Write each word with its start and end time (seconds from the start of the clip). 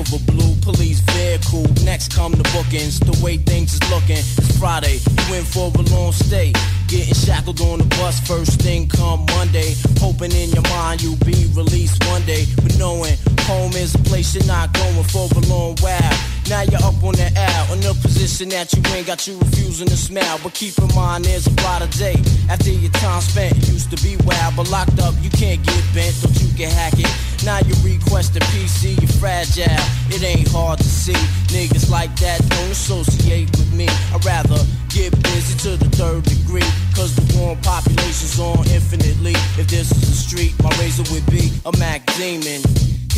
Of 0.00 0.12
a 0.14 0.32
blue 0.32 0.54
police 0.62 1.00
vehicle. 1.00 1.66
Next 1.84 2.14
come 2.14 2.32
the 2.32 2.42
bookings. 2.54 2.98
The 3.00 3.16
way 3.22 3.36
things 3.36 3.74
is 3.74 3.90
looking. 3.90 4.16
It's 4.16 4.58
Friday. 4.58 4.98
You 5.28 5.34
in 5.34 5.44
for 5.44 5.70
a 5.74 5.82
long 5.94 6.12
stay. 6.12 6.52
Getting 6.88 7.14
shackled 7.14 7.60
on 7.60 7.78
the 7.78 7.84
bus 7.96 8.18
first 8.20 8.60
thing 8.60 8.88
come 8.88 9.26
Monday. 9.36 9.74
Hoping 9.98 10.32
in 10.32 10.50
your 10.50 10.62
mind 10.70 11.02
you'll 11.02 11.24
be 11.24 11.46
released 11.54 12.02
one 12.06 12.24
day. 12.24 12.46
But 12.56 12.78
knowing 12.78 13.16
home 13.40 13.72
is 13.72 13.94
a 13.94 13.98
place 13.98 14.34
you're 14.34 14.46
not 14.46 14.72
going 14.72 15.04
for 15.04 15.28
a 15.36 15.40
long 15.46 15.76
while. 15.80 16.29
Now 16.48 16.62
you're 16.62 16.82
up 16.82 17.02
on 17.02 17.14
the 17.14 17.30
L, 17.36 17.72
in 17.74 17.84
a 17.84 17.94
position 17.94 18.48
that 18.50 18.72
you 18.72 18.82
ain't 18.94 19.06
got 19.06 19.26
you 19.26 19.38
refusing 19.38 19.88
to 19.88 19.96
smile. 19.96 20.38
But 20.42 20.54
keep 20.54 20.78
in 20.78 20.88
mind 20.94 21.24
there's 21.24 21.46
a 21.46 21.50
brighter 21.50 21.90
day. 21.98 22.16
After 22.48 22.70
your 22.70 22.90
time 22.92 23.20
spent, 23.20 23.56
it 23.56 23.68
used 23.68 23.90
to 23.90 23.98
be 24.02 24.16
wild, 24.24 24.56
but 24.56 24.70
locked 24.70 24.98
up 25.00 25.14
you 25.20 25.30
can't 25.30 25.62
get 25.62 25.84
bent, 25.94 26.14
don't 26.22 26.34
you 26.40 26.48
can 26.56 26.70
hack 26.70 26.94
it. 26.96 27.10
Now 27.44 27.58
you 27.64 27.74
request 27.82 28.36
a 28.36 28.40
PC, 28.52 29.00
you're 29.00 29.10
fragile. 29.20 29.64
It 30.10 30.22
ain't 30.22 30.48
hard 30.48 30.78
to 30.78 30.84
see. 30.84 31.18
Niggas 31.54 31.90
like 31.90 32.14
that 32.20 32.40
don't 32.48 32.70
associate 32.70 33.50
with 33.56 33.72
me. 33.72 33.88
I'd 34.12 34.24
rather 34.24 34.58
get 34.88 35.10
busy 35.22 35.56
to 35.64 35.76
the 35.76 35.88
third 35.96 36.24
degree. 36.24 36.66
Cause 36.94 37.14
the 37.16 37.24
warm 37.38 37.58
population's 37.62 38.38
on 38.38 38.66
infinitely. 38.68 39.34
If 39.56 39.68
this 39.68 39.90
is 39.92 40.00
the 40.00 40.16
street, 40.16 40.54
my 40.62 40.70
razor 40.78 41.04
would 41.14 41.26
be 41.30 41.50
a 41.64 41.72
Mac 41.78 42.04
Demon. 42.16 42.60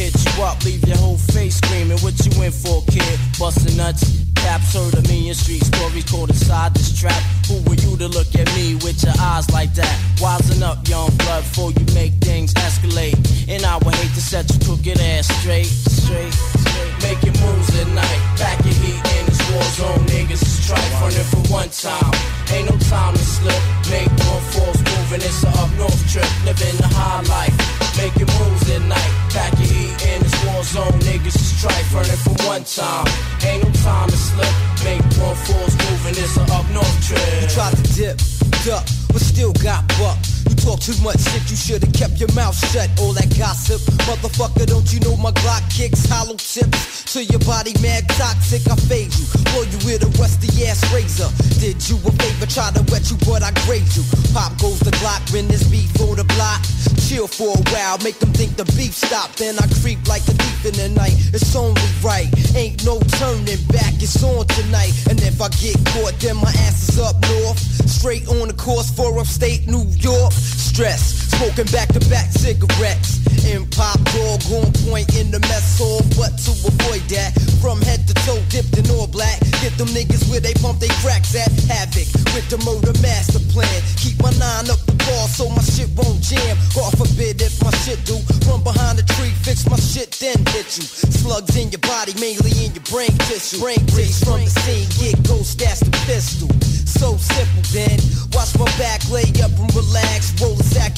Hit 0.02 0.18
you 0.18 0.42
up, 0.42 0.58
leave 0.64 0.82
your 0.82 0.96
whole 0.96 1.16
face 1.16 1.58
screaming. 1.58 1.96
What 1.98 2.18
you 2.26 2.42
in 2.42 2.50
for, 2.50 2.82
kid? 2.90 3.20
Bustin' 3.38 3.76
nuts. 3.76 4.02
Caps 4.34 4.74
heard 4.74 4.94
a 4.98 5.02
million 5.02 5.32
street 5.32 5.62
stories 5.62 6.02
caught 6.10 6.28
inside 6.28 6.74
this 6.74 6.90
trap. 6.98 7.22
Who 7.46 7.62
were 7.70 7.78
you 7.78 7.96
to 7.96 8.08
look 8.08 8.34
at 8.34 8.50
me 8.58 8.74
with 8.82 8.98
your 9.04 9.14
eyes 9.20 9.48
like 9.52 9.72
that? 9.74 9.94
Wisen 10.18 10.60
up, 10.60 10.88
young 10.88 11.06
blood, 11.22 11.44
before 11.44 11.70
you 11.70 11.86
make 11.94 12.14
things 12.18 12.52
escalate. 12.54 13.14
And 13.46 13.62
I 13.64 13.78
would 13.78 13.94
hate 13.94 14.12
to 14.18 14.20
set 14.20 14.50
your 14.50 14.58
crooked 14.66 14.98
ass 14.98 15.30
straight, 15.38 15.70
straight, 15.70 16.34
straight. 16.34 16.92
Making 17.06 17.38
moves 17.38 17.70
at 17.78 17.86
night. 17.94 18.20
Back 18.42 18.58
your 18.66 18.74
heat 18.82 18.98
in 18.98 19.26
this 19.30 19.38
war 19.54 19.62
zone. 19.78 20.02
Niggas 20.10 20.42
is 20.42 20.64
strife 20.66 20.92
running 20.98 21.28
for 21.30 21.46
one 21.46 21.70
time. 21.70 22.10
Ain't 22.50 22.66
no 22.66 22.76
time 22.90 23.14
to 23.14 23.22
slip. 23.22 23.62
Make 23.86 24.10
one 24.26 24.42
false 24.50 24.82
move 24.82 25.01
it's 25.20 25.44
a 25.44 25.48
up 25.60 25.70
north 25.76 26.00
trip. 26.08 26.24
Living 26.44 26.76
the 26.80 26.88
high 26.88 27.20
life. 27.28 27.52
Making 28.00 28.30
moves 28.40 28.70
at 28.70 28.82
night. 28.88 29.12
Back 29.34 29.52
heat 29.58 29.92
in 30.08 30.22
this 30.22 30.36
war 30.46 30.62
zone. 30.64 30.96
Niggas 31.04 31.36
is 31.36 31.58
strife 31.58 31.92
running 31.92 32.20
for 32.24 32.32
one 32.48 32.64
time. 32.64 33.06
Ain't 33.44 33.64
no 33.64 33.70
time 33.84 34.08
to 34.08 34.16
slip. 34.16 34.52
Make 34.84 35.04
one 35.20 35.36
false 35.44 35.74
move 35.76 36.06
and 36.08 36.16
it's 36.16 36.36
a 36.36 36.44
up 36.48 36.66
north 36.72 36.96
trip. 37.04 37.20
You 37.42 37.48
tried 37.48 37.76
to 37.76 37.84
dip, 37.92 38.16
duck, 38.64 38.86
but 39.12 39.20
still 39.20 39.52
got 39.60 39.86
buck. 40.00 40.31
Talk 40.62 40.78
too 40.78 40.94
much 41.02 41.18
shit, 41.18 41.42
you 41.50 41.56
should've 41.56 41.92
kept 41.92 42.20
your 42.20 42.32
mouth 42.34 42.54
shut. 42.70 42.88
All 43.00 43.12
that 43.14 43.26
gossip, 43.36 43.82
motherfucker, 44.06 44.64
don't 44.64 44.86
you 44.92 45.00
know 45.00 45.16
my 45.16 45.32
Glock 45.42 45.66
kicks 45.74 46.06
hollow 46.06 46.38
tips 46.38 47.02
to 47.12 47.24
your 47.24 47.40
body, 47.40 47.74
mad 47.82 48.06
toxic. 48.14 48.62
I 48.70 48.76
fade 48.86 49.10
you, 49.10 49.26
blow 49.50 49.66
you 49.66 49.78
with 49.82 50.06
a 50.06 50.10
rusty 50.22 50.48
ass 50.64 50.86
razor. 50.94 51.26
Did 51.58 51.82
you 51.90 51.98
a 52.06 52.10
favor, 52.14 52.46
try 52.46 52.70
to 52.70 52.82
wet 52.94 53.10
you, 53.10 53.18
but 53.26 53.42
I 53.42 53.50
grade 53.66 53.90
you. 53.98 54.06
Pop 54.30 54.54
goes 54.62 54.78
the 54.80 54.94
Glock 55.02 55.26
when 55.34 55.48
this 55.48 55.66
beef 55.66 55.90
on 55.98 56.14
the 56.14 56.24
block. 56.38 56.62
Chill 57.10 57.26
for 57.26 57.58
a 57.58 57.62
while, 57.74 57.98
make 58.06 58.22
them 58.22 58.32
think 58.32 58.54
the 58.54 58.64
beef 58.78 58.94
stopped. 58.94 59.38
Then 59.42 59.58
I 59.58 59.66
creep 59.82 59.98
like 60.06 60.22
a 60.30 60.34
thief 60.38 60.70
in 60.70 60.74
the 60.78 60.88
night. 60.94 61.18
It's 61.34 61.56
only 61.58 61.82
right, 62.06 62.30
ain't 62.54 62.86
no 62.86 63.02
turning 63.18 63.58
back. 63.74 63.98
It's 63.98 64.22
on 64.22 64.46
tonight, 64.46 64.94
and 65.10 65.18
if 65.26 65.42
I 65.42 65.50
get 65.58 65.74
caught, 65.90 66.14
then 66.22 66.38
my 66.38 66.54
ass 66.70 66.88
is 66.88 67.02
up 67.02 67.18
north. 67.34 67.58
Straight 67.90 68.26
on 68.28 68.48
the 68.48 68.54
course 68.54 68.90
for 68.90 69.18
upstate 69.18 69.66
New 69.66 69.84
York. 69.98 70.32
Stress, 70.52 71.28
smoking 71.36 71.66
back 71.72 71.88
to 71.92 72.00
back 72.08 72.30
cigarettes. 72.32 73.20
In 73.42 73.66
pop 73.74 73.98
dog 74.14 74.40
on 74.54 74.70
point 74.86 75.10
in 75.18 75.30
the 75.30 75.40
mess 75.50 75.76
hall, 75.76 76.00
but 76.14 76.38
to 76.46 76.52
avoid 76.62 77.02
that, 77.10 77.34
from 77.60 77.82
head 77.82 78.06
to 78.06 78.14
toe 78.22 78.38
dipped 78.48 78.78
in 78.78 78.86
all 78.94 79.06
black. 79.06 79.40
Get 79.60 79.74
them 79.76 79.88
niggas 79.90 80.30
where 80.30 80.40
they 80.40 80.54
pump 80.62 80.78
they 80.78 80.92
cracks 81.02 81.34
at 81.34 81.50
havoc 81.66 82.06
with 82.32 82.46
the 82.48 82.58
murder 82.62 82.94
master 83.02 83.42
plan. 83.50 83.82
Keep 83.98 84.22
my 84.22 84.30
nine 84.38 84.70
up 84.70 84.78
the 84.86 84.94
ball 85.02 85.26
so 85.26 85.48
my 85.50 85.62
shit 85.62 85.90
won't 85.98 86.22
jam. 86.22 86.56
God 86.74 86.94
forbid 86.94 87.42
if 87.42 87.58
my 87.64 87.74
shit 87.82 87.98
do. 88.06 88.16
Run 88.46 88.62
behind 88.62 88.98
the 88.98 89.06
tree, 89.18 89.34
fix 89.42 89.66
my 89.66 89.76
shit, 89.76 90.14
then 90.22 90.38
hit 90.54 90.70
you. 90.78 90.86
Slugs 90.86 91.56
in 91.58 91.70
your 91.74 91.82
body, 91.82 92.14
mainly 92.22 92.54
in 92.62 92.70
your 92.72 92.86
brain 92.86 93.12
tissue. 93.26 93.58
Brain 93.58 93.82
breeze 93.90 94.22
from 94.22 94.40
the 94.46 94.52
scene, 94.62 94.86
get 94.96 95.18
ghost, 95.26 95.58
that's 95.58 95.80
the 95.82 95.90
pistol. 96.06 96.48
So 96.86 97.16
simple 97.18 97.66
then. 97.74 97.98
Watch 98.32 98.54
my 98.54 98.70
back, 98.78 99.02
lay 99.10 99.26
up. 99.42 99.50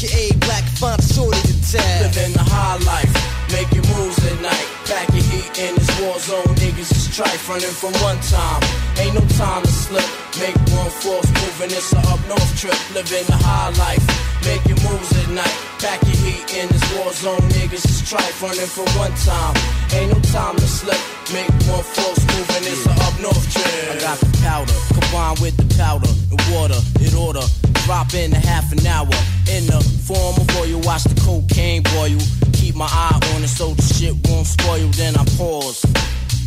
Roll 0.04 0.12
a 0.12 0.36
sack 0.36 0.64
of 0.64 0.84
A 0.84 0.84
black, 0.84 0.98
a 0.98 1.02
shorty 1.02 1.40
to 1.40 1.72
tag. 1.72 2.02
Living 2.02 2.32
the 2.32 2.44
high 2.44 2.76
life, 2.84 3.12
making 3.52 3.84
moves 3.96 4.18
at 4.26 4.40
night. 4.40 4.66
Pack 4.84 5.08
your 5.14 5.24
heat 5.24 5.48
in 5.58 5.74
this 5.76 6.00
war 6.00 6.18
zone, 6.18 6.44
niggas 6.60 6.92
is 6.92 7.08
trife 7.08 7.48
running 7.48 7.72
from 7.72 7.92
one 8.04 8.20
time. 8.20 8.60
Ain't 8.98 9.14
no 9.14 9.24
time 9.36 9.62
to 9.62 9.68
slip. 9.68 10.04
Make 10.38 10.56
one 10.76 10.90
force 10.90 11.28
move 11.30 11.60
and 11.62 11.72
it's 11.72 11.92
a 11.92 11.98
up 12.12 12.20
north 12.28 12.52
trip. 12.58 12.76
Living 12.92 13.24
the 13.26 13.38
high 13.38 13.70
life, 13.80 14.04
making 14.44 14.76
moves 14.84 15.12
at 15.24 15.30
night. 15.30 15.56
Pack 15.80 16.02
your 16.04 16.16
heat 16.20 16.44
in 16.52 16.68
this 16.68 16.84
war 16.96 17.12
zone, 17.12 17.44
niggas 17.56 17.84
is 17.84 18.02
trife 18.04 18.42
running 18.42 18.68
from 18.68 18.88
one 18.98 19.14
time. 19.24 19.54
Ain't 19.96 20.12
no 20.12 20.20
time 20.32 20.56
to 20.56 20.68
slip. 20.68 21.00
Make 21.32 21.48
one 21.72 21.84
force 21.84 22.22
move 22.28 22.48
and 22.56 22.64
it's 22.68 22.84
a 22.86 22.94
up 23.08 23.14
north 23.20 23.44
trip. 23.52 23.64
I 23.88 24.00
got 24.00 24.18
the 24.20 24.30
powder, 24.44 24.76
combined 24.92 25.40
with 25.40 25.56
the 25.56 25.66
powder 25.76 26.12
and 26.30 26.40
water 26.52 26.80
in 27.00 27.14
order. 27.16 27.44
Drop 27.84 28.14
in 28.14 28.32
a 28.32 28.38
half 28.38 28.72
an 28.72 28.86
hour 28.86 29.12
in 29.52 29.66
the 29.66 29.78
form 30.08 30.36
of 30.40 30.48
oil. 30.56 30.80
Watch 30.84 31.04
the 31.04 31.20
cocaine 31.20 31.82
boil. 31.82 32.16
Keep 32.54 32.76
my 32.76 32.88
eye 32.88 33.20
on 33.34 33.44
it 33.44 33.48
so 33.48 33.74
the 33.74 33.82
shit 33.82 34.14
won't 34.26 34.46
spoil. 34.46 34.88
Then 34.96 35.14
I 35.16 35.24
pause 35.36 35.84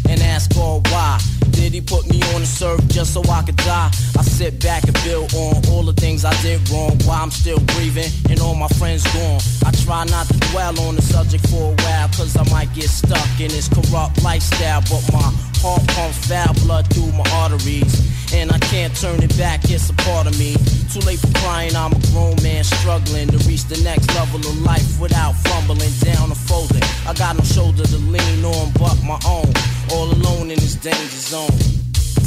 and 0.10 0.20
ask 0.22 0.58
all 0.58 0.82
why. 0.90 1.20
Did 1.52 1.74
he 1.74 1.82
put 1.82 2.10
me 2.10 2.22
on 2.34 2.42
the 2.42 2.48
surf 2.48 2.82
just 2.88 3.14
so 3.14 3.22
I 3.30 3.44
could 3.44 3.56
die? 3.58 3.92
I 4.18 4.24
sit 4.24 4.64
back 4.64 4.86
and 4.86 4.98
build 5.04 5.32
on 5.36 5.62
all 5.70 5.84
the 5.84 5.94
things 5.94 6.26
I 6.26 6.34
did 6.42 6.68
wrong. 6.72 6.98
Why 7.06 7.22
I'm 7.22 7.30
still 7.30 7.60
breathing 7.78 8.10
and 8.32 8.40
all 8.40 8.56
my 8.56 8.70
friends 8.70 9.04
gone. 9.14 9.40
I 9.64 9.70
try 9.86 10.06
not 10.06 10.26
to 10.30 10.40
dwell 10.50 10.80
on 10.90 10.96
the 10.96 11.04
subject 11.04 11.48
for 11.50 11.74
a 11.74 11.76
while, 11.84 12.08
cause 12.18 12.36
I 12.36 12.50
might 12.50 12.74
get 12.74 12.90
stuck 12.90 13.30
in 13.40 13.50
this 13.50 13.70
corrupt 13.70 14.24
lifestyle. 14.24 14.82
But 14.90 15.06
my 15.14 15.30
heart 15.62 15.86
pumps 15.88 16.28
foul 16.28 16.54
blood 16.66 16.88
through 16.94 17.12
my 17.14 17.26
arteries. 17.34 18.08
And 18.34 18.52
I 18.52 18.60
can't 18.60 18.94
turn 18.96 19.24
it 19.24 19.36
back, 19.38 19.64
it's 19.72 19.90
a 19.90 19.94
part 19.94 20.28
of 20.28 20.38
me. 20.38 20.56
Too 20.92 21.00
late 21.08 21.20
for 21.20 21.32
crying, 21.40 21.76
I'm 21.76 21.94
a 21.94 22.00
grown 22.12 22.36
man 22.44 22.64
struggling 22.64 23.30
to 23.30 23.38
reach 23.48 23.64
the 23.66 23.80
next 23.84 24.14
level 24.16 24.40
of 24.40 24.62
life 24.62 25.00
without 25.00 25.34
fumbling 25.48 25.94
down 26.00 26.32
or 26.32 26.36
folding. 26.36 26.84
I 27.08 27.14
got 27.14 27.38
no 27.38 27.44
shoulder 27.44 27.84
to 27.84 27.98
lean 27.98 28.44
on 28.44 28.72
but 28.74 28.98
my 29.04 29.20
own. 29.26 29.52
All 29.92 30.12
alone 30.12 30.52
in 30.52 30.60
this 30.60 30.76
danger 30.76 31.22
zone. 31.32 31.56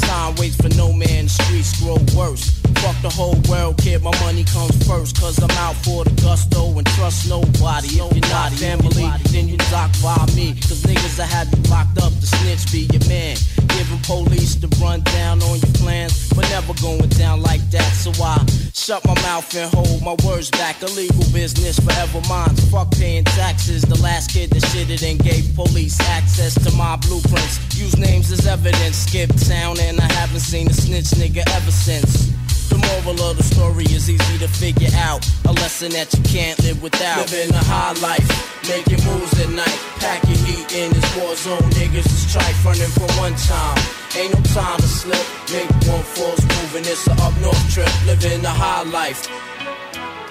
Time 0.01 0.35
waits 0.35 0.57
for 0.57 0.69
no 0.75 0.91
man, 0.91 1.25
the 1.25 1.29
streets 1.29 1.79
grow 1.79 1.97
worse. 2.17 2.60
Fuck 2.79 3.01
the 3.01 3.09
whole 3.09 3.35
world, 3.49 3.77
kid, 3.77 4.01
my 4.01 4.11
money 4.21 4.43
comes 4.43 4.75
first. 4.87 5.19
Cause 5.19 5.37
I'm 5.41 5.51
out 5.57 5.75
for 5.83 6.03
the 6.03 6.11
gusto 6.21 6.77
and 6.77 6.87
trust 6.95 7.29
nobody. 7.29 7.87
If 7.87 8.15
you're 8.15 8.29
not 8.29 8.51
family, 8.53 9.09
then 9.31 9.47
you 9.47 9.57
dock 9.69 9.91
by 10.01 10.17
me. 10.35 10.53
Cause 10.55 10.83
niggas 10.83 11.17
that 11.17 11.29
have 11.29 11.49
you 11.51 11.61
locked 11.69 11.97
up, 11.97 12.13
the 12.19 12.27
snitch 12.27 12.71
be 12.71 12.87
your 12.91 13.07
man. 13.09 13.37
Giving 13.67 13.99
police 14.03 14.55
the 14.55 14.67
rundown 14.81 15.41
on 15.43 15.59
your 15.59 15.73
plans, 15.81 16.29
but 16.33 16.47
never 16.49 16.73
going 16.81 17.09
down 17.17 17.41
like 17.41 17.61
that. 17.71 17.91
So 17.93 18.11
I 18.23 18.43
shut 18.73 19.05
my 19.05 19.15
mouth 19.21 19.47
and 19.55 19.71
hold 19.73 20.01
my 20.01 20.15
words 20.25 20.49
back. 20.51 20.81
Illegal 20.81 21.25
business 21.31 21.79
forever 21.79 22.21
mine. 22.27 22.55
Fuck 22.71 22.91
paying 22.91 23.23
taxes. 23.23 23.83
The 23.83 23.99
last 24.01 24.31
kid 24.31 24.49
that 24.51 24.63
shitted 24.73 25.01
and 25.09 25.19
gave 25.19 25.55
police 25.55 25.99
access 26.01 26.53
to 26.63 26.71
my 26.75 26.95
blueprints. 26.97 27.59
Use 27.77 27.97
names 27.97 28.31
as 28.31 28.45
evidence. 28.47 28.97
Skip 28.97 29.29
town 29.47 29.79
and 29.79 29.99
I 29.99 30.11
haven't 30.13 30.41
seen 30.41 30.67
a 30.67 30.73
snitch 30.73 31.11
nigga 31.17 31.43
ever 31.55 31.71
since. 31.71 32.31
The 32.71 32.79
moral 32.87 33.19
of 33.29 33.35
the 33.35 33.43
story 33.43 33.83
is 33.91 34.09
easy 34.09 34.37
to 34.39 34.47
figure 34.47 34.95
out. 34.95 35.27
A 35.43 35.51
lesson 35.51 35.91
that 35.91 36.07
you 36.15 36.23
can't 36.23 36.57
live 36.63 36.81
without. 36.81 37.19
Living 37.29 37.53
a 37.53 37.63
high 37.67 37.91
life, 37.99 38.23
making 38.63 39.03
moves 39.03 39.35
at 39.43 39.51
night. 39.51 39.79
Packing 39.99 40.39
heat 40.47 40.71
in 40.71 40.87
this 40.95 41.07
war 41.19 41.35
zone. 41.35 41.59
Niggas 41.75 42.07
is 42.07 42.23
trife 42.31 42.63
running 42.63 42.87
for 42.95 43.11
one 43.19 43.35
time. 43.35 43.75
Ain't 44.15 44.31
no 44.31 44.41
time 44.55 44.79
to 44.79 44.87
slip. 44.87 45.19
Make 45.51 45.67
one 45.83 46.03
false 46.15 46.39
move 46.39 46.71
and 46.79 46.87
it's 46.87 47.05
a 47.07 47.11
up 47.19 47.35
north 47.43 47.59
trip. 47.73 47.91
Living 48.07 48.45
a 48.45 48.55
high 48.55 48.83
life. 48.83 49.27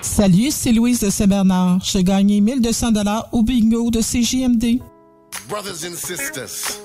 Salut, 0.01 0.51
c'est 0.51 0.73
Louise 0.73 1.01
de 1.01 1.11
Saint-Bernard. 1.11 1.81
J'ai 1.85 2.03
gagné 2.03 2.41
1200 2.41 2.93
dollars 2.93 3.29
au 3.33 3.43
bingo 3.43 3.91
de 3.91 4.01
CJMD. 4.01 4.81
Brothers 5.47 5.85
and 5.85 5.95
sisters, 5.95 6.81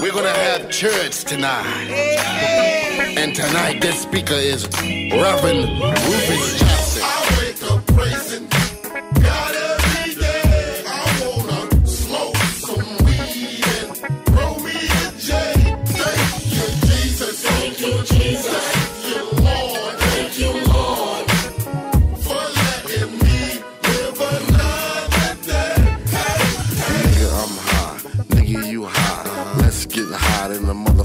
we're 0.00 0.12
gonna 0.12 0.28
have 0.28 0.70
church 0.70 1.24
tonight. 1.24 2.91
And 3.22 3.36
tonight, 3.36 3.80
this 3.80 4.02
speaker 4.02 4.34
is 4.34 4.66
Reverend 5.12 5.80
Rufus 5.80 6.58
Jackson. 6.58 7.21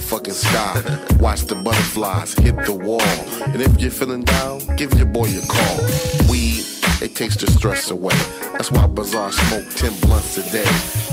Motherfucking 0.08 0.34
sky. 0.34 1.18
Watch 1.20 1.42
the 1.44 1.56
butterflies 1.56 2.34
hit 2.34 2.56
the 2.66 2.74
wall. 2.74 3.02
And 3.48 3.62
if 3.62 3.80
you're 3.80 3.92
feeling 3.92 4.24
down, 4.24 4.60
give 4.76 4.94
your 4.94 5.06
boy 5.06 5.28
a 5.28 5.42
call. 5.48 6.30
Weed, 6.30 6.64
it 7.02 7.16
takes 7.16 7.36
the 7.36 7.48
stress 7.52 7.92
away. 7.92 8.16
That's 8.54 8.72
why 8.72 8.88
Bazaar 8.88 9.32
smoke 9.32 9.70
10 9.76 10.00
blunts 10.02 10.38
a 10.38 10.44
day. 10.52 10.64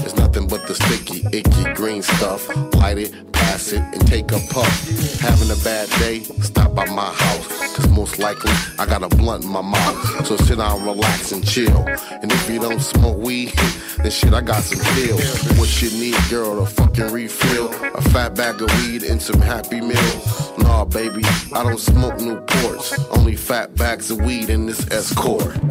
It's 0.05 0.17
nothing 0.17 0.47
but 0.49 0.67
the 0.67 0.75
sticky, 0.75 1.27
icky 1.37 1.75
green 1.75 2.03
stuff. 2.03 2.49
Light 2.75 2.99
it, 2.99 3.33
pass 3.33 3.73
it, 3.73 3.81
and 3.81 4.07
take 4.07 4.33
a 4.33 4.41
puff. 4.51 5.21
Having 5.21 5.51
a 5.51 5.61
bad 5.63 5.89
day? 6.01 6.21
Stop 6.41 6.75
by 6.75 6.87
my 6.87 7.13
house. 7.13 7.77
Cause 7.77 7.89
most 7.91 8.19
likely 8.19 8.53
I 8.79 8.87
got 8.87 9.03
a 9.03 9.09
blunt 9.17 9.45
in 9.45 9.51
my 9.51 9.61
mouth. 9.61 10.27
So 10.27 10.37
sit 10.37 10.59
down, 10.59 10.85
relax, 10.85 11.33
and 11.33 11.47
chill. 11.47 11.77
And 12.23 12.33
if 12.33 12.49
you 12.49 12.61
don't 12.61 12.81
smoke 12.81 13.19
weed, 13.19 13.53
then 13.99 14.11
shit, 14.11 14.33
I 14.33 14.41
got 14.41 14.63
some 14.63 14.81
pills. 14.95 15.59
What 15.59 15.83
you 15.83 15.91
need, 15.91 16.17
girl, 16.31 16.63
a 16.63 16.67
fucking 16.67 17.13
refill. 17.13 17.69
A 17.95 18.01
fat 18.01 18.35
bag 18.35 18.63
of 18.63 18.71
weed 18.83 19.03
and 19.03 19.21
some 19.21 19.41
happy 19.41 19.81
meals. 19.81 20.59
Nah, 20.59 20.85
baby, 20.85 21.23
I 21.53 21.63
don't 21.63 21.81
smoke 21.81 22.15
Newports. 22.15 23.17
Only 23.17 23.37
fat 23.37 23.75
bags 23.75 24.11
of 24.11 24.21
weed 24.23 24.51
in 24.51 24.67
this 24.67 24.91
escort. 24.91 25.55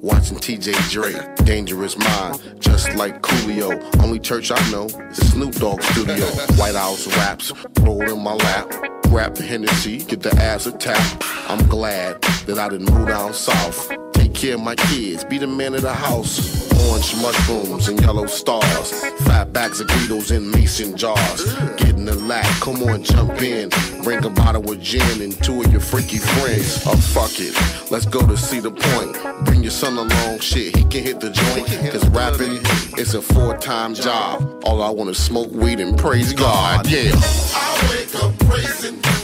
watching 0.00 0.38
TJ 0.38 0.90
Drake. 0.90 1.46
Dangerous 1.46 1.96
mind, 1.96 2.40
just 2.60 2.94
like 2.94 3.22
Coolio. 3.22 4.02
Only 4.02 4.18
church 4.18 4.50
I 4.50 4.70
know 4.70 4.86
is 4.86 5.30
Snoop 5.30 5.54
Dogg 5.54 5.82
studio. 5.82 6.26
White 6.56 6.74
House 6.74 7.06
raps, 7.16 7.52
rolled 7.80 8.02
in 8.02 8.22
my 8.22 8.34
lap. 8.34 8.70
Grab 9.04 9.34
the 9.34 9.42
Hennessy, 9.42 9.98
get 9.98 10.22
the 10.22 10.34
ass 10.36 10.66
attacked. 10.66 11.24
I'm 11.48 11.66
glad 11.68 12.20
that 12.46 12.58
I 12.58 12.68
didn't 12.68 12.92
move 12.92 13.08
down 13.08 13.32
south. 13.32 13.90
Take 14.12 14.34
care 14.34 14.54
of 14.54 14.60
my 14.60 14.74
kids, 14.74 15.24
be 15.24 15.38
the 15.38 15.46
man 15.46 15.74
of 15.74 15.82
the 15.82 15.94
house. 15.94 16.67
Orange 16.86 17.14
mushrooms 17.16 17.88
and 17.88 18.00
yellow 18.00 18.26
stars. 18.26 18.92
Fat 19.26 19.52
bags 19.52 19.80
of 19.80 19.88
Beatles 19.88 20.34
in 20.34 20.50
mason 20.50 20.96
jars. 20.96 21.54
Getting 21.76 22.04
the 22.04 22.14
lack, 22.14 22.46
come 22.60 22.82
on, 22.84 23.02
jump 23.02 23.40
in. 23.42 23.70
Bring 24.02 24.24
a 24.24 24.30
bottle 24.30 24.70
of 24.70 24.80
gin 24.80 25.22
and 25.22 25.32
two 25.42 25.62
of 25.62 25.72
your 25.72 25.80
freaky 25.80 26.18
friends. 26.18 26.82
Oh, 26.86 26.96
fuck 26.96 27.32
it, 27.38 27.54
let's 27.90 28.06
go 28.06 28.26
to 28.26 28.36
see 28.36 28.60
the 28.60 28.70
point. 28.70 29.44
Bring 29.44 29.62
your 29.62 29.70
son 29.70 29.96
along, 29.96 30.40
shit, 30.40 30.76
he 30.76 30.84
can 30.84 31.02
hit 31.02 31.20
the 31.20 31.30
joint. 31.30 31.66
Cause 31.92 32.08
rapping 32.10 32.60
is 32.98 33.14
a 33.14 33.22
four 33.22 33.56
time 33.58 33.94
job. 33.94 34.62
All 34.64 34.82
I 34.82 34.90
want 34.90 35.10
is 35.10 35.18
smoke 35.18 35.50
weed 35.52 35.80
and 35.80 35.98
praise 35.98 36.32
God, 36.32 36.86
yeah. 36.88 37.12
I 37.14 37.88
wake 37.90 38.14
up 38.22 38.38
praising 38.38 39.00
God 39.00 39.17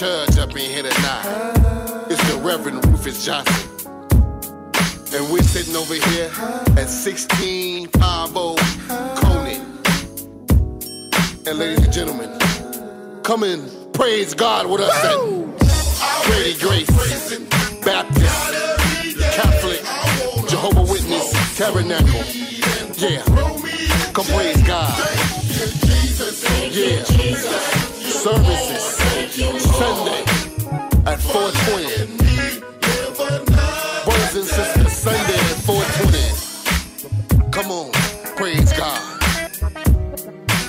Church 0.00 0.38
up 0.38 0.50
in 0.52 0.60
here 0.60 0.82
tonight. 0.82 2.06
It's 2.08 2.32
the 2.32 2.40
Reverend 2.42 2.86
Rufus 2.86 3.22
Johnson. 3.22 3.70
And 5.14 5.30
we're 5.30 5.42
sitting 5.42 5.76
over 5.76 5.92
here 5.92 6.30
at 6.78 6.88
16 6.88 7.88
Pablo 7.88 8.54
oh 8.58 9.14
Conan. 9.18 9.60
And 11.46 11.58
ladies 11.58 11.84
and 11.84 11.92
gentlemen, 11.92 12.30
come 13.24 13.42
and 13.42 13.92
praise 13.92 14.32
God 14.32 14.70
with 14.70 14.80
us 14.80 15.04
at 15.04 16.24
Grady 16.24 16.58
Grace, 16.58 16.88
Baptist, 17.84 18.54
Catholic, 19.34 19.82
Jehovah 20.48 20.90
Witness, 20.90 21.58
Tabernacle. 21.58 22.24
Yeah, 22.96 23.22
come 24.14 24.24
praise 24.24 24.62
God. 24.62 24.98
Yeah, 26.72 27.79
services 28.20 28.82
Sunday 29.64 30.20
at 31.06 31.18
420. 31.20 32.20
Brothers 34.04 34.36
and 34.36 34.44
sisters, 34.44 34.92
Sunday 34.92 35.40
at 35.40 35.56
420. 35.64 37.50
Come 37.50 37.70
on, 37.70 37.90
praise 38.36 38.72
God. 38.74 39.00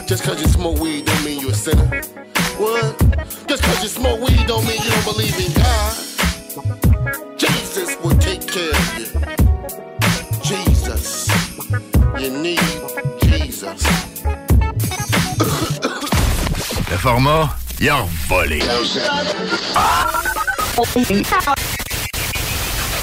Just 0.07 0.23
cause 0.23 0.41
you 0.41 0.47
smoke 0.47 0.79
weed 0.79 1.05
don't 1.05 1.25
mean 1.25 1.41
you're 1.41 1.51
a 1.51 1.53
sinner. 1.53 2.01
What? 2.57 2.97
Just 3.47 3.63
cause 3.63 3.83
you 3.83 3.89
smoke 3.89 4.21
weed 4.21 4.47
don't 4.47 4.65
mean 4.65 4.81
you 4.81 4.89
don't 4.89 5.03
believe 5.03 5.37
in 5.37 5.51
God. 5.51 5.93
Jesus 7.37 7.97
will 8.01 8.17
take 8.19 8.47
care 8.47 8.71
of 8.71 8.97
you. 8.97 9.07
Jesus. 10.41 11.27
You 12.17 12.29
need 12.31 12.61
Jesus. 13.21 13.83
Le 16.91 16.97
format, 16.97 17.47
il 17.79 17.89
a 17.89 18.05
volé. 18.27 18.61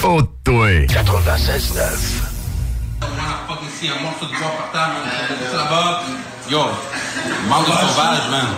Oh, 0.05 0.23
toi. 0.45 0.69
96.9. 0.87 0.99
ici, 3.67 3.89
un 3.89 4.03
morceau 4.03 4.27
de 4.27 4.37
bois 4.37 4.53
par 4.59 4.71
terre, 4.73 4.91
man. 4.93 5.01
là-bas. 5.57 6.03
Yo, 6.51 6.61
manque 7.49 7.67
de 7.67 7.73
sauvage, 7.73 8.29
man. 8.31 8.49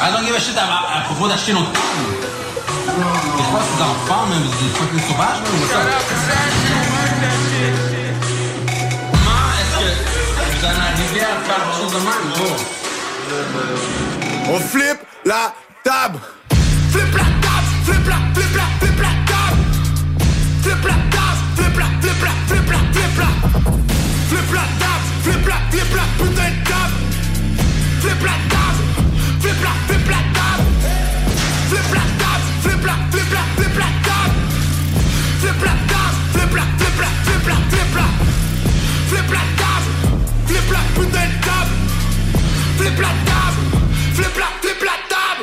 I 0.00 0.12
don't 0.12 0.24
give 0.24 0.36
a 0.36 0.38
shit 0.38 0.56
à, 0.56 0.98
à 0.98 1.00
propos 1.06 1.26
d'acheter 1.26 1.52
notre 1.52 1.72
pomme. 1.72 1.82
Je 2.86 2.92
pense 3.50 3.66
que 3.66 3.74
les 3.74 3.82
enfants, 3.82 4.26
même, 4.28 4.46
plus 4.90 5.00
sauvages, 5.00 5.40
man. 5.42 5.50
What's 5.58 5.74
up? 5.74 5.86
Comment 9.10 9.48
est-ce 9.58 9.74
que 9.76 9.90
vous 10.54 10.64
en 10.64 10.76
arrivez 10.86 11.20
à 11.20 11.34
faire 11.44 11.56
quelque 11.56 11.76
chose 11.80 11.92
de 11.92 11.98
même, 11.98 12.26
bro? 12.36 12.87
On 14.50 14.58
flippe 14.58 15.04
la 15.26 15.54
table. 15.84 16.18
Flip 16.90 17.12
la 17.12 17.24
table, 17.44 17.68
flip 17.84 18.06
la, 18.08 18.16
flip 18.32 18.56
la, 18.56 18.64
flip 18.80 19.00
la 19.02 19.12
table. 19.28 19.60
Flip 20.62 20.84
la 20.84 20.94
table, 21.12 21.42
flip 21.56 21.76
la, 21.76 21.86
flip 22.00 22.22
la, 22.22 22.30
flip 22.46 22.70
la, 22.70 22.78
flip 22.94 23.18
la. 23.18 23.28
Flip 24.28 24.48
table, 24.80 25.04
flip 25.22 25.46
la, 25.46 25.56
flip 25.70 25.94
la 25.94 26.04
putain 26.16 26.48
de 26.48 26.64
table. 26.64 26.96
Flip 28.00 28.22
la 28.24 28.34
table, 28.48 28.82
flip 29.42 29.60
la, 29.62 29.72
flip 29.88 30.08
la 30.08 30.20
table. 30.38 30.64
Flip 31.68 31.90
la 31.92 32.04
table, 32.22 32.48
flip 32.62 32.82
la, 32.86 32.94
flip 33.12 33.30
la, 33.36 33.42
flip 33.56 33.76
la 33.76 33.88
table. 34.08 34.40
Flip 35.40 35.60
la 35.66 35.74
table, 35.92 36.16
flip 36.32 36.52
la, 36.56 36.64
flip 36.78 36.96
la, 36.96 37.10
flip 37.26 37.44
la, 37.44 37.56
flip 37.68 37.92
la. 37.94 38.06
Flip 39.10 39.30
la 39.36 39.44
table, 39.60 39.92
flip 40.46 40.68
la 40.72 40.82
putain 40.94 41.28
de 41.28 41.36
table. 41.44 41.77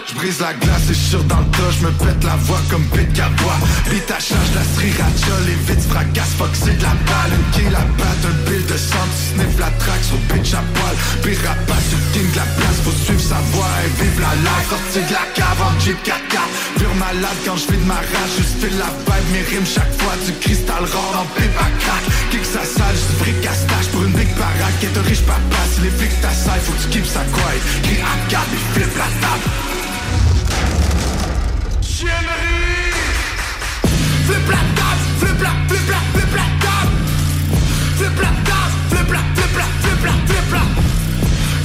Je 0.08 0.14
brise 0.14 0.40
la 0.40 0.54
glace 0.54 0.90
et 0.90 0.94
je 0.94 1.18
dans 1.18 1.40
le 1.40 1.46
tas, 1.52 1.72
je 1.80 1.86
me 1.86 1.92
pète 1.92 2.24
la 2.24 2.36
voix 2.48 2.62
comme 2.70 2.86
Pete 2.94 3.12
Cabois. 3.14 3.60
Vite 3.90 4.12
à 4.12 4.20
charge 4.20 4.52
la 4.54 4.64
sriracha, 4.64 5.36
les 5.46 5.58
vides 5.66 5.82
fracassent, 5.90 6.36
fuck 6.38 6.54
c'est 6.54 6.78
de 6.78 6.84
la 6.84 6.94
balle, 7.10 7.34
une 7.34 7.52
kill 7.52 7.72
la 7.72 7.86
batte, 7.98 8.24
un 8.24 8.50
bill 8.50 8.66
de 8.66 8.78
sang, 8.78 9.08
tu 9.12 9.34
sniff 9.34 9.60
la 9.60 9.72
traque 9.82 10.04
sur 10.04 10.18
bitch 10.30 10.54
à 10.54 10.64
poil. 10.74 10.96
Pire 11.24 11.42
rapace, 11.44 11.90
tu 11.90 11.98
king 12.14 12.32
de 12.32 12.38
la 12.38 12.48
place, 12.58 12.78
faut 12.84 12.98
suivre 13.06 13.22
sa 13.22 13.42
voix 13.52 13.74
et 13.84 13.92
vive 14.04 14.20
la 14.22 14.36
life. 14.46 14.70
Sorti 14.70 15.00
de 15.10 15.14
la 15.14 15.26
cave 15.34 15.62
en 15.66 15.74
Jeep 15.80 16.00
4x4, 16.06 16.80
pure 16.80 16.96
malade 16.96 17.40
quand 17.46 17.58
je 17.58 17.68
de 17.74 17.86
ma 17.86 18.00
rage, 18.00 18.34
juste 18.38 18.56
file 18.62 18.78
la 18.78 18.92
vibe, 19.10 19.28
mes 19.34 19.46
rimes 19.50 19.68
chaque 19.68 19.94
fois, 20.00 20.14
du 20.26 20.32
cristal 20.38 20.86
rare 20.86 21.18
en 21.22 21.28
pipe 21.34 21.58
à 21.58 21.70
crack. 21.82 22.04
Kick 22.30 22.46
sa 22.46 22.64
salle, 22.64 22.94
juste 22.96 23.16
fric 23.20 23.42
à 23.46 23.54
stache 23.54 23.90
baraque, 24.38 24.84
est 24.84 24.98
un 24.98 25.02
riche 25.02 25.24
papa, 25.24 25.62
les 25.82 25.90
flics 25.90 26.22
t'assaillent, 26.22 26.62
faut 26.62 26.74
que 26.74 26.82
tu 26.84 26.90
keep 26.90 27.06
ça 27.06 27.22
quiet. 27.32 27.62
Crie 27.84 28.02
à 28.02 28.30
4 28.30 28.44
et 28.54 28.80
flip 28.80 28.98
la 28.98 29.10
table. 29.22 29.48
Chiennerie 31.82 32.92
Flip 34.28 34.50
la 34.50 34.64
table, 34.76 35.04
flip 35.20 35.42
la, 35.42 35.52
flip 35.68 35.90
la, 35.90 36.00
flip 36.14 36.36
la 36.36 36.48
table 36.66 36.92
Flip 37.96 38.18
la 38.20 38.32
table, 38.50 38.74
flip 38.90 39.12
la, 39.14 39.22
flip 39.36 39.56
la, 39.56 39.66
flip 39.82 40.04
la, 40.04 40.14
flip 40.28 40.50
la 40.52 40.64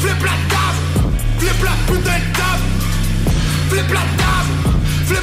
Flip 0.00 0.22
la 0.22 0.36
table, 0.52 0.80
flip 1.38 1.60
la 1.64 1.74
putain 1.86 2.18
de 2.18 2.26
table 2.38 2.66
Flip 3.70 3.90
la 3.92 4.04
table, 4.22 4.52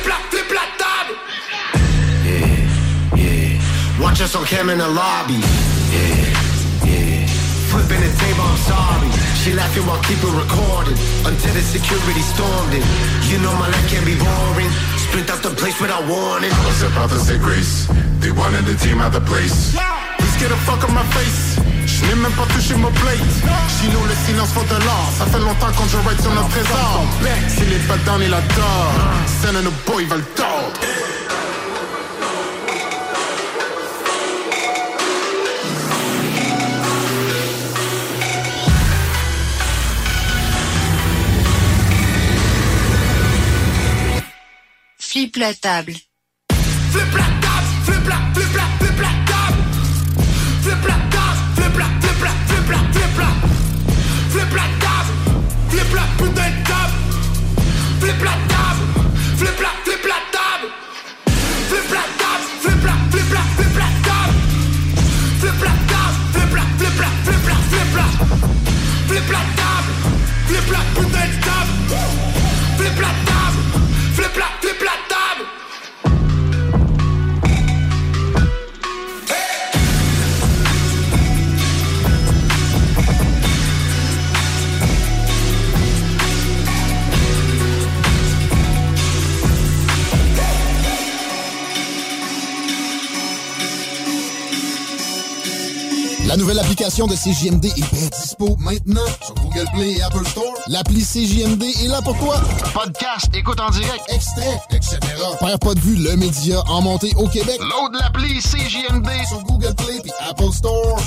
la, 0.07 0.19
la 0.55 0.65
table 0.83 1.15
Yeah, 2.25 3.15
yeah. 3.15 4.01
Watch 4.01 4.21
us 4.21 4.35
on 4.35 4.43
cam 4.45 4.69
in 4.69 4.79
the 4.79 4.87
lobby. 4.87 5.39
Yeah. 5.93 6.56
Flipping 7.77 8.01
the 8.01 8.09
table, 8.17 8.41
I'm 8.41 8.57
sorry. 8.65 9.09
She 9.37 9.53
laughing 9.53 9.85
while 9.85 10.01
keeping 10.01 10.33
recorded 10.33 10.97
until 11.29 11.53
the 11.53 11.61
security 11.61 12.23
stormed 12.25 12.73
it. 12.73 12.81
You 13.29 13.37
know 13.37 13.53
my 13.53 13.69
life 13.69 13.85
can 13.93 14.01
be 14.01 14.17
boring. 14.17 14.71
Sprint 14.97 15.29
out 15.29 15.45
the 15.45 15.53
place 15.53 15.77
without 15.77 16.01
warning. 16.09 16.49
I 16.49 16.61
was 16.65 16.81
about 16.81 17.13
to 17.13 17.19
say 17.21 17.37
grace. 17.37 17.85
They 18.17 18.33
wanted 18.33 18.65
the 18.65 18.73
team 18.81 18.97
out 18.97 19.13
the 19.13 19.21
place. 19.21 19.77
Please 20.17 20.37
get 20.41 20.49
the 20.49 20.57
fuck 20.65 20.81
on 20.89 20.93
my 20.97 21.05
face. 21.13 21.61
Je 21.85 22.01
n'ai 22.09 22.15
même 22.15 22.33
pas 22.33 22.49
touché 22.49 22.73
mon 22.81 22.89
plate. 22.89 23.37
Sinon 23.77 24.01
le 24.09 24.15
silence 24.25 24.51
faut 24.57 24.65
de 24.65 24.79
l'or. 24.81 25.05
Ça 25.19 25.25
fait 25.27 25.39
longtemps 25.39 25.71
qu'on 25.77 25.85
je 25.85 25.97
ride 26.01 26.19
sur 26.19 26.33
notre 26.33 26.49
trésor. 26.49 27.05
S'il 27.47 27.71
est 27.73 27.87
pas 27.87 27.97
down, 28.09 28.21
il 28.25 28.33
adore. 28.33 28.93
Send 29.41 29.55
and 29.55 29.69
the 29.69 29.73
boy, 29.85 30.01
il 30.01 30.09
va 30.09 30.17
le 30.17 30.25
Flip 45.17 45.35
la 45.37 45.51
table. 45.55 45.95
Flip 46.91 47.13
la 47.15 47.25
table, 47.41 47.69
flip 47.85 48.07
la, 48.07 48.17
flip 48.35 48.55
la, 48.55 48.65
flip 48.77 48.99
la 49.01 49.09
table 49.25 49.63
Flip 50.61 50.85
la 50.85 50.97
table, 51.09 51.41
flip 51.55 51.75
la, 51.75 51.87
flip 51.99 52.21
la, 52.21 52.31
flip 52.45 52.69
la, 52.69 52.77
flip 52.93 53.17
la 53.17 53.29
Flip 54.29 54.53
la 54.53 54.65
table, 54.77 55.13
flip 55.69 55.91
la 55.95 56.03
putain 56.17 56.53
Flip 57.99 58.21
la 58.21 58.35
table, 58.45 58.85
flip 59.39 59.59
la, 59.59 59.71
flip 59.85 60.05
la 60.05 60.19
table 60.35 60.69
Flip 61.69 61.89
la 61.97 62.03
table, 62.21 62.45
flip 62.61 62.83
la, 62.85 62.93
flip 63.09 63.31
la, 63.33 63.41
flip 63.57 63.75
la 63.81 63.89
table 64.05 64.37
Flip 65.41 65.61
la 65.65 65.73
table, 65.89 66.21
flip 66.31 66.53
la, 66.53 66.63
flip 66.77 66.99
la, 67.01 67.09
flip 67.65 67.91
la, 67.97 68.05
flip 69.07 69.31
la 69.31 69.56
La 96.37 96.43
nouvelle 96.43 96.59
application 96.59 97.07
de 97.07 97.15
CJMD 97.15 97.65
est 97.65 97.93
bien 97.95 98.07
dispo 98.09 98.55
maintenant 98.59 99.07
sur 99.25 99.33
Google 99.33 99.65
Play 99.73 99.93
et 99.93 100.03
Apple 100.03 100.23
Store. 100.23 100.53
L'appli 100.67 101.03
CJMD 101.03 101.63
est 101.63 101.87
là 101.87 101.99
pour 102.03 102.15
toi. 102.19 102.39
Podcast, 102.75 103.27
écoute 103.33 103.59
en 103.59 103.71
direct, 103.71 104.03
extrait, 104.07 104.61
etc. 104.69 104.99
Père 105.39 105.57
pas 105.57 105.73
de 105.73 105.79
vue, 105.79 105.95
le 105.95 106.15
média 106.15 106.61
en 106.67 106.83
montée 106.83 107.11
au 107.17 107.27
Québec. 107.27 107.59
Load 107.59 107.95
l'appli 107.99 108.37
CJMD 108.37 109.09
sur 109.27 109.41
Google 109.45 109.73
Play 109.73 109.99
et 110.05 110.29
Apple 110.29 110.53
Store. 110.53 111.01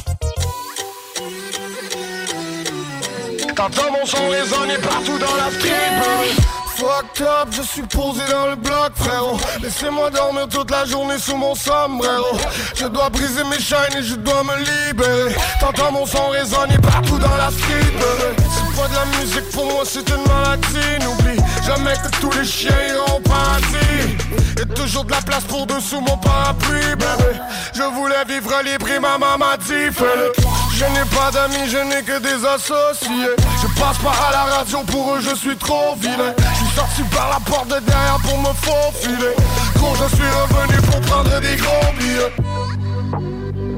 T'entends 3.54 3.92
mon 3.92 4.06
son 4.06 4.28
résonner 4.30 4.78
partout 4.78 5.16
dans 5.16 5.36
la 5.36 5.48
street 5.52 6.59
Fucked 6.80 7.20
up, 7.20 7.48
je 7.50 7.60
suis 7.60 7.82
posé 7.82 8.22
dans 8.32 8.46
le 8.46 8.56
bloc 8.56 8.92
frérot. 8.94 9.36
Laissez-moi 9.62 10.08
dormir 10.08 10.48
toute 10.48 10.70
la 10.70 10.86
journée 10.86 11.18
sous 11.18 11.36
mon 11.36 11.54
sombrero. 11.54 12.38
Je 12.74 12.86
dois 12.86 13.10
briser 13.10 13.44
mes 13.44 13.60
chaînes 13.60 13.98
et 13.98 14.02
je 14.02 14.14
dois 14.14 14.42
me 14.44 14.56
libérer. 14.56 15.36
T'entends 15.60 15.92
mon 15.92 16.06
son 16.06 16.30
résonner 16.30 16.78
partout 16.78 17.18
dans 17.18 17.36
la 17.36 17.50
street. 17.50 17.92
C'est 18.38 18.80
pas 18.80 18.88
de 18.88 18.94
la 18.94 19.18
musique 19.18 19.50
pour 19.50 19.66
moi 19.66 19.82
c'est 19.84 20.08
une 20.08 20.24
maladie. 20.26 21.04
N'oublie 21.04 21.42
jamais 21.66 21.92
que 21.92 22.18
tous 22.18 22.30
les 22.38 22.46
chiens 22.46 22.70
iront 22.88 23.18
au 23.18 23.20
paradis 23.20 24.16
Et 24.62 24.74
toujours 24.74 25.04
de 25.04 25.10
la 25.10 25.20
place 25.20 25.44
pour 25.44 25.66
dessous 25.66 26.00
mon 26.00 26.16
parapluie 26.16 26.80
bébé. 26.96 27.38
Je 27.74 27.82
voulais 27.82 28.24
vivre 28.26 28.54
libre 28.64 28.88
et 28.88 28.98
ma 28.98 29.18
maman 29.18 29.36
m'a 29.36 29.58
dit 29.58 29.92
fais-le 29.92 30.32
Je 30.80 30.86
n'ai 30.86 31.04
pas 31.14 31.30
d'amis, 31.30 31.68
je 31.68 31.76
n'ai 31.76 32.02
que 32.02 32.18
des 32.20 32.42
associés 32.42 33.36
Je 33.60 33.66
passe 33.78 33.98
pas 33.98 34.16
à 34.28 34.32
la 34.32 34.44
radio 34.56 34.78
pour 34.86 35.14
eux 35.14 35.20
je 35.20 35.34
suis 35.36 35.54
trop 35.54 35.94
vilain 35.96 36.32
Je 36.38 36.56
suis 36.56 36.74
sorti 36.74 37.02
par 37.14 37.28
la 37.28 37.40
porte 37.40 37.68
de 37.68 37.80
derrière 37.80 38.16
pour 38.22 38.38
me 38.38 38.54
faufiler 38.54 39.34
Gros 39.74 39.94
je 39.96 40.16
suis 40.16 40.24
revenu 40.24 40.80
pour 40.90 41.00
prendre 41.02 41.38
des 41.40 41.56
gros 41.56 41.92
billets 41.98 42.32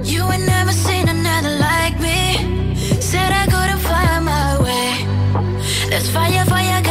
You 0.04 0.30
ain't 0.30 0.46
never 0.46 0.72
seen 0.72 1.08
another 1.08 1.58
like 1.58 1.98
me. 1.98 2.76
Said 3.00 3.32
I 3.32 3.46
couldn't 3.46 3.80
find 3.80 4.24
my 4.24 4.58
way. 4.58 5.06
This 5.90 6.08
fire, 6.10 6.44
fire 6.44 6.81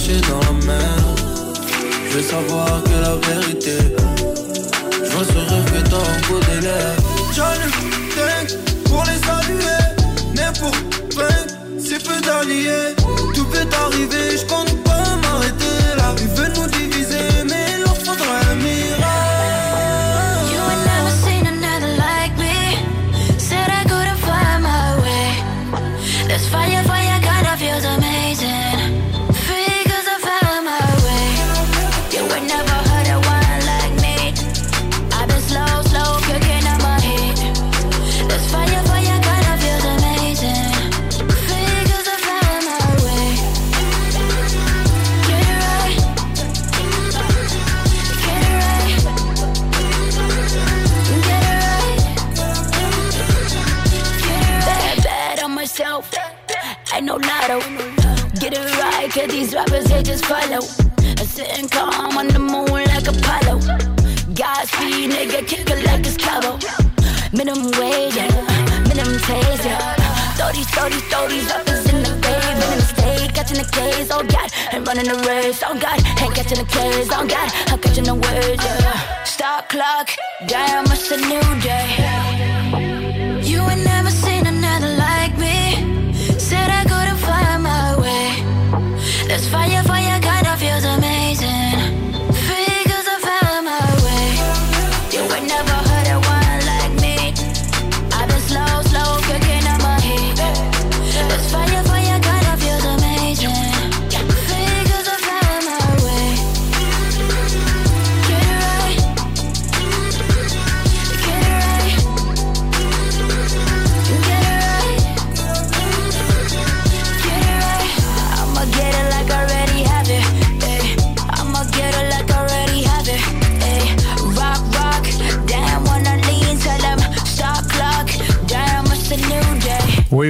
caché 0.00 0.20
dans 0.28 0.40
la 0.40 0.66
mer. 0.66 0.96
Je 2.08 2.16
veux 2.16 2.22
savoir 2.22 2.82
que 2.84 2.90
la 2.90 3.16
vérité. 3.34 3.78
Je 5.04 5.10
vois 5.10 5.24
ce 5.24 5.32
que 5.32 5.88
t'as 5.88 5.96
au 5.96 6.32
bout 6.32 6.40
des 6.46 6.60
lèvres. 6.66 6.99
Race, 75.50 75.62
oh 75.66 75.78
God. 75.78 75.98
Ain't 76.20 76.34
catching 76.34 76.58
the 76.58 76.64
case, 76.64 77.08
oh 77.12 77.26
God. 77.26 77.50
I'm 77.68 77.78
catching 77.80 78.04
the 78.04 78.14
words, 78.14 78.64
yeah. 78.64 79.24
Stop 79.24 79.68
clock, 79.68 80.10
damn, 80.46 80.84
it's 80.86 81.10
a 81.10 81.16
new 81.16 81.60
day. 81.60 82.39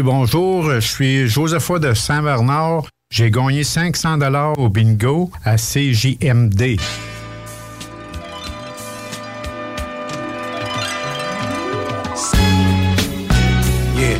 Oui, 0.01 0.07
bonjour. 0.07 0.71
Je 0.71 0.81
suis 0.81 1.29
Josepha 1.29 1.79
de 1.79 1.93
Saint-Bernard. 1.93 2.85
J'ai 3.11 3.31
gagné 3.31 3.65
500 3.65 4.17
dollars 4.17 4.59
au 4.59 4.71
bingo 4.71 5.31
à 5.45 5.59
CJMD. 5.59 6.79
Yeah. 13.95 14.17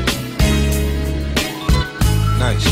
Nice. 2.39 2.69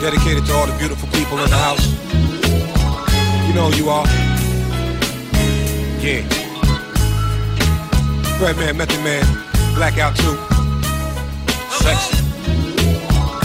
Dedicated 0.00 0.46
to 0.46 0.54
all 0.54 0.66
the 0.66 0.78
beautiful 0.78 1.06
people 1.10 1.36
in 1.36 1.50
the 1.50 1.56
house. 1.56 1.86
You 3.46 3.52
know 3.52 3.68
who 3.68 3.76
you 3.76 3.90
are. 3.90 4.06
Yeah. 6.00 6.24
Red 8.40 8.56
Man, 8.56 8.78
Method 8.78 9.04
Man, 9.04 9.49
Blackout 9.80 10.14
too. 10.14 10.36
Sexy. 11.70 12.22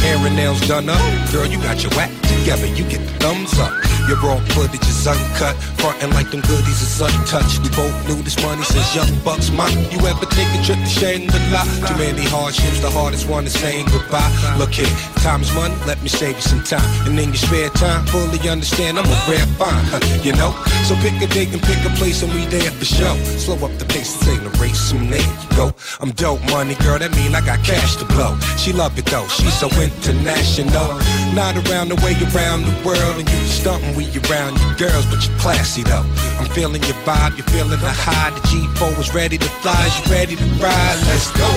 Hair 0.01 0.17
and 0.17 0.35
nails 0.35 0.67
done 0.67 0.89
up. 0.89 1.31
Girl, 1.31 1.45
you 1.45 1.57
got 1.59 1.81
your 1.81 1.91
whack 1.91 2.11
together. 2.23 2.67
You 2.67 2.83
get 2.89 2.99
the 3.07 3.13
thumbs 3.19 3.57
up. 3.57 3.84
Your 4.07 4.17
raw 4.21 4.37
footage 4.53 4.85
is 4.85 5.07
uncut. 5.07 5.55
Frontin' 5.81 6.11
like 6.11 6.29
them 6.29 6.41
goodies 6.41 6.81
is 6.81 7.01
untouched. 7.01 7.57
We 7.63 7.69
both 7.69 7.95
knew 8.07 8.21
this 8.21 8.37
money 8.41 8.61
since 8.61 8.93
young 8.93 9.09
bucks. 9.23 9.49
My, 9.49 9.69
you 9.89 9.97
ever 10.05 10.25
take 10.29 10.49
a 10.53 10.61
trip 10.63 10.77
to 10.77 10.85
Shangri-La? 10.85 11.63
Too 11.89 11.97
many 11.97 12.21
hardships, 12.25 12.81
the 12.81 12.89
hardest 12.89 13.27
one 13.27 13.45
is 13.45 13.53
saying 13.53 13.87
goodbye. 13.89 14.29
Look 14.57 14.73
here, 14.73 14.93
time 15.25 15.41
is 15.41 15.53
money, 15.55 15.73
let 15.87 16.01
me 16.03 16.09
save 16.09 16.35
you 16.35 16.41
some 16.41 16.61
time. 16.63 16.85
And 17.07 17.17
in 17.19 17.29
your 17.29 17.41
spare 17.41 17.69
time, 17.69 18.05
fully 18.05 18.37
understand 18.47 18.99
I'm 18.99 19.05
a 19.05 19.17
rare 19.25 19.45
find, 19.57 19.85
huh, 19.89 19.99
you 20.21 20.33
know? 20.33 20.53
So 20.85 20.93
pick 21.01 21.17
a 21.21 21.27
date 21.33 21.49
and 21.53 21.61
pick 21.63 21.81
a 21.85 21.89
place 21.97 22.21
and 22.21 22.31
we 22.33 22.45
there 22.45 22.69
for 22.77 22.85
show. 22.85 23.15
Slow 23.41 23.57
up 23.65 23.73
the 23.79 23.85
pace, 23.85 24.13
this 24.21 24.29
ain't 24.29 24.45
a 24.45 24.53
race, 24.61 24.77
soon 24.77 25.09
there 25.09 25.21
you 25.21 25.49
go. 25.57 25.73
I'm 25.99 26.11
dope 26.11 26.43
money, 26.53 26.75
girl, 26.85 26.99
that 26.99 27.09
mean 27.17 27.33
I 27.33 27.41
got 27.41 27.65
cash 27.65 27.95
to 27.97 28.05
blow. 28.05 28.37
She 28.57 28.71
love 28.71 28.97
it 28.99 29.05
though, 29.05 29.27
she's 29.27 29.57
so 29.57 29.67
international. 29.81 30.93
Not 31.33 31.57
around 31.65 31.89
the 31.89 31.97
way 32.05 32.13
around 32.29 32.69
the 32.69 32.75
world, 32.85 33.17
and 33.17 33.27
you 33.29 33.41
stuntin' 33.49 33.94
we 33.95 34.05
around 34.29 34.59
you 34.59 34.75
girls, 34.75 35.05
but 35.07 35.25
you're 35.25 35.37
classy 35.39 35.83
though. 35.83 36.05
I'm 36.39 36.49
feeling 36.51 36.83
your 36.83 36.99
vibe, 37.07 37.37
you're 37.37 37.47
feeling 37.47 37.79
the 37.79 37.91
high. 37.91 38.31
The 38.31 38.41
G4 38.47 38.99
is 38.99 39.13
ready 39.13 39.37
to 39.37 39.49
fly, 39.63 39.87
you 39.87 40.11
ready 40.11 40.35
to 40.35 40.45
ride? 40.59 40.97
Let's 41.07 41.31
go. 41.31 41.47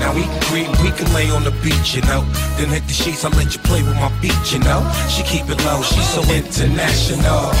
Now 0.00 0.14
we 0.14 0.22
can 0.22 0.40
creep, 0.42 0.68
we 0.82 0.90
can 0.90 1.12
lay 1.14 1.30
on 1.30 1.44
the 1.44 1.52
beach, 1.62 1.94
you 1.94 2.02
know. 2.02 2.22
Then 2.56 2.68
hit 2.68 2.86
the 2.86 2.94
sheets, 2.94 3.24
I'll 3.24 3.30
let 3.32 3.54
you 3.54 3.60
play 3.62 3.82
with 3.82 3.94
my 3.96 4.10
beat, 4.20 4.52
you 4.52 4.58
know. 4.60 4.82
She 5.08 5.22
keep 5.22 5.48
it 5.48 5.62
low, 5.64 5.82
she's 5.82 6.08
so 6.08 6.22
international. 6.22 7.52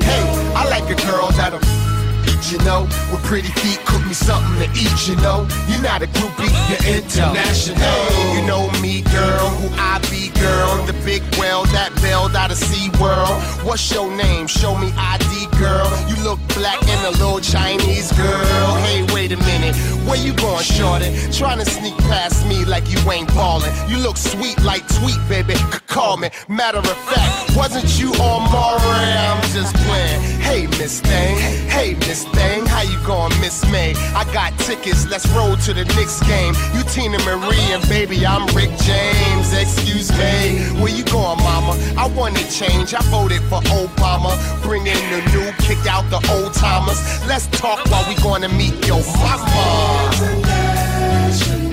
Hey, 0.00 0.24
I 0.56 0.66
like 0.68 0.88
a 0.90 0.98
girl 1.06 1.28
that'll 1.32 1.60
you 2.50 2.58
know, 2.64 2.82
with 3.10 3.22
pretty 3.24 3.48
feet, 3.60 3.78
cook 3.86 4.04
me 4.06 4.14
something 4.14 4.58
to 4.58 4.68
eat, 4.78 5.08
you 5.08 5.16
know. 5.16 5.46
You're 5.68 5.82
not 5.82 6.02
a 6.02 6.06
groupie, 6.06 6.50
you're 6.68 6.96
international. 6.96 7.78
You 8.34 8.46
know 8.46 8.70
me, 8.80 9.02
girl, 9.02 9.48
who 9.60 9.68
I 9.78 9.98
be, 10.10 10.30
girl. 10.40 10.84
The 10.86 10.94
big 11.04 11.22
whale 11.38 11.64
that 11.76 11.90
bailed 12.02 12.34
out 12.34 12.50
of 12.50 12.56
Sea 12.56 12.90
World. 13.00 13.30
What's 13.64 13.92
your 13.92 14.10
name? 14.16 14.46
Show 14.46 14.76
me 14.76 14.92
ID, 14.96 15.46
girl. 15.58 15.86
You 16.08 16.16
look 16.24 16.40
black 16.56 16.82
and 16.88 17.14
a 17.14 17.18
little 17.18 17.40
Chinese 17.40 18.12
girl. 18.12 18.74
Hey, 18.86 19.06
wait 19.14 19.32
a 19.32 19.36
minute, 19.38 19.76
where 20.06 20.18
you 20.18 20.32
going, 20.34 20.64
shorty? 20.64 21.10
Trying 21.32 21.58
to 21.58 21.64
sneak 21.64 21.96
past 22.10 22.46
me 22.46 22.64
like 22.64 22.88
you 22.90 22.98
ain't 23.10 23.28
ballin'. 23.28 23.72
You 23.88 23.98
look 23.98 24.16
sweet 24.16 24.60
like 24.62 24.86
tweet, 24.98 25.18
baby. 25.28 25.54
C- 25.54 25.78
call 25.86 26.16
me. 26.16 26.30
Matter 26.48 26.78
of 26.78 26.96
fact, 27.12 27.56
wasn't 27.56 27.98
you 28.00 28.12
on 28.14 28.50
Maury? 28.50 28.69
Miss 30.80 31.00
Thing. 31.00 31.36
Hey, 31.68 31.92
Miss 32.08 32.24
Thing. 32.24 32.64
How 32.64 32.80
you 32.80 32.96
going, 33.04 33.38
Miss 33.42 33.70
May? 33.70 33.92
I 34.16 34.24
got 34.32 34.58
tickets. 34.60 35.06
Let's 35.06 35.28
roll 35.36 35.54
to 35.68 35.74
the 35.74 35.84
Knicks 35.94 36.22
game. 36.26 36.54
You 36.72 36.82
Tina 36.84 37.18
Marie 37.18 37.68
and 37.68 37.86
baby, 37.86 38.24
I'm 38.24 38.46
Rick 38.56 38.70
James. 38.80 39.52
Excuse 39.52 40.10
me. 40.12 40.64
Where 40.80 40.88
you 40.88 41.04
going, 41.04 41.36
mama? 41.44 41.76
I 41.98 42.08
wanted 42.16 42.48
change. 42.48 42.94
I 42.94 43.02
voted 43.12 43.42
for 43.42 43.60
Obama. 43.76 44.32
Bring 44.62 44.86
in 44.86 44.96
the 45.12 45.20
new, 45.36 45.52
kick 45.60 45.84
out 45.86 46.08
the 46.08 46.16
old 46.32 46.54
timers. 46.54 46.98
Let's 47.28 47.46
talk 47.48 47.84
while 47.90 48.08
we 48.08 48.14
gonna 48.22 48.48
meet 48.48 48.72
your 48.86 49.04
mama. 49.20 49.44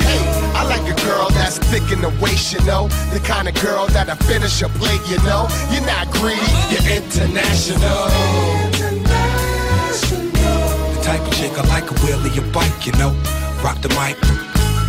Hey, 0.04 0.20
I 0.52 0.68
like 0.68 0.84
a 0.84 1.02
girl 1.06 1.30
that's 1.30 1.60
thick 1.72 1.94
in 1.94 2.02
the 2.02 2.12
waist, 2.20 2.52
you 2.52 2.60
know. 2.66 2.90
The 3.14 3.22
kind 3.24 3.48
of 3.48 3.56
girl 3.64 3.88
that'll 3.88 4.18
finish 4.28 4.62
a 4.62 4.68
plate, 4.68 5.00
you 5.08 5.16
know. 5.24 5.48
You're 5.72 5.86
not 5.86 6.12
greedy, 6.12 6.44
you're 6.68 6.84
international. 6.92 8.67
Of 11.38 11.44
chick 11.44 11.58
I 11.58 11.68
like 11.68 11.90
a 11.92 11.94
wheelie 12.02 12.34
your 12.36 12.52
bike, 12.52 12.86
you 12.86 12.92
know. 12.94 13.14
Rock 13.64 13.82
the 13.82 13.90
mic, 13.90 14.18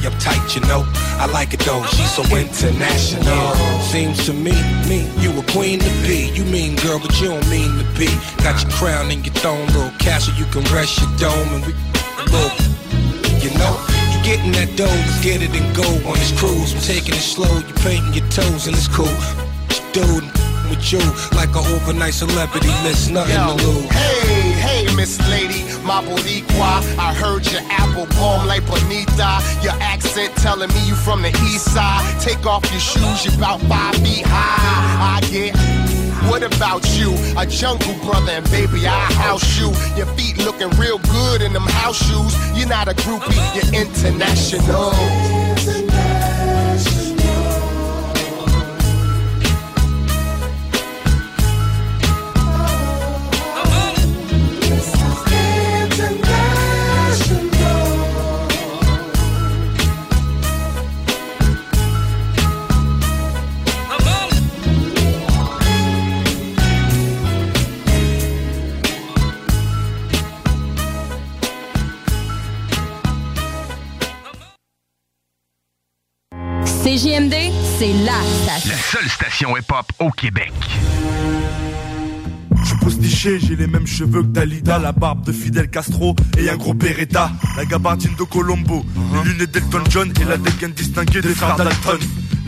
you're 0.00 0.12
up 0.12 0.18
tight, 0.18 0.54
you 0.54 0.62
know. 0.62 0.84
I 1.20 1.26
like 1.26 1.52
it 1.52 1.60
though, 1.60 1.84
she's 1.84 2.10
so 2.10 2.22
international. 2.24 3.54
Seems 3.80 4.24
to 4.26 4.32
me, 4.32 4.56
me, 4.88 5.10
you 5.20 5.30
a 5.38 5.42
queen 5.52 5.78
to 5.80 5.90
be. 6.06 6.30
You 6.32 6.44
mean 6.44 6.76
girl, 6.76 7.00
but 7.00 7.20
you 7.20 7.28
don't 7.28 7.48
mean 7.50 7.76
to 7.78 7.84
be. 7.98 8.08
Got 8.42 8.62
your 8.62 8.72
crown 8.72 9.10
and 9.10 9.24
your 9.24 9.34
throne, 9.34 9.66
little 9.76 9.90
castle, 9.98 10.34
you 10.34 10.46
can 10.46 10.64
rest 10.72 11.00
your 11.00 11.10
dome, 11.18 11.48
and 11.52 11.66
we 11.66 11.72
little, 12.32 12.52
you 13.44 13.50
know. 13.58 13.74
You 14.12 14.18
getting 14.24 14.52
that 14.52 14.72
dough, 14.76 14.86
let's 14.86 15.20
get 15.22 15.42
it 15.42 15.52
and 15.52 15.68
go 15.76 15.88
on 16.08 16.16
this 16.16 16.32
cruise. 16.38 16.72
I'm 16.72 16.80
taking 16.80 17.14
it 17.14 17.24
slow, 17.24 17.58
you 17.58 17.74
painting 17.84 18.14
your 18.14 18.28
toes, 18.30 18.66
and 18.66 18.76
it's 18.76 18.88
cool. 18.88 19.12
Dude, 19.92 20.24
with 20.70 20.92
you 20.92 21.00
like 21.36 21.52
an 21.52 21.64
overnight 21.76 22.14
celebrity, 22.14 22.72
miss 22.84 23.08
nothing 23.08 23.34
Yo, 23.34 23.56
to 23.56 23.66
lose. 23.66 23.90
Hey, 23.90 24.47
Miss 24.98 25.16
Lady, 25.30 25.62
my 25.84 26.02
Boricua. 26.02 26.82
I 26.98 27.14
heard 27.14 27.46
your 27.52 27.60
apple 27.70 28.06
bomb 28.18 28.48
like 28.48 28.66
Bonita. 28.66 29.38
Your 29.62 29.74
accent 29.78 30.34
telling 30.38 30.68
me 30.70 30.88
you 30.88 30.96
from 30.96 31.22
the 31.22 31.28
east 31.46 31.72
side. 31.72 32.02
Take 32.20 32.44
off 32.44 32.68
your 32.72 32.80
shoes, 32.80 33.24
you 33.24 33.30
about 33.38 33.60
five 33.70 33.94
feet 34.02 34.26
high. 34.26 35.18
I 35.18 35.20
get. 35.30 35.54
What 36.28 36.42
about 36.42 36.84
you? 36.98 37.14
A 37.38 37.46
jungle 37.46 37.94
brother, 38.04 38.32
and 38.32 38.50
baby, 38.50 38.88
I 38.88 38.98
house 39.22 39.56
you. 39.56 39.70
Your 39.96 40.06
feet 40.16 40.36
looking 40.38 40.70
real 40.70 40.98
good 40.98 41.42
in 41.42 41.52
them 41.52 41.68
house 41.78 42.04
shoes. 42.04 42.34
You're 42.58 42.68
not 42.68 42.88
a 42.88 42.94
groupie, 42.94 43.38
you're 43.54 43.80
international. 43.80 45.37
CJMD, 76.88 77.34
c'est 77.78 77.92
la 78.02 78.14
station. 78.42 78.70
La 78.70 78.76
seule 78.78 79.08
station 79.10 79.56
hip-hop 79.58 79.92
au 79.98 80.10
Québec. 80.10 80.54
Je 82.62 82.66
suis 82.66 82.78
postiché, 82.78 83.38
j'ai 83.40 83.56
les 83.56 83.66
mêmes 83.66 83.86
cheveux 83.86 84.22
que 84.22 84.28
Dalida, 84.28 84.78
la 84.78 84.92
barbe 84.92 85.22
de 85.26 85.32
Fidel 85.32 85.68
Castro 85.68 86.16
et 86.38 86.48
un 86.48 86.56
gros 86.56 86.72
Beretta, 86.72 87.30
la 87.58 87.66
gabardine 87.66 88.14
de 88.18 88.22
Colombo, 88.22 88.86
les 89.22 89.32
lunettes 89.32 89.50
d'Elton 89.50 89.82
John 89.90 90.10
et 90.18 90.24
la 90.24 90.38
dégaine 90.38 90.72
distinguée 90.72 91.20
des 91.20 91.34
frères 91.34 91.56
Dalton. 91.56 91.98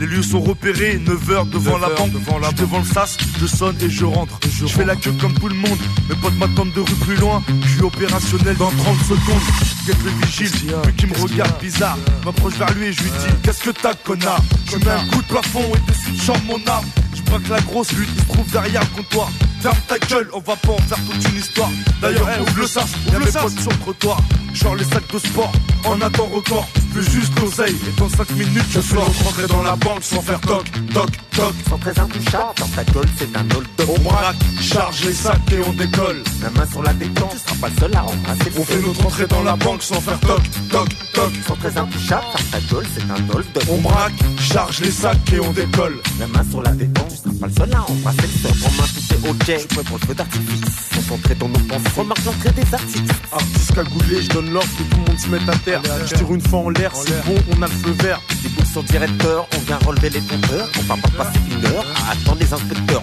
Les 0.01 0.07
lieux 0.07 0.23
sont 0.23 0.41
repérés, 0.41 0.99
9h 0.99 1.51
devant 1.51 1.77
la 1.77 1.91
banque, 1.91 2.13
devant, 2.13 2.39
la 2.39 2.51
devant 2.53 2.79
le 2.79 2.87
sas, 2.87 3.19
je 3.39 3.45
sonne 3.47 3.77
et 3.83 3.91
je 3.91 4.07
rentre. 4.07 4.41
Je 4.51 4.67
fais 4.67 4.87
la 4.87 4.97
queue 4.97 5.13
comme 5.21 5.35
tout 5.35 5.49
le 5.49 5.55
monde, 5.55 5.79
mes 6.09 6.15
potes 6.15 6.39
m'attendent 6.39 6.73
de 6.73 6.81
rue 6.81 6.95
plus 7.05 7.17
loin, 7.17 7.43
je 7.63 7.69
suis 7.69 7.83
opérationnel 7.83 8.57
dans 8.57 8.71
30 8.71 8.97
secondes. 9.01 9.43
Guette 9.87 10.03
le 10.03 10.27
vigile, 10.27 10.75
lui 10.87 10.95
qui 10.95 11.07
me 11.07 11.15
regarde 11.21 11.61
bizarre, 11.61 11.99
m'approche 12.25 12.55
vers 12.55 12.73
lui 12.73 12.87
et 12.87 12.93
je 12.95 13.03
lui 13.03 13.11
dis 13.11 13.35
Qu'est-ce 13.43 13.63
que 13.63 13.71
t'as 13.73 13.93
connard? 13.93 14.43
Je 14.71 14.79
mets 14.79 14.89
un 14.89 15.05
coup 15.05 15.21
de 15.21 15.27
plafond 15.27 15.65
et 15.75 15.91
dessus 15.91 16.13
de 16.13 16.21
chambre 16.23 16.45
mon 16.47 16.67
arme. 16.67 16.87
Braque 17.31 17.49
la 17.49 17.61
grosse 17.61 17.93
lutte, 17.93 18.09
il 18.13 18.23
se 18.23 18.29
trouve 18.29 18.51
derrière 18.51 18.83
le 18.83 19.03
comptoir. 19.03 19.31
Ferme 19.61 19.77
ta 19.87 19.99
gueule, 19.99 20.29
on 20.33 20.41
va 20.41 20.57
pas 20.57 20.73
en 20.73 20.79
faire 20.79 20.99
toute 21.05 21.29
une 21.29 21.37
histoire. 21.37 21.71
D'ailleurs, 22.01 22.27
ouvre 22.41 22.61
le 22.61 22.67
sas, 22.67 22.91
y'a 23.13 23.19
mes 23.19 23.27
potes 23.27 23.61
sur 23.61 23.71
le 23.71 23.79
trottoir. 23.79 24.19
Genre 24.55 24.75
les 24.75 24.85
sacs 24.85 25.13
de 25.13 25.19
sport, 25.19 25.53
en 25.85 26.01
attend 26.01 26.27
record. 26.27 26.67
Fais 26.93 27.03
juste 27.03 27.39
l'oseille, 27.39 27.77
et 27.87 28.01
dans 28.01 28.09
5 28.09 28.31
minutes, 28.33 28.65
je 28.71 28.81
sors. 28.81 29.05
rentrer 29.25 29.47
dans 29.47 29.63
la 29.63 29.77
banque 29.77 30.03
sans 30.03 30.21
faire 30.23 30.41
toc, 30.41 30.65
toc, 30.93 31.11
toc. 31.31 31.55
Sans 31.69 31.79
très 31.79 31.99
intouchable, 31.99 32.55
dans 32.59 32.67
ta 32.69 32.85
gueule, 32.85 33.09
c'est 33.17 33.37
un 33.37 33.45
hold 33.55 33.69
On 33.89 34.01
braque, 34.01 34.37
charge 34.61 35.05
les 35.05 35.13
sacs 35.13 35.53
et 35.53 35.61
on 35.67 35.73
décolle. 35.73 36.23
La 36.43 36.51
main 36.51 36.67
sur 36.69 36.83
la 36.83 36.93
détente, 36.95 37.33
tu 37.33 37.39
seras 37.39 37.61
pas 37.61 37.69
le 37.69 37.81
seul 37.81 37.97
à 37.97 38.05
embrasser 38.05 38.53
On 38.59 38.65
fait 38.65 38.81
notre 38.81 39.07
entrée 39.07 39.27
dans 39.27 39.43
la 39.43 39.57
banque 39.57 39.83
sans 39.83 40.01
faire 40.01 40.19
toc, 40.21 40.43
toc, 40.71 40.89
toc. 41.13 41.33
Sans 41.47 41.57
très 41.57 41.77
intouchable, 41.79 42.25
dans 42.33 42.59
ta 42.59 42.75
gueule, 42.75 42.87
c'est 42.95 43.11
un 43.11 43.37
hold 43.37 43.47
On 43.71 43.79
braque, 43.79 44.15
charge 44.41 44.81
les 44.81 44.91
sacs 44.91 45.33
et 45.33 45.41
on 45.41 45.53
décolle. 45.53 46.01
La 46.19 46.27
main 46.27 46.45
sur 46.51 46.63
la 46.63 46.73
détente, 46.73 47.20
pas 47.23 47.47
le 47.47 47.53
seul 47.53 47.75
à 47.75 47.83
embrasser 47.91 48.23
le 48.23 48.49
sol. 48.49 48.53
En 48.67 48.71
main, 48.77 48.89
tout 48.89 49.15
est 49.15 49.29
ok, 49.29 49.61
je 49.61 49.75
prêt 49.75 49.85
pour 49.85 49.99
le 49.99 50.07
feu 50.07 50.15
d'artifice. 50.15 50.61
Concentré 50.95 51.35
dans 51.35 51.49
nos 51.49 51.59
pensées, 51.61 51.91
remarque 51.97 52.25
l'entrée 52.25 52.53
des 52.53 52.75
artistes. 52.75 53.13
Artiste 53.33 53.75
cagoulé, 53.75 54.23
je 54.23 54.29
donne 54.29 54.51
l'ordre 54.51 54.69
que 54.79 54.83
tout 54.83 54.97
le 54.97 55.11
monde 55.11 55.19
se 55.19 55.29
mette 55.29 55.49
à 55.49 55.57
terre. 55.59 55.83
Je 56.07 56.15
tire 56.15 56.35
une 56.35 56.41
fois 56.41 56.61
en 56.61 56.71
l'air, 56.71 56.93
c'est 56.95 57.25
bon, 57.27 57.37
on 57.57 57.63
a 57.63 57.67
le 57.67 57.73
feu 57.73 57.95
vert. 58.03 58.21
Des 58.43 58.49
boules 58.49 58.67
sur 58.67 58.83
directeur, 58.85 59.47
on 59.57 59.61
vient 59.61 59.79
relever 59.87 60.11
les 60.11 60.21
compteurs. 60.21 60.69
On 60.79 60.83
va 60.83 60.97
pas 60.97 61.25
passer 61.25 61.39
une 61.51 61.67
heure 61.67 61.87
à 62.07 62.13
attendre 62.13 62.39
les 62.41 62.53
inspecteurs. 62.53 63.03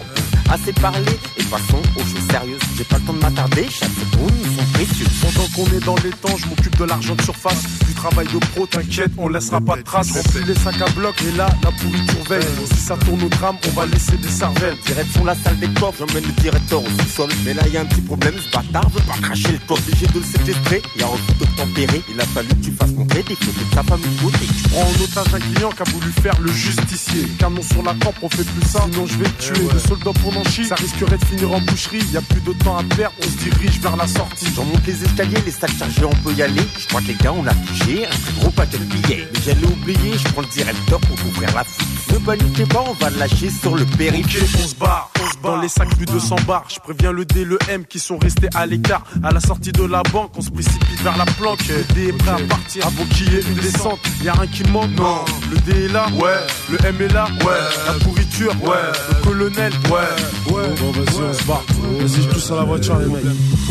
Assez 0.49 0.71
parlé 0.73 1.11
et 1.37 1.43
passons 1.43 1.81
aux 1.95 1.99
choses 1.99 2.27
sérieuses. 2.31 2.61
J'ai 2.77 2.85
pas 2.85 2.97
le 2.97 3.03
temps 3.03 3.13
de 3.13 3.19
m'attarder, 3.19 3.67
chaque 3.69 3.89
seconde 3.89 4.31
Pendant 4.77 5.47
qu'on 5.55 5.65
est 5.75 5.83
dans 5.83 5.95
les 6.03 6.11
temps, 6.11 6.37
je 6.37 6.45
m'occupe 6.47 6.77
de 6.77 6.83
l'argent 6.83 7.15
de 7.15 7.21
surface. 7.23 7.63
Du 7.87 7.93
travail 7.95 8.27
de 8.27 8.37
pro, 8.37 8.67
t'inquiète, 8.67 9.11
on 9.17 9.27
laissera 9.27 9.59
pas 9.59 9.75
de 9.75 9.81
traces. 9.81 10.11
Remplis 10.11 10.43
les 10.47 10.53
sacs 10.53 10.79
à 10.79 10.89
bloc 10.91 11.15
et 11.27 11.35
là, 11.35 11.49
la 11.63 11.71
pourriture 11.71 12.23
veille. 12.29 12.45
Si 12.71 12.81
ça 12.81 12.95
tourne 12.97 13.23
au 13.23 13.29
drame, 13.29 13.55
on 13.67 13.71
va 13.71 13.87
laisser 13.87 14.17
des 14.17 14.29
cervelles. 14.29 14.77
Direction 14.85 15.25
la 15.25 15.35
salle 15.35 15.57
des 15.57 15.69
coffres, 15.69 16.05
j'emmène 16.05 16.25
le 16.25 16.41
directeur 16.41 16.81
au 16.81 16.89
sous-sol. 17.01 17.29
Mais 17.43 17.55
là, 17.55 17.67
y 17.69 17.77
a 17.77 17.81
un 17.81 17.85
petit 17.85 18.01
problème, 18.01 18.35
ce 18.37 18.51
bâtard 18.51 18.87
veut 18.89 19.01
pas 19.01 19.17
cracher 19.19 19.53
le 19.53 19.59
coffre. 19.67 19.81
Obligé 19.87 20.07
de 20.07 20.19
le 20.19 20.25
séquestrer, 20.25 20.81
y 20.97 21.01
a 21.01 21.07
envie 21.07 21.33
de 21.39 21.45
tempérer. 21.57 22.01
Il 22.09 22.21
a 22.21 22.25
fallu 22.25 22.49
que 22.49 22.65
tu 22.65 22.71
fasses 22.71 22.91
montrer 22.91 23.23
des 23.23 23.33
de 23.35 23.75
ta 23.75 23.81
famille 23.83 24.15
côté. 24.21 24.45
Tu 24.45 24.69
prends 24.69 24.81
en 24.81 25.03
otage 25.03 25.33
un 25.33 25.39
client 25.39 25.69
qui 25.69 25.81
a 25.81 25.91
voulu 25.91 26.11
faire 26.21 26.39
le 26.39 26.51
justicier. 26.51 27.23
Canon 27.39 27.63
sur 27.63 27.81
la 27.81 27.95
tempe, 27.95 28.15
on 28.21 28.29
fait 28.29 28.45
plus 28.45 28.67
ça, 28.67 28.85
sinon 28.91 29.07
je 29.07 29.17
vais 29.17 29.29
te 29.29 29.53
tuer. 29.53 29.67
Le 29.73 29.79
soldat 29.79 30.11
pour 30.21 30.33
ça 30.33 30.75
risquerait 30.75 31.17
de 31.17 31.25
finir 31.25 31.51
en 31.51 31.61
boucherie. 31.61 32.03
Y 32.13 32.17
a 32.17 32.21
plus 32.21 32.41
de 32.41 32.53
temps 32.63 32.77
à 32.77 32.83
perdre, 32.83 33.15
on 33.19 33.23
se 33.23 33.37
dirige 33.49 33.79
vers 33.79 33.95
la 33.95 34.07
sortie. 34.07 34.47
J'en 34.55 34.66
monte 34.67 34.85
les 34.85 35.03
escaliers, 35.03 35.41
les 35.45 35.51
sacs 35.51 35.77
chargés, 35.77 36.05
on 36.05 36.15
peut 36.23 36.33
y 36.33 36.41
aller. 36.41 36.61
Je 36.79 36.87
crois 36.87 37.01
que 37.01 37.07
les 37.07 37.15
gars, 37.15 37.33
on 37.33 37.45
a 37.45 37.53
touché 37.53 38.05
un 38.05 38.39
gros 38.39 38.51
paquet 38.51 38.77
de 38.77 38.83
billets. 38.85 39.27
Mais 39.33 39.39
j'allais 39.45 39.65
oublier, 39.65 40.17
je 40.17 40.27
prends 40.29 40.41
le 40.41 40.47
directeur 40.47 40.99
pour 41.01 41.17
ouvrir 41.27 41.53
la 41.55 41.63
fuite. 41.63 42.13
Ne 42.13 42.19
paniquez 42.19 42.65
pas, 42.65 42.83
on 42.87 42.93
va 42.93 43.09
lâcher 43.11 43.49
sur 43.49 43.75
le 43.75 43.85
périph'. 43.85 44.25
Ok, 44.25 44.49
on 44.63 44.67
se 44.67 44.75
barre, 44.75 45.11
on. 45.43 45.47
Dans 45.47 45.61
les 45.61 45.69
sacs, 45.69 45.95
plus 45.95 46.05
de 46.05 46.19
100 46.19 46.35
bars. 46.47 46.65
Je 46.69 46.79
préviens 46.79 47.11
le 47.11 47.25
D, 47.25 47.45
le 47.45 47.57
M 47.69 47.85
qui 47.85 47.99
sont 47.99 48.17
restés 48.17 48.49
à 48.55 48.65
l'écart. 48.65 49.03
À 49.23 49.31
la 49.31 49.39
sortie 49.39 49.71
de 49.71 49.83
la 49.83 50.03
banque, 50.03 50.31
on 50.37 50.41
se 50.41 50.49
précipite 50.49 51.01
vers 51.01 51.17
la 51.17 51.25
planque. 51.25 51.59
Le 51.67 51.93
D 51.93 52.07
est 52.09 52.13
prêt 52.13 52.31
à 52.31 52.47
partir 52.47 52.87
avant 52.87 53.05
qu'il 53.05 53.33
y 53.33 53.35
ait 53.35 53.41
une 53.41 53.55
descente. 53.55 53.99
Y'a 54.23 54.33
rien 54.33 54.47
qui 54.47 54.63
manque, 54.71 54.91
non. 54.97 55.25
Le 55.51 55.57
D 55.59 55.85
est 55.85 55.87
là, 55.87 56.07
ouais. 56.15 56.37
Le 56.69 56.85
M 56.85 56.95
est 57.01 57.13
là, 57.13 57.27
ouais. 57.41 57.59
La 57.87 57.93
pourriture, 58.03 58.53
ouais. 58.63 58.75
Le 59.09 59.23
colonel, 59.23 59.73
ouais. 59.85 60.53
Ouais. 60.53 60.67
Bon, 60.79 60.91
vas-y, 60.91 61.21
on 61.21 61.33
se 61.33 61.43
barre. 61.43 61.63
Vas-y, 61.99 62.21
je 62.23 62.29
touche 62.29 62.51
à 62.51 62.55
la 62.55 62.63
voiture, 62.63 62.97
les 62.99 63.05
mecs. 63.05 63.23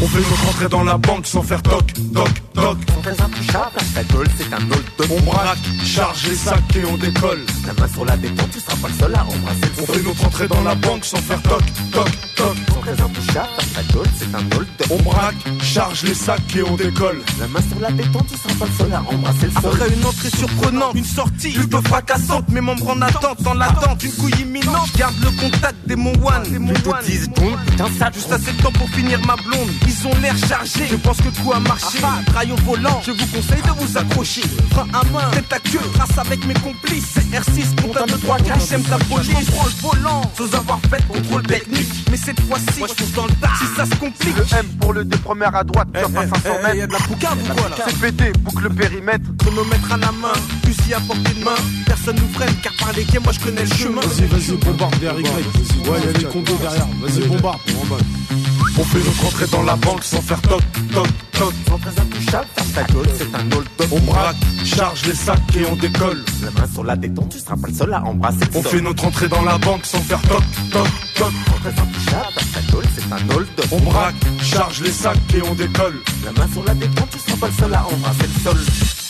On 0.03 0.07
fait 0.07 0.19
notre 0.19 0.49
entrée 0.49 0.69
dans 0.69 0.85
la 0.85 0.99
banque 0.99 1.27
sans 1.27 1.43
faire 1.43 1.63
toc, 1.63 1.93
toc, 2.15 2.29
toc. 2.55 2.79
Sans 2.89 3.01
très 3.01 3.21
intouchable, 3.23 3.77
ta 3.95 4.05
gueule, 4.05 4.29
c'est 4.37 4.53
un 4.53 4.59
hold 4.59 5.11
On 5.11 5.23
braque, 5.23 5.59
charge 5.85 6.27
les 6.29 6.35
sacs 6.35 6.77
et 6.77 6.85
on 6.85 6.97
décolle. 6.97 7.45
La 7.67 7.73
main 7.73 7.89
sur 7.93 8.05
la 8.05 8.17
détente, 8.17 8.51
tu 8.51 8.61
seras 8.61 8.77
pas 8.77 8.89
le 8.89 8.95
seul 8.95 9.15
à 9.15 9.25
embrasser 9.25 9.61
le 9.61 9.83
On 9.83 9.87
fait 9.87 10.03
notre 10.03 10.27
entrée 10.27 10.49
dans 10.49 10.63
la 10.63 10.75
banque 10.75 11.05
sans 11.05 11.19
faire 11.19 11.41
toc, 11.49 11.63
toc, 11.93 12.11
toc. 12.37 12.57
Intouchable, 12.87 13.49
ta 13.75 13.83
gueule, 13.93 14.07
c'est 14.17 14.33
un 14.33 14.57
hold 14.57 14.69
On 14.91 15.03
braque, 15.03 15.35
charge 15.61 16.05
les 16.05 16.15
sacs 16.15 16.41
et 16.55 16.63
on 16.63 16.77
décolle. 16.77 17.21
La 17.41 17.49
main 17.49 17.59
sur 17.69 17.81
la 17.81 17.91
détente, 17.91 18.27
tu 18.29 18.37
seras 18.39 18.55
pas 18.61 18.67
le 18.67 18.73
seul 18.79 18.93
à 18.95 19.01
embrasser 19.01 19.47
le 19.47 19.61
sol. 19.61 19.73
Après 19.73 19.93
une 19.93 20.07
entrée 20.07 20.31
surprenante, 20.31 20.95
une 20.95 21.05
sortie 21.05 21.51
plutôt 21.51 21.83
fracassante, 21.83 22.49
mes 22.51 22.61
membres 22.61 22.89
en 22.89 23.03
attente, 23.03 23.43
dans 23.43 23.55
l'attente, 23.55 24.03
une 24.05 24.13
couille 24.13 24.41
imminente. 24.41 24.89
Garde 24.97 25.17
le 25.21 25.31
contact 25.31 25.75
des 25.87 25.97
mon 25.97 26.13
one, 26.13 26.49
des 26.49 26.61
mon 26.61 26.71
one. 26.71 27.05
10 27.05 27.25
secondes, 27.25 27.59
putain, 27.67 27.87
ça 27.99 28.11
Juste 28.15 28.33
assez 28.33 28.53
de 28.53 28.63
temps 28.63 28.73
pour 28.73 28.89
finir 28.91 29.21
ma 29.27 29.35
blonde. 29.37 29.69
Ils 29.87 30.07
ont 30.07 30.15
l'air 30.23 30.37
chargés. 30.39 30.87
Je 30.89 30.97
pense 30.97 31.19
que 31.19 31.25
le 31.25 31.43
coup 31.43 31.53
a 31.53 31.61
marché. 31.61 31.99
Trail 32.27 32.53
au 32.53 32.57
volant. 32.63 33.03
Je 33.05 33.11
vous 33.11 33.27
conseille 33.27 33.63
de 33.63 33.85
vous 33.85 33.99
accrocher. 33.99 34.43
Frein 34.71 34.87
à 34.93 35.05
main, 35.13 35.29
tête 35.33 35.53
à 35.53 35.59
queue. 35.59 35.81
Trace 35.95 36.19
avec 36.19 36.47
mes 36.47 36.55
complices. 36.55 37.15
C'est 37.15 37.37
R6, 37.37 37.83
comptable 37.83 38.13
de 38.13 38.17
3 38.19 38.39
4 38.39 38.61
J'aime 38.71 38.83
ta 38.85 38.99
police. 38.99 39.37
Je 39.41 39.51
prends 39.51 39.67
le 39.67 40.01
volant. 40.01 40.23
Sans 40.39 40.57
avoir 40.57 40.79
fait 40.89 41.03
de 41.03 41.27
contrôle 41.37 41.59
technique. 41.59 41.89
Mais 42.11 42.17
cette 42.17 42.41
fois-ci, 42.41 42.79
moi 42.79 42.89
je 42.89 43.05
fonce 43.05 43.13
dans 43.13 43.27
le 43.27 43.33
tas. 43.35 43.51
Si 43.59 43.67
ça 43.77 43.87
se 43.87 43.95
complique. 43.97 44.37
Le 44.37 44.59
M 44.59 44.67
pour 44.81 44.93
le 44.93 45.05
D 45.05 45.17
première 45.19 45.55
à 45.55 45.65
droite, 45.65 45.89
top 45.93 46.17
à 46.17 46.27
500 46.27 46.49
mètres. 46.63 46.77
Y'a 46.77 46.87
de 46.87 46.93
la 46.93 46.99
poucave 46.99 47.39
ou 47.43 47.55
quoi 47.55 47.69
là 47.69 47.77
C'est 47.87 48.01
pété, 48.01 48.33
boucle 48.41 48.65
le 48.65 48.71
périmètre. 48.71 49.25
Chronomètre 49.39 49.93
à 49.93 49.97
la 49.97 50.13
main, 50.13 50.33
fusil 50.65 50.95
à 50.95 51.01
portée 51.01 51.35
de 51.39 51.45
main. 51.45 51.57
Personne 51.87 52.17
nous 52.17 52.35
freine 52.35 52.55
car 52.63 52.73
par 52.79 52.93
les 52.93 53.05
quais, 53.05 53.19
moi 53.19 53.33
je 53.33 53.41
connais 53.41 53.65
le 53.65 53.75
chemin. 53.75 54.01
Vas-y, 54.01 54.27
vas-y, 54.27 54.57
bombarde 54.57 54.99
derrière 54.99 55.21
Y. 55.21 55.89
Ouais, 55.89 56.01
y'a 56.05 56.19
les 56.19 56.25
condos 56.25 56.59
derrière. 56.61 56.87
Vas-y, 57.01 57.27
bombarde. 57.27 57.61
On 58.79 58.85
fait 58.85 58.99
notre 58.99 59.27
entrée 59.27 59.47
dans 59.47 59.63
la 59.63 59.77
banque 59.77 60.05
sans 60.05 60.21
faire 60.21 60.41
toc, 60.43 60.61
toc, 60.93 61.07
toc. 61.33 61.55
Sans 61.69 61.79
très 61.79 62.01
intouchable, 62.01 62.47
ferme 62.57 62.71
ta 62.75 62.93
gueule, 62.93 63.09
c'est 63.17 63.35
un 63.35 63.57
hold 63.57 63.69
On 63.91 64.01
braque, 64.01 64.37
charge 64.65 65.07
les 65.07 65.15
sacs 65.15 65.57
et 65.57 65.65
on 65.71 65.77
décolle. 65.77 66.23
La 66.43 66.51
main 66.51 66.69
sur 66.73 66.85
la 66.85 66.97
détente, 66.97 67.31
tu 67.31 67.39
seras 67.39 67.57
pas 67.57 67.69
le 67.69 67.75
seul 67.75 67.95
à 67.95 68.05
embrasser 68.05 68.39
le 68.41 68.59
On 68.59 68.63
sol. 68.63 68.73
fait 68.73 68.81
notre 68.83 69.05
entrée 69.07 69.29
dans 69.29 69.43
la 69.43 69.57
banque 69.59 69.85
sans 69.87 70.01
faire 70.01 70.21
toc, 70.23 70.43
toc, 70.73 70.89
toc. 71.15 71.33
Sans 71.49 71.59
très 71.61 71.81
intouchable, 71.81 72.33
ferme 72.35 72.49
ta 72.53 72.73
gueule, 72.73 72.85
c'est 72.95 73.13
un 73.13 73.35
hold 73.37 73.49
On 73.73 73.81
braque, 73.81 74.15
charge 74.43 74.81
les 74.83 74.93
sacs 74.93 75.19
et 75.35 75.43
on 75.49 75.55
décolle. 75.55 76.03
La 76.25 76.33
main 76.33 76.49
sur 76.53 76.65
la 76.65 76.75
détente, 76.75 77.09
tu 77.11 77.19
seras 77.19 77.37
pas 77.39 77.47
le 77.47 77.53
seul 77.55 77.75
à 77.75 77.87
embrasser 77.87 78.27
le 78.35 78.43
sol. 78.43 79.06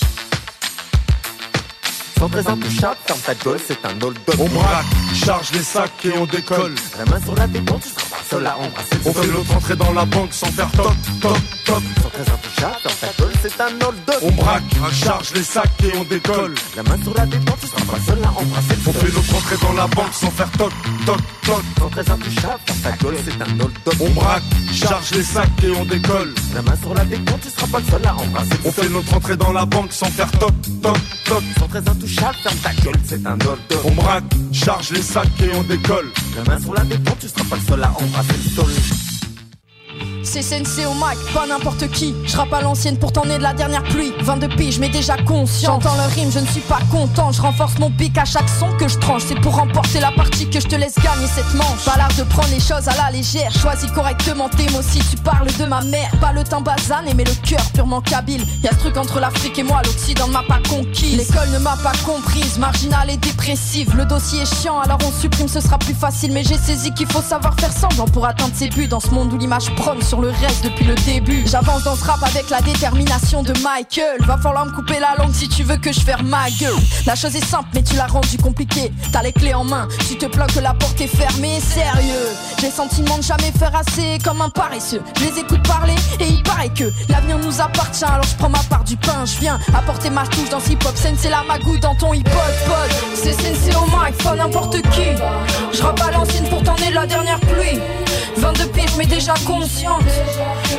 Sans 2.18 2.28
très 2.28 2.46
intouchable, 2.48 2.96
ferme 3.06 3.20
ta 3.20 3.34
gueule, 3.34 3.58
c'est 3.66 3.84
un 3.84 4.00
hold 4.00 4.18
On 4.38 4.48
braque, 4.48 4.86
charge 5.14 5.52
les 5.52 5.62
sacs 5.62 5.90
et 6.04 6.12
on 6.16 6.24
décolle. 6.24 6.74
La 6.98 7.04
main 7.04 7.20
sur 7.22 7.34
la 7.34 7.46
détente, 7.46 7.82
tu 7.82 7.88
seras 7.90 8.06
pas 8.08 8.16
le 8.18 8.28
seul 8.30 8.46
à 8.46 8.56
embrasser 8.56 8.96
On 9.04 9.12
fait 9.12 9.26
notre 9.26 9.56
entrée 9.56 9.76
dans 9.76 9.92
la 9.92 10.04
banque 10.06 10.32
sans 10.32 10.46
faire 10.46 10.70
toc, 10.72 10.94
toc, 11.20 11.36
toc. 11.64 11.82
Sans 12.02 12.08
très 12.08 12.32
intouchable, 12.32 12.76
ferme 12.80 12.96
ta 13.00 13.22
gueule, 13.22 13.32
c'est 13.42 13.60
un 13.60 13.86
hold 13.86 13.96
On 14.22 14.30
braque, 14.32 14.62
charge 14.92 15.34
les 15.34 15.42
sacs 15.42 15.70
et 15.84 15.96
on 15.98 16.04
décolle. 16.04 16.54
La 16.76 16.82
main 16.84 17.02
sur 17.02 17.14
la 17.14 17.26
détente, 17.26 17.58
tu 17.60 17.66
seras 17.66 17.84
pas 17.84 17.98
le 17.98 18.04
seul 18.04 18.24
à 18.24 18.30
embrasser 18.30 18.74
On 18.86 18.92
fait 18.92 19.12
notre 19.12 19.34
entrée 19.36 19.56
dans 19.56 19.72
la 19.74 19.86
banque 19.86 20.12
sans 20.12 20.30
faire 20.30 20.50
toc, 20.52 20.72
toc, 21.04 21.20
toc. 21.44 21.62
Sans 21.78 21.88
très 21.90 22.10
intouchable, 22.10 22.60
ferme 22.66 22.80
ta 22.80 22.92
gueule, 22.92 23.16
c'est 23.24 23.42
un 23.42 23.60
hold 23.60 23.78
On 24.00 24.10
braque, 24.10 24.42
charge 24.72 25.10
les 25.12 25.22
sacs 25.22 25.50
et 25.62 25.70
on 25.70 25.84
décolle. 25.84 26.34
La 26.54 26.62
main 26.62 26.76
sur 26.80 26.94
la 26.94 27.04
détente, 27.04 27.40
tu 27.42 27.50
seras 27.50 27.66
pas 27.66 27.78
le 27.78 27.84
seul 27.84 28.06
à 28.06 28.14
embrasser 28.14 28.56
On 28.64 28.72
fait 28.72 28.82
sol. 28.82 28.92
notre 28.92 29.14
entrée 29.14 29.36
dans 29.36 29.52
la 29.52 29.66
banque 29.66 29.92
sans 29.92 30.06
faire 30.06 30.30
toc, 30.32 30.54
toc, 30.82 30.96
toc. 31.24 31.42
Très 31.76 31.88
intouchable, 32.06 32.36
ferme 32.42 32.58
ta 32.58 32.72
gueule, 32.82 33.00
c'est 33.04 33.26
un 33.26 33.32
hold 33.32 33.58
On 33.84 33.90
braque, 33.92 34.24
charge 34.52 34.90
les 34.90 35.02
sacs 35.02 35.28
et 35.40 35.54
on 35.54 35.62
décolle. 35.62 36.10
La 36.36 36.44
main 36.44 36.60
sur 36.60 36.74
la 36.74 36.84
détente, 36.84 37.18
tu 37.20 37.28
seras 37.28 37.44
pas 37.44 37.56
le 37.56 37.62
seul 37.62 37.82
à 37.82 37.90
embrasser 37.90 38.36
le 38.44 38.50
sol. 38.50 39.15
C'est 40.26 40.42
Sensei 40.42 40.84
au 40.84 40.92
mic, 40.94 41.16
pas 41.32 41.46
n'importe 41.46 41.88
qui. 41.88 42.14
Je 42.24 42.36
rappe 42.36 42.52
à 42.52 42.60
l'ancienne, 42.60 42.98
pourtant 42.98 43.24
né 43.24 43.38
de 43.38 43.42
la 43.42 43.54
dernière 43.54 43.84
pluie. 43.84 44.12
22 44.20 44.48
piges, 44.48 44.78
mais 44.80 44.88
déjà 44.88 45.16
conscient. 45.16 45.80
J'entends 45.80 45.94
le 45.94 46.12
rime, 46.14 46.30
je 46.32 46.40
ne 46.40 46.46
suis 46.46 46.60
pas 46.60 46.80
content. 46.90 47.30
Je 47.32 47.40
renforce 47.40 47.78
mon 47.78 47.90
pic 47.90 48.18
à 48.18 48.24
chaque 48.24 48.48
son 48.48 48.68
que 48.76 48.88
je 48.88 48.98
tranche. 48.98 49.22
C'est 49.26 49.40
pour 49.40 49.54
remporter 49.56 50.00
la 50.00 50.10
partie 50.10 50.50
que 50.50 50.60
je 50.60 50.66
te 50.66 50.74
laisse 50.74 50.96
gagner 50.96 51.26
cette 51.28 51.54
manche. 51.54 51.84
Pas 51.84 51.96
l'art 51.96 52.12
de 52.18 52.24
prendre 52.24 52.48
les 52.48 52.60
choses 52.60 52.88
à 52.88 52.96
la 52.96 53.10
légère. 53.12 53.52
Choisis 53.52 53.90
correctement 53.92 54.48
tes 54.48 54.68
mots 54.70 54.82
si 54.82 54.98
tu 54.98 55.16
parles 55.16 55.46
de 55.58 55.64
ma 55.64 55.80
mère. 55.82 56.10
Pas 56.20 56.32
le 56.32 56.42
temps 56.42 56.60
basané, 56.60 57.14
mais 57.14 57.24
le 57.24 57.48
cœur 57.48 57.64
purement 57.72 58.00
kabyle. 58.00 58.44
Y'a 58.62 58.72
ce 58.72 58.78
truc 58.78 58.96
entre 58.96 59.20
l'Afrique 59.20 59.58
et 59.60 59.62
moi, 59.62 59.80
l'Occident 59.84 60.26
ne 60.26 60.32
m'a 60.32 60.42
pas 60.42 60.60
conquise. 60.68 61.16
L'école 61.16 61.50
ne 61.50 61.58
m'a 61.60 61.76
pas 61.76 61.92
comprise, 62.04 62.58
marginale 62.58 63.10
et 63.10 63.16
dépressive. 63.16 63.94
Le 63.96 64.04
dossier 64.04 64.42
est 64.42 64.60
chiant, 64.60 64.80
alors 64.80 64.98
on 65.06 65.12
supprime, 65.12 65.48
ce 65.48 65.60
sera 65.60 65.78
plus 65.78 65.94
facile. 65.94 66.32
Mais 66.32 66.42
j'ai 66.42 66.58
saisi 66.58 66.92
qu'il 66.92 67.06
faut 67.06 67.22
savoir 67.22 67.54
faire 67.58 67.72
semblant 67.72 68.06
pour 68.06 68.26
atteindre 68.26 68.54
ses 68.54 68.68
buts 68.68 68.88
dans 68.88 69.00
ce 69.00 69.10
monde 69.10 69.32
où 69.32 69.38
l'image 69.38 69.74
sur 70.00 70.20
le 70.20 70.30
reste 70.30 70.64
depuis 70.64 70.84
le 70.84 70.94
début. 70.94 71.44
J'avance 71.46 71.84
dans 71.84 71.94
ce 71.94 72.04
rap 72.04 72.20
avec 72.22 72.50
la 72.50 72.60
détermination 72.60 73.42
de 73.44 73.52
Michael. 73.62 74.20
Va 74.20 74.36
falloir 74.36 74.66
me 74.66 74.72
couper 74.72 74.98
la 74.98 75.14
langue 75.16 75.32
si 75.32 75.48
tu 75.48 75.62
veux 75.62 75.76
que 75.76 75.92
je 75.92 76.00
ferme 76.00 76.26
ma 76.26 76.50
gueule. 76.60 76.74
La 77.06 77.14
chose 77.14 77.36
est 77.36 77.44
simple, 77.44 77.68
mais 77.72 77.82
tu 77.82 77.94
l'as 77.94 78.08
rendue 78.08 78.36
compliquée. 78.38 78.92
T'as 79.12 79.22
les 79.22 79.32
clés 79.32 79.54
en 79.54 79.62
main, 79.62 79.86
tu 80.08 80.16
te 80.16 80.26
plains 80.26 80.48
que 80.48 80.58
la 80.58 80.74
porte 80.74 81.00
est 81.00 81.06
fermée. 81.06 81.60
Sérieux, 81.60 82.28
j'ai 82.58 82.70
sentiment 82.70 83.18
de 83.18 83.22
jamais 83.22 83.52
faire 83.52 83.74
assez 83.76 84.18
comme 84.24 84.40
un 84.40 84.48
paresseux. 84.48 85.02
Je 85.18 85.24
les 85.24 85.38
écoute 85.38 85.62
parler 85.66 85.94
et 86.18 86.26
il 86.26 86.42
paraît 86.42 86.70
que 86.70 86.90
l'avenir 87.08 87.38
nous 87.38 87.60
appartient. 87.60 88.04
Alors 88.04 88.24
je 88.24 88.34
prends 88.36 88.50
ma 88.50 88.62
part 88.68 88.82
du 88.82 88.96
pain, 88.96 89.24
je 89.24 89.38
viens 89.38 89.58
apporter 89.72 90.10
ma 90.10 90.26
touche 90.26 90.50
dans 90.50 90.60
ce 90.60 90.72
hip-hop. 90.72 90.94
C'est 90.96 91.30
la 91.30 91.44
magouille 91.44 91.80
dans 91.80 91.94
ton 91.94 92.12
hip-hop, 92.12 92.32
pod. 92.66 92.90
C'est 93.14 93.32
Sensei 93.32 93.76
au 93.76 93.86
mic, 93.86 94.16
pas 94.22 94.34
n'importe 94.34 94.82
qui. 94.82 95.14
Je 95.72 95.82
l'ancienne, 96.12 96.48
pourtant 96.50 96.74
né 96.80 96.90
de 96.90 96.94
la 96.94 97.06
dernière 97.06 97.38
pluie. 97.40 97.80
22 98.52 98.66
piges, 98.68 98.96
mais 98.96 99.06
déjà 99.06 99.34
consciente. 99.44 100.04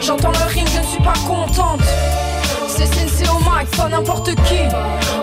J'entends 0.01 0.31
le 0.31 0.53
ring, 0.53 0.65
je 0.73 0.79
ne 0.79 0.85
suis 0.85 1.03
pas 1.03 1.13
contente. 1.27 1.81
C'est 2.69 2.85
Sensei 2.85 3.27
au 3.27 3.39
mic, 3.39 3.69
pas 3.75 3.89
n'importe 3.89 4.33
qui. 4.35 4.59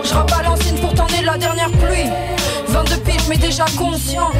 Je 0.03 0.43
l'ancienne, 0.43 0.75
pourtant 0.79 1.07
né 1.07 1.21
de 1.21 1.25
la 1.25 1.37
dernière 1.39 1.71
pluie. 1.71 2.34
22 2.75 2.97
piges, 2.97 3.27
mais 3.29 3.37
déjà 3.37 3.63
consciente. 3.77 4.35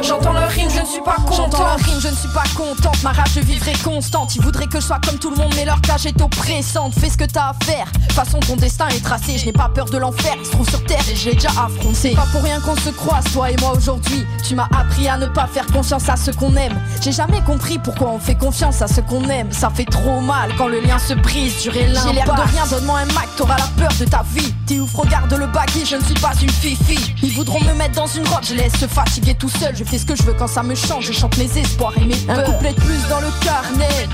J'entends 0.00 0.32
le 0.32 0.46
rime, 0.46 0.70
je 0.70 0.80
ne 0.80 0.86
suis 0.86 1.00
pas 1.00 1.16
contente. 1.16 1.36
J'entends 1.36 1.64
le 1.76 1.84
rime, 1.84 2.00
je 2.00 2.08
ne 2.08 2.14
suis 2.14 2.28
pas 2.28 2.44
contente. 2.54 3.02
Ma 3.02 3.10
rage 3.10 3.34
de 3.34 3.40
vivre 3.40 3.66
est 3.68 3.82
constante. 3.82 4.36
Ils 4.36 4.42
voudraient 4.42 4.68
que 4.68 4.78
je 4.78 4.86
sois 4.86 5.00
comme 5.04 5.18
tout 5.18 5.30
le 5.30 5.36
monde, 5.36 5.52
mais 5.56 5.64
leur 5.64 5.80
cage 5.80 6.06
est 6.06 6.20
oppressante. 6.20 6.94
Fais 6.94 7.10
ce 7.10 7.16
que 7.16 7.24
t'as 7.24 7.48
à 7.48 7.52
faire. 7.64 7.86
De 7.92 8.02
toute 8.02 8.12
façon, 8.12 8.38
ton 8.38 8.54
destin 8.54 8.86
est 8.88 9.02
tracé. 9.02 9.36
Je 9.36 9.46
n'ai 9.46 9.52
pas 9.52 9.68
peur 9.68 9.86
de 9.86 9.98
l'enfer. 9.98 10.34
Il 10.38 10.46
se 10.46 10.52
trouve 10.52 10.68
sur 10.68 10.84
terre 10.84 11.02
et 11.10 11.16
j'ai 11.16 11.34
déjà 11.34 11.48
affronté. 11.48 12.14
Pas 12.14 12.26
pour 12.30 12.42
rien 12.42 12.60
qu'on 12.60 12.76
se 12.76 12.90
croise, 12.90 13.24
toi 13.32 13.50
et 13.50 13.56
moi 13.60 13.72
aujourd'hui. 13.76 14.24
Tu 14.46 14.54
m'as 14.54 14.68
appris 14.78 15.08
à 15.08 15.18
ne 15.18 15.26
pas 15.26 15.48
faire 15.48 15.66
confiance 15.66 16.08
à 16.08 16.14
ceux 16.14 16.32
qu'on 16.34 16.54
aime. 16.54 16.80
J'ai 17.02 17.12
jamais 17.12 17.40
compris 17.42 17.80
pourquoi 17.80 18.10
on 18.10 18.20
fait 18.20 18.36
confiance 18.36 18.80
à 18.80 18.86
ceux 18.86 19.02
qu'on 19.02 19.28
aime. 19.28 19.50
Ça 19.50 19.70
fait 19.70 19.86
trop 19.86 20.20
mal 20.20 20.52
quand 20.56 20.68
le 20.68 20.80
lien 20.80 21.00
se 21.00 21.14
brise. 21.14 21.62
Durer 21.62 21.88
J'ai 22.04 22.12
l'air 22.12 22.26
de 22.26 22.52
rien, 22.52 22.64
donne-moi 22.70 23.00
un 23.00 23.06
Mac, 23.06 23.28
t'auras 23.36 23.56
la 23.58 23.68
peur 23.76 23.92
de 23.98 24.04
ta 24.04 24.22
vie. 24.34 24.54
T'es 24.66 24.78
ouf, 24.78 24.94
regarde 24.94 25.32
le 25.32 25.46
baggy, 25.46 25.84
je 25.84 25.96
ne 25.96 26.04
suis 26.04 26.14
pas 26.14 26.32
une 26.40 26.50
fifi. 26.50 27.14
Ils 27.22 27.32
voudront 27.32 27.55
me 27.64 27.74
mettre 27.74 27.94
dans 27.94 28.06
une 28.06 28.26
robe, 28.28 28.42
je 28.42 28.54
laisse 28.54 28.76
se 28.78 28.86
fatiguer 28.86 29.34
tout 29.34 29.48
seul. 29.48 29.74
Je 29.76 29.84
fais 29.84 29.98
ce 29.98 30.06
que 30.06 30.16
je 30.16 30.22
veux 30.22 30.34
quand 30.34 30.46
ça 30.46 30.62
me 30.62 30.74
change, 30.74 31.06
je 31.06 31.12
chante 31.12 31.36
mes 31.38 31.58
espoirs 31.58 31.92
et 31.96 32.04
mes 32.04 32.16
peurs. 32.16 32.38
Un 32.38 32.42
couplet 32.42 32.72
de 32.72 32.80
plus 32.80 33.08
dans 33.08 33.20
le 33.20 33.28
carnet, 33.44 34.08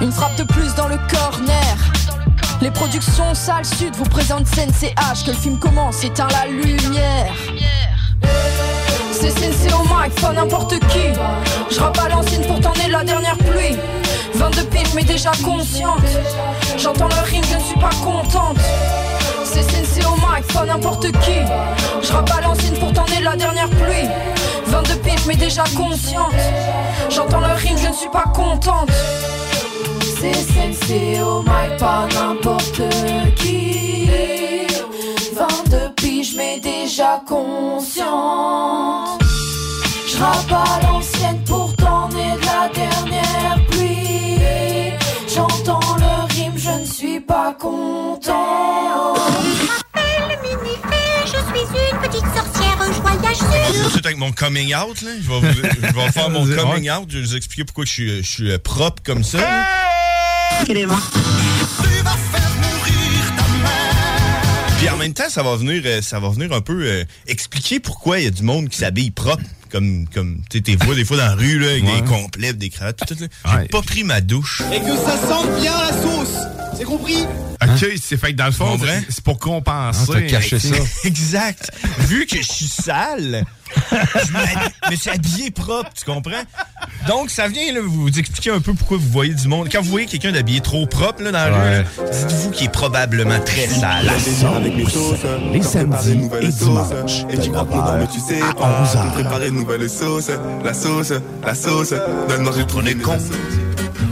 une 0.00 0.12
frappe 0.12 0.36
de 0.36 0.44
plus 0.44 0.74
dans 0.74 0.88
le 0.88 0.98
corner. 1.08 1.76
Les 2.60 2.70
productions 2.70 3.34
Salle 3.34 3.64
Sud 3.64 3.94
vous 3.96 4.04
présentent 4.04 4.46
CNCH, 4.46 5.24
que 5.24 5.30
le 5.30 5.36
film 5.36 5.58
commence, 5.58 6.04
éteint 6.04 6.28
la 6.28 6.46
lumière. 6.46 7.34
C'est 9.12 9.30
Sensei 9.30 9.72
au 9.72 9.82
mic, 9.82 10.14
pas 10.20 10.32
n'importe 10.32 10.78
qui. 10.78 11.12
Je 11.70 11.80
rappe 11.80 11.98
à 11.98 12.08
l'ancienne, 12.08 12.42
pourtant 12.46 12.72
né 12.78 12.86
de 12.86 12.92
la 12.92 13.04
dernière 13.04 13.36
pluie. 13.38 13.76
22 14.34 14.64
piges, 14.64 14.94
mais 14.94 15.04
déjà 15.04 15.32
consciente. 15.44 16.00
J'entends 16.78 17.08
le 17.08 17.30
rime, 17.30 17.44
je 17.50 17.56
ne 17.56 17.60
suis 17.60 17.78
pas 17.78 17.90
contente. 18.02 18.58
C'est 19.52 19.62
Sensei 19.62 20.04
au 20.06 20.14
mic, 20.14 20.46
pas 20.54 20.64
n'importe 20.64 21.10
qui. 21.10 21.40
Je 22.02 22.40
l'ancienne, 22.40 22.78
pourtant 22.78 23.04
né 23.10 23.18
de 23.18 23.24
la 23.24 23.34
dernière 23.34 23.68
pluie. 23.68 24.08
22 24.66 24.94
piges, 24.96 25.26
mais 25.26 25.34
déjà 25.34 25.64
consciente. 25.76 26.32
J'entends 27.08 27.40
le 27.40 27.52
rime, 27.54 27.76
je 27.76 27.88
ne 27.88 27.92
suis 27.92 28.08
pas 28.10 28.26
contente. 28.32 28.90
C'est 30.20 30.34
Sensei 30.34 31.20
au 31.20 31.42
mic, 31.42 31.76
pas 31.80 32.06
n'importe 32.14 32.82
qui. 33.34 34.06
22 35.34 35.94
piges, 35.96 36.34
mais 36.36 36.60
déjà 36.60 37.20
consciente. 37.26 39.20
Je 40.06 40.16
à 40.22 40.80
l'ancienne, 40.86 41.42
pourtant 41.44 42.08
né 42.10 42.36
de 42.40 42.46
la 42.46 42.68
dernière 42.72 43.66
pluie. 43.68 44.38
J'entends 45.26 45.80
le 45.96 46.34
rime, 46.34 46.52
je 46.56 46.70
ne 46.70 46.84
suis 46.84 47.18
pas 47.18 47.52
content. 47.58 48.59
Tout 53.72 53.84
de 53.84 53.90
suite 53.90 54.06
avec 54.06 54.18
mon 54.18 54.32
coming 54.32 54.74
out, 54.74 55.00
là. 55.02 55.10
Je 55.22 55.28
vais, 55.28 55.40
vous- 55.40 55.62
je 55.62 55.94
vais 55.94 56.10
faire 56.12 56.30
mon 56.30 56.44
coming 56.56 56.90
out. 56.90 57.06
Je 57.08 57.18
vais 57.18 57.24
vous 57.24 57.36
expliquer 57.36 57.64
pourquoi 57.64 57.84
je 57.84 57.90
suis, 57.92 58.22
je 58.22 58.28
suis 58.30 58.50
euh, 58.50 58.58
propre 58.58 59.02
comme 59.04 59.24
ça. 59.24 59.38
là. 59.38 59.66
Puis 64.78 64.88
en 64.88 64.96
même 64.96 65.12
temps, 65.12 65.28
ça 65.28 65.42
va 65.42 65.56
venir, 65.56 65.82
euh, 65.84 66.00
ça 66.02 66.18
va 66.20 66.30
venir 66.30 66.52
un 66.52 66.60
peu 66.62 66.82
euh, 66.84 67.04
expliquer 67.26 67.80
pourquoi 67.80 68.18
il 68.18 68.24
y 68.24 68.26
a 68.26 68.30
du 68.30 68.42
monde 68.42 68.68
qui 68.68 68.78
s'habille 68.78 69.10
propre. 69.10 69.42
Comme, 69.70 70.06
comme 70.12 70.38
tu 70.50 70.58
sais, 70.58 70.62
t'es 70.62 70.76
vois 70.84 70.94
des 70.94 71.04
fois 71.04 71.16
dans 71.16 71.26
la 71.26 71.34
rue, 71.34 71.58
là, 71.58 71.68
avec 71.70 71.84
des 71.84 72.02
complets, 72.02 72.52
des 72.52 72.70
cravates, 72.70 72.98
tout, 73.06 73.14
tout. 73.14 73.24
J'ai 73.60 73.68
pas 73.68 73.82
pris 73.82 74.04
ma 74.04 74.20
douche. 74.20 74.62
Et 74.72 74.80
que 74.80 74.96
ça 74.96 75.16
sente 75.28 75.60
bien 75.60 75.72
la 75.72 75.92
sauce. 75.92 76.36
C'est 76.76 76.84
compris? 76.84 77.24
OK, 77.62 77.86
c'est 78.02 78.16
fait 78.16 78.32
que 78.32 78.36
dans 78.38 78.46
le 78.46 78.52
fond, 78.52 78.78
c'est- 78.80 79.06
c'est 79.10 79.24
pour 79.24 79.38
compenser. 79.38 80.12
Ah, 80.14 80.22
caché 80.22 80.58
ça. 80.58 80.74
Exact. 81.04 81.70
Vu 82.08 82.24
que 82.26 82.38
je 82.38 82.42
suis 82.50 82.66
sale, 82.66 83.44
je 83.92 84.90
me 84.90 84.96
suis 84.96 85.10
habillé 85.10 85.50
propre, 85.50 85.90
tu 85.94 86.04
comprends? 86.04 86.42
Donc, 87.06 87.30
ça 87.30 87.48
vient 87.48 87.72
là, 87.72 87.80
vous 87.84 88.08
expliquer 88.18 88.50
un 88.50 88.60
peu 88.60 88.72
pourquoi 88.74 88.96
vous 88.98 89.08
voyez 89.10 89.34
du 89.34 89.46
monde. 89.46 89.68
Quand 89.70 89.82
vous 89.82 89.90
voyez 89.90 90.06
quelqu'un 90.06 90.32
d'habillé 90.32 90.60
trop 90.60 90.86
propre 90.86 91.22
là, 91.22 91.32
dans 91.32 91.38
la 91.50 91.78
rue, 91.80 91.84
dites-vous 92.12 92.50
qu'il 92.50 92.66
est 92.66 92.70
probablement 92.70 93.40
très 93.40 93.66
sale. 93.68 94.06
La 94.06 94.18
sauce, 94.18 94.44
avec 94.56 94.74
les 94.76 94.84
sauces, 94.88 95.18
les 95.52 95.62
samedis 95.62 96.28
et 96.40 96.48
dimanches, 96.48 97.24
Et 97.30 97.38
tu 97.38 97.50
crois 97.50 97.64
que 97.66 97.74
non, 97.74 97.98
mais 97.98 98.06
tu 98.06 98.20
sais 98.20 98.40
à 98.40 98.54
pas 98.54 98.84
11h. 98.84 99.59
Nouvelle 99.60 99.90
sauce 99.90 100.30
La 100.64 100.72
sauce, 100.72 101.12
la 101.44 101.54
sauce. 101.54 101.94
Donne 102.28 102.42
manger 102.42 102.66
trop 102.66 102.80
les 102.80 102.94
cons 102.94 103.18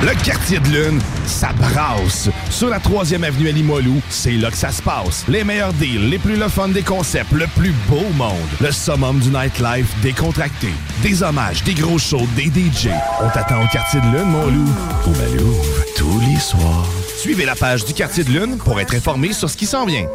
Le 0.00 0.14
quartier 0.24 0.60
de 0.60 0.68
lune, 0.68 1.00
ça 1.26 1.48
brasse. 1.54 2.30
Sur 2.50 2.68
la 2.68 2.78
3e 2.78 3.24
avenue 3.24 3.48
à 3.48 3.50
Limoilou, 3.50 4.00
c'est 4.08 4.30
là 4.30 4.48
que 4.48 4.56
ça 4.56 4.70
se 4.70 4.80
passe. 4.80 5.24
Les 5.26 5.42
meilleurs 5.42 5.72
deals, 5.72 6.08
les 6.08 6.18
plus 6.18 6.36
le 6.36 6.46
fun 6.46 6.68
des 6.68 6.82
concepts, 6.82 7.32
le 7.32 7.46
plus 7.56 7.72
beau 7.88 8.04
monde. 8.14 8.36
Le 8.60 8.70
summum 8.70 9.18
du 9.18 9.30
nightlife 9.30 9.92
décontracté. 10.00 10.68
Des 11.02 11.24
hommages, 11.24 11.64
des 11.64 11.74
gros 11.74 11.98
shows, 11.98 12.28
des 12.36 12.44
DJ. 12.44 12.90
On 13.20 13.28
t'attend 13.30 13.60
au 13.60 13.66
quartier 13.66 14.00
de 14.00 14.06
lune, 14.06 14.30
mon 14.30 14.46
loup. 14.46 14.70
Au 15.04 15.10
Malou, 15.10 15.56
tous 15.96 16.20
les 16.20 16.38
soirs. 16.38 16.86
Suivez 17.16 17.44
la 17.44 17.56
page 17.56 17.84
du 17.84 17.92
quartier 17.92 18.22
de 18.22 18.30
lune 18.30 18.56
pour 18.58 18.78
être 18.78 18.94
informé 18.94 19.32
sur 19.32 19.50
ce 19.50 19.56
qui 19.56 19.66
s'en 19.66 19.84
vient. 19.84 20.06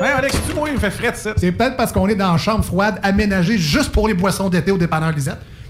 Hey 0.00 0.10
Alex, 0.16 0.38
tu 0.48 0.54
moi, 0.54 0.70
il 0.70 0.76
me 0.76 0.80
fait 0.80 0.90
fret, 0.90 1.12
ça. 1.14 1.34
C'est 1.36 1.52
peut-être 1.52 1.76
parce 1.76 1.92
qu'on 1.92 2.08
est 2.08 2.14
dans 2.14 2.32
une 2.32 2.38
chambre 2.38 2.64
froide 2.64 2.98
aménagée 3.02 3.58
juste 3.58 3.92
pour 3.92 4.08
les 4.08 4.14
boissons 4.14 4.48
d'été 4.48 4.70
au 4.70 4.78
dépanneur 4.78 5.12
Lisette. 5.12 5.38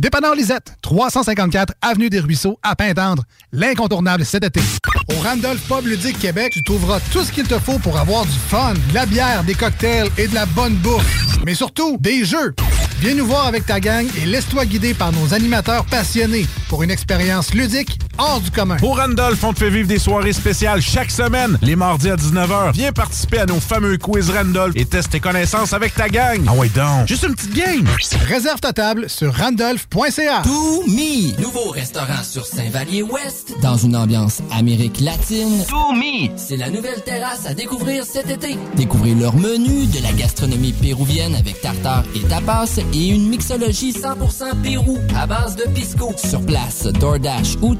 Dépanneur 0.00 0.36
Lisette, 0.36 0.74
354 0.82 1.74
Avenue 1.82 2.08
des 2.08 2.20
Ruisseaux, 2.20 2.58
à 2.62 2.76
Pintendre. 2.76 3.24
L'incontournable 3.50 4.24
cet 4.24 4.44
été. 4.44 4.60
Au 5.08 5.20
Randolph 5.20 5.60
Pub 5.66 5.86
Ludique 5.86 6.20
Québec, 6.20 6.52
tu 6.52 6.62
trouveras 6.62 7.00
tout 7.12 7.24
ce 7.24 7.32
qu'il 7.32 7.48
te 7.48 7.58
faut 7.58 7.78
pour 7.80 7.98
avoir 7.98 8.24
du 8.24 8.38
fun, 8.48 8.74
de 8.74 8.94
la 8.94 9.06
bière, 9.06 9.42
des 9.42 9.54
cocktails 9.54 10.08
et 10.16 10.28
de 10.28 10.34
la 10.34 10.46
bonne 10.46 10.74
bouffe. 10.76 11.04
Mais 11.44 11.54
surtout, 11.54 11.96
des 11.98 12.24
jeux. 12.24 12.54
Viens 13.00 13.14
nous 13.14 13.26
voir 13.26 13.46
avec 13.46 13.66
ta 13.66 13.80
gang 13.80 14.06
et 14.20 14.26
laisse-toi 14.26 14.66
guider 14.66 14.94
par 14.94 15.12
nos 15.12 15.34
animateurs 15.34 15.84
passionnés 15.84 16.46
pour 16.68 16.82
une 16.82 16.90
expérience 16.90 17.52
ludique 17.54 17.98
hors 18.18 18.40
du 18.40 18.50
commun. 18.50 18.76
Pour 18.76 18.98
Randolph, 18.98 19.42
on 19.44 19.52
te 19.52 19.58
fait 19.58 19.70
vivre 19.70 19.88
des 19.88 19.98
soirées 19.98 20.32
spéciales 20.32 20.82
chaque 20.82 21.10
semaine, 21.10 21.58
les 21.62 21.76
mardis 21.76 22.10
à 22.10 22.16
19h. 22.16 22.72
Viens 22.72 22.92
participer 22.92 23.38
à 23.38 23.46
nos 23.46 23.60
fameux 23.60 23.96
quiz 23.96 24.30
Randolph 24.30 24.74
et 24.76 24.84
teste 24.84 25.10
tes 25.10 25.20
connaissances 25.20 25.72
avec 25.72 25.94
ta 25.94 26.08
gang. 26.08 26.40
Ah 26.46 26.52
ouais 26.52 26.68
donc, 26.68 27.06
juste 27.06 27.24
une 27.24 27.34
petite 27.34 27.54
game. 27.54 27.88
Réserve 28.26 28.60
ta 28.60 28.72
table 28.72 29.08
sur 29.08 29.34
randolph.ca. 29.34 30.42
To 30.42 30.82
Me, 30.86 31.40
nouveau 31.40 31.70
restaurant 31.70 32.22
sur 32.22 32.44
Saint-Vallier-Ouest, 32.44 33.54
dans 33.62 33.76
une 33.76 33.96
ambiance 33.96 34.40
Amérique 34.50 35.00
latine. 35.00 35.64
To 35.68 35.92
Me, 35.92 36.30
c'est 36.36 36.56
la 36.56 36.70
nouvelle 36.70 37.02
terrasse 37.04 37.46
à 37.46 37.54
découvrir 37.54 38.04
cet 38.04 38.30
été. 38.30 38.58
Découvrez 38.76 39.14
leur 39.14 39.34
menu, 39.36 39.86
de 39.86 40.02
la 40.02 40.12
gastronomie 40.12 40.72
péruvienne 40.72 41.34
avec 41.34 41.60
tartare 41.60 42.04
et 42.14 42.20
tapas 42.20 42.78
et 42.92 43.08
une 43.08 43.28
mixologie 43.28 43.92
100% 43.92 44.62
Pérou 44.62 44.98
à 45.16 45.26
base 45.26 45.56
de 45.56 45.64
pisco. 45.70 46.12
Sur 46.16 46.44
place, 46.44 46.84
DoorDash 46.84 47.56
ou 47.62 47.74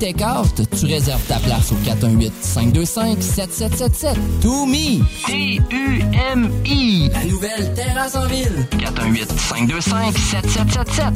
Tu 0.79 0.87
réserves 0.87 1.23
ta 1.27 1.39
place 1.39 1.73
au 1.73 1.77
418-525-7777. 1.77 4.15
To 4.43 4.67
Me, 4.67 5.01
T-U-M-I, 5.27 7.11
la 7.13 7.25
nouvelle 7.25 7.73
terrasse 7.75 8.15
en 8.15 8.27
ville. 8.27 8.67
418-525-7777. 8.79 11.15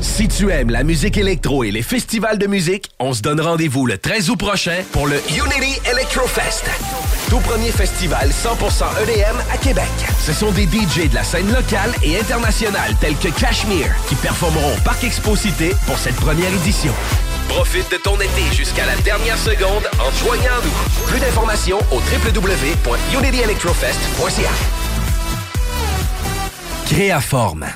Si 0.00 0.26
tu 0.28 0.50
aimes 0.50 0.70
la 0.70 0.84
musique 0.84 1.16
électro 1.16 1.64
et 1.64 1.70
les 1.70 1.82
festivals 1.82 2.38
de 2.38 2.46
musique, 2.46 2.90
on 2.98 3.14
se 3.14 3.22
donne 3.22 3.40
rendez-vous 3.40 3.86
le 3.86 3.96
13 3.98 4.30
août 4.30 4.36
prochain 4.36 4.82
pour 4.92 5.06
le 5.06 5.16
Unity 5.30 5.78
Electrofest. 5.90 6.64
Tout 7.30 7.40
premier 7.40 7.70
festival 7.70 8.30
100% 8.30 8.84
EDM 9.02 9.36
à 9.52 9.56
Québec. 9.56 9.84
Ce 10.20 10.32
sont 10.32 10.50
des 10.52 10.64
DJ 10.64 11.08
de 11.10 11.14
la 11.14 11.24
scène 11.24 11.50
locale 11.52 11.92
et 12.02 12.18
internationale 12.18 12.94
tels 13.00 13.16
que 13.16 13.28
Cashmere 13.28 13.94
qui 14.08 14.14
performeront 14.16 14.74
au 14.76 14.80
Parc 14.84 15.04
Exposité 15.04 15.74
pour 15.86 15.98
cette 15.98 16.16
première 16.16 16.52
édition. 16.54 16.92
Profite 17.48 17.90
de 17.90 17.96
ton 17.98 18.16
été 18.16 18.42
jusqu'à 18.52 18.86
la 18.86 18.96
dernière 18.96 19.38
seconde 19.38 19.84
en 20.00 20.10
joignant 20.24 20.60
nous. 20.64 21.06
Plus 21.06 21.20
d'informations 21.20 21.78
au 21.92 21.96
www.unityelectrofest.ca. 21.96 24.50
Créaforme. 26.86 27.66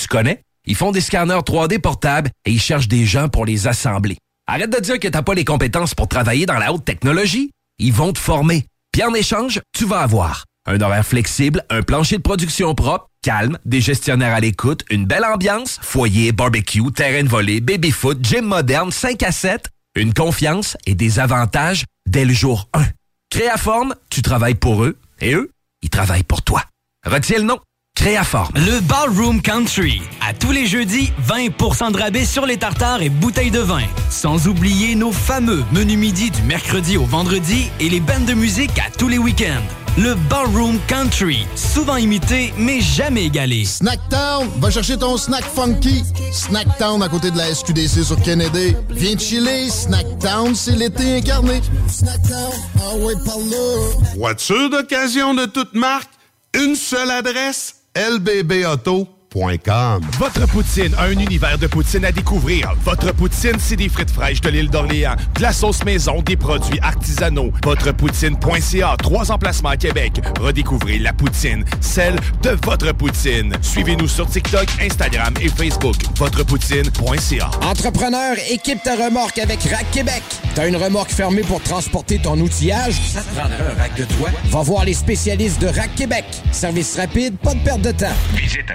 Tu 0.00 0.06
connais? 0.08 0.40
Ils 0.66 0.76
font 0.76 0.92
des 0.92 1.00
scanners 1.00 1.34
3D 1.34 1.80
portables 1.80 2.30
et 2.44 2.52
ils 2.52 2.60
cherchent 2.60 2.88
des 2.88 3.06
gens 3.06 3.28
pour 3.28 3.44
les 3.44 3.66
assembler. 3.66 4.16
Arrête 4.46 4.70
de 4.70 4.80
dire 4.80 4.98
que 4.98 5.08
t'as 5.08 5.22
pas 5.22 5.34
les 5.34 5.44
compétences 5.44 5.94
pour 5.94 6.08
travailler 6.08 6.46
dans 6.46 6.58
la 6.58 6.72
haute 6.72 6.84
technologie. 6.84 7.50
Ils 7.78 7.92
vont 7.92 8.12
te 8.12 8.18
former. 8.18 8.66
Puis 8.92 9.02
en 9.02 9.14
échange, 9.14 9.60
tu 9.76 9.84
vas 9.84 10.00
avoir 10.00 10.44
un 10.66 10.80
horaire 10.80 11.04
flexible, 11.04 11.62
un 11.70 11.82
plancher 11.82 12.16
de 12.16 12.22
production 12.22 12.74
propre, 12.74 13.08
calme, 13.24 13.58
des 13.64 13.80
gestionnaires 13.80 14.34
à 14.34 14.40
l'écoute, 14.40 14.84
une 14.90 15.06
belle 15.06 15.24
ambiance, 15.24 15.78
foyer, 15.80 16.30
barbecue, 16.30 16.92
terrain 16.92 17.22
de 17.22 17.28
volée, 17.28 17.60
baby-foot, 17.60 18.18
gym 18.22 18.44
moderne, 18.44 18.92
5 18.92 19.22
à 19.22 19.32
7, 19.32 19.70
une 19.96 20.12
confiance 20.12 20.76
et 20.86 20.94
des 20.94 21.18
avantages 21.18 21.84
dès 22.06 22.26
le 22.26 22.34
jour 22.34 22.68
1. 22.74 22.84
Créaforme, 23.30 23.94
tu 24.10 24.20
travailles 24.20 24.54
pour 24.54 24.84
eux 24.84 24.98
et 25.20 25.32
eux, 25.32 25.50
ils 25.80 25.88
travaillent 25.88 26.22
pour 26.22 26.42
toi. 26.42 26.64
Retiens 27.06 27.38
le 27.38 27.44
nom. 27.44 27.58
Créaforme. 27.96 28.52
Le 28.56 28.80
Ballroom 28.80 29.40
Country. 29.40 30.02
À 30.20 30.34
tous 30.34 30.50
les 30.50 30.66
jeudis, 30.66 31.12
20% 31.26 31.92
de 31.92 31.96
rabais 31.96 32.24
sur 32.24 32.44
les 32.44 32.58
tartares 32.58 33.00
et 33.02 33.08
bouteilles 33.08 33.52
de 33.52 33.60
vin. 33.60 33.84
Sans 34.10 34.48
oublier 34.48 34.96
nos 34.96 35.12
fameux 35.12 35.64
menus 35.72 35.96
midi 35.96 36.30
du 36.30 36.42
mercredi 36.42 36.96
au 36.96 37.04
vendredi 37.04 37.70
et 37.80 37.88
les 37.88 38.00
bandes 38.00 38.26
de 38.26 38.34
musique 38.34 38.78
à 38.80 38.90
tous 38.90 39.08
les 39.08 39.18
week-ends. 39.18 39.83
Le 39.96 40.14
Ballroom 40.28 40.80
Country. 40.88 41.46
Souvent 41.54 41.96
imité, 41.96 42.52
mais 42.58 42.80
jamais 42.80 43.26
égalé. 43.26 43.64
Snacktown, 43.64 44.48
va 44.58 44.70
chercher 44.70 44.96
ton 44.98 45.16
snack 45.16 45.44
funky. 45.44 46.02
Snacktown 46.32 47.00
à 47.02 47.08
côté 47.08 47.30
de 47.30 47.38
la 47.38 47.54
SQDC 47.54 48.02
sur 48.02 48.20
Kennedy. 48.20 48.74
Viens 48.90 49.16
chiller, 49.16 49.70
Snacktown, 49.70 50.54
c'est 50.54 50.74
l'été 50.74 51.18
incarné. 51.18 51.60
Snacktown, 51.88 52.52
ah 52.80 52.96
ouais, 52.96 53.14
par 53.24 53.38
là. 53.38 54.16
Voiture 54.16 54.68
d'occasion 54.68 55.32
de 55.32 55.46
toute 55.46 55.74
marque, 55.74 56.10
une 56.54 56.74
seule 56.74 57.10
adresse, 57.12 57.76
lbbauto.com. 57.94 59.13
Votre 59.34 60.46
poutine, 60.46 60.94
un 60.96 61.10
univers 61.10 61.58
de 61.58 61.66
poutine 61.66 62.04
à 62.04 62.12
découvrir. 62.12 62.72
Votre 62.84 63.12
poutine, 63.12 63.56
c'est 63.58 63.74
des 63.74 63.88
frites 63.88 64.12
fraîches 64.12 64.40
de 64.40 64.48
l'île 64.48 64.70
d'Orléans, 64.70 65.16
de 65.34 65.42
la 65.42 65.52
sauce 65.52 65.84
maison, 65.84 66.22
des 66.22 66.36
produits 66.36 66.78
artisanaux. 66.80 67.50
Votrepoutine.ca, 67.64 68.94
trois 69.02 69.32
emplacements 69.32 69.70
à 69.70 69.76
Québec. 69.76 70.20
Redécouvrez 70.40 71.00
la 71.00 71.12
poutine, 71.12 71.64
celle 71.80 72.14
de 72.42 72.50
votre 72.64 72.92
poutine. 72.92 73.52
Suivez-nous 73.60 74.06
sur 74.06 74.28
TikTok, 74.28 74.68
Instagram 74.80 75.34
et 75.40 75.48
Facebook. 75.48 75.96
Votrepoutine.ca. 76.16 77.50
Entrepreneur, 77.62 78.36
équipe 78.50 78.84
ta 78.84 78.94
remorque 78.94 79.38
avec 79.38 79.64
Rack 79.64 79.90
Québec. 79.90 80.22
T'as 80.54 80.68
une 80.68 80.76
remorque 80.76 81.10
fermée 81.10 81.42
pour 81.42 81.60
transporter 81.60 82.20
ton 82.20 82.38
outillage? 82.38 82.94
Ça 83.12 83.22
te 83.22 83.34
prendra 83.34 83.56
un 83.56 83.82
rack 83.82 83.96
de 83.96 84.04
toi? 84.04 84.30
Va 84.50 84.62
voir 84.62 84.84
les 84.84 84.94
spécialistes 84.94 85.60
de 85.60 85.66
Rack 85.66 85.96
Québec. 85.96 86.24
Service 86.52 86.96
rapide, 86.96 87.36
pas 87.38 87.54
de 87.54 87.60
perte 87.64 87.80
de 87.80 87.90
temps. 87.90 88.14
Visite 88.36 88.70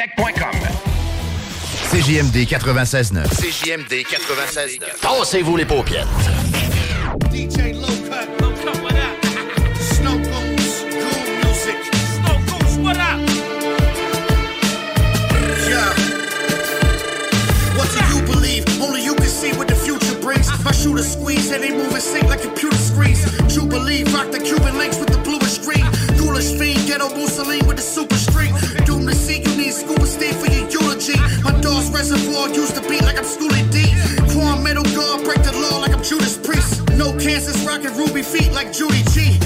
rackquebec.com. 0.00 0.54
CJMD 1.90 2.46
96.9. 2.46 3.26
CJMD 3.28 4.04
96.9. 4.04 5.00
Tassez-vous 5.00 5.56
les 5.56 5.64
paupières. 5.64 6.06
DJ 7.30 7.74
Low 7.74 7.88
Cut. 8.08 8.28
Low 8.40 8.52
Cut, 8.52 8.82
what 8.82 8.94
up? 8.94 9.24
Snow 9.76 10.16
Goons, 10.16 10.84
Goon 10.84 11.24
Music. 11.42 11.76
Snow 12.14 12.38
Goons, 12.46 12.78
what 12.78 12.96
up? 12.96 13.20
Yeah. 15.68 15.92
What 17.76 17.88
do 17.90 18.00
you 18.14 18.22
believe? 18.32 18.64
Only 18.80 19.04
you 19.04 19.14
can 19.14 19.26
see 19.26 19.52
what 19.52 19.68
the 19.68 19.74
future 19.74 20.18
brings. 20.20 20.48
My 20.64 20.72
shooter 20.72 21.02
squeeze 21.02 21.50
and 21.50 21.62
they 21.62 21.70
move 21.72 21.92
and 21.92 22.02
sync 22.02 22.24
like 22.28 22.40
computer 22.40 22.76
screens. 22.76 23.20
True 23.52 23.66
believe, 23.66 24.14
rock 24.14 24.30
the 24.30 24.38
Cuban 24.38 24.78
links 24.78 24.98
with 24.98 25.08
the. 25.08 25.19
Ghoulish 26.40 26.58
fiend, 26.58 26.86
ghetto 26.88 27.08
Mussolini 27.10 27.60
with 27.66 27.76
the 27.76 27.82
super 27.82 28.16
street. 28.16 28.52
Doom 28.86 29.06
to 29.06 29.14
see 29.14 29.42
you 29.42 29.56
need 29.56 29.74
scuba 29.74 30.06
Steve 30.06 30.34
for 30.36 30.48
your 30.48 30.66
eulogy. 30.70 31.18
My 31.44 31.52
dog's 31.60 31.90
reservoir 31.90 32.48
used 32.48 32.74
to 32.76 32.82
beat 32.88 33.02
like 33.02 33.18
I'm 33.18 33.24
schooling 33.24 33.68
D. 33.68 33.84
Quan 34.32 34.62
metal 34.62 34.84
guard, 34.96 35.24
break 35.24 35.42
the 35.44 35.52
law 35.52 35.80
like 35.80 35.92
I'm 35.92 36.02
Judas 36.02 36.38
Priest. 36.38 36.88
No 36.96 37.12
cancers, 37.20 37.60
rocking 37.66 37.94
ruby 37.94 38.22
feet 38.22 38.52
like 38.52 38.72
Judy 38.72 39.04
G. 39.12 39.36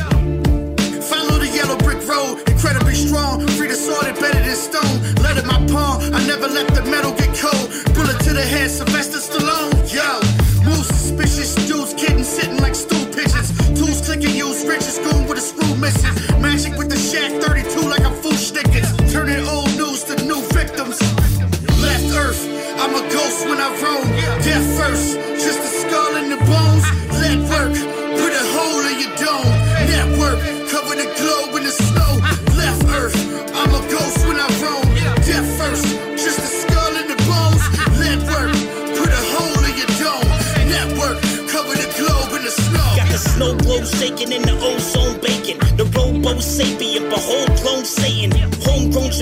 Follow 1.10 1.42
the 1.42 1.50
yellow 1.50 1.76
brick 1.78 1.98
road, 2.06 2.46
incredibly 2.46 2.94
strong. 2.94 3.44
Free 3.58 3.68
the 3.68 3.74
sword, 3.74 4.14
better 4.22 4.38
than 4.38 4.54
stone. 4.54 4.96
Let 5.18 5.36
it 5.36 5.46
my 5.46 5.58
palm, 5.66 5.98
I 6.14 6.22
never 6.30 6.46
let 6.46 6.68
the 6.78 6.82
metal 6.86 7.10
get 7.18 7.34
cold. 7.34 7.74
Bullet 7.98 8.22
to 8.22 8.32
the 8.38 8.46
head, 8.46 8.70
Sylvester 8.70 9.18
Stallone. 9.18 9.74
Yo, 9.90 10.03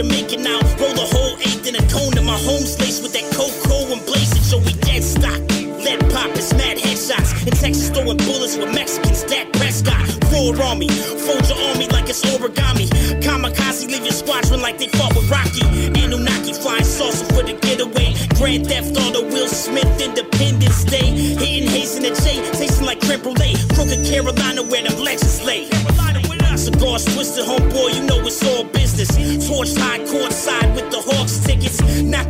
Jamaican 0.03 0.43
now, 0.43 0.59
roll 0.83 0.94
the 0.98 1.07
whole 1.15 1.38
eighth 1.38 1.65
in 1.65 1.77
a 1.77 1.85
cone. 1.87 2.19
And 2.19 2.27
my 2.27 2.35
home's 2.35 2.75
laced 2.81 3.05
with 3.05 3.13
that 3.15 3.23
cocoa 3.31 3.87
and 3.94 4.03
blazing, 4.05 4.42
so 4.42 4.59
we 4.59 4.75
dead 4.83 5.05
stock. 5.05 5.38
Lead 5.79 6.00
poppers, 6.11 6.53
mad 6.55 6.77
headshots. 6.79 7.31
In 7.46 7.55
Texas, 7.55 7.88
throwing 7.90 8.19
bullets 8.19 8.57
with 8.57 8.75
Mexicans, 8.75 9.23
Dak 9.23 9.53
Prescott. 9.53 10.03
Four 10.27 10.59
army, 10.59 10.88
fold 11.23 11.46
your 11.46 11.59
army 11.71 11.87
like 11.94 12.11
it's 12.11 12.25
origami. 12.27 12.90
Kamikaze, 13.23 13.87
leave 13.87 14.03
your 14.03 14.13
squadron 14.13 14.61
like 14.61 14.79
they 14.79 14.88
fought 14.88 15.15
with 15.15 15.31
Rocky. 15.31 15.63
Anunnaki 15.94 16.53
flying 16.53 16.83
saucer 16.83 17.25
for 17.27 17.46
the 17.46 17.55
getaway. 17.63 18.19
Grand 18.35 18.67
Theft 18.67 18.98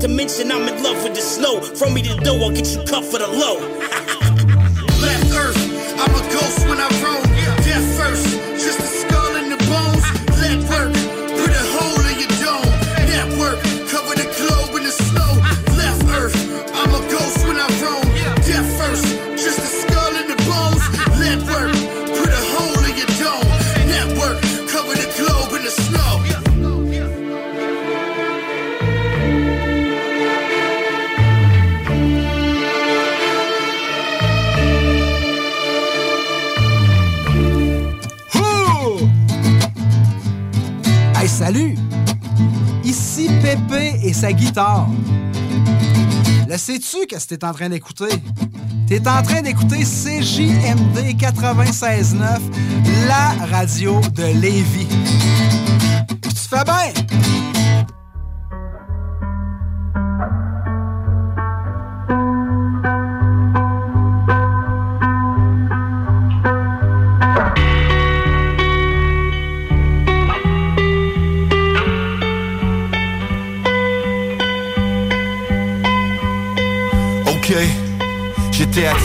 To 0.02 0.08
mention 0.08 0.50
I'm 0.50 0.66
in 0.66 0.82
love 0.82 1.00
with 1.04 1.14
the 1.14 1.20
snow. 1.20 1.60
From 1.60 1.94
me 1.94 2.02
to 2.02 2.16
the 2.16 2.32
I'll 2.32 2.50
get 2.50 2.66
you 2.66 2.82
cut 2.82 3.04
for 3.04 3.18
the 3.18 3.28
low. 3.28 4.18
guitare. 44.32 44.88
Le 46.48 46.56
sais-tu 46.58 47.06
que 47.06 47.16
t'es 47.16 47.44
en 47.44 47.52
train 47.52 47.68
d'écouter? 47.68 48.10
T'es 48.86 49.06
en 49.08 49.22
train 49.22 49.42
d'écouter 49.42 49.84
CJMD 49.84 51.16
96.9, 51.18 52.40
la 53.06 53.46
radio 53.50 54.00
de 54.14 54.24
Lévis. 54.40 54.86
Puis 56.20 56.34
tu 56.34 56.48
fais 56.48 56.64
bien! 56.64 57.01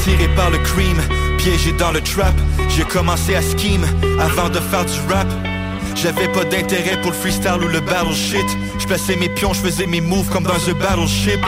Attiré 0.07 0.27
par 0.35 0.49
le 0.49 0.57
cream, 0.59 0.97
piégé 1.37 1.71
dans 1.73 1.91
le 1.91 2.01
trap. 2.01 2.33
J'ai 2.69 2.83
commencé 2.83 3.35
à 3.35 3.41
scheme 3.41 3.85
avant 4.19 4.49
de 4.49 4.59
faire 4.59 4.85
du 4.85 5.13
rap. 5.13 5.27
J'avais 5.95 6.27
pas 6.29 6.45
d'intérêt 6.45 6.99
pour 7.01 7.11
le 7.11 7.17
freestyle 7.17 7.63
ou 7.63 7.67
le 7.67 7.81
battle 7.81 8.13
shit. 8.13 8.45
Je 8.79 8.85
plaçais 8.85 9.15
mes 9.15 9.29
pions, 9.29 9.53
je 9.53 9.59
faisais 9.61 9.85
mes 9.85 10.01
moves 10.01 10.29
comme 10.29 10.43
dans 10.43 10.69
un 10.69 10.73
battleship. 10.73 11.39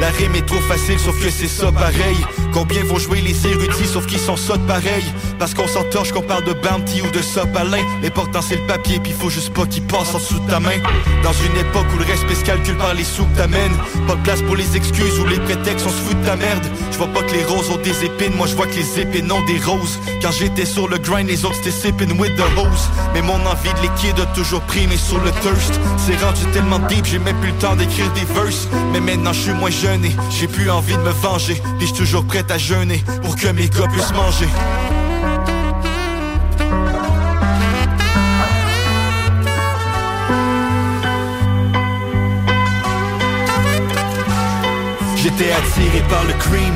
La 0.00 0.08
rime 0.08 0.34
est 0.36 0.46
trop 0.46 0.60
facile, 0.60 0.98
sauf 0.98 1.20
que 1.22 1.30
c'est 1.30 1.48
ça 1.48 1.70
pareil. 1.70 2.16
Combien 2.52 2.84
vont 2.84 2.98
jouer 2.98 3.20
les 3.22 3.46
érudits, 3.46 3.86
sauf 3.86 4.06
qu'ils 4.06 4.18
ça 4.18 4.56
de 4.56 4.66
pareil. 4.66 5.04
Parce 5.38 5.54
qu'on 5.54 5.66
s'entorche 5.66 6.12
qu'on 6.12 6.22
parle 6.22 6.44
de 6.44 6.52
bounty 6.52 7.02
ou 7.02 7.10
de 7.10 7.22
sopalin. 7.22 7.82
L'important 8.02 8.40
c'est 8.42 8.56
le 8.56 8.66
papier, 8.66 9.00
puis 9.00 9.12
faut 9.12 9.30
juste 9.30 9.52
pas 9.54 9.66
qu'il 9.66 9.82
passe 9.84 10.14
en 10.14 10.18
dessous 10.18 10.38
de 10.40 10.50
ta 10.50 10.60
main. 10.60 10.78
Dans 11.22 11.32
une 11.32 11.56
époque 11.58 11.86
où 11.94 11.98
le 11.98 12.04
respect 12.04 12.34
se 12.34 12.44
calcule 12.44 12.76
par 12.76 12.94
les 12.94 13.04
sous 13.04 13.24
que 13.24 13.36
t'amènes. 13.36 13.76
Pas 14.06 14.14
de 14.16 14.22
place 14.22 14.42
pour 14.42 14.56
les 14.56 14.76
excuses 14.76 15.18
ou 15.18 15.26
les 15.26 15.38
prétextes, 15.40 15.86
on 15.86 15.90
se 15.90 15.94
fout 15.94 16.20
de 16.20 16.26
ta 16.26 16.36
merde. 16.36 16.64
Je 16.90 16.98
vois 16.98 17.08
pas 17.08 17.22
que 17.22 17.32
les 17.32 17.44
roses 17.44 17.70
ont 17.70 17.78
des 17.78 18.04
épines, 18.04 18.34
moi 18.36 18.46
je 18.46 18.54
vois 18.54 18.66
que 18.66 18.76
les 18.76 19.00
épines 19.00 19.30
ont 19.32 19.44
des 19.46 19.58
roses. 19.58 19.98
Quand 20.20 20.32
j'étais 20.32 20.66
sur 20.66 20.88
le 20.88 20.98
grind, 20.98 21.28
les 21.28 21.44
autres 21.44 21.56
c'était 21.56 21.70
sipping 21.70 22.18
with 22.18 22.36
the 22.36 22.44
hose. 22.56 22.90
Mais 23.14 23.22
mon 23.22 23.40
envie 23.46 23.72
de 23.74 23.80
liquide 23.82 24.20
a 24.20 24.26
toujours 24.34 24.60
primé 24.62 24.96
sur 24.96 25.18
le 25.18 25.30
thirst. 25.42 25.80
C'est 25.96 26.22
rendu 26.22 26.44
tellement 26.52 26.78
deep, 26.80 27.06
j'ai 27.06 27.18
même 27.18 27.38
plus 27.40 27.50
le 27.50 27.58
temps 27.58 27.76
d'écrire 27.76 28.10
des 28.12 28.24
verses. 28.34 28.68
Mais 28.92 29.00
maintenant 29.00 29.32
je 29.32 29.40
suis 29.40 29.52
moins 29.52 29.70
jeune 29.70 30.04
et 30.04 30.12
j'ai 30.30 30.48
plus 30.48 30.70
envie 30.70 30.96
de 30.96 31.02
me 31.02 31.10
venger. 31.10 31.60
Puis 31.78 31.88
je 31.88 31.94
toujours 31.94 32.24
prêt 32.24 32.41
à 32.50 32.58
jeûner 32.58 33.02
pour 33.22 33.36
que 33.36 33.48
mes 33.48 33.68
gars 33.68 33.86
puissent 33.92 34.12
manger. 34.12 34.48
J'étais 45.16 45.52
attiré 45.52 46.00
par 46.08 46.24
le 46.24 46.32
cream 46.34 46.74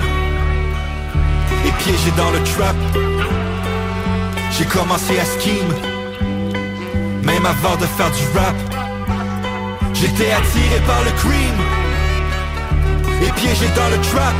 et 1.64 1.73
piégé 1.83 2.11
dans 2.17 2.31
le 2.31 2.43
trap. 2.45 2.77
J'ai 4.53 4.64
commencé 4.67 5.19
à 5.19 5.25
scheme, 5.25 5.75
même 7.23 7.47
avant 7.47 7.77
de 7.77 7.87
faire 7.87 8.11
du 8.11 8.39
rap. 8.39 8.57
J'étais 9.95 10.31
attiré 10.31 10.81
par 10.87 11.03
le 11.05 11.11
cream 11.12 11.57
et 13.23 13.33
piégé 13.41 13.67
dans 13.75 13.89
le 13.91 14.01
trap. 14.03 14.35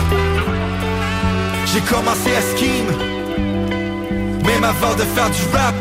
J'ai 1.77 1.83
commencé 1.83 2.31
à 2.35 2.41
scheme, 2.57 2.91
même 4.47 4.65
avant 4.65 4.95
de 4.95 5.03
faire 5.03 5.29
du 5.29 5.43
rap. 5.53 5.75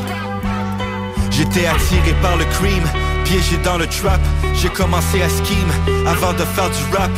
J'étais 1.32 1.68
attiré 1.68 2.14
par 2.22 2.36
le 2.36 2.44
cream, 2.44 2.84
piégé 3.24 3.56
dans 3.64 3.78
le 3.78 3.88
trap. 3.88 4.20
J'ai 4.56 4.68
commencé 4.68 5.22
à 5.22 5.30
scheme 5.30 6.06
avant 6.06 6.34
de 6.34 6.44
faire 6.54 6.70
du 6.70 6.98
rap. 6.98 7.12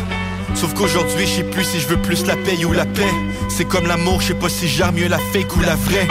Sauf 0.53 0.75
qu'aujourd'hui, 0.75 1.25
je 1.25 1.37
sais 1.37 1.43
plus 1.43 1.63
si 1.63 1.79
je 1.79 1.87
veux 1.87 1.97
plus 1.97 2.27
la 2.27 2.35
paix 2.35 2.63
ou 2.65 2.71
la 2.71 2.85
paix. 2.85 3.11
C'est 3.49 3.67
comme 3.67 3.87
l'amour, 3.87 4.21
je 4.21 4.27
sais 4.27 4.33
pas 4.35 4.49
si 4.49 4.67
j'aime 4.67 4.93
mieux 4.93 5.07
la 5.07 5.17
fake 5.17 5.55
ou 5.55 5.61
la 5.61 5.75
vraie. 5.75 6.07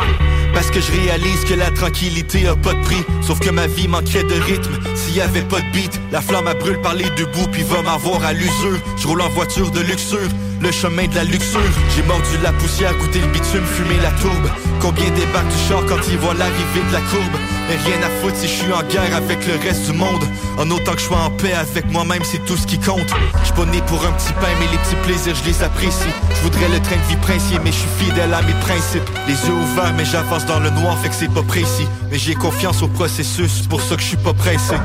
Parce 0.53 0.73
que 0.73 0.81
je 0.81 0.91
réalise 0.91 1.45
que 1.45 1.55
la 1.55 1.71
tranquillité 1.71 2.49
a 2.49 2.57
pas 2.57 2.73
de 2.73 2.81
prix 2.81 3.05
Sauf 3.21 3.39
que 3.41 3.51
ma 3.51 3.67
vie 3.67 3.89
manquerait 3.89 4.23
de 4.23 4.41
rythme 4.41 4.73
S'il 4.95 5.15
y 5.15 5.21
avait 5.21 5.43
pas 5.43 5.61
de 5.61 5.71
beat 5.71 6.01
La 6.13 6.23
flamme 6.23 6.47
a 6.47 6.55
brûle 6.55 6.81
par 6.81 6.95
les 6.95 7.11
deux 7.11 7.27
bouts 7.27 7.47
Puis 7.53 7.63
va 7.63 7.83
m'avoir 7.83 8.25
à 8.25 8.33
l'usure 8.33 8.79
Je 8.97 9.07
roule 9.07 9.21
en 9.21 9.29
voiture 9.29 9.71
de 9.71 9.81
luxure 9.81 10.31
le 10.61 10.71
chemin 10.71 11.07
de 11.07 11.15
la 11.15 11.25
luxure. 11.25 11.61
J'ai 11.95 12.03
mordu 12.03 12.37
la 12.43 12.53
poussière, 12.53 12.95
goûté 12.97 13.21
le 13.21 13.27
bitume, 13.29 13.65
fumé 13.65 13.97
la 14.03 14.11
tourbe. 14.13 14.51
Combien 14.81 15.11
débarquent 15.11 15.49
du 15.49 15.69
char 15.69 15.85
quand 15.87 16.01
ils 16.09 16.19
voient 16.19 16.35
l'arrivée 16.35 16.83
de 16.89 16.93
la 16.93 17.01
courbe? 17.01 17.37
Mais 17.69 17.77
rien 17.77 18.07
à 18.07 18.11
foutre 18.21 18.37
si 18.37 18.47
je 18.47 18.53
suis 18.53 18.73
en 18.73 18.83
guerre 18.83 19.17
avec 19.17 19.45
le 19.47 19.55
reste 19.57 19.91
du 19.91 19.97
monde. 19.97 20.25
En 20.59 20.71
autant 20.71 20.93
que 20.93 21.01
je 21.01 21.07
sois 21.07 21.19
en 21.19 21.31
paix 21.31 21.53
avec 21.53 21.91
moi-même, 21.91 22.23
c'est 22.25 22.45
tout 22.45 22.57
ce 22.57 22.67
qui 22.67 22.79
compte. 22.79 23.11
Je 23.45 23.53
pas 23.53 23.67
né 23.67 23.81
pour 23.87 24.05
un 24.07 24.13
petit 24.13 24.33
pain, 24.35 24.53
mais 24.61 24.67
les 24.71 24.79
petits 24.79 24.97
plaisirs, 25.05 25.35
je 25.35 25.49
les 25.49 25.63
apprécie. 25.63 26.15
Je 26.35 26.43
voudrais 26.43 26.69
le 26.69 26.81
train 26.81 26.97
de 26.97 27.09
vie 27.09 27.17
princier, 27.17 27.59
mais 27.65 27.73
je 27.73 27.79
suis 27.79 28.05
fidèle 28.05 28.33
à 28.33 28.43
mes 28.43 28.55
principes. 28.61 29.09
Les 29.27 29.35
yeux 29.35 29.55
ouverts, 29.55 29.95
mais 29.97 30.05
j'avance 30.05 30.47
dans 30.47 30.61
le 30.61 30.71
noir, 30.71 30.97
fait 30.99 31.09
que 31.09 31.15
c'est 31.15 31.33
pas 31.33 31.43
précis. 31.43 31.89
Mais 32.11 32.19
j'ai 32.19 32.35
confiance 32.35 32.83
au 32.83 32.89
processus, 32.89 33.67
pour 33.69 33.83
ça 33.83 33.97
que 33.97 34.03
je 34.03 34.09
suis 34.09 34.17
pas 34.17 34.35
pressé 34.35 34.77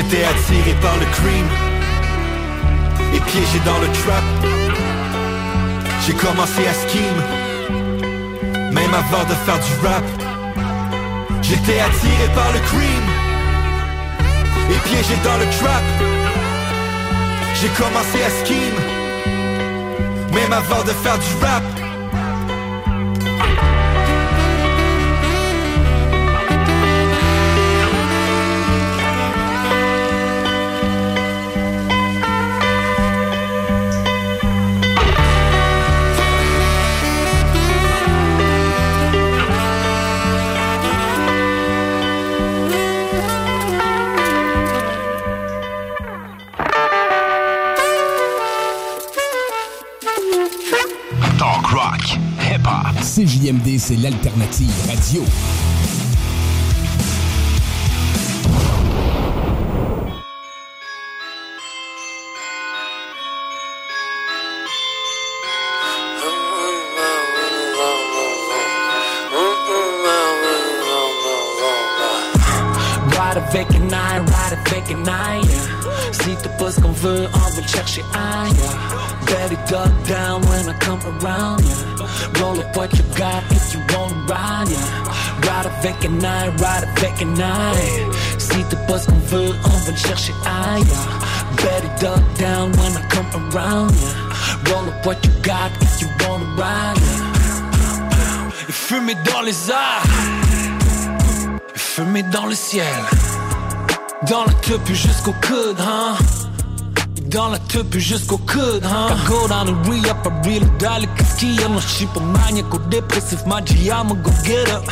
J'étais 0.00 0.22
attiré 0.22 0.74
par 0.80 0.96
le 0.96 1.06
cream 1.06 1.46
et 3.12 3.18
piégé 3.18 3.58
dans 3.66 3.80
le 3.80 3.88
trap. 3.88 4.22
J'ai 6.06 6.12
commencé 6.12 6.68
à 6.68 6.72
scheme, 6.72 7.20
même 8.72 8.94
avant 8.94 9.24
de 9.24 9.34
faire 9.44 9.58
du 9.58 9.72
rap. 9.84 10.04
J'étais 11.42 11.80
attiré 11.80 12.28
par 12.32 12.52
le 12.52 12.60
cream 12.60 13.04
et 14.70 14.88
piégé 14.88 15.16
dans 15.24 15.36
le 15.36 15.46
trap. 15.58 15.82
J'ai 17.60 17.68
commencé 17.70 18.22
à 18.22 18.30
scheme, 18.44 18.78
même 20.32 20.52
avant 20.52 20.84
de 20.84 20.92
faire 20.92 21.18
du 21.18 21.44
rap. 21.44 21.77
C'est 53.88 53.96
l'alternative 53.96 54.70
radio. 54.86 55.22
Ride 73.10 73.38
avec 73.38 73.68
un 73.74 73.94
ride 74.26 74.58
un. 75.08 75.48
Si 76.12 76.36
t'as 76.42 76.50
pas 76.58 76.78
on 76.84 76.92
le 77.62 77.68
chercher 77.68 78.04
ailleurs. 78.12 78.98
Better 79.24 79.56
duck 79.66 79.90
down 80.06 80.42
when 80.42 80.68
I 80.68 80.74
come 80.78 81.00
around. 81.22 81.62
Roll 82.38 82.58
up 82.60 82.76
eye, 87.02 87.06
ride 87.06 87.14
avec 87.14 87.22
un 87.22 87.36
eye. 87.36 88.06
Si 88.38 88.64
t'as 88.68 88.76
pas 88.86 88.98
ce 88.98 89.06
qu'on 89.06 89.18
veut, 89.26 89.54
on 89.64 89.68
va 89.68 89.90
le 89.90 89.96
chercher 89.96 90.34
ailleurs. 90.44 91.18
Better 91.56 91.90
duck 92.00 92.22
down 92.38 92.72
when 92.72 92.92
I 92.92 93.02
come 93.08 93.26
around. 93.34 93.92
Yeah. 93.92 94.72
Roll 94.72 94.88
up 94.88 95.06
what 95.06 95.24
you 95.24 95.32
got 95.42 95.70
if 95.80 96.00
you 96.00 96.08
wanna 96.26 96.44
ride. 96.56 96.98
Fumer 98.70 99.16
dans 99.32 99.42
les 99.42 99.70
airs. 99.70 100.38
Fumée 101.74 102.22
dans 102.22 102.46
le 102.46 102.54
ciel 102.54 102.84
Dans 104.28 104.44
le 104.44 104.52
club 104.62 104.80
jusqu'au 104.86 105.34
coude 105.42 105.80
hein 105.80 106.14
dans 107.28 107.48
la 107.48 107.58
tepe 107.58 107.98
jusqu'au 107.98 108.38
coude, 108.38 108.84
hein. 108.84 109.08
Go 109.26 109.46
down 109.48 109.68
and 109.68 109.82
re-up, 109.86 110.26
I 110.26 110.48
really 110.48 110.66
die 110.78 111.04
a 111.04 111.24
ski. 111.24 111.56
I'm 111.64 111.76
a 111.76 111.80
ship, 111.80 112.08
a 112.16 112.20
maniacal 112.20 112.80
dépressif, 112.88 113.44
my 113.46 113.60
G, 113.64 113.90
I'ma 113.90 114.14
go 114.14 114.30
get 114.44 114.68
up. 114.70 114.84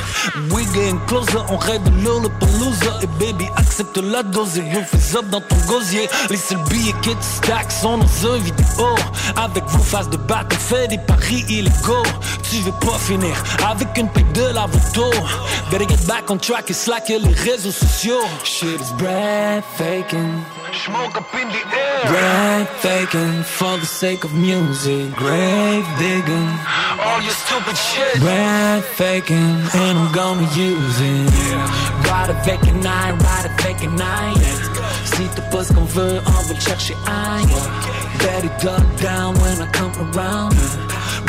We 0.50 0.64
getting 0.74 1.00
closer, 1.06 1.38
on 1.48 1.56
rêve 1.56 1.82
de 1.84 2.04
Lollapalooza. 2.04 3.00
Et 3.02 3.06
baby, 3.18 3.46
accepte 3.56 3.96
la 3.98 4.22
dose 4.22 4.58
et 4.58 4.62
you 4.62 4.82
fais 4.84 5.16
up 5.16 5.28
dans 5.30 5.40
ton 5.40 5.56
gosier. 5.66 6.08
Les 6.30 6.36
seuls 6.36 6.62
billets 6.70 6.94
qui 7.02 7.14
te 7.14 7.24
stack 7.24 7.70
sont 7.72 7.98
dans 7.98 8.32
un 8.32 8.38
vidéo. 8.38 8.94
Avec 9.36 9.64
vos 9.64 9.82
faces 9.82 10.10
de 10.10 10.16
batte, 10.16 10.52
on 10.52 10.58
fait 10.58 10.88
des 10.88 10.98
paris 10.98 11.44
illégaux. 11.48 12.06
Tu 12.50 12.56
veux 12.58 12.72
pas 12.72 12.98
finir 12.98 13.34
avec 13.68 13.96
une 13.96 14.08
paix 14.08 14.26
de 14.34 14.54
la 14.54 14.66
photo. 14.68 15.10
Better 15.70 15.86
get 15.88 16.06
back 16.06 16.30
on 16.30 16.36
track 16.36 16.70
et 16.70 16.74
slacker 16.74 17.18
les 17.18 17.34
réseaux 17.34 17.72
sociaux. 17.72 18.24
Shit 18.44 18.80
is 18.80 18.92
breathtaking. 18.98 20.42
Smoke 20.84 21.16
up 21.16 21.34
in 21.34 21.48
the 21.48 21.62
air. 21.74 22.04
Breathtaking 22.06 23.42
for 23.44 23.78
the 23.78 23.86
sake 23.86 24.24
of 24.24 24.34
music. 24.34 25.14
Grave 25.16 25.86
digging. 25.98 26.50
All 27.00 27.20
your 27.22 27.32
stupid 27.32 27.76
shit. 27.76 28.20
Breathtaking 28.20 29.56
and 29.72 29.98
I'm 29.98 30.12
gonna 30.12 30.46
use 30.54 31.00
it. 31.00 31.30
Ride 32.04 32.30
avec 32.30 32.60
un 32.68 32.84
eye, 32.84 33.12
ride 33.12 33.46
un 33.88 34.00
eye. 34.00 34.34
Si 35.04 35.22
t'as 35.34 35.42
pas 35.50 35.64
ce 35.64 35.72
qu'on 35.72 35.84
veut, 35.84 36.20
on 36.26 36.48
le 36.48 36.60
chercher 36.60 36.96
ailleurs. 37.06 37.70
Better 38.18 38.50
duck 38.60 38.84
down 39.00 39.34
when 39.40 39.62
I 39.62 39.66
come 39.72 39.92
around. 40.12 40.54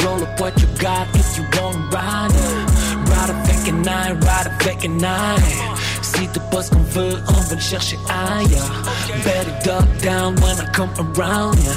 Roll 0.04 0.24
up 0.24 0.40
what 0.40 0.60
you 0.62 0.68
got 0.80 1.08
if 1.16 1.38
you 1.38 1.46
wanna 1.58 1.80
ride 1.90 2.32
it. 2.32 3.10
Ride 3.10 3.30
avec 3.30 3.74
un 3.74 3.84
eye, 3.88 4.12
ride 4.12 4.52
avec 4.60 4.86
un 4.86 5.00
eye. 5.00 5.77
Si 6.18 6.28
t'as 6.30 6.40
pas 6.50 6.64
ce 6.64 6.72
qu'on 6.72 6.82
veut, 6.82 7.22
on 7.28 7.32
va 7.32 7.54
le 7.54 7.62
chercher 7.62 8.00
ailleurs. 8.10 8.82
Better 9.24 9.52
duck 9.64 9.86
down 10.02 10.34
when 10.42 10.58
I 10.58 10.66
come 10.74 10.90
around, 10.98 11.60
yeah. 11.60 11.76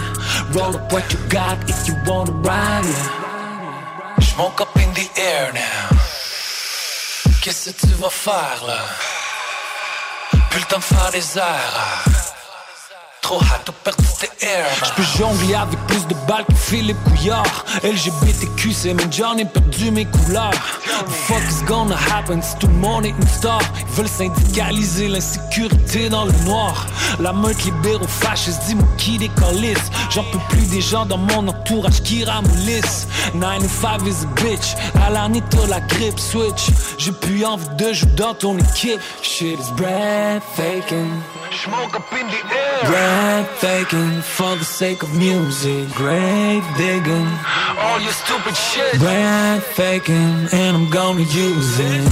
Roll 0.55 0.74
up 0.74 0.91
what 0.91 1.03
you 1.12 1.18
got 1.28 1.59
if 1.68 1.86
you 1.86 1.95
wanna 2.07 2.32
ride, 2.43 2.86
yeah. 2.86 4.20
Smoke 4.22 4.62
up 4.62 4.74
in 4.76 4.91
the 4.95 5.11
air 5.20 5.53
now. 5.53 5.99
Qu'est-ce 7.43 7.70
que 7.70 7.86
tu 7.86 7.93
vas 8.01 8.09
faire 8.09 8.64
là? 8.66 8.78
Plus 10.49 10.61
le 10.61 10.66
temps 10.66 10.78
de 10.78 10.84
faire 10.84 11.11
des 11.12 11.38
airs. 11.38 12.20
Trop 13.23 13.37
hot, 13.37 13.62
t'as 13.64 13.73
perdu 13.85 14.05
tes 14.18 14.47
airs. 14.47 14.66
J'peux 14.85 15.18
jongler 15.18 15.55
avec 15.55 15.79
plus 15.87 16.07
de 16.07 16.14
balles 16.27 16.45
que 16.47 16.55
Philippe 16.55 16.97
Couillard. 17.05 17.64
LGBTQ, 17.85 18.73
c'est 18.73 18.95
même 18.95 19.11
ai 19.39 19.45
perdu 19.45 19.91
mes 19.91 20.05
couleurs. 20.07 20.51
The 20.51 21.11
fuck 21.11 21.43
is 21.51 21.64
gonna 21.66 21.97
happen 21.97 22.43
si 22.43 22.57
tout 22.57 22.66
le 22.66 22.75
monde 22.75 23.07
est 23.07 23.11
une 23.11 23.29
star? 23.29 23.61
Ils 23.79 23.97
veulent 23.97 24.09
syndicaliser 24.09 25.09
l'insécurité 25.09 26.09
dans 26.09 26.25
le 26.25 26.33
noir. 26.45 26.87
La 27.21 27.33
meute 27.33 27.62
libère 27.64 28.03
aux 28.03 28.09
fascistes, 28.09 28.62
dis-moi 28.66 28.89
qui 28.97 29.18
décalisse. 29.18 29.91
J'en 30.11 30.25
peux 30.25 30.39
plus 30.49 30.68
des 30.71 30.81
gens 30.81 31.07
dans 31.07 31.18
mon 31.18 31.49
entourage 31.49 32.03
qui 32.03 32.25
ramollissent. 32.25 33.07
9 33.35 33.59
to 33.62 33.68
5 33.68 34.07
is 34.07 34.25
a 34.25 34.43
bitch. 34.43 34.75
À 35.07 35.11
l'année, 35.11 35.43
t'as 35.51 35.66
la 35.66 35.81
grippe 35.81 36.18
switch. 36.18 36.71
J'ai 36.99 37.12
plus 37.12 37.45
envie 37.45 37.68
de 37.77 37.93
jouer 37.93 38.11
dans 38.16 38.35
ton 38.35 38.59
équipe. 38.59 39.01
Shit 39.23 39.59
is 39.59 39.73
breathtaking. 39.77 41.11
Smoke 41.53 41.96
up 41.96 42.12
in 42.12 42.26
the 42.28 42.40
air. 42.57 42.80
Breathtaking 42.86 44.22
for 44.22 44.55
the 44.57 44.64
sake 44.64 45.03
of 45.03 45.14
music. 45.16 45.88
Grave 45.94 46.64
digging. 46.76 47.28
All 47.76 48.01
your 48.01 48.12
stupid 48.12 48.57
shit. 48.57 48.98
Breathtaking 49.01 50.48
and 50.53 50.76
I'm 50.76 50.88
gonna 50.90 51.22
use 51.22 51.78
it. 51.80 52.09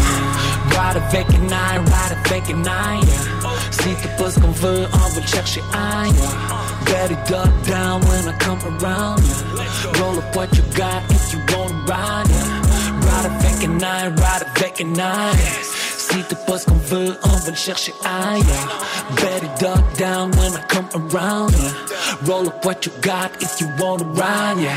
Ride 0.75 0.97
avec 0.97 1.27
un 1.35 1.49
eye, 1.53 1.79
ride 1.79 2.19
avec 2.25 2.51
un 2.51 2.65
eye. 2.67 3.01
yeah. 3.07 3.71
Si 3.71 3.95
t'as 4.03 4.09
pas 4.19 4.31
ce 4.31 4.41
qu'on 4.41 4.51
veut, 4.51 4.87
on 4.93 5.09
va 5.15 5.21
le 5.21 5.27
chercher 5.27 5.63
ailleurs. 5.73 6.37
Better 6.85 7.17
duck 7.29 7.51
down 7.65 8.01
when 8.09 8.29
I 8.29 8.37
come 8.39 8.59
around. 8.65 9.23
Yeah. 9.23 10.01
Roll 10.01 10.19
up 10.19 10.35
what 10.37 10.49
you 10.57 10.63
got 10.77 11.03
if 11.11 11.33
you 11.33 11.39
wanna 11.53 11.75
ride. 11.87 12.29
Yeah. 12.29 13.07
Ride 13.07 13.27
avec 13.27 13.65
un 13.69 13.81
eye, 13.81 14.09
ride 14.09 14.47
avec 14.57 14.81
un 14.81 14.95
eye. 14.99 15.88
T'as 16.29 16.37
pas 16.37 16.59
ce 16.59 16.67
qu'on 16.67 16.75
veut, 16.75 17.17
on 17.23 17.29
va 17.29 17.51
le 17.51 17.57
chercher 17.57 17.95
ailleurs. 18.05 18.87
Better 19.17 19.49
duck 19.59 19.99
down 19.99 20.31
when 20.33 20.53
I 20.53 20.61
come 20.69 20.89
around. 20.95 21.53
Yeah. 21.53 22.17
Roll 22.27 22.49
up 22.49 22.65
what 22.65 22.85
you 22.85 22.93
got 23.01 23.31
if 23.41 23.61
you 23.61 23.69
wanna 23.79 24.05
ride. 24.05 24.59
Yeah. 24.61 24.77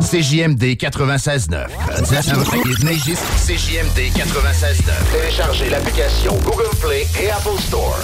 CJMD 0.00 0.76
96.9. 0.76 1.66
CJMD 3.46 4.12
96.9. 4.12 4.92
Téléchargez 5.12 5.68
l'application 5.70 6.34
Google 6.44 6.70
Play 6.80 7.06
et 7.20 7.30
Apple 7.30 7.58
Store. 7.58 7.98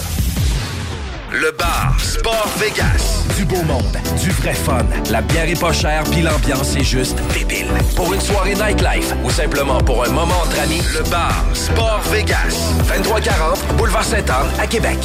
Le 1.32 1.56
bar 1.56 1.94
Sport 2.00 2.48
Vegas. 2.58 3.24
Du 3.36 3.44
beau 3.44 3.62
monde, 3.62 3.96
du 4.20 4.30
vrai 4.30 4.52
fun. 4.52 4.84
La 5.12 5.22
bière 5.22 5.48
est 5.48 5.60
pas 5.60 5.72
chère, 5.72 6.02
puis 6.10 6.22
l'ambiance 6.22 6.74
est 6.74 6.82
juste 6.82 7.16
débile. 7.32 7.68
Pour 7.94 8.12
une 8.12 8.20
soirée 8.20 8.54
nightlife 8.54 9.14
ou 9.24 9.30
simplement 9.30 9.78
pour 9.78 10.04
un 10.04 10.08
moment 10.08 10.34
entre 10.42 10.58
amis, 10.60 10.82
le 10.92 11.08
bar 11.08 11.44
Sport 11.54 12.00
Vegas. 12.10 12.74
2340 12.88 13.76
Boulevard 13.76 14.02
Sainte-Anne 14.02 14.48
à 14.58 14.66
Québec. 14.66 14.98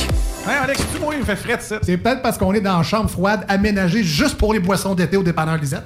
Hey 0.47 0.55
Alex, 0.63 0.81
tu 0.91 0.99
moi, 0.99 1.13
il 1.13 1.19
me 1.19 1.25
fait 1.25 1.35
frais 1.35 1.59
ça. 1.59 1.77
C'est 1.83 1.97
peut-être 1.97 2.23
parce 2.23 2.39
qu'on 2.39 2.53
est 2.55 2.61
dans 2.61 2.77
une 2.77 2.83
chambre 2.83 3.09
froide 3.09 3.45
aménagée 3.47 4.03
juste 4.03 4.37
pour 4.39 4.51
les 4.51 4.59
boissons 4.59 4.95
d'été 4.95 5.17
au 5.17 5.23
dépanneur 5.23 5.57
Lisette. 5.57 5.85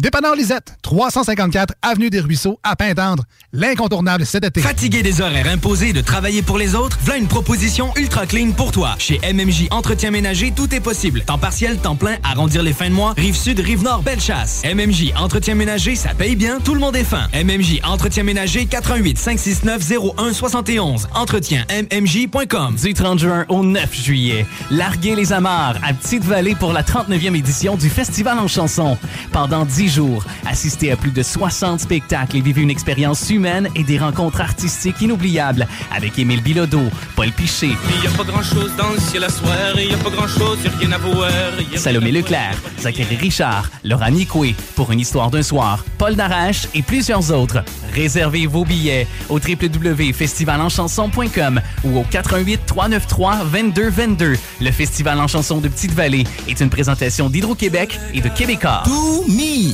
Dépanneur 0.00 0.34
Lisette, 0.34 0.76
354 0.82 1.74
Avenue 1.80 2.10
des 2.10 2.20
Ruisseaux, 2.20 2.58
à 2.62 2.76
Pintendre. 2.76 3.24
L'incontournable 3.52 4.26
cet 4.26 4.44
été. 4.44 4.60
Fatigué 4.60 5.02
des 5.02 5.20
horaires 5.20 5.46
imposés 5.48 5.92
de 5.92 6.00
travailler 6.00 6.42
pour 6.42 6.58
les 6.58 6.74
autres? 6.74 6.98
Voilà 7.02 7.18
une 7.18 7.26
proposition 7.26 7.90
ultra 7.96 8.26
clean 8.26 8.50
pour 8.52 8.70
toi. 8.70 8.96
Chez 8.98 9.18
MMJ 9.32 9.68
Entretien 9.70 10.10
Ménager, 10.10 10.52
tout 10.54 10.74
est 10.74 10.80
possible. 10.80 11.22
Temps 11.22 11.38
partiel, 11.38 11.78
temps 11.78 11.94
plein, 11.96 12.16
arrondir 12.22 12.62
les 12.62 12.72
fins 12.72 12.90
de 12.90 12.94
mois. 12.94 13.14
Rive 13.16 13.36
sud, 13.36 13.60
rive 13.60 13.82
nord, 13.82 14.02
belle 14.02 14.20
chasse. 14.20 14.62
MMJ 14.64 15.12
Entretien 15.16 15.54
Ménager, 15.54 15.94
ça 15.96 16.10
paye 16.10 16.36
bien, 16.36 16.58
tout 16.60 16.74
le 16.74 16.80
monde 16.80 16.96
est 16.96 17.04
fin. 17.04 17.28
MMJ 17.32 17.80
Entretien 17.84 18.24
Ménager, 18.24 18.66
88 18.66 19.16
569 19.16 19.92
01 20.18 20.32
71. 20.34 21.08
Entretien 21.14 21.64
MMJ.com. 21.70 22.76
Du 22.76 22.92
30 22.92 23.18
juin 23.18 23.46
au 23.48 23.64
9 23.64 23.94
juillet, 23.94 24.44
larguez 24.70 25.14
les 25.14 25.32
amarres 25.32 25.76
à 25.82 25.94
Petite-Vallée 25.94 26.56
pour 26.56 26.72
la 26.72 26.82
39e 26.82 27.34
édition 27.36 27.76
du 27.76 27.88
Festival 27.88 28.38
en 28.38 28.48
chanson. 28.48 28.98
Pendant 29.32 29.64
10 29.64 29.83
jours, 29.88 30.24
assistez 30.46 30.92
à 30.92 30.96
plus 30.96 31.10
de 31.10 31.22
60 31.22 31.80
spectacles 31.80 32.36
et 32.36 32.40
vivez 32.40 32.62
une 32.62 32.70
expérience 32.70 33.28
humaine 33.30 33.68
et 33.74 33.82
des 33.84 33.98
rencontres 33.98 34.40
artistiques 34.40 35.00
inoubliables 35.00 35.66
avec 35.94 36.18
Émile 36.18 36.42
Bilodeau, 36.42 36.84
Paul 37.16 37.30
Piché, 37.32 37.70
Il 37.98 38.04
y 38.04 38.06
a 38.06 38.10
pas 38.16 38.24
grand 38.24 38.42
chose 38.42 38.72
dans 38.76 38.90
le 38.90 38.98
ciel 39.00 39.24
à 39.24 39.28
soir, 39.28 39.52
il 39.76 39.90
y 39.90 39.94
a 39.94 39.98
pas 39.98 40.10
grand 40.10 40.28
chose, 40.28 40.58
y 40.64 40.68
a 40.68 40.70
rien 40.78 40.92
à 40.92 40.98
voir. 40.98 41.30
y 41.72 41.74
a 41.74 41.78
Salomé 41.78 42.12
Leclerc, 42.12 42.56
Zachary 42.80 43.16
Richard, 43.16 43.70
Laura 43.84 44.10
Nicoué, 44.10 44.54
Pour 44.76 44.92
une 44.92 45.00
histoire 45.00 45.30
d'un 45.30 45.42
soir, 45.42 45.84
Paul 45.98 46.14
Darache 46.16 46.66
et 46.74 46.82
plusieurs 46.82 47.30
autres. 47.32 47.62
Réservez 47.94 48.46
vos 48.46 48.64
billets 48.64 49.06
au 49.28 49.38
www.festivalenchanson.com 49.38 51.60
ou 51.84 51.98
au 51.98 52.02
88 52.04 52.60
393 52.66 53.46
22 53.46 53.90
22. 53.90 54.36
Le 54.60 54.70
Festival 54.70 55.20
en 55.20 55.28
chanson 55.28 55.58
de 55.58 55.68
Petite-Vallée 55.68 56.24
est 56.48 56.60
une 56.60 56.70
présentation 56.70 57.28
d'Hydro-Québec 57.28 57.98
et 58.12 58.20
de 58.20 58.28
Québécois. 58.28 58.82
To 58.84 59.24
Me, 59.28 59.73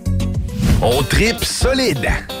On 0.83 1.03
tripe 1.03 1.45
solide. 1.45 2.40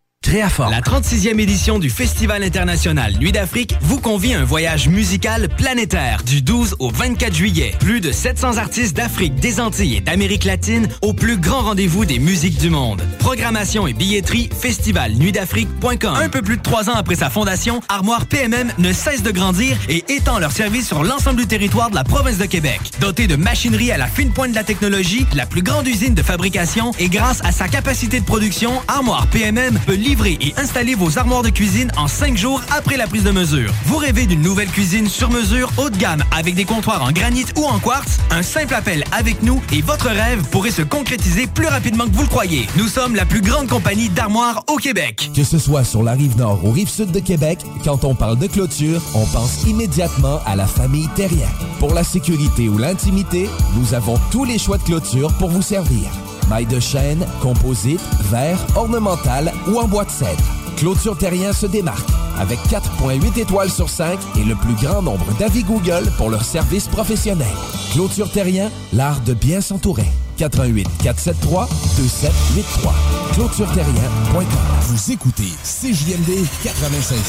Créaforme. 0.31 0.69
La 0.69 0.81
36e 0.81 1.39
édition 1.39 1.79
du 1.79 1.89
Festival 1.89 2.43
international 2.43 3.15
Nuit 3.19 3.31
d'Afrique 3.31 3.73
vous 3.81 3.99
convie 3.99 4.35
à 4.35 4.39
un 4.41 4.43
voyage 4.43 4.87
musical 4.87 5.49
planétaire 5.49 6.21
du 6.23 6.43
12 6.43 6.75
au 6.77 6.91
24 6.91 7.33
juillet. 7.33 7.73
Plus 7.79 8.01
de 8.01 8.11
700 8.11 8.57
artistes 8.57 8.95
d'Afrique, 8.95 9.33
des 9.35 9.59
Antilles 9.59 9.95
et 9.95 9.99
d'Amérique 9.99 10.43
latine 10.43 10.87
au 11.01 11.13
plus 11.13 11.37
grand 11.37 11.61
rendez-vous 11.61 12.05
des 12.05 12.19
musiques 12.19 12.59
du 12.59 12.69
monde. 12.69 13.01
Programmation 13.17 13.87
et 13.87 13.93
billetterie 13.93 14.49
festivalnuitdafrique.com. 14.55 16.13
Un 16.13 16.29
peu 16.29 16.43
plus 16.43 16.57
de 16.57 16.61
trois 16.61 16.87
ans 16.87 16.95
après 16.95 17.15
sa 17.15 17.31
fondation, 17.31 17.81
Armoire 17.89 18.27
PMM 18.27 18.71
ne 18.77 18.93
cesse 18.93 19.23
de 19.23 19.31
grandir 19.31 19.75
et 19.89 20.05
étend 20.07 20.37
leur 20.37 20.51
service 20.51 20.85
sur 20.87 21.03
l'ensemble 21.03 21.39
du 21.41 21.47
territoire 21.47 21.89
de 21.89 21.95
la 21.95 22.03
province 22.03 22.37
de 22.37 22.45
Québec. 22.45 22.79
Dotée 22.99 23.25
de 23.25 23.35
machinerie 23.35 23.91
à 23.91 23.97
la 23.97 24.07
fine 24.07 24.31
pointe 24.31 24.51
de 24.51 24.55
la 24.55 24.63
technologie, 24.63 25.25
la 25.33 25.47
plus 25.47 25.63
grande 25.63 25.87
usine 25.87 26.13
de 26.13 26.21
fabrication 26.21 26.91
et 26.99 27.09
grâce 27.09 27.43
à 27.43 27.51
sa 27.51 27.67
capacité 27.67 28.19
de 28.19 28.25
production, 28.25 28.73
Armoire 28.87 29.25
PMM 29.25 29.79
peut 29.87 29.95
et 30.11 30.53
installer 30.57 30.93
vos 30.93 31.17
armoires 31.17 31.41
de 31.41 31.49
cuisine 31.49 31.89
en 31.95 32.07
cinq 32.07 32.35
jours 32.35 32.61
après 32.75 32.97
la 32.97 33.07
prise 33.07 33.23
de 33.23 33.31
mesure. 33.31 33.71
Vous 33.85 33.95
rêvez 33.95 34.25
d'une 34.25 34.41
nouvelle 34.41 34.67
cuisine 34.67 35.07
sur 35.07 35.29
mesure 35.29 35.71
haut 35.77 35.89
de 35.89 35.95
gamme 35.95 36.21
avec 36.35 36.53
des 36.53 36.65
comptoirs 36.65 37.01
en 37.01 37.13
granit 37.13 37.45
ou 37.55 37.63
en 37.63 37.79
quartz? 37.79 38.17
Un 38.29 38.43
simple 38.43 38.73
appel 38.73 39.05
avec 39.13 39.41
nous 39.41 39.61
et 39.71 39.81
votre 39.81 40.07
rêve 40.07 40.43
pourrait 40.49 40.71
se 40.71 40.81
concrétiser 40.81 41.47
plus 41.47 41.67
rapidement 41.67 42.05
que 42.05 42.13
vous 42.13 42.23
le 42.23 42.27
croyez. 42.27 42.67
Nous 42.75 42.89
sommes 42.89 43.15
la 43.15 43.25
plus 43.25 43.41
grande 43.41 43.69
compagnie 43.69 44.09
d'armoires 44.09 44.63
au 44.67 44.75
Québec. 44.75 45.31
Que 45.33 45.45
ce 45.45 45.57
soit 45.57 45.85
sur 45.85 46.03
la 46.03 46.11
rive 46.11 46.37
nord 46.37 46.59
ou 46.65 46.71
rive 46.71 46.89
sud 46.89 47.11
de 47.11 47.19
Québec, 47.19 47.59
quand 47.85 48.03
on 48.03 48.13
parle 48.13 48.37
de 48.37 48.47
clôture, 48.47 49.01
on 49.13 49.25
pense 49.27 49.63
immédiatement 49.65 50.41
à 50.45 50.57
la 50.57 50.67
famille 50.67 51.07
Terrien. 51.15 51.47
Pour 51.79 51.93
la 51.93 52.03
sécurité 52.03 52.67
ou 52.67 52.77
l'intimité, 52.77 53.49
nous 53.77 53.93
avons 53.93 54.19
tous 54.29 54.43
les 54.43 54.59
choix 54.59 54.77
de 54.77 54.83
clôture 54.83 55.31
pour 55.37 55.49
vous 55.49 55.61
servir. 55.61 56.09
Maille 56.51 56.65
de 56.65 56.81
chêne, 56.81 57.25
composite, 57.41 58.01
verre, 58.29 58.59
ornemental 58.75 59.53
ou 59.69 59.79
en 59.79 59.87
bois 59.87 60.03
de 60.03 60.09
cèdre. 60.11 60.43
Clôture 60.75 61.17
Terrien 61.17 61.53
se 61.53 61.65
démarque 61.65 62.09
avec 62.37 62.59
4.8 62.67 63.39
étoiles 63.39 63.69
sur 63.69 63.89
5 63.89 64.19
et 64.37 64.43
le 64.43 64.55
plus 64.55 64.73
grand 64.73 65.01
nombre 65.01 65.25
d'avis 65.39 65.63
Google 65.63 66.11
pour 66.17 66.29
leur 66.29 66.43
service 66.43 66.89
professionnel. 66.89 67.47
Clôture 67.93 68.29
Terrien, 68.29 68.69
l'art 68.91 69.21
de 69.21 69.33
bien 69.33 69.61
s'entourer. 69.61 70.07
88 70.39 70.89
473 71.01 71.69
2783. 71.95 72.93
ClôtureTerrien.com. 73.31 74.43
Vous 74.81 75.11
écoutez 75.13 75.53
CJMD 75.63 76.45
96.9. 76.65 77.21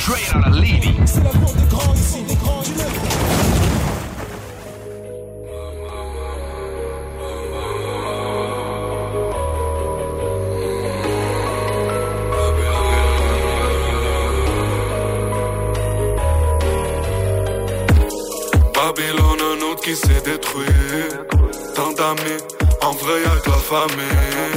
Straight 0.00 0.34
out 0.34 0.46
of 0.46 0.54
Levy. 0.56 0.94
C'est 1.04 1.22
la 1.22 1.28
cour 1.28 1.52
des 1.52 1.66
grands 1.68 1.94
ici, 1.94 2.22
des 2.26 2.36
grands 2.36 2.62
du 2.62 2.70
Babylone, 18.82 19.40
un 19.42 19.70
autre 19.70 19.82
qui 19.82 19.94
s'est 19.94 20.22
détruit. 20.24 20.64
Tant 21.74 21.92
d'amis, 21.92 22.40
en 22.80 22.92
vrai 22.92 23.20
que 23.44 23.50
la 23.50 23.56
famille. 23.58 24.56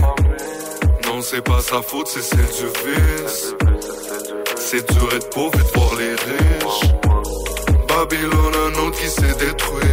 Non, 1.06 1.22
c'est 1.22 1.42
pas 1.42 1.60
sa 1.60 1.82
faute, 1.82 2.08
c'est 2.08 2.22
celle 2.22 2.40
du 2.40 2.68
vice. 2.86 3.54
C'est 4.56 4.90
dur 4.94 5.10
être 5.14 5.30
pauvre 5.30 5.52
et 5.56 5.64
de 5.64 5.78
voir 5.78 5.96
les 5.96 6.12
riches. 6.12 6.94
Babylone, 7.90 8.56
un 8.68 8.88
autre 8.88 8.98
qui 8.98 9.10
s'est 9.10 9.36
détruit. 9.38 9.84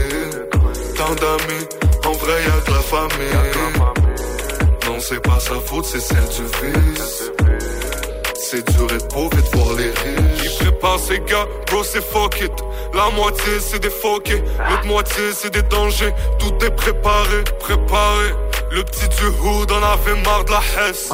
Tant 0.96 1.14
d'amis, 1.16 1.66
en 2.06 2.12
vrai 2.12 2.40
que 2.64 2.70
la 2.70 2.82
famille. 2.82 3.34
Non, 4.86 5.00
c'est 5.00 5.20
pas 5.22 5.40
sa 5.40 5.58
faute, 5.58 5.86
c'est 5.86 6.00
celle 6.00 6.28
du 6.28 6.44
vice. 6.62 7.32
C'est 8.50 8.64
pauvre 9.08 9.30
et 9.38 9.42
de 9.42 9.56
voir 9.56 9.76
les 9.76 9.90
riches. 9.90 10.58
Il 10.60 10.66
prépare 10.66 10.98
ses 10.98 11.20
gars, 11.20 11.46
bro, 11.68 11.84
c'est 11.84 12.02
fuck 12.02 12.40
it. 12.40 12.50
La 12.92 13.08
moitié 13.10 13.60
c'est 13.60 13.78
des 13.78 13.90
foquets, 13.90 14.42
l'autre 14.68 14.86
moitié 14.86 15.30
c'est 15.32 15.50
des 15.50 15.62
dangers. 15.62 16.12
Tout 16.40 16.52
est 16.64 16.74
préparé, 16.74 17.44
préparé. 17.60 18.34
Le 18.72 18.82
petit 18.82 19.08
du 19.08 19.26
hood 19.26 19.70
en 19.70 19.82
avait 19.84 20.20
marre 20.22 20.44
de 20.46 20.50
la 20.50 20.62
hesse. 20.80 21.10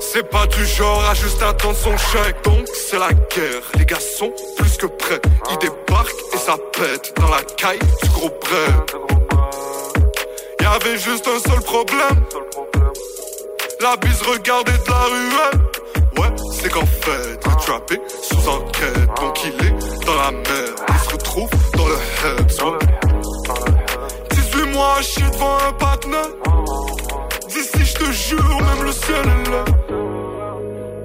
C'est 0.00 0.28
pas 0.28 0.48
du 0.48 0.66
genre 0.66 1.04
à 1.08 1.14
juste 1.14 1.40
attendre 1.44 1.76
son 1.76 1.96
chèque. 1.96 2.42
Donc 2.42 2.66
c'est 2.74 2.98
la 2.98 3.12
guerre, 3.12 3.62
les 3.78 3.86
gars 3.86 4.00
sont 4.00 4.32
plus 4.56 4.76
que 4.76 4.86
prêts. 4.86 5.20
Ils 5.48 5.58
débarquent 5.58 6.34
et 6.34 6.38
ça 6.38 6.56
pète 6.72 7.14
dans 7.20 7.28
la 7.28 7.42
caille 7.56 7.78
du 7.78 8.08
gros 8.08 8.30
bread. 8.40 8.90
Y'avait 10.60 10.98
juste 10.98 11.28
un 11.28 11.38
seul 11.48 11.60
problème. 11.60 12.24
La 13.80 13.96
bise 13.96 14.22
regardait 14.22 14.72
de 14.72 14.90
la 14.90 15.04
ruelle. 15.04 15.71
C'est 16.62 16.70
qu'en 16.70 16.86
fait, 16.86 17.32
est 17.34 17.56
trappé 17.58 18.00
sous 18.22 18.48
enquête. 18.48 19.08
Donc 19.20 19.44
il 19.44 19.66
est 19.66 20.06
dans 20.06 20.14
la 20.14 20.30
mer, 20.30 20.68
il 20.88 20.98
se 21.00 21.10
retrouve 21.10 21.50
dans 21.76 21.88
le 21.88 21.94
head. 21.94 22.46
18 24.30 24.66
mois 24.72 24.94
à 24.96 25.02
chier 25.02 25.24
devant 25.32 25.56
un 25.68 25.72
partenaire. 25.72 26.28
D'ici, 27.48 27.84
je 27.84 27.94
te 27.94 28.12
jure, 28.12 28.60
même 28.60 28.84
le 28.84 28.92
ciel 28.92 29.16
est 29.16 29.50
là. 29.50 29.64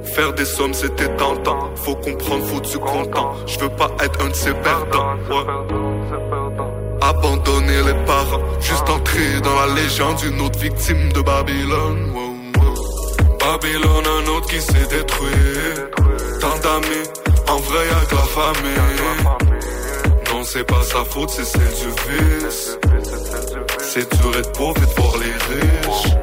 Faire 0.03 0.33
des 0.33 0.45
sommes, 0.45 0.75
c'était 0.75 1.09
tentant. 1.15 1.71
Faut 1.75 1.95
comprendre, 1.95 2.45
faut 2.45 2.59
du 2.59 2.77
content. 2.77 3.33
Je 3.47 3.57
veux 3.57 3.69
pas 3.69 3.89
être 3.99 4.23
un 4.23 4.29
de 4.29 4.35
ces 4.35 4.53
perdants. 4.53 5.15
Abandonner 7.01 7.81
les 7.83 8.05
parents, 8.05 8.43
juste 8.59 8.87
entrer 8.87 9.41
dans 9.41 9.55
la 9.55 9.73
légende 9.73 10.17
d'une 10.17 10.39
autre 10.39 10.59
victime 10.59 11.11
de 11.13 11.21
Babylone. 11.21 12.26
Babylone, 13.47 14.05
un 14.05 14.27
autre 14.27 14.47
qui 14.49 14.59
s'est 14.59 14.87
détruit. 14.89 15.31
Tant 16.41 16.57
d'amis, 16.59 17.07
en 17.47 17.55
vrai 17.55 17.87
y'a 17.87 18.05
que 18.05 18.15
la 18.15 18.27
famille. 18.39 18.81
Non, 20.29 20.43
c'est 20.43 20.65
pas 20.65 20.83
sa 20.83 21.05
faute, 21.05 21.29
c'est 21.29 21.45
celle 21.45 21.61
du 21.61 21.89
vice. 22.43 22.77
C'est 23.79 24.11
dur 24.17 24.37
être 24.37 24.51
pauvre 24.51 24.75
et 24.75 24.85
de 24.85 25.01
voir 25.01 25.15
les 25.23 25.31
riches. 25.47 26.13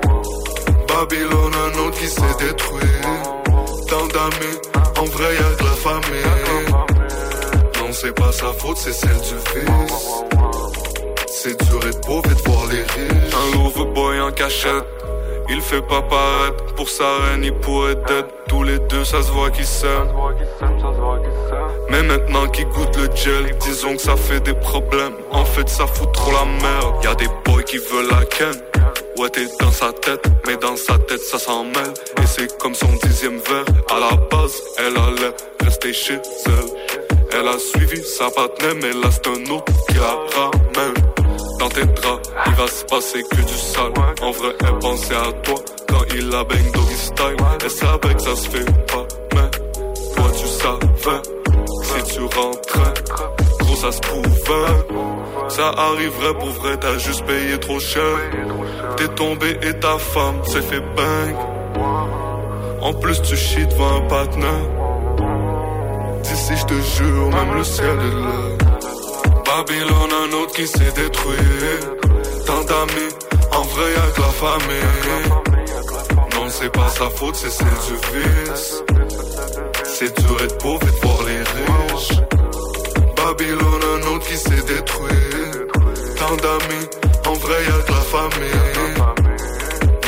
Babylone, 0.87 1.55
un 1.55 1.79
autre 1.87 1.99
qui 1.99 2.09
s'est 2.09 2.37
détruit. 2.39 3.01
Tant 3.89 4.07
d'amis, 4.09 4.59
en 4.99 5.05
vrai 5.05 5.35
y'a 5.35 5.51
que 5.57 5.64
la 5.64 5.77
famille. 5.87 6.27
Non, 7.81 7.91
c'est 7.93 8.14
pas 8.14 8.33
sa 8.33 8.53
faute, 8.53 8.77
c'est 8.77 8.93
celle 8.93 9.16
du 9.16 9.37
vice. 9.55 10.25
C'est 11.27 11.59
dur 11.70 11.81
être 11.89 12.01
pauvre 12.03 12.31
et 12.31 12.35
de 12.35 12.51
voir 12.51 12.66
les 12.66 12.83
riches. 12.83 13.35
Un 13.35 13.57
lover 13.57 13.91
boy 13.95 14.20
en 14.20 14.31
cachette. 14.31 15.04
Il 15.49 15.61
fait 15.61 15.83
pas 15.83 16.03
paraître 16.03 16.75
pour 16.75 16.89
sa 16.89 17.05
reine, 17.05 17.45
il 17.45 17.53
pourrait 17.53 17.93
être 17.93 18.47
tous 18.49 18.63
les 18.63 18.79
deux, 18.79 19.05
ça 19.05 19.23
se 19.23 19.31
voit 19.31 19.51
qu'ils 19.51 19.67
s'aiment. 19.67 20.09
Mais 21.91 22.03
maintenant 22.03 22.49
qu'il 22.49 22.67
goûte 22.67 22.97
le 22.97 23.15
gel, 23.15 23.57
disons 23.59 23.95
que 23.97 24.03
ça 24.03 24.17
fait 24.17 24.41
des 24.41 24.55
problèmes. 24.55 25.15
En 25.31 25.45
fait, 25.45 25.69
ça 25.69 25.87
fout 25.87 26.11
trop 26.13 26.33
la 26.33 26.45
merde. 26.45 27.05
Y 27.05 27.07
a 27.07 27.15
des 27.15 27.29
boys 27.45 27.63
qui 27.63 27.79
veulent 27.79 28.09
la 28.11 28.25
ken. 28.25 28.55
Ouais, 29.19 29.29
t'es 29.29 29.47
dans 29.61 29.71
sa 29.71 29.93
tête, 29.93 30.25
mais 30.47 30.57
dans 30.57 30.77
sa 30.77 30.99
tête, 30.99 31.21
ça 31.21 31.39
s'en 31.39 31.65
mêle. 31.65 31.95
Et 32.23 32.27
c'est 32.27 32.59
comme 32.59 32.75
son 32.75 32.93
dixième 33.03 33.39
verre. 33.39 33.65
À 33.91 34.01
la 34.01 34.17
base, 34.17 34.61
elle 34.79 34.97
allait 34.97 35.35
rester 35.63 35.93
chez 35.93 36.21
elle. 36.47 37.01
Elle 37.33 37.49
a 37.49 37.59
suivi 37.59 38.03
sa 38.03 38.31
partenaire, 38.31 38.75
mais 38.81 38.93
là 38.93 39.11
c'est 39.11 39.27
un 39.29 39.55
autre 39.55 39.73
qui 39.89 39.97
la 39.97 40.17
ramène 40.35 41.14
dans 41.65 41.71
tes 41.71 41.87
draps, 41.87 42.31
il 42.47 42.55
va 42.55 42.67
se 42.67 42.85
passer 42.85 43.23
que 43.23 43.37
du 43.37 43.55
sale. 43.55 43.93
En 44.21 44.31
vrai, 44.33 44.55
elle 44.61 44.79
pensait 44.81 45.15
à 45.15 45.33
toi 45.45 45.55
quand 45.89 46.05
il 46.15 46.29
la 46.29 46.45
bang 46.45 46.73
doggy 46.75 46.97
style. 46.97 47.37
Elle 47.62 47.71
savait 47.71 48.15
que 48.15 48.23
ça 48.23 48.37
se 48.37 48.49
fait 48.51 48.87
pas, 48.87 49.07
mais 49.35 49.51
toi 50.15 50.31
tu 50.39 50.47
savais 50.47 51.23
si 51.83 52.12
tu 52.12 52.21
rentrais 52.21 52.95
gros 53.61 53.77
ça 53.77 53.93
se 53.93 54.01
pouvait. 54.01 55.49
Ça 55.49 55.69
arriverait 55.69 56.35
pour 56.39 56.51
vrai, 56.51 56.77
t'as 56.79 56.99
juste 56.99 57.25
payé 57.25 57.59
trop 57.59 57.81
cher. 57.81 58.17
T'es 58.97 59.09
tombé 59.09 59.59
et 59.62 59.75
ta 59.81 59.97
femme 59.99 60.45
s'est 60.45 60.62
fait 60.62 60.83
bang. 60.97 61.35
En 62.83 62.93
plus, 62.93 63.23
tu 63.23 63.37
chies 63.37 63.67
devant 63.67 63.97
un 63.97 64.01
partenaire. 64.03 64.69
D'ici, 66.23 66.53
je 66.57 66.65
te 66.67 66.75
jure, 66.75 67.31
même 67.31 67.55
le 67.57 67.65
ciel 67.65 67.87
est 67.87 68.21
là. 68.21 68.54
Babylone, 69.45 70.13
un 70.13 70.33
autre 70.37 70.55
qui 70.55 70.67
s'est 70.67 70.93
détruit. 70.97 71.37
Tant 72.47 72.65
d'amis, 72.65 73.13
en 73.53 73.63
vrai, 73.63 73.93
y'a 73.93 74.11
que 74.15 74.21
la 74.21 74.33
famille. 74.45 75.25
Non, 76.35 76.49
c'est 76.49 76.73
pas 76.73 76.89
sa 76.89 77.11
faute, 77.11 77.37
c'est 77.37 77.51
celle 77.51 77.67
du 77.87 77.95
vice. 78.13 78.83
C'est 79.85 80.19
dur 80.21 80.37
être 80.43 80.59
pauvre 80.59 80.83
et 80.83 80.87
de 80.87 81.07
voir 81.07 81.23
les 81.27 81.39
riches. 81.39 82.21
Babylone, 83.17 83.85
un 83.95 84.15
autre 84.15 84.27
qui 84.27 84.37
s'est 84.37 84.65
détruit. 84.67 85.15
Tant 86.19 86.37
d'amis, 86.37 86.87
en 87.27 87.35
vrai, 87.35 87.65
y'a 87.65 87.83
que 87.83 87.93
la 87.93 88.05
famille. 88.17 88.95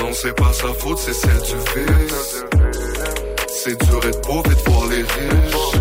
Non, 0.01 0.13
c'est 0.13 0.35
pas 0.35 0.53
sa 0.53 0.73
faute, 0.75 0.99
c'est 0.99 1.15
celle 1.15 1.43
du 1.43 1.57
vice. 1.75 2.45
C'est 3.49 3.81
dur 3.85 4.01
être 4.07 4.21
pauvre 4.23 4.51
et 4.51 4.55
de 4.55 4.71
voir 4.71 4.87
les 4.89 5.03
riches. 5.03 5.77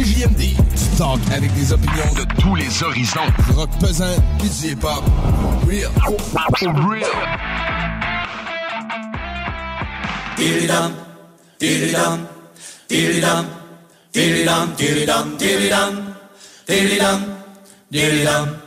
CJMD, 0.00 0.56
du 0.56 0.96
talk 0.96 1.20
avec 1.30 1.52
des 1.52 1.74
opinions 1.74 2.14
de 2.16 2.24
tous 2.40 2.54
les 2.54 2.82
horizons. 2.82 3.20
Rock 3.54 3.68
pesant, 3.80 4.16
du 4.38 4.46
hip-hop. 4.68 5.04
Real. 5.68 5.90
Real. 6.88 7.04
Diridam, 10.38 10.92
diridam, 11.60 12.26
diridam, 12.88 13.46
diridam, 14.14 14.68
diridam, 14.78 15.36
diridam, 15.36 16.14
diridam, 16.66 17.20
diridam. 17.90 18.59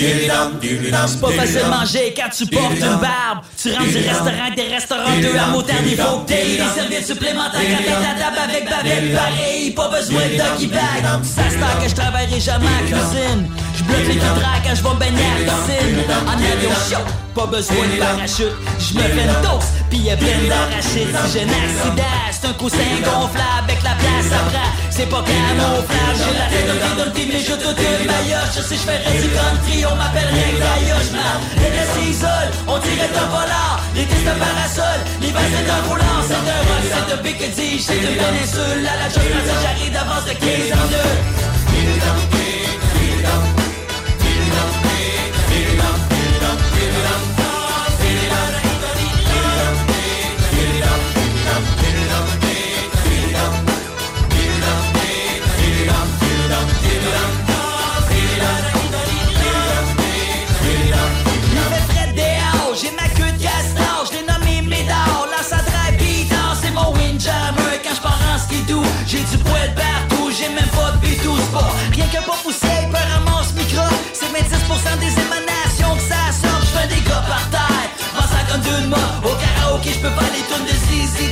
C'est 0.00 1.20
pas 1.20 1.30
facile 1.32 1.56
de 1.56 1.68
manger 1.68 2.14
quand 2.16 2.30
tu 2.34 2.46
portes 2.46 2.72
une 2.76 3.00
barbe. 3.00 3.40
Tu 3.60 3.70
rentres 3.70 3.90
du 3.90 3.98
restaurant 3.98 4.54
des 4.56 4.62
restaurants 4.62 5.20
deux 5.20 5.36
à 5.36 5.46
motard 5.48 5.82
des 5.82 5.96
faut 5.96 6.18
que 6.20 6.28
t'aies 6.28 6.56
des 6.56 6.80
serviettes 6.80 7.06
supplémentaires 7.06 7.60
quand 7.60 7.84
t'es 7.84 7.92
à 7.92 8.24
table 8.24 8.38
avec 8.42 8.64
bavette. 8.64 9.14
Pareil, 9.14 9.70
pas 9.72 9.88
besoin 9.88 10.22
de 10.22 10.38
doggy 10.38 10.66
bag. 10.68 11.04
Ça 11.22 11.50
se 11.50 11.84
que 11.84 11.90
je 11.90 11.94
travaillerai 11.94 12.40
jamais 12.40 12.66
en 12.66 12.86
cuisine. 12.86 13.69
Je 13.80 13.84
bloque 13.84 14.08
les 14.08 14.16
hydra 14.16 14.60
quand 14.62 14.74
je 14.76 14.82
vais 14.82 14.96
baigner 15.00 15.24
à 15.24 15.40
la 15.40 15.56
piscine. 15.56 16.04
En 16.28 16.36
avion 16.36 16.76
chaud, 16.84 17.06
pas 17.34 17.46
besoin 17.46 17.88
de 17.88 17.96
parachute. 17.96 18.52
Je 18.76 18.92
fais 18.92 19.08
une 19.08 19.36
dose, 19.40 19.68
puis 19.88 20.04
elle 20.06 20.18
pleine 20.18 20.48
d'arachide. 20.52 21.08
Si 21.08 21.32
j'ai 21.32 21.44
un 21.48 21.56
accident, 21.56 22.20
c'est 22.28 22.46
un 22.46 22.52
coussin 22.60 22.92
gonflable 23.00 23.64
avec 23.64 23.80
la 23.80 23.96
place 23.96 24.28
après. 24.36 24.68
C'est 24.90 25.08
pas 25.08 25.24
camouflage, 25.24 26.18
j'ai 26.20 26.36
la 26.36 26.46
tête 26.52 26.68
dans 26.68 27.04
le 27.08 27.12
film, 27.16 27.30
mais 27.32 27.40
je 27.40 27.56
te 27.56 27.68
tue 27.72 28.04
maillot. 28.04 28.44
Je 28.52 28.60
sais, 28.60 28.76
je 28.76 28.84
fais 28.84 29.00
du 29.16 29.28
country, 29.32 29.76
on 29.88 29.96
m'appelle 29.96 30.28
Réglaillot. 30.28 31.00
Je 31.00 31.12
m'en 31.16 31.40
les 31.56 31.88
s'isole, 31.96 32.52
on 32.68 32.76
dirait 32.84 33.08
un 33.16 33.28
volard. 33.32 33.80
Les 33.96 34.04
disques 34.04 34.28
de 34.28 34.36
parasol, 34.36 35.00
les 35.24 35.32
vases 35.32 35.52
c'est 35.56 35.70
un 35.72 35.80
roulant. 35.88 36.20
C'est 36.28 36.36
un 36.36 36.60
rock, 36.68 36.84
c'est 36.84 37.14
un 37.16 37.22
Big 37.24 37.40
c'est 37.48 37.96
une 37.96 38.12
péninsule. 38.12 38.84
À 38.84 38.96
la 39.00 39.08
chose, 39.08 39.24
j'arrive 39.64 39.92
d'avance 39.92 40.28
de 40.28 40.36
15 40.36 40.68
en 40.76 40.86
2. 40.92 42.49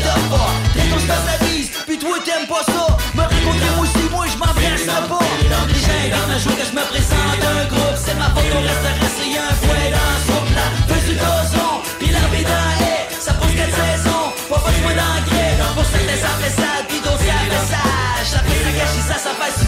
La 0.08 1.46
bise, 1.46 1.70
puis 1.86 1.98
toi 1.98 2.18
ça. 2.64 2.96
Me 3.14 3.22
aussi, 3.80 4.08
moi 4.10 4.26
je 4.30 4.36
jour 6.38 6.56
que 6.56 6.64
je 6.64 6.72
me 6.72 6.84
présente 6.86 7.42
un 7.44 7.66
groupe. 7.66 7.96
C'est 7.96 8.14
ma 8.14 8.30
faute 8.30 8.44
c'est 8.44 9.38
un 9.38 9.54
fouet 9.54 9.90
dans 9.90 10.18
soupe 10.26 10.54
là 10.54 10.66
Fais 10.88 11.00
pis 11.98 12.10
la 12.10 12.20
dans 12.20 13.20
Ça 13.20 13.32
quatre 13.54 13.74
saisons, 13.74 14.32
pas 14.48 14.60
Pour 15.74 15.84
certains 15.84 16.20
ça 16.20 16.32
fait 16.40 16.54
sale, 16.56 16.84
pis 16.88 17.00
d'autres 17.00 17.18
ça 18.24 18.38
fait 18.38 18.62
Ça. 18.72 19.04
Fait 19.04 19.12
ça 19.12 19.14
ça, 19.14 19.18
ça 19.18 19.30
passe 19.38 19.67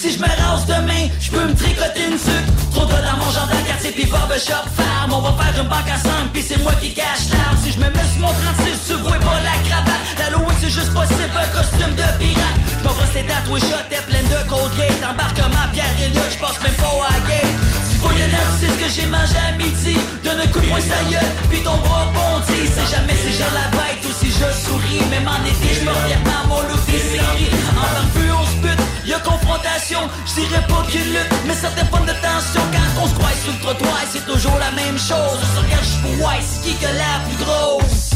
Si 0.00 0.12
je 0.12 0.18
me 0.18 0.24
rase 0.24 0.64
demain, 0.64 1.08
je 1.20 1.30
peux 1.30 1.44
me 1.44 1.54
tricoter 1.54 2.06
une 2.10 2.18
sucre 2.18 2.48
Trop 2.72 2.86
de 2.86 2.90
dans 2.90 3.18
mon 3.20 3.28
le 3.28 3.68
quartier 3.68 3.92
pis 3.92 4.06
barbershop 4.06 4.64
farm 4.74 5.12
On 5.12 5.20
va 5.20 5.44
faire 5.44 5.62
une 5.62 5.68
banque 5.68 5.90
à 5.92 5.98
5 5.98 6.32
pis 6.32 6.40
c'est 6.42 6.56
moi 6.62 6.72
qui 6.80 6.94
cache 6.94 7.28
l'arme 7.30 7.58
Si 7.62 7.72
je 7.72 7.78
me 7.78 7.84
mets 7.84 8.08
sur 8.12 8.20
mon 8.22 8.32
36, 8.32 8.88
tu 8.88 8.94
vois 8.94 9.18
pas 9.18 9.40
la 9.44 9.68
cravate 9.68 10.00
L'Halloween 10.18 10.56
c'est 10.58 10.70
juste 10.70 10.94
possible, 10.94 11.36
un 11.36 11.48
costume 11.54 11.94
de 11.94 12.08
pirate 12.18 12.58
J'm'en 12.82 12.94
brosse 12.94 13.14
les 13.14 13.24
tatoués, 13.24 13.60
shot, 13.60 13.84
pleine 14.08 14.28
de 14.28 14.48
Colgate 14.48 15.04
Embarquement, 15.04 15.68
Pierre 15.74 15.96
et 16.02 16.08
Luc, 16.08 16.32
j'passe 16.32 16.62
même 16.62 16.72
pas 16.72 16.96
à 17.08 17.20
gate 17.28 17.69
faut 18.00 18.12
y 18.12 18.22
aller, 18.22 18.44
c'est 18.58 18.70
ce 18.72 18.78
que 18.80 18.88
j'ai 18.94 19.06
mangé 19.06 19.36
à 19.36 19.52
midi. 19.56 19.96
Donne 20.24 20.40
un 20.40 20.48
coup 20.48 20.60
de 20.60 20.66
poing 20.66 20.80
sa 20.80 21.00
gueule, 21.10 21.32
puis 21.50 21.60
ton 21.60 21.76
bras 21.84 22.08
bondit. 22.14 22.66
C'est 22.74 22.88
jamais 22.94 23.14
si 23.14 23.30
j'ai 23.36 23.50
la 23.52 23.66
bête 23.76 24.02
ou 24.08 24.12
si 24.20 24.28
je 24.30 24.48
souris. 24.64 25.04
Même 25.10 25.28
en 25.28 25.40
été, 25.44 25.68
je 25.78 25.84
me 25.84 25.92
reviens 25.92 26.22
dans 26.24 26.44
mon 26.48 26.60
look 26.68 26.82
des 26.86 26.98
séries 26.98 27.52
En 27.70 27.88
barbu, 27.92 28.24
on 28.32 28.46
se 28.46 28.56
bute, 28.64 28.84
y'a 29.06 29.20
confrontation. 29.20 30.00
Je 30.26 30.42
dirais 30.42 30.64
pas 30.68 30.82
qu'il 30.90 31.04
lutte, 31.12 31.32
mais 31.46 31.54
certaines 31.54 31.88
formes 31.88 32.06
de 32.06 32.16
tension. 32.24 32.62
Quand 32.72 33.02
on 33.02 33.06
se 33.06 33.14
croise 33.14 33.38
sur 33.44 33.52
le 33.52 33.60
trottoir, 33.60 34.00
c'est 34.10 34.26
toujours 34.26 34.58
la 34.58 34.70
même 34.72 34.98
chose. 34.98 35.36
On 35.36 35.48
se 35.54 35.60
regarde 35.64 35.84
juste 35.84 36.02
pour 36.02 36.16
ouais, 36.26 36.42
qui 36.64 36.74
que 36.80 36.90
la 36.90 37.14
plus 37.26 37.38
grosse 37.44 38.10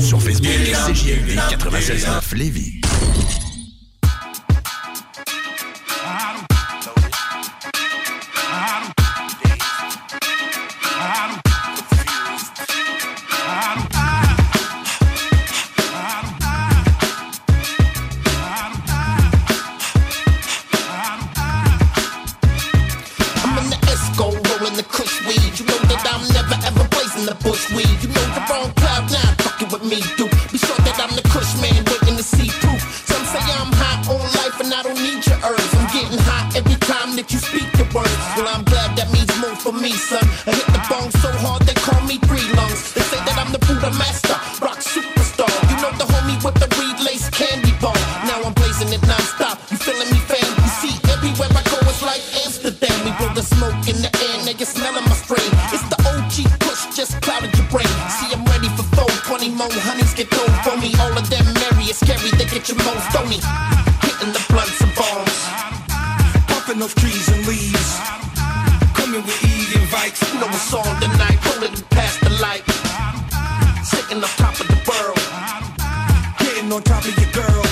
Sur 0.00 0.20
Facebook. 0.20 0.46
CJMD 0.86 1.38
96.9 1.50 2.34
Lévis. 2.36 2.80
Get 62.84 63.02
stony. 63.10 63.40
Hitting 64.02 64.32
the 64.32 64.42
blunts 64.50 64.80
and 64.80 64.94
bombs. 64.94 65.38
Puffing 66.48 66.78
those 66.78 66.94
trees 66.94 67.28
and 67.28 67.46
leaves. 67.46 67.98
Coming 68.94 69.22
with 69.22 69.44
E 69.44 69.78
invites. 69.78 70.20
You 70.32 70.40
know 70.40 70.48
it's 70.48 70.74
on 70.74 70.92
tonight, 71.00 71.38
rolling 71.46 71.74
past 71.90 72.20
the 72.20 72.30
light. 72.42 72.64
Sitting 73.84 74.18
on 74.22 74.32
top 74.38 74.58
of 74.60 74.66
the 74.66 74.78
world. 74.88 75.20
Getting 76.38 76.72
on 76.72 76.82
top 76.82 77.04
of 77.04 77.14
your 77.18 77.32
girl. 77.32 77.64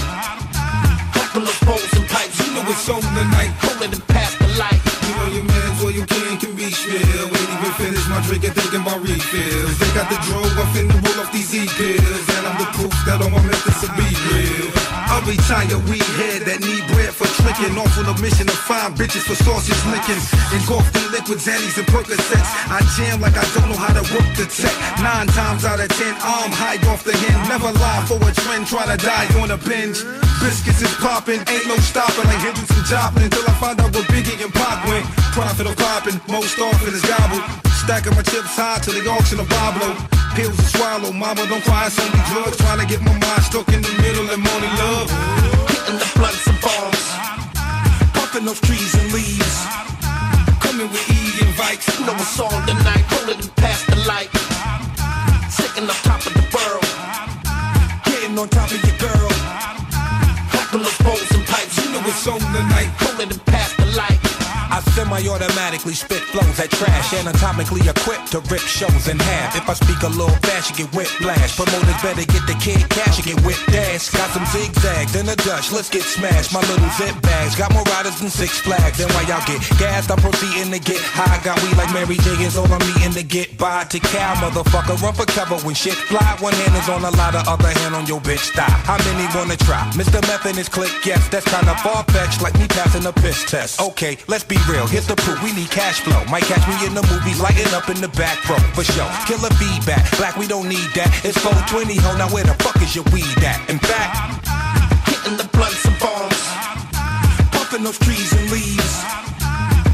Clapping 1.14 1.44
those 1.44 1.60
bowls 1.66 1.92
and 1.98 2.06
pipes. 2.08 2.38
You 2.46 2.54
know 2.54 2.64
it's 2.70 2.88
on 2.88 3.02
tonight. 3.02 3.52
Rolling 3.66 3.94
past 4.12 4.38
the 4.38 4.48
light. 4.58 4.80
You 5.06 5.12
know 5.16 5.28
your 5.34 5.44
man's 5.44 5.82
all 5.82 5.90
you 5.90 6.06
can 6.06 6.38
can 6.38 6.54
be 6.56 6.70
still. 6.70 7.26
Ain't 7.26 7.50
even 7.56 7.72
finish 7.78 8.06
my 8.08 8.20
drink 8.26 8.44
and 8.44 8.54
thinking 8.54 8.82
about 8.82 9.00
refills. 9.02 9.78
They 9.78 9.90
got 9.94 10.08
the 10.08 10.18
drove, 10.26 10.54
I'm 10.58 10.68
finna 10.74 10.89
every 15.30 15.44
time 15.44 15.70
your 15.70 15.78
weed 15.88 16.02
head 16.02 16.42
that 16.42 16.58
need 16.58 16.89
tricking. 17.60 17.78
Off 17.78 17.98
on 17.98 18.06
a 18.06 18.20
mission 18.20 18.46
to 18.46 18.56
find 18.56 18.94
bitches 18.96 19.22
for 19.22 19.34
sausage 19.34 19.76
licking. 19.92 20.20
Engulfed 20.56 20.96
in 20.96 21.04
liquids, 21.12 21.46
Annies 21.48 21.76
and 21.78 21.86
Percocets. 21.86 22.48
I 22.68 22.80
jam 22.96 23.20
like 23.20 23.36
I 23.36 23.44
don't 23.54 23.68
know 23.68 23.76
how 23.76 23.92
to 23.92 24.04
work 24.14 24.28
the 24.36 24.46
tech. 24.48 24.72
Nine 25.00 25.26
times 25.28 25.64
out 25.64 25.80
of 25.80 25.88
ten, 25.88 26.14
I'm 26.20 26.52
high 26.52 26.80
off 26.88 27.04
the 27.04 27.12
hen. 27.12 27.48
Never 27.48 27.72
lie 27.72 28.04
for 28.08 28.16
a 28.16 28.32
trend, 28.32 28.66
try 28.66 28.84
to 28.88 28.96
die 28.96 29.28
on 29.40 29.50
a 29.50 29.58
binge. 29.58 30.02
Biscuits 30.40 30.82
is 30.82 30.94
popping, 30.96 31.40
ain't 31.40 31.66
no 31.68 31.76
stopping 31.84 32.24
like 32.24 32.40
Hendrix 32.40 32.70
and 32.72 32.86
Joplin 32.86 33.24
until 33.24 33.44
I 33.44 33.54
find 33.60 33.80
out 33.80 33.92
what 33.92 34.06
Biggie 34.08 34.40
and 34.40 34.52
Pac 34.52 34.86
went. 34.88 35.04
Profit 35.36 35.66
of 35.66 35.76
popping, 35.76 36.20
most 36.28 36.58
often 36.58 36.94
is 36.94 37.04
gobbled. 37.04 37.44
Stacking 37.84 38.14
my 38.16 38.22
chips 38.22 38.56
high 38.56 38.78
till 38.80 38.94
the 38.96 39.04
auction 39.08 39.40
of 39.40 39.48
Pablo. 39.48 39.96
Pills 40.36 40.56
to 40.56 40.64
swallow, 40.76 41.12
mama 41.12 41.44
don't 41.48 41.64
cry, 41.64 41.86
it's 41.86 41.98
only 42.00 42.20
drugs. 42.32 42.56
Trying 42.56 42.80
to 42.80 42.86
get 42.86 43.00
my 43.02 43.12
mind 43.12 43.42
stuck 43.44 43.68
in 43.68 43.82
the 43.82 43.92
middle 44.00 44.28
and 44.30 44.40
only 44.40 44.70
love. 44.80 45.08
Hitting 45.68 45.98
the. 45.98 46.49
Those 48.42 48.60
trees 48.62 48.94
and 48.94 49.12
leaves. 49.12 49.66
Coming 50.60 50.90
with 50.90 51.10
E 51.10 51.46
invites. 51.46 51.86
You 51.98 52.06
know 52.06 52.14
it's 52.14 52.40
on 52.40 52.66
tonight, 52.66 53.04
rolling 53.12 53.46
past 53.56 53.86
the 53.86 53.96
light. 54.08 54.30
Sitting 55.50 55.84
on 55.84 55.96
top 56.08 56.24
of 56.24 56.32
the 56.32 56.46
world. 56.56 56.84
Getting 58.06 58.38
on 58.38 58.48
top 58.48 58.70
of 58.70 58.82
your 58.82 58.96
girl. 58.96 59.28
Clapping 60.50 60.82
those 60.82 60.98
bowls 60.98 61.30
and 61.32 61.46
pipes. 61.46 61.84
You 61.84 61.92
know 61.92 62.00
it's 62.06 62.26
on 62.26 62.40
tonight. 62.40 63.09
I 65.12 65.20
semi-automatically 65.22 65.94
spit 65.94 66.22
flows 66.30 66.56
that 66.56 66.70
trash, 66.70 67.12
anatomically 67.14 67.82
equipped 67.88 68.32
to 68.32 68.40
rip 68.46 68.62
shows 68.62 69.08
in 69.08 69.18
half. 69.18 69.56
If 69.56 69.68
I 69.68 69.74
speak 69.74 70.02
a 70.02 70.08
little 70.08 70.34
fast, 70.46 70.70
you 70.70 70.86
get 70.86 70.94
whiplash. 70.94 71.56
Promoters 71.56 72.00
better 72.02 72.24
get 72.24 72.46
the 72.46 72.56
kid 72.62 72.82
cash, 72.90 73.18
you 73.18 73.24
get 73.24 73.40
whipped 73.44 73.68
ass. 73.74 74.10
Got 74.10 74.30
some 74.30 74.46
zigzags 74.46 75.16
in 75.16 75.28
a 75.28 75.36
Dutch, 75.36 75.72
let's 75.72 75.90
get 75.90 76.02
smashed. 76.02 76.52
My 76.52 76.60
little 76.60 76.88
zip 76.96 77.14
bags 77.22 77.56
got 77.56 77.72
more 77.72 77.82
riders 77.90 78.20
than 78.20 78.30
Six 78.30 78.60
Flags. 78.60 78.98
Then 78.98 79.08
why 79.12 79.26
y'all 79.26 79.44
get 79.46 79.60
gassed, 79.78 80.10
I'm 80.10 80.18
proceeding 80.18 80.70
to 80.72 80.80
get 80.80 81.00
high. 81.02 81.42
Got 81.42 81.60
weed 81.62 81.76
like 81.76 81.92
Mary 81.92 82.16
J 82.22 82.46
is 82.46 82.56
all 82.56 82.70
I'm 82.70 82.82
eating 82.96 83.12
to 83.18 83.24
get 83.24 83.58
by. 83.58 83.84
To 83.90 83.98
cow, 83.98 84.34
motherfucker, 84.38 85.00
run 85.02 85.14
for 85.14 85.26
cover 85.26 85.58
when 85.66 85.74
shit 85.74 85.98
fly. 86.08 86.36
One 86.40 86.54
hand 86.54 86.76
is 86.76 86.88
on 86.88 87.04
a 87.04 87.10
lot, 87.18 87.32
the 87.32 87.42
other 87.50 87.68
hand 87.68 87.94
on 87.94 88.06
your 88.06 88.20
bitch 88.20 88.54
thigh. 88.54 88.70
How 88.86 88.96
many 89.04 89.26
wanna 89.34 89.56
try? 89.56 89.82
Mr. 89.98 90.22
Meth 90.28 90.46
and 90.46 90.56
his 90.56 90.68
click, 90.68 90.92
yes, 91.04 91.26
that's 91.28 91.48
kinda 91.50 91.74
far-fetched, 91.82 92.42
like 92.42 92.54
me 92.58 92.66
passing 92.68 93.04
a 93.06 93.12
piss 93.12 93.44
test. 93.44 93.80
Okay, 93.80 94.16
let's 94.28 94.44
be 94.44 94.56
real, 94.68 94.86
the 95.06 95.16
proof, 95.16 95.42
we 95.42 95.52
need 95.52 95.70
cash 95.70 96.00
flow. 96.00 96.24
Might 96.26 96.44
catch 96.44 96.66
me 96.66 96.74
in 96.86 96.94
the 96.94 97.02
movies, 97.06 97.40
lighting 97.40 97.72
up 97.74 97.88
in 97.88 98.00
the 98.00 98.08
back 98.18 98.36
row, 98.48 98.58
for 98.74 98.84
sure. 98.84 99.08
Killer 99.26 99.50
feedback, 99.60 100.02
black, 100.18 100.36
we 100.36 100.46
don't 100.46 100.68
need 100.68 100.90
that. 100.98 101.08
It's 101.24 101.38
420, 101.38 101.96
ho, 102.00 102.16
now 102.16 102.28
where 102.28 102.44
the 102.44 102.54
fuck 102.64 102.76
is 102.82 102.94
your 102.94 103.04
weed 103.12 103.38
at? 103.44 103.60
In 103.70 103.78
fact, 103.78 104.44
hitting 105.08 105.36
the 105.36 105.48
blunts 105.54 105.84
and 105.86 105.96
bombs. 106.00 106.42
Puffing 107.54 107.84
those 107.84 107.98
trees 107.98 108.32
and 108.34 108.50
leaves. 108.50 108.94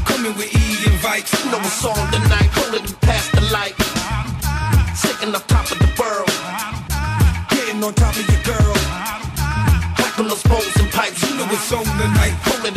Coming 0.09 0.33
with 0.35 0.49
E 0.49 0.65
invites. 0.89 1.31
You 1.43 1.51
know 1.51 1.61
it's 1.61 1.85
on 1.85 1.95
tonight, 2.11 2.49
rolling 2.57 2.87
past 3.05 3.31
the 3.37 3.43
light. 3.53 3.77
Sitting 4.97 5.29
on 5.35 5.41
top 5.45 5.69
of 5.69 5.77
the 5.77 5.91
world. 5.99 6.31
Getting 7.53 7.83
on 7.83 7.93
top 7.93 8.15
of 8.15 8.25
your 8.25 8.43
girl. 8.43 8.73
Those 10.17 10.43
bowls 10.43 10.75
and 10.81 10.89
pipes. 10.91 11.21
You 11.29 11.37
know 11.37 11.45
it's 11.51 11.71
on 11.71 11.85
tonight. 11.85 12.33
Rolling 12.49 12.73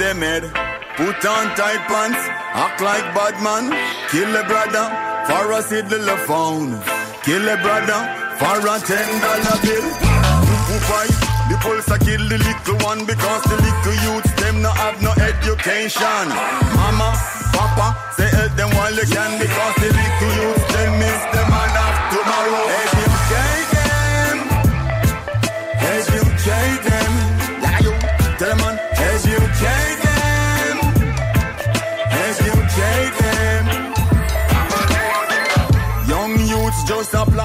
them 0.00 0.24
head. 0.24 0.44
Put 0.96 1.20
on 1.28 1.44
tight 1.60 1.84
pants, 1.84 2.24
act 2.56 2.80
like 2.80 3.04
bad 3.12 3.36
man. 3.44 3.68
Kill 4.08 4.32
a 4.32 4.44
brother 4.48 4.88
for 5.28 5.52
a 5.52 5.60
little 5.60 6.16
phone. 6.24 6.80
Kill 7.22 7.44
a 7.44 7.56
brother 7.60 8.00
for 8.40 8.58
a 8.64 8.76
ten 8.80 9.08
dollar 9.20 9.56
bill. 9.60 9.86
Who 10.68 10.76
fight? 10.88 11.16
The 11.52 11.56
pulse 11.60 11.90
a 11.92 11.98
kill 12.00 12.24
the 12.32 12.38
little 12.40 12.78
one 12.80 13.04
because 13.04 13.42
the 13.44 13.58
little 13.60 13.96
youths 14.04 14.32
them 14.40 14.62
no 14.62 14.70
have 14.72 15.02
no 15.04 15.12
education. 15.20 16.26
Mama, 16.80 17.12
papa, 17.52 17.88
say 18.16 18.30
help 18.32 18.56
them 18.56 18.70
while 18.76 18.96
you 18.96 19.04
can 19.04 19.32
because 19.36 19.74
the 19.84 19.90
little 20.00 20.32
youths 20.40 20.66
them 20.72 20.92
miss 20.96 21.20
the 21.36 21.42
man 21.52 21.72
of 21.84 21.94
tomorrow. 22.08 22.64
Educate 22.72 23.09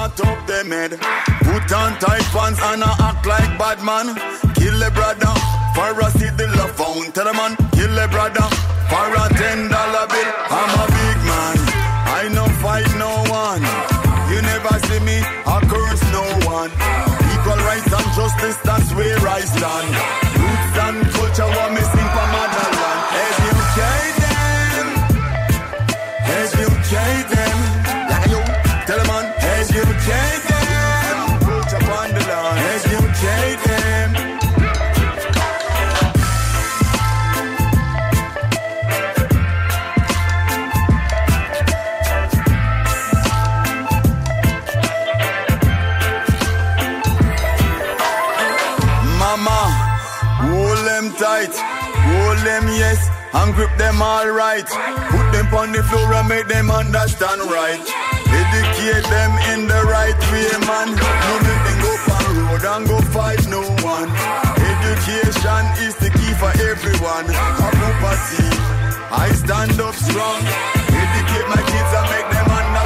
just 0.06 0.26
up 0.26 0.46
them 0.46 0.70
head. 0.70 0.90
Put 0.90 1.72
on 1.72 1.98
tight 1.98 2.26
pants 2.34 2.60
and 2.62 2.82
a 2.82 2.90
act 3.08 3.26
like 3.26 3.58
bad 3.58 3.82
man. 3.82 4.14
Kill 4.54 4.82
a 4.82 4.90
brother 4.90 5.34
for 5.74 5.90
a 6.00 6.10
the 6.10 6.72
phone. 6.76 7.10
Tell 7.12 7.26
a 7.26 7.34
man, 7.34 7.56
kill 7.72 7.98
a 7.98 8.06
brother 8.08 8.46
for 8.90 9.08
a 9.22 9.26
ten 9.34 9.68
dollar 9.68 10.06
bill. 10.06 10.30
I'm 10.50 10.72
a 10.82 10.86
big 10.86 11.18
man. 11.30 11.58
I 12.18 12.28
no 12.32 12.44
fight 12.62 12.90
no 12.98 13.12
one. 13.30 13.64
You 14.30 14.42
never 14.42 14.74
see 14.86 15.00
me, 15.00 15.18
I 15.46 15.60
curse 15.70 16.02
no 16.12 16.24
one. 16.46 16.70
Equal 17.32 17.60
rights 17.66 17.92
and 17.92 18.08
justice, 18.14 18.56
that's 18.64 18.92
where 18.94 19.18
I 19.28 19.40
stand. 19.40 20.25
And 53.42 53.54
grip 53.54 53.70
them 53.76 54.00
all 54.00 54.28
right. 54.30 54.66
Put 55.12 55.26
them 55.32 55.48
on 55.54 55.72
the 55.72 55.82
floor 55.84 56.12
and 56.14 56.28
make 56.28 56.48
them 56.48 56.70
understand 56.70 57.42
right. 57.42 57.80
Educate 58.26 59.06
them 59.08 59.32
in 59.52 59.68
the 59.68 59.80
right 59.86 60.18
way, 60.32 60.50
man. 60.64 60.88
No 60.96 61.32
make 61.44 61.62
them 61.68 61.78
go 61.84 61.92
on 62.16 62.34
road 62.48 62.64
and 62.64 62.84
go 62.88 62.98
fight 63.12 63.42
no 63.48 63.62
one. 63.84 64.10
Education 64.72 65.64
is 65.84 65.94
the 65.96 66.10
key 66.10 66.32
for 66.40 66.52
everyone. 66.64 67.26
A 67.28 67.68
property, 67.76 68.48
I 69.12 69.30
stand 69.34 69.78
up 69.80 69.94
strong. 69.94 70.40
Educate 70.88 71.48
my 71.52 71.62
kids 71.70 71.92
and 71.98 72.06
make 72.12 72.28
them 72.32 72.48
understand 72.50 72.85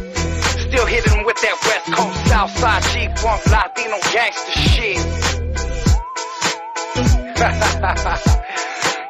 still 0.71 0.85
hitting 0.85 1.25
with 1.25 1.35
that 1.41 1.57
West 1.67 1.91
Coast 1.91 2.29
Southside 2.29 2.83
G-Funk 2.95 3.45
Latino 3.51 3.99
gangster 4.13 4.59
shit. 4.71 4.95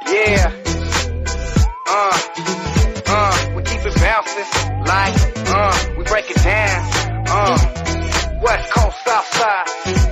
yeah, 0.10 0.50
uh, 1.88 2.18
uh, 3.06 3.54
we 3.56 3.62
keep 3.62 3.86
it 3.86 3.94
bouncing 4.02 4.50
like, 4.86 5.14
uh, 5.54 5.78
we 5.98 6.04
break 6.06 6.32
it 6.32 6.42
down, 6.42 6.82
uh, 7.30 7.58
West 8.42 8.72
Coast 8.72 8.98
Southside, 9.06 9.68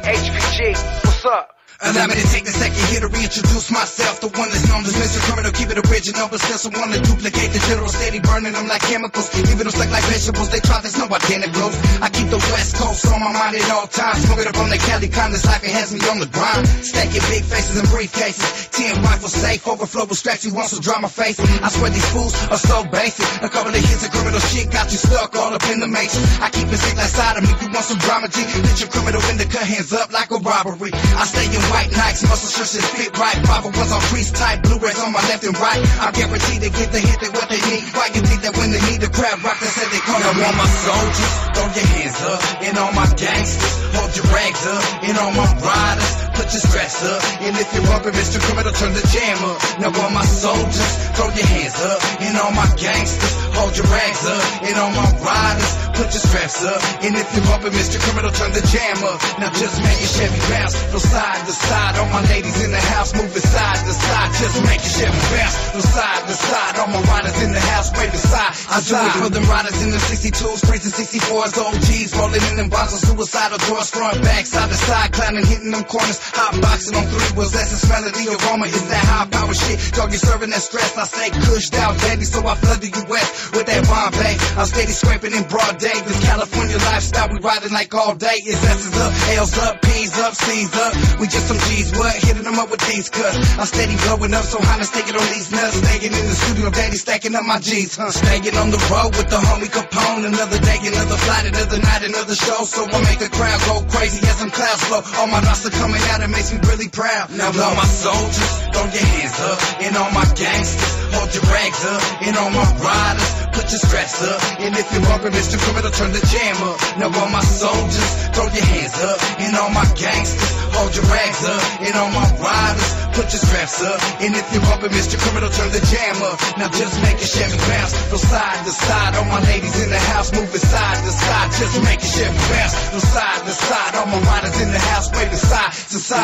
HPG, 0.06 0.76
what's 1.04 1.26
up? 1.26 1.59
Allow 1.80 2.12
me 2.12 2.20
to 2.20 2.28
take 2.28 2.44
a 2.44 2.52
second 2.52 2.84
here 2.92 3.00
to 3.00 3.08
reintroduce 3.08 3.72
myself. 3.72 4.20
The 4.20 4.28
one 4.36 4.52
that's 4.52 4.68
known 4.68 4.84
as 4.84 5.00
Mr. 5.00 5.24
Criminal, 5.24 5.48
keep 5.56 5.72
it 5.72 5.80
original, 5.80 6.28
but 6.28 6.44
still 6.44 6.60
someone 6.60 6.92
to 6.92 7.00
duplicate 7.00 7.56
the 7.56 7.62
general. 7.72 7.88
Steady 7.88 8.20
burning 8.20 8.52
them 8.52 8.68
like 8.68 8.84
chemicals, 8.84 9.32
even 9.40 9.64
them 9.64 9.72
stuck 9.72 9.88
like 9.88 10.04
vegetables. 10.12 10.52
They 10.52 10.60
try, 10.60 10.84
there's 10.84 11.00
no 11.00 11.08
identicals. 11.08 11.80
I 12.04 12.12
keep 12.12 12.28
the 12.28 12.42
West 12.52 12.76
Coast 12.76 13.08
on 13.08 13.24
my 13.24 13.32
mind 13.32 13.56
at 13.56 13.72
all 13.72 13.88
times. 13.88 14.28
Smoke 14.28 14.44
it 14.44 14.52
up 14.52 14.60
on 14.60 14.68
the 14.68 14.76
Cali 14.76 15.08
con, 15.08 15.32
this 15.32 15.48
life 15.48 15.64
it 15.64 15.72
has 15.72 15.96
me 15.96 16.04
on 16.12 16.20
the 16.20 16.28
grind. 16.28 16.68
Stacking 16.84 17.24
big 17.32 17.48
faces 17.48 17.80
and 17.80 17.88
briefcases. 17.88 18.76
Ten 18.76 19.00
rifles 19.00 19.32
safe, 19.32 19.64
overflow 19.64 20.04
with 20.04 20.20
straps. 20.20 20.44
You 20.44 20.52
want 20.52 20.68
some 20.68 20.84
drama 20.84 21.08
face? 21.08 21.40
I 21.40 21.72
swear 21.72 21.96
these 21.96 22.12
fools 22.12 22.36
are 22.52 22.60
so 22.60 22.84
basic. 22.92 23.24
A 23.40 23.48
couple 23.48 23.72
of 23.72 23.80
hits 23.80 24.04
of 24.04 24.12
criminal 24.12 24.44
shit 24.52 24.68
got 24.68 24.92
you 24.92 25.00
stuck 25.00 25.32
all 25.40 25.56
up 25.56 25.64
in 25.72 25.80
the 25.80 25.88
matrix. 25.88 26.20
I 26.44 26.52
keep 26.52 26.68
it 26.68 26.76
sick 26.76 27.00
like 27.00 27.08
side 27.08 27.40
of 27.40 27.48
me. 27.48 27.56
You 27.64 27.72
want 27.72 27.88
some 27.88 28.04
drama, 28.04 28.28
G? 28.28 28.44
Let 28.68 28.84
your 28.84 28.92
criminal 28.92 29.24
in 29.32 29.40
the 29.40 29.48
cut 29.48 29.64
hands 29.64 29.96
up 29.96 30.12
like 30.12 30.28
a 30.36 30.44
robbery. 30.44 30.92
I 30.92 31.24
stay 31.24 31.48
in 31.48 31.69
white 31.70 31.90
Nikes, 31.94 32.28
muscle 32.28 32.50
shirts 32.50 32.74
that 32.76 32.86
fit 32.98 33.14
right. 33.18 33.38
Proper 33.46 33.70
ones 33.70 33.92
on 33.92 34.02
crease 34.10 34.32
tight, 34.32 34.62
blue 34.62 34.78
rays 34.80 35.00
on 35.00 35.14
my 35.14 35.22
left 35.30 35.44
and 35.46 35.58
right. 35.58 35.82
I'm 36.02 36.14
guaranteed 36.14 36.62
to 36.66 36.70
get 36.70 36.92
the 36.92 37.00
hit 37.00 37.20
that 37.22 37.32
what 37.34 37.48
they 37.50 37.62
need. 37.70 37.84
Why 37.94 38.10
you 38.14 38.22
think 38.22 38.42
that 38.46 38.54
when 38.58 38.70
they 38.74 38.82
need 38.90 39.02
the 39.02 39.12
crowd 39.12 39.42
rock, 39.46 39.58
they 39.62 39.72
say 39.72 39.86
they 39.90 40.02
call 40.04 40.20
Now 40.20 40.34
all 40.34 40.56
my 40.58 40.70
soldiers, 40.70 41.34
throw 41.56 41.68
your 41.70 41.88
hands 41.96 42.20
up. 42.26 42.42
And 42.66 42.74
all 42.78 42.94
my 42.94 43.08
gangsters, 43.16 43.76
hold 43.96 44.12
your 44.18 44.28
rags 44.34 44.64
up. 44.66 44.84
And 45.06 45.16
all 45.18 45.34
my 45.34 45.50
riders, 45.62 46.29
put 46.40 46.56
your 46.56 46.64
straps 46.64 47.04
up. 47.04 47.20
And 47.44 47.52
if 47.60 47.68
you're 47.76 47.84
bumping 47.84 48.16
Mr. 48.16 48.40
Criminal, 48.40 48.72
turn 48.72 48.96
the 48.96 49.04
jam 49.12 49.44
up. 49.44 49.60
Now 49.84 49.92
all 49.92 50.12
my 50.16 50.24
soldiers, 50.24 50.92
throw 51.20 51.28
your 51.36 51.50
hands 51.52 51.76
up. 51.84 52.00
And 52.24 52.34
all 52.40 52.56
my 52.56 52.70
gangsters, 52.80 53.36
hold 53.60 53.76
your 53.76 53.88
rags 53.92 54.24
up. 54.24 54.44
And 54.64 54.74
all 54.80 54.94
my 54.96 55.10
riders, 55.20 55.72
put 56.00 56.08
your 56.16 56.24
straps 56.24 56.64
up. 56.64 56.80
And 57.04 57.20
if 57.20 57.28
you're 57.36 57.44
bumping 57.44 57.76
Mr. 57.76 58.00
Criminal, 58.00 58.32
turn 58.32 58.56
the 58.56 58.64
jam 58.72 59.04
up. 59.04 59.20
Now 59.36 59.52
just 59.52 59.84
make 59.84 60.00
your 60.00 60.12
Chevy 60.16 60.40
bounce 60.48 60.80
from 60.80 61.04
side 61.04 61.44
to 61.44 61.52
side. 61.52 62.00
All 62.00 62.08
my 62.08 62.24
ladies 62.32 62.56
in 62.64 62.72
the 62.72 62.84
house 62.96 63.12
moving 63.12 63.44
side 63.44 63.84
to 63.84 63.94
side. 63.94 64.32
Just 64.40 64.58
make 64.64 64.80
your 64.80 64.96
Chevy 64.96 65.22
bounce 65.36 65.56
from 65.76 65.84
side 65.84 66.24
to 66.24 66.36
side. 66.40 66.74
All 66.80 66.88
my 66.88 67.04
riders 67.12 67.36
in 67.44 67.52
the 67.52 67.60
house 67.60 67.92
waving 68.00 68.16
side. 68.16 68.56
to 68.56 68.96
I 68.96 69.12
it 69.12 69.14
for 69.20 69.30
them 69.30 69.44
riders 69.52 69.76
in 69.84 69.92
the 69.92 70.00
62s, 70.00 70.64
crazy 70.64 70.88
64s, 70.88 71.60
OGs, 71.60 72.16
rolling 72.16 72.44
in 72.48 72.56
them 72.56 72.70
bottles, 72.70 73.04
suicidal 73.04 73.60
doors, 73.68 73.92
front, 73.92 74.24
back, 74.24 74.46
side 74.48 74.70
to 74.70 74.76
side, 74.76 75.12
clowning, 75.12 75.46
hitting 75.46 75.72
them 75.72 75.84
corners, 75.84 76.20
hot 76.34 76.60
boxing 76.62 76.96
on 76.96 77.06
three 77.08 77.38
wheels. 77.38 77.56
Of 78.00 78.14
the 78.16 78.26
aroma. 78.32 78.66
It's 78.66 78.88
that 78.88 79.04
high 79.04 79.28
power 79.28 79.54
shit. 79.54 79.76
Dog, 79.94 80.12
you 80.12 80.18
serving 80.18 80.50
that 80.52 80.62
stress. 80.62 80.96
I 80.98 81.04
stay 81.04 81.30
cushed 81.30 81.76
out, 81.76 81.98
daddy, 82.00 82.24
so 82.24 82.40
I 82.48 82.56
flood 82.56 82.80
the 82.80 82.88
U.S. 82.88 83.52
with 83.52 83.66
that 83.68 83.84
wine 83.92 84.10
Bombay. 84.10 84.36
I'm 84.56 84.66
steady 84.66 84.96
scraping 84.96 85.34
in 85.36 85.44
broad 85.52 85.76
day. 85.78 85.94
This 86.08 86.20
California 86.24 86.78
lifestyle, 86.90 87.28
we 87.28 87.40
riding 87.44 87.74
like 87.76 87.92
all 87.94 88.16
day. 88.16 88.40
It's 88.48 88.64
S's 88.64 88.96
up, 88.96 89.12
L's 89.36 89.58
up, 89.60 89.82
P's 89.84 90.16
up, 90.20 90.34
C's 90.34 90.72
up. 90.72 90.92
We 91.20 91.28
just 91.28 91.48
some 91.52 91.60
G's, 91.68 91.92
what? 92.00 92.16
Hitting 92.16 92.48
them 92.48 92.58
up 92.58 92.72
with 92.72 92.80
these 92.88 93.10
cuts. 93.10 93.36
I'm 93.60 93.68
steady 93.68 94.00
blowing 94.08 94.34
up, 94.34 94.46
so 94.48 94.58
Honda 94.64 94.88
taking 94.88 95.20
on 95.20 95.28
these 95.36 95.52
nuts. 95.52 95.76
Staying 95.76 96.14
in 96.16 96.24
the 96.24 96.36
studio, 96.36 96.70
daddy 96.72 96.96
stacking 96.96 97.36
up 97.36 97.44
my 97.44 97.60
G's, 97.60 98.00
huh? 98.00 98.12
Staying 98.12 98.56
on 98.56 98.72
the 98.72 98.82
road 98.88 99.12
with 99.20 99.30
the 99.30 99.38
homie 99.38 99.68
Capone. 99.70 100.26
Another 100.26 100.60
day, 100.64 100.80
another 100.88 101.18
flight, 101.20 101.46
another 101.46 101.80
night, 101.84 102.04
another 102.08 102.36
show. 102.36 102.64
So 102.64 102.88
I 102.88 102.98
make 103.04 103.20
the 103.20 103.30
crowd 103.30 103.60
go 103.68 103.84
crazy 103.92 104.24
as 104.24 104.40
some 104.40 104.52
clouds 104.52 104.84
flow. 104.88 105.04
All 105.20 105.28
my 105.28 105.42
roster 105.44 105.70
coming 105.76 106.02
out, 106.10 106.19
it 106.22 106.30
makes 106.30 106.52
me 106.52 106.60
really 106.68 106.90
proud. 106.90 107.32
Now 107.32 107.48
all 107.48 107.76
my 107.76 107.88
soldiers, 107.88 108.52
throw 108.74 108.86
your 108.92 109.08
hands 109.16 109.40
up. 109.40 109.60
And 109.82 109.96
all 109.96 110.12
my 110.12 110.26
gangsters, 110.36 110.94
hold 111.16 111.30
your 111.34 111.46
rags 111.48 111.86
up. 111.86 112.02
And 112.26 112.36
all 112.38 112.52
my 112.52 112.68
riders, 112.82 113.30
put 113.56 113.66
your 113.72 113.82
straps 113.82 114.22
up. 114.24 114.40
And 114.60 114.76
if 114.76 114.88
you're 114.92 115.06
bumping 115.08 115.32
Mr. 115.32 115.56
Criminal, 115.60 115.92
turn 115.92 116.12
the 116.12 116.24
jam 116.28 116.58
up. 116.68 116.78
Now 117.00 117.10
all 117.14 117.32
my 117.32 117.44
soldiers, 117.44 118.10
throw 118.36 118.48
your 118.52 118.68
hands 118.68 118.98
up. 119.00 119.20
And 119.40 119.56
all 119.56 119.72
my 119.72 119.88
gangsters, 119.96 120.52
hold 120.76 120.92
your 120.96 121.08
rags 121.08 121.44
up. 121.46 121.62
And 121.82 121.94
all 121.96 122.12
my 122.12 122.28
riders, 122.42 122.90
put 123.16 123.32
your 123.32 123.44
straps 123.44 123.80
up. 123.84 124.00
And 124.20 124.36
if 124.36 124.46
you're 124.52 124.66
bumping 124.68 124.92
Mr. 124.92 125.16
Criminal, 125.20 125.50
turn 125.50 125.72
the 125.72 125.84
jam 125.88 126.20
up. 126.24 126.38
Now 126.60 126.68
just 126.68 127.00
make 127.00 127.20
your 127.20 127.32
Chevy 127.32 127.58
bounce 127.68 127.96
from 128.12 128.20
side 128.20 128.60
to 128.66 128.72
side. 128.72 129.16
All 129.16 129.26
my 129.26 129.42
ladies 129.48 129.76
in 129.84 129.90
the 129.90 130.04
house 130.12 130.34
moving 130.36 130.60
side 130.60 131.00
to 131.00 131.12
side. 131.12 131.48
Just 131.56 131.80
make 131.84 132.02
your 132.04 132.14
Chevy 132.18 132.44
bounce 132.52 132.76
from 132.92 133.04
side 133.04 133.42
to 133.48 133.54
side. 133.56 133.92
All 133.96 134.08
my 134.08 134.20
riders 134.20 134.58
in 134.60 134.72
the 134.72 134.84
house 134.92 135.08
waving 135.16 135.40
side 135.40 135.72
to 135.72 136.00
side. 136.00 136.09
Boom. 136.10 136.18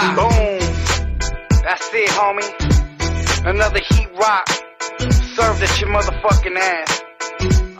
That's 1.62 1.90
it, 1.94 2.10
homie. 2.10 3.46
Another 3.46 3.80
heat 3.88 4.10
rock 4.18 4.50
served 5.38 5.62
at 5.62 5.80
your 5.80 5.92
motherfucking 5.92 6.58
ass. 6.58 7.04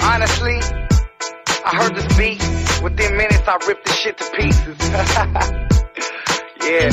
Honestly, 0.02 0.60
I 1.66 1.76
heard 1.76 1.96
this 1.96 2.06
beat. 2.16 2.38
Within 2.84 3.18
minutes, 3.18 3.48
I 3.48 3.58
ripped 3.68 3.88
this 3.88 3.96
shit 3.96 4.20
to 4.20 4.30
pieces. 4.38 4.78
yeah. 6.62 6.92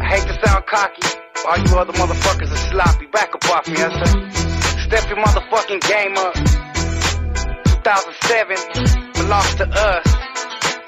I 0.00 0.06
hate 0.08 0.26
to 0.26 0.40
sound 0.42 0.64
cocky. 0.64 1.02
All 1.46 1.58
you 1.58 1.76
other 1.76 1.92
motherfuckers 1.92 2.50
are 2.50 2.70
sloppy. 2.70 3.06
Back 3.12 3.34
up 3.34 3.44
off 3.50 3.68
me, 3.68 3.74
yes, 3.76 3.92
sir. 3.92 4.30
Step 4.88 5.06
your 5.10 5.18
motherfucking 5.18 5.82
game 5.82 6.16
up. 6.16 6.34
2007 7.84 9.12
belongs 9.12 9.54
to 9.56 9.68
us. 9.68 10.20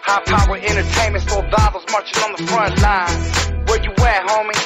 High 0.02 0.18
power 0.26 0.56
entertainment, 0.56 1.22
soldados 1.30 1.84
marching 1.92 2.22
on 2.26 2.34
the 2.34 2.42
front 2.50 2.74
line. 2.82 3.66
Where 3.70 3.78
you 3.86 3.94
at, 4.02 4.26
homie? 4.26 4.58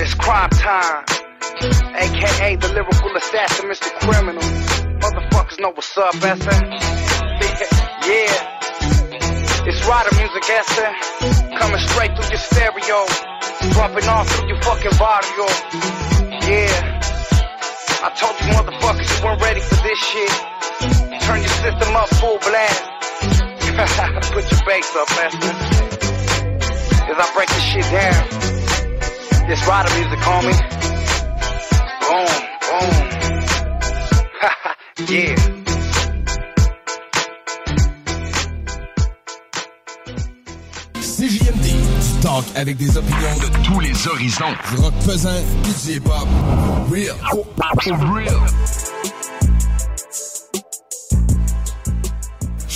It's 0.00 0.14
crime 0.14 0.48
time. 0.56 1.04
AKA 1.60 2.56
the 2.56 2.68
lyrical 2.72 3.12
assassin, 3.14 3.68
Mr. 3.68 3.92
Criminal. 4.00 4.40
Motherfuckers 5.04 5.60
know 5.60 5.68
what's 5.68 5.92
up, 5.98 6.14
Esther. 6.16 6.48
yeah. 8.08 8.56
It's 9.68 9.84
rider 9.84 10.16
music, 10.16 10.48
Esther. 10.48 10.96
Coming 11.60 11.80
straight 11.84 12.16
through 12.16 12.32
your 12.32 12.40
stereo. 12.40 13.04
Bumping 13.76 14.08
off 14.08 14.32
through 14.32 14.48
your 14.48 14.62
fucking 14.62 14.96
barrio. 14.96 15.46
Yeah. 16.48 17.04
I 18.00 18.08
told 18.16 18.32
you 18.40 18.48
motherfuckers 18.56 19.12
you 19.12 19.24
weren't 19.24 19.42
ready 19.42 19.60
for 19.60 19.76
this 19.84 19.98
shit. 20.00 20.32
Turn 21.20 21.40
your 21.44 21.52
system 21.60 21.96
up 21.96 22.08
full 22.16 22.38
blast. 22.38 22.95
Put 24.32 24.50
your 24.50 24.60
bass 24.64 24.96
up, 24.96 25.10
Esther. 25.20 25.52
As 27.08 27.18
I 27.18 27.30
break 27.34 27.48
this 27.48 27.62
shit 27.62 27.84
down. 27.92 28.28
This 29.48 29.66
rider 29.66 29.94
music, 29.94 30.18
homie. 30.20 30.56
Boom, 32.08 32.26
boom. 32.70 32.94
yeah. 35.14 35.36
CJMD, 41.02 41.66
du 41.66 42.20
talk 42.22 42.44
avec 42.56 42.76
des 42.78 42.96
opinions 42.96 43.36
de 43.42 43.48
tous 43.62 43.80
les 43.80 44.08
horizons. 44.08 44.54
Du 44.70 44.76
rock 44.80 44.94
pesant, 45.04 45.42
du 45.62 45.92
hip-hop. 45.92 46.28
Real. 46.90 47.16
Real. 48.14 48.40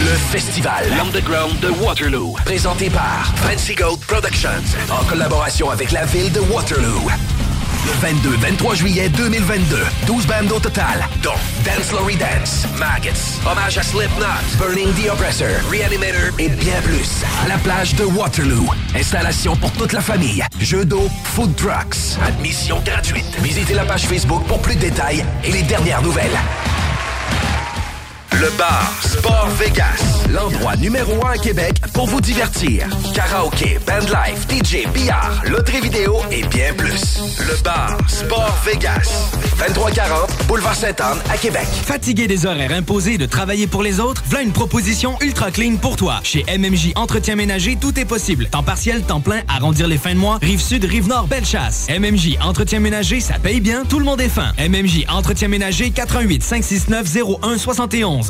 Le 0.00 0.16
festival 0.16 0.86
L'Underground 0.96 1.60
de 1.60 1.68
Waterloo, 1.68 2.34
présenté 2.46 2.88
par 2.88 3.34
Fancy 3.36 3.74
Gold 3.74 4.00
Productions, 4.00 4.48
en 4.90 5.04
collaboration 5.04 5.68
avec 5.68 5.92
la 5.92 6.06
ville 6.06 6.32
de 6.32 6.40
Waterloo. 6.40 7.10
Le 7.84 8.36
22-23 8.56 8.76
juillet 8.76 9.08
2022, 9.10 9.76
12 10.06 10.26
bandes 10.26 10.52
au 10.52 10.58
total, 10.58 11.06
dont 11.22 11.34
Dance 11.64 11.92
Lory 11.92 12.16
Dance, 12.16 12.66
Maggots, 12.78 13.40
Hommage 13.46 13.76
à 13.76 13.82
Slipknot, 13.82 14.26
Burning 14.58 14.88
the 14.94 15.10
Oppressor, 15.10 15.48
Reanimator 15.70 16.30
et 16.38 16.48
bien 16.48 16.80
plus. 16.82 17.22
La 17.46 17.58
plage 17.58 17.94
de 17.96 18.04
Waterloo. 18.04 18.70
Installation 18.96 19.54
pour 19.56 19.70
toute 19.72 19.92
la 19.92 20.00
famille. 20.00 20.42
Jeux 20.60 20.86
d'eau, 20.86 21.10
food 21.24 21.54
trucks. 21.56 22.18
Admission 22.26 22.80
gratuite. 22.86 23.36
Visitez 23.42 23.74
la 23.74 23.84
page 23.84 24.06
Facebook 24.06 24.44
pour 24.46 24.62
plus 24.62 24.76
de 24.76 24.80
détails 24.80 25.24
et 25.44 25.52
les 25.52 25.62
dernières 25.62 26.00
nouvelles. 26.02 26.38
Le 28.40 28.48
bar 28.56 28.90
Sport 29.02 29.50
Vegas, 29.58 30.26
l'endroit 30.30 30.74
numéro 30.74 31.12
un 31.26 31.32
à 31.32 31.36
Québec 31.36 31.74
pour 31.92 32.06
vous 32.06 32.22
divertir. 32.22 32.86
Karaoke, 33.14 33.78
bandlife, 33.86 34.46
DJ, 34.48 34.90
billard, 34.94 35.42
loterie 35.44 35.82
vidéo 35.82 36.16
et 36.30 36.42
bien 36.44 36.72
plus. 36.74 37.18
Le 37.38 37.62
bar 37.62 37.98
Sport 38.08 38.56
Vegas, 38.64 39.28
2340 39.58 40.46
Boulevard 40.48 40.74
Sainte-Anne 40.74 41.18
à 41.30 41.36
Québec. 41.36 41.66
Fatigué 41.84 42.28
des 42.28 42.46
horaires 42.46 42.72
imposés 42.72 43.18
de 43.18 43.26
travailler 43.26 43.66
pour 43.66 43.82
les 43.82 44.00
autres? 44.00 44.22
Voilà 44.26 44.42
une 44.42 44.52
proposition 44.52 45.18
ultra 45.20 45.50
clean 45.50 45.76
pour 45.76 45.96
toi. 45.96 46.20
Chez 46.22 46.42
MMJ 46.48 46.92
Entretien 46.94 47.36
Ménager, 47.36 47.76
tout 47.78 48.00
est 48.00 48.06
possible. 48.06 48.46
Temps 48.46 48.62
partiel, 48.62 49.02
temps 49.02 49.20
plein, 49.20 49.42
arrondir 49.48 49.86
les 49.86 49.98
fins 49.98 50.14
de 50.14 50.18
mois, 50.18 50.38
rive 50.40 50.62
sud, 50.62 50.86
rive 50.86 51.08
nord, 51.08 51.26
belle 51.26 51.44
chasse. 51.44 51.88
MMJ 51.90 52.38
Entretien 52.40 52.80
Ménager, 52.80 53.20
ça 53.20 53.34
paye 53.34 53.60
bien, 53.60 53.84
tout 53.84 53.98
le 53.98 54.06
monde 54.06 54.22
est 54.22 54.30
fin. 54.30 54.52
MMJ 54.58 55.04
Entretien 55.10 55.48
Ménager, 55.48 55.90
88 55.90 56.42
569 56.42 57.06
01 57.42 58.29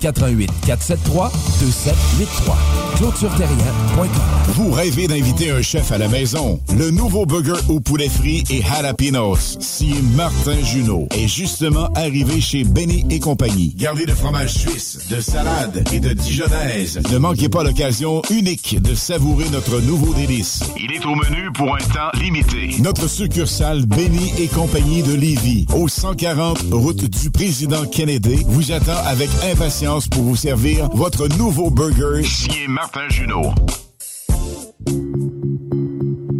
88 0.00 0.50
473 0.66 1.30
2783. 1.60 2.56
ClôtureTerrien.com. 2.96 4.08
Vous 4.54 4.70
rêvez 4.70 5.06
d'inviter 5.08 5.50
un 5.50 5.62
chef 5.62 5.92
à 5.92 5.98
la 5.98 6.08
maison? 6.08 6.60
Le 6.76 6.90
nouveau 6.90 7.26
burger 7.26 7.60
au 7.68 7.80
poulet 7.80 8.08
frit 8.08 8.44
et 8.50 8.62
jalapenos, 8.62 9.56
si 9.60 9.94
Martin 10.16 10.62
Junot, 10.62 11.08
est 11.10 11.28
justement 11.28 11.88
arrivé 11.94 12.40
chez 12.40 12.64
Benny 12.64 13.06
et 13.10 13.20
compagnie. 13.20 13.74
Gardé 13.76 14.06
de 14.06 14.12
fromage 14.12 14.54
suisse, 14.54 14.98
de 15.10 15.20
salade 15.20 15.84
et 15.92 16.00
de 16.00 16.12
dijonnaise. 16.12 17.00
Ne 17.12 17.18
manquez 17.18 17.48
pas 17.48 17.62
l'occasion 17.62 18.22
unique 18.30 18.80
de 18.80 18.94
savourer 18.94 19.48
notre 19.50 19.80
nouveau 19.80 20.12
délice. 20.14 20.62
Il 20.76 20.92
est 20.92 21.04
au 21.04 21.14
menu 21.14 21.50
pour 21.54 21.74
un 21.74 21.78
temps 21.78 22.10
limité. 22.20 22.70
Notre 22.80 23.08
succursale 23.08 23.86
Benny 23.86 24.32
et 24.38 24.48
compagnie 24.48 25.02
de 25.02 25.14
Lévis, 25.14 25.66
au 25.74 25.88
140 25.88 26.58
route 26.72 27.04
du 27.04 27.30
président 27.30 27.84
Kennedy, 27.86 28.44
vous 28.48 28.72
attend 28.72 28.98
avec 29.06 29.30
impatience 29.50 29.87
pour 29.88 30.22
vous 30.22 30.36
servir 30.36 30.90
votre 30.90 31.28
nouveau 31.38 31.70
burger 31.70 32.22
Martin 32.68 33.08
Junot. 33.08 33.54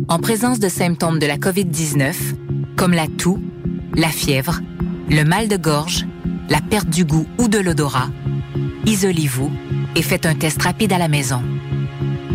En 0.08 0.18
présence 0.18 0.58
de 0.58 0.68
symptômes 0.68 1.18
de 1.18 1.26
la 1.26 1.38
COVID-19, 1.38 2.14
comme 2.76 2.92
la 2.92 3.06
toux, 3.06 3.42
la 3.94 4.08
fièvre, 4.08 4.60
le 5.08 5.24
mal 5.24 5.48
de 5.48 5.56
gorge, 5.56 6.04
la 6.50 6.60
perte 6.60 6.90
du 6.90 7.06
goût 7.06 7.26
ou 7.38 7.48
de 7.48 7.58
l'odorat, 7.58 8.10
isolez-vous 8.84 9.50
et 9.96 10.02
faites 10.02 10.26
un 10.26 10.34
test 10.34 10.60
rapide 10.60 10.92
à 10.92 10.98
la 10.98 11.08
maison. 11.08 11.42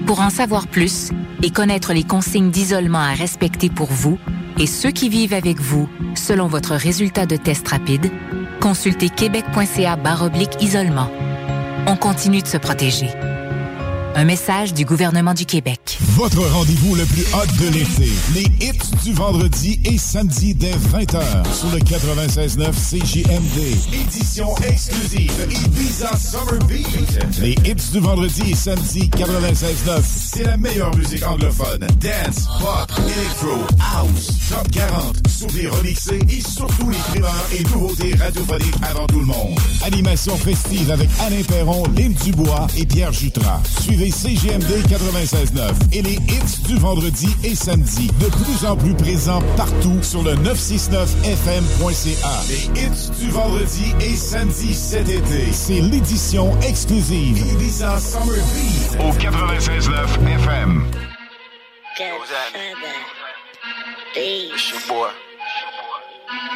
Pour 0.07 0.19
en 0.19 0.31
savoir 0.31 0.65
plus 0.65 1.11
et 1.43 1.51
connaître 1.51 1.93
les 1.93 2.03
consignes 2.03 2.49
d'isolement 2.49 2.97
à 2.97 3.13
respecter 3.13 3.69
pour 3.69 3.91
vous 3.91 4.17
et 4.57 4.65
ceux 4.65 4.91
qui 4.91 5.09
vivent 5.09 5.35
avec 5.35 5.59
vous 5.59 5.87
selon 6.15 6.47
votre 6.47 6.73
résultat 6.73 7.27
de 7.27 7.35
test 7.35 7.67
rapide, 7.67 8.11
consultez 8.63 9.09
québec.ca 9.09 9.97
baroblique 9.97 10.61
isolement. 10.61 11.09
On 11.85 11.97
continue 11.97 12.41
de 12.41 12.47
se 12.47 12.55
protéger. 12.55 13.09
Un 14.15 14.25
message 14.25 14.75
du 14.75 14.85
gouvernement 14.85 15.33
du 15.33 15.47
Québec. 15.47 15.97
Votre 15.99 16.47
rendez-vous 16.47 16.93
le 16.93 17.03
plus 17.05 17.23
hot 17.33 17.47
de 17.63 17.69
l'été. 17.73 18.11
Les 18.35 18.43
hits 18.63 18.79
du 19.03 19.11
vendredi 19.13 19.81
et 19.85 19.97
samedi 19.97 20.53
dès 20.53 20.71
20h 20.71 21.23
sur 21.51 21.69
le 21.71 21.79
96.9 21.79 22.71
CJMD. 22.73 23.59
Édition 23.91 24.55
exclusive 24.67 25.31
Ibiza 25.49 26.11
Summer 26.15 26.63
Beat. 26.67 27.39
Les 27.41 27.53
hits 27.65 27.91
du 27.91 27.99
vendredi 27.99 28.51
et 28.51 28.55
samedi 28.55 29.09
96.9. 29.17 30.01
C'est 30.05 30.43
la 30.43 30.57
meilleure 30.57 30.95
musique 30.95 31.25
anglophone. 31.25 31.79
Dance, 31.79 32.47
pop, 32.61 32.91
electro, 32.99 33.65
house, 33.79 34.27
top 34.47 34.69
40, 34.71 35.27
souvenirs 35.27 35.73
remixés 35.75 36.19
et 36.29 36.41
surtout 36.41 36.91
les 36.91 36.97
primeurs 36.97 37.45
et 37.51 37.63
nouveautés 37.63 38.13
radiophoniques 38.15 38.75
avant 38.83 39.07
tout 39.07 39.19
le 39.21 39.25
monde. 39.25 39.57
Animation 39.83 40.37
festive 40.37 40.91
avec 40.91 41.09
Alain 41.25 41.41
Perron, 41.47 41.83
Lynn 41.97 42.13
Dubois 42.13 42.67
et 42.77 42.85
Pierre 42.85 43.11
Jutras. 43.11 43.61
Suivez 43.81 44.02
CGMD 44.11 44.83
96.9 44.89 45.71
et 45.93 46.01
les 46.01 46.15
hits 46.15 46.61
du 46.67 46.77
vendredi 46.77 47.27
et 47.43 47.55
samedi, 47.55 48.07
de 48.19 48.27
plus 48.27 48.65
en 48.65 48.75
plus 48.75 48.93
présents 48.93 49.41
partout 49.55 50.01
sur 50.01 50.23
le 50.23 50.33
969fm.ca. 50.35 52.29
Les 52.49 52.81
hits 52.81 53.11
du 53.19 53.29
vendredi 53.31 53.93
et 54.01 54.15
samedi 54.15 54.73
cet 54.73 55.09
été, 55.09 55.51
c'est 55.51 55.81
l'édition 55.81 56.51
exclusive 56.61 57.37
Ibiza 57.53 57.99
Summer 57.99 58.35
Beat 58.53 58.97
au 58.99 59.11
96.9 59.13 59.91
FM. 60.35 60.83
It's 64.15 64.71
your 64.71 64.79
boy. 64.87 65.09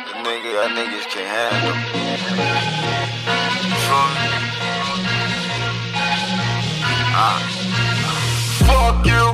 The 0.07 0.13
nigga, 0.23 0.49
y'all 0.53 0.69
niggas 0.69 1.05
can't 1.09 1.27
handle. 1.27 1.73
Feel 3.87 4.61
me? 4.61 4.66
Fuck 7.17 9.01
you. 9.07 9.25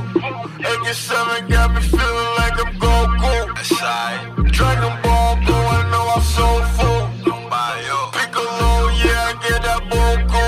AK7 0.63 1.49
got 1.49 1.75
me 1.75 1.81
feeling 1.81 2.31
like 2.39 2.55
I'm 2.63 2.71
Goku. 2.79 3.53
That's. 3.55 3.71
Dragon 4.55 4.95
Ball 5.03 5.35
going, 5.43 5.91
know 5.91 6.13
I'm 6.15 6.21
so 6.21 6.47
full. 6.79 7.03
Piccolo, 8.15 8.87
yeah, 9.03 9.27
I 9.27 9.35
get 9.43 9.59
that 9.67 9.81
Boku. 9.91 10.45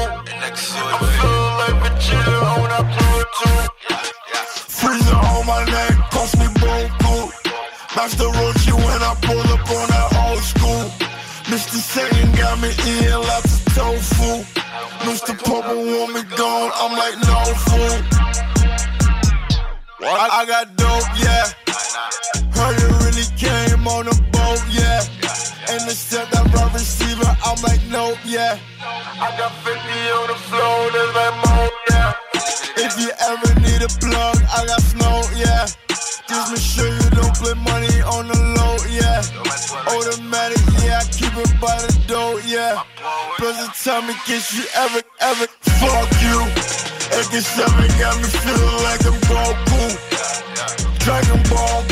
I'm 0.47 1.03
feeling 1.19 1.55
like 1.59 1.77
Vegeta 1.83 2.37
on 2.55 2.69
that 2.71 2.87
Pluto. 2.95 3.51
Freezer 4.79 5.15
on 5.15 5.45
my 5.45 5.59
neck, 5.65 5.91
cost 6.11 6.37
me 6.37 6.47
Boku. 6.63 7.15
Master 7.97 8.31
Roshi 8.31 8.71
when 8.71 9.01
I 9.03 9.13
pull 9.21 9.45
up 9.51 9.69
on 9.75 9.87
that 9.91 10.07
old 10.23 10.39
school. 10.39 10.83
Mr. 11.51 11.83
Satan 11.83 12.31
got 12.31 12.61
me 12.61 12.69
eating 12.87 13.11
lots 13.11 13.59
of 13.59 13.75
tofu. 13.75 14.45
Mr. 15.05 15.37
Purple 15.37 15.85
want 15.85 16.13
me 16.15 16.23
gone, 16.35 16.71
I'm 16.75 16.97
like 16.97 17.24
no 17.55 17.61
fool. 17.63 17.95
I, 20.07 20.29
I 20.31 20.45
got 20.45 20.75
dope, 20.75 21.03
yeah. 21.17 21.45
Heard 22.53 22.77
it 22.77 22.91
really 23.03 23.27
came 23.37 23.87
on 23.87 24.07
a 24.07 24.15
boat, 24.31 24.61
yeah. 24.69 25.01
And 25.69 25.81
the 25.87 25.95
set 25.95 26.29
that 26.31 26.53
right 26.53 26.73
receiver. 26.73 27.25
I'm 27.43 27.61
like, 27.63 27.81
nope, 27.89 28.17
yeah. 28.25 28.59
I 28.81 29.33
got 29.37 29.51
50 29.63 29.79
on 29.79 30.27
the 30.27 30.35
floor, 30.35 30.91
there's 30.91 31.15
like 31.15 31.35
more, 31.47 31.71
yeah. 31.89 32.13
If 32.77 32.99
you 32.99 33.09
ever 33.19 33.59
need 33.61 33.81
a 33.81 33.89
plug, 33.99 34.37
I 34.51 34.65
got 34.67 34.81
snow, 34.81 35.23
yeah. 35.35 35.65
Just 36.27 36.51
make 36.51 36.61
sure 36.61 36.87
you 36.87 37.09
don't 37.11 37.35
play 37.35 37.55
money 37.55 38.01
on 38.01 38.27
the 38.27 38.37
low, 38.59 38.77
yeah. 38.91 39.23
Automatic, 39.87 40.61
yeah, 40.83 41.01
I 41.01 41.05
keep 41.09 41.33
it 41.37 41.59
by 41.59 41.75
the 41.81 41.93
door, 42.07 42.41
yeah. 42.45 42.83
The 43.39 43.71
time 43.83 44.09
in 44.09 44.15
case 44.25 44.53
you 44.53 44.65
ever, 44.75 45.01
ever 45.21 45.47
fuck 45.79 46.11
you. 46.21 46.84
AK7 47.15 47.63
got 47.97 48.17
me 48.17 48.27
feeling 48.27 48.83
like 48.83 49.05
I'm 49.07 49.15
Goku. 49.23 49.95
Dragon 50.99 51.41
Ball, 51.49 51.84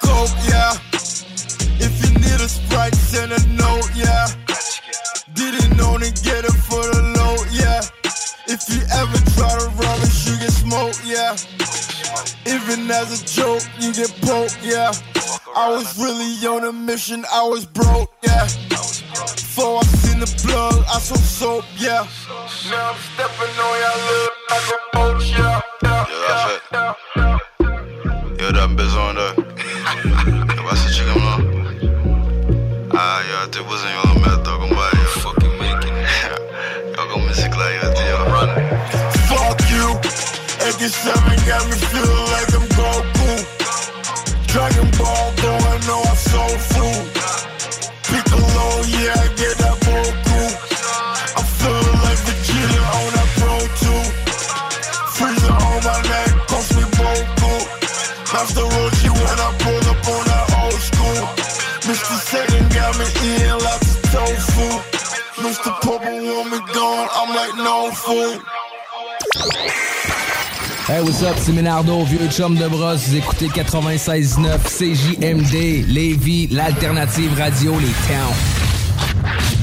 coke, 0.00 0.34
yeah. 0.48 0.72
If 1.78 1.92
you 2.02 2.14
need 2.14 2.40
a 2.40 2.48
sprite, 2.48 2.94
send 2.94 3.32
a 3.32 3.46
note, 3.48 3.90
yeah. 3.94 4.26
Didn't 5.34 5.80
only 5.80 6.10
get 6.22 6.44
it 6.44 6.58
for 6.68 6.82
the 6.92 7.02
low, 7.16 7.36
yeah. 7.50 7.80
If 8.46 8.68
you 8.68 8.82
ever 8.92 9.18
try 9.34 9.50
to 9.58 9.68
rob 9.76 10.00
us, 10.00 10.28
you 10.28 10.36
get 10.38 10.52
smoked, 10.52 11.02
yeah. 11.04 11.36
Even 12.46 12.90
as 12.90 13.20
a 13.20 13.24
joke, 13.24 13.62
you 13.80 13.92
get 13.92 14.10
poked, 14.22 14.58
yeah. 14.62 14.92
I 15.54 15.70
was 15.70 15.98
really 15.98 16.34
on 16.46 16.64
a 16.64 16.72
mission, 16.72 17.24
I 17.32 17.42
was 17.42 17.66
broke, 17.66 18.12
yeah. 18.22 18.44
Before 18.44 19.78
I 19.78 19.82
seen 19.84 20.20
the 20.20 20.26
plug, 20.46 20.84
I 20.88 20.98
saw 20.98 21.16
soap, 21.16 21.64
yeah. 21.76 22.06
Now 22.70 22.90
I'm 22.90 22.98
stepping 23.14 23.54
on 23.60 23.74
y'all 23.82 24.00
little 24.08 24.32
like 24.50 24.68
a 24.72 24.78
boat, 24.92 25.22
yeah. 25.28 25.60
yeah, 25.82 26.58
yeah, 26.72 26.94
yeah. 27.16 27.38
Yo, 28.42 28.50
t'as 28.50 28.66
besoin 28.66 29.14
de. 29.14 29.20
Y'a 29.20 30.62
pas 30.68 30.74
ce 30.74 30.92
chicken 30.92 31.14
là. 31.14 31.38
Ah, 32.92 33.20
yo, 33.22 33.46
t'es 33.52 33.60
besoin 33.60 33.90
de 34.02 34.14
le 34.14 34.20
mettre 34.20 34.42
comme 34.42 34.68
ça. 34.68 34.90
Yo, 34.98 35.06
fucking 35.20 35.56
making 35.60 35.96
it. 35.96 36.08
Yo, 36.98 37.02
comme 37.12 37.24
musique 37.28 37.54
là, 37.56 37.66
yo, 37.72 37.88
t'es 37.94 38.08
yo, 38.10 38.18
run. 38.34 38.50
Fuck 39.28 39.60
you. 39.70 39.86
AK7 40.58 41.06
got 41.46 41.62
me 41.68 41.76
feeling 41.86 42.26
like 42.32 42.52
I'm 42.52 42.66
Goku. 42.74 43.30
Dragon 44.48 44.88
Ball, 44.98 45.31
Hey, 70.88 71.02
what's 71.02 71.22
up, 71.22 71.36
c'est 71.36 71.52
Ménardo, 71.52 72.04
vieux 72.04 72.26
chum 72.30 72.56
de 72.56 72.66
brosse. 72.66 73.08
Vous 73.08 73.16
écoutez 73.16 73.48
96.9 73.48 74.60
CJMD, 74.64 75.86
Lévis, 75.88 76.48
l'alternative 76.50 77.36
radio, 77.36 77.74
les 77.78 77.92
towns. 78.08 79.61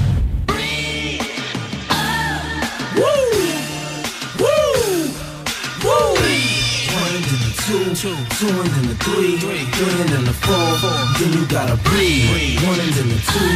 Two, 7.96 8.14
two, 8.14 8.16
two 8.38 8.48
and 8.48 8.70
then 8.70 8.88
the 8.88 8.96
three, 9.02 9.38
three 9.38 10.02
and 10.02 10.10
then 10.10 10.26
the 10.26 10.34
four, 10.34 10.78
then 11.18 11.34
you 11.34 11.46
gotta 11.48 11.76
breathe. 11.90 12.62
One 12.68 12.80
and 12.80 12.94
then 12.94 13.10
the 13.10 13.18
two, 13.18 13.50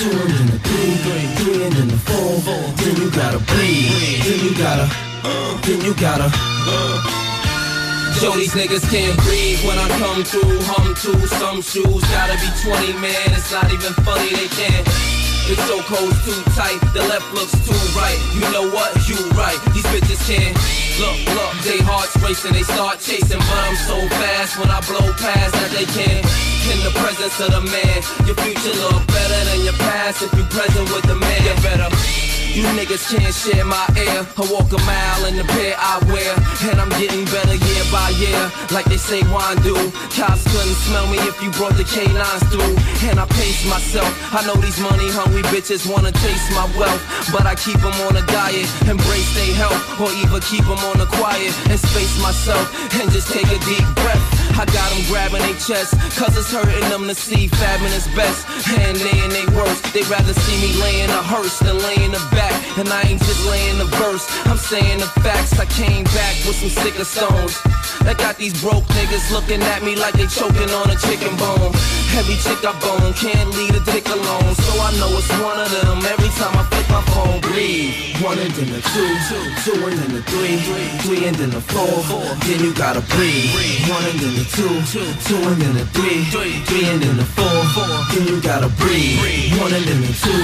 two 0.00 0.10
and 0.24 0.30
then 0.30 0.46
the 0.46 0.58
three, 0.64 0.94
three 1.36 1.64
and 1.64 1.72
then 1.72 1.88
the 1.88 1.98
four, 1.98 2.40
then 2.80 2.96
you 2.96 3.10
gotta 3.10 3.38
breathe. 3.44 4.24
Then 4.24 4.40
you 4.40 4.54
gotta, 4.56 4.88
then 5.66 5.80
you 5.84 5.94
gotta. 5.94 6.32
Yo, 8.22 8.32
these 8.32 8.54
niggas 8.54 8.88
can't 8.90 9.18
breathe 9.24 9.60
when 9.66 9.78
I 9.78 9.88
come 9.98 10.24
through. 10.24 10.60
Hum 10.64 10.94
to 10.94 11.26
some 11.28 11.60
shoes, 11.60 12.04
gotta 12.08 12.34
be 12.40 12.48
20, 12.64 12.92
man. 13.00 13.36
It's 13.36 13.52
not 13.52 13.70
even 13.72 13.92
funny, 14.04 14.30
they 14.30 14.48
can't. 14.48 15.23
The 15.44 15.60
chokehold's 15.68 16.16
too 16.24 16.40
tight, 16.56 16.80
the 16.94 17.04
left 17.04 17.28
looks 17.34 17.52
too 17.68 17.76
right. 17.92 18.16
You 18.32 18.48
know 18.48 18.64
what? 18.72 18.96
You 19.06 19.16
right. 19.36 19.60
These 19.76 19.84
bitches 19.92 20.24
can't. 20.24 20.56
Look, 20.96 21.20
look, 21.36 21.52
they 21.60 21.84
hearts 21.84 22.16
racing, 22.24 22.54
they 22.54 22.62
start 22.62 22.98
chasing, 22.98 23.36
but 23.36 23.58
I'm 23.68 23.76
so 23.76 24.00
fast 24.16 24.58
when 24.58 24.70
I 24.70 24.80
blow 24.88 25.04
past 25.20 25.52
that 25.52 25.70
they 25.76 25.84
can't. 25.84 26.24
In 26.72 26.80
the 26.80 26.96
presence 26.96 27.36
of 27.44 27.52
the 27.52 27.60
man, 27.60 27.98
your 28.24 28.36
future 28.40 28.72
look 28.88 29.04
better 29.06 29.40
than 29.52 29.64
your 29.68 29.76
past 29.84 30.22
if 30.22 30.32
you 30.32 30.44
present 30.48 30.88
with 30.88 31.04
the 31.04 31.14
man. 31.14 31.44
You 31.44 31.54
better. 31.60 32.33
You 32.54 32.62
niggas 32.78 33.10
can't 33.10 33.34
share 33.34 33.64
my 33.66 33.82
air. 33.98 34.22
I 34.22 34.42
walk 34.46 34.70
a 34.70 34.78
mile 34.86 35.26
in 35.26 35.34
the 35.34 35.42
pair 35.42 35.74
I 35.74 35.98
wear. 36.06 36.30
And 36.70 36.78
I'm 36.78 36.88
getting 37.02 37.26
better 37.26 37.58
year 37.58 37.84
by 37.90 38.14
year. 38.14 38.38
Like 38.70 38.86
they 38.86 38.96
say 38.96 39.26
wine 39.26 39.58
do. 39.66 39.74
Cops 40.14 40.46
couldn't 40.46 40.78
smell 40.86 41.10
me 41.10 41.18
if 41.26 41.34
you 41.42 41.50
brought 41.58 41.74
the 41.74 41.82
canines 41.82 42.46
through. 42.54 42.78
And 43.10 43.18
I 43.18 43.26
pace 43.34 43.66
myself. 43.66 44.06
I 44.30 44.46
know 44.46 44.54
these 44.62 44.78
money 44.78 45.10
hungry 45.10 45.42
bitches 45.50 45.82
wanna 45.82 46.14
chase 46.22 46.46
my 46.54 46.70
wealth. 46.78 47.02
But 47.34 47.42
I 47.42 47.58
keep 47.58 47.82
them 47.82 47.98
on 48.06 48.14
a 48.14 48.24
diet. 48.30 48.70
Embrace 48.86 49.34
their 49.34 49.50
health. 49.58 49.82
Or 49.98 50.14
even 50.22 50.38
keep 50.46 50.62
them 50.62 50.78
on 50.94 51.02
the 51.02 51.10
quiet. 51.10 51.50
And 51.66 51.74
space 51.74 52.14
myself. 52.22 52.70
And 53.02 53.10
just 53.10 53.34
take 53.34 53.50
a 53.50 53.58
deep 53.66 53.88
breath. 53.98 54.22
I 54.54 54.64
got 54.70 54.88
them 54.94 55.02
grabbing 55.10 55.42
their 55.42 55.58
chest. 55.58 55.98
Cause 56.14 56.36
it's 56.38 56.50
hurting 56.52 56.88
them 56.88 57.08
to 57.10 57.14
see 57.14 57.48
fabbing 57.48 57.90
is 57.90 58.06
best. 58.14 58.46
And 58.78 58.96
they 58.96 59.18
and 59.18 59.32
they 59.32 59.46
worst. 59.56 59.82
They'd 59.92 60.06
rather 60.06 60.32
see 60.32 60.56
me 60.62 60.70
laying 60.80 61.10
a 61.10 61.22
hearse 61.22 61.58
than 61.58 61.78
laying 61.78 62.14
a 62.14 62.22
back. 62.30 62.54
And 62.78 62.88
I 62.88 63.02
ain't 63.02 63.22
just 63.22 63.44
laying 63.50 63.78
the 63.78 63.90
verse. 63.98 64.24
I'm 64.46 64.58
saying 64.58 64.98
the 64.98 65.10
facts. 65.26 65.58
I 65.58 65.66
came 65.66 66.04
back 66.14 66.34
with 66.46 66.56
some 66.56 66.70
sicker 66.70 67.04
stones. 67.04 67.58
That 68.06 68.18
got 68.18 68.36
these 68.36 68.54
broke 68.60 68.84
niggas 68.94 69.32
looking 69.32 69.62
at 69.74 69.82
me 69.82 69.96
like 69.96 70.14
they 70.14 70.26
choking 70.26 70.70
on 70.70 70.86
a 70.90 70.96
chicken 71.02 71.34
bone. 71.40 71.72
Heavy 72.14 72.36
chick 72.38 72.62
I 72.62 72.70
bone, 72.78 73.10
can't 73.18 73.50
leave 73.58 73.74
a 73.74 73.82
dick 73.90 74.06
alone. 74.06 74.54
So 74.54 74.70
I 74.78 74.94
know 75.00 75.10
it's 75.18 75.26
one 75.42 75.58
of 75.58 75.66
them 75.72 75.98
every 76.04 76.30
time 76.38 76.54
I 76.54 76.62
flip 76.70 76.86
my 76.92 77.02
phone. 77.10 77.40
Breathe. 77.40 78.22
One 78.22 78.38
and 78.38 78.52
then 78.54 78.70
the 78.70 78.80
two, 78.94 79.10
two 79.66 79.80
and 79.88 79.98
then 79.98 80.12
the 80.14 80.22
three, 80.30 80.60
three 81.02 81.26
and 81.26 81.34
then 81.34 81.50
the 81.50 81.60
four, 81.60 81.90
then 82.46 82.60
you 82.62 82.72
gotta 82.74 83.02
breathe. 83.16 83.50
One 83.90 84.04
and 84.04 84.20
then 84.20 84.43
the 84.44 84.84
two, 84.92 85.04
two 85.24 85.48
and 85.48 85.60
then 85.60 85.76
a 85.76 85.84
three, 85.86 86.24
three 86.24 86.84
and 86.86 87.02
then 87.02 87.18
a 87.18 87.24
four, 87.24 87.44
then 88.12 88.26
you 88.28 88.40
gotta 88.40 88.68
breathe. 88.68 89.18
One 89.60 89.72
and 89.72 89.84
then 89.84 90.02
a 90.02 90.12
two, 90.12 90.40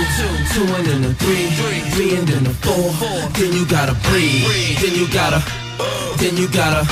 two 0.53 0.75
and 0.75 0.87
then 0.87 1.05
a 1.05 1.15
three, 1.15 1.47
three 1.93 2.17
and 2.17 2.27
then 2.27 2.47
a 2.47 2.55
four, 2.65 2.93
then 3.35 3.53
you 3.53 3.67
gotta 3.67 3.95
breathe. 4.09 4.47
Then 4.81 4.95
you 4.95 5.07
gotta, 5.13 5.43
then 6.19 6.37
you 6.37 6.49
gotta. 6.49 6.87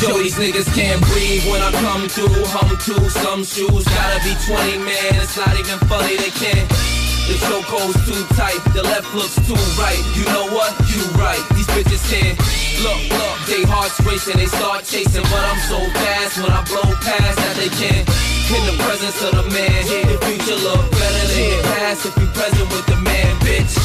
Yo, 0.00 0.16
these 0.22 0.36
niggas 0.38 0.72
can't 0.74 1.00
breathe 1.10 1.44
when 1.50 1.60
I 1.60 1.72
come 1.72 2.08
through. 2.08 2.44
Hum 2.54 2.70
to 2.70 3.10
some 3.10 3.44
shoes, 3.44 3.84
gotta 3.84 4.22
be 4.24 4.34
20, 4.46 4.78
man. 4.78 5.22
It's 5.22 5.36
not 5.36 5.58
even 5.58 5.78
funny, 5.88 6.16
they 6.16 6.30
can't. 6.30 6.97
The 7.28 7.36
chokehold's 7.44 8.00
too 8.08 8.24
tight, 8.40 8.56
the 8.72 8.80
left 8.80 9.12
looks 9.12 9.36
too 9.44 9.52
right. 9.76 10.00
You 10.16 10.24
know 10.32 10.48
what? 10.48 10.72
You 10.88 11.04
right. 11.20 11.44
These 11.52 11.68
bitches 11.76 12.00
can't. 12.08 12.40
Look, 12.80 12.96
look, 13.12 13.36
they 13.44 13.68
hearts 13.68 14.00
racing, 14.00 14.40
they 14.40 14.48
start 14.48 14.88
chasing, 14.88 15.28
but 15.28 15.42
I'm 15.44 15.60
so 15.68 15.76
fast 16.00 16.40
when 16.40 16.48
I 16.48 16.64
blow 16.64 16.88
past 17.04 17.36
that 17.36 17.54
they 17.60 17.68
can't. 17.68 18.08
In 18.48 18.64
the 18.64 18.80
presence 18.80 19.20
of 19.20 19.36
the 19.36 19.44
man, 19.52 19.76
the 20.08 20.16
future 20.24 20.56
look 20.56 20.88
better 20.88 21.24
than 21.28 21.52
the 21.52 21.60
past 21.76 22.08
if 22.08 22.16
you 22.16 22.32
present 22.32 22.64
with 22.72 22.86
the 22.88 22.96
man, 23.04 23.36
bitch. 23.44 23.76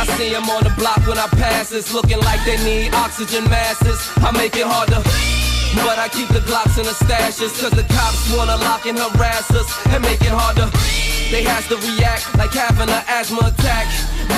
I 0.00 0.08
see 0.16 0.32
them 0.32 0.48
on 0.48 0.64
the 0.64 0.72
block 0.80 1.04
when 1.04 1.20
I 1.20 1.28
pass, 1.36 1.72
it's 1.72 1.92
looking 1.92 2.24
like 2.24 2.40
they 2.48 2.56
need 2.64 2.96
oxygen 2.96 3.44
masses. 3.52 4.00
I 4.24 4.32
make 4.32 4.56
it 4.56 4.64
harder. 4.64 5.04
But 5.84 6.00
I 6.00 6.08
keep 6.08 6.28
the 6.32 6.40
Glocks 6.40 6.78
in 6.78 6.88
the 6.88 6.96
stashes 6.96 7.52
Cause 7.60 7.76
the 7.76 7.84
cops 7.92 8.34
wanna 8.34 8.56
lock 8.56 8.86
and 8.86 8.98
harass 8.98 9.50
us 9.50 9.68
And 9.92 10.02
make 10.02 10.22
it 10.22 10.32
harder 10.32 10.64
They 11.30 11.42
has 11.44 11.68
to 11.68 11.76
react 11.76 12.24
like 12.38 12.52
having 12.52 12.88
an 12.88 13.04
asthma 13.06 13.52
attack. 13.52 13.86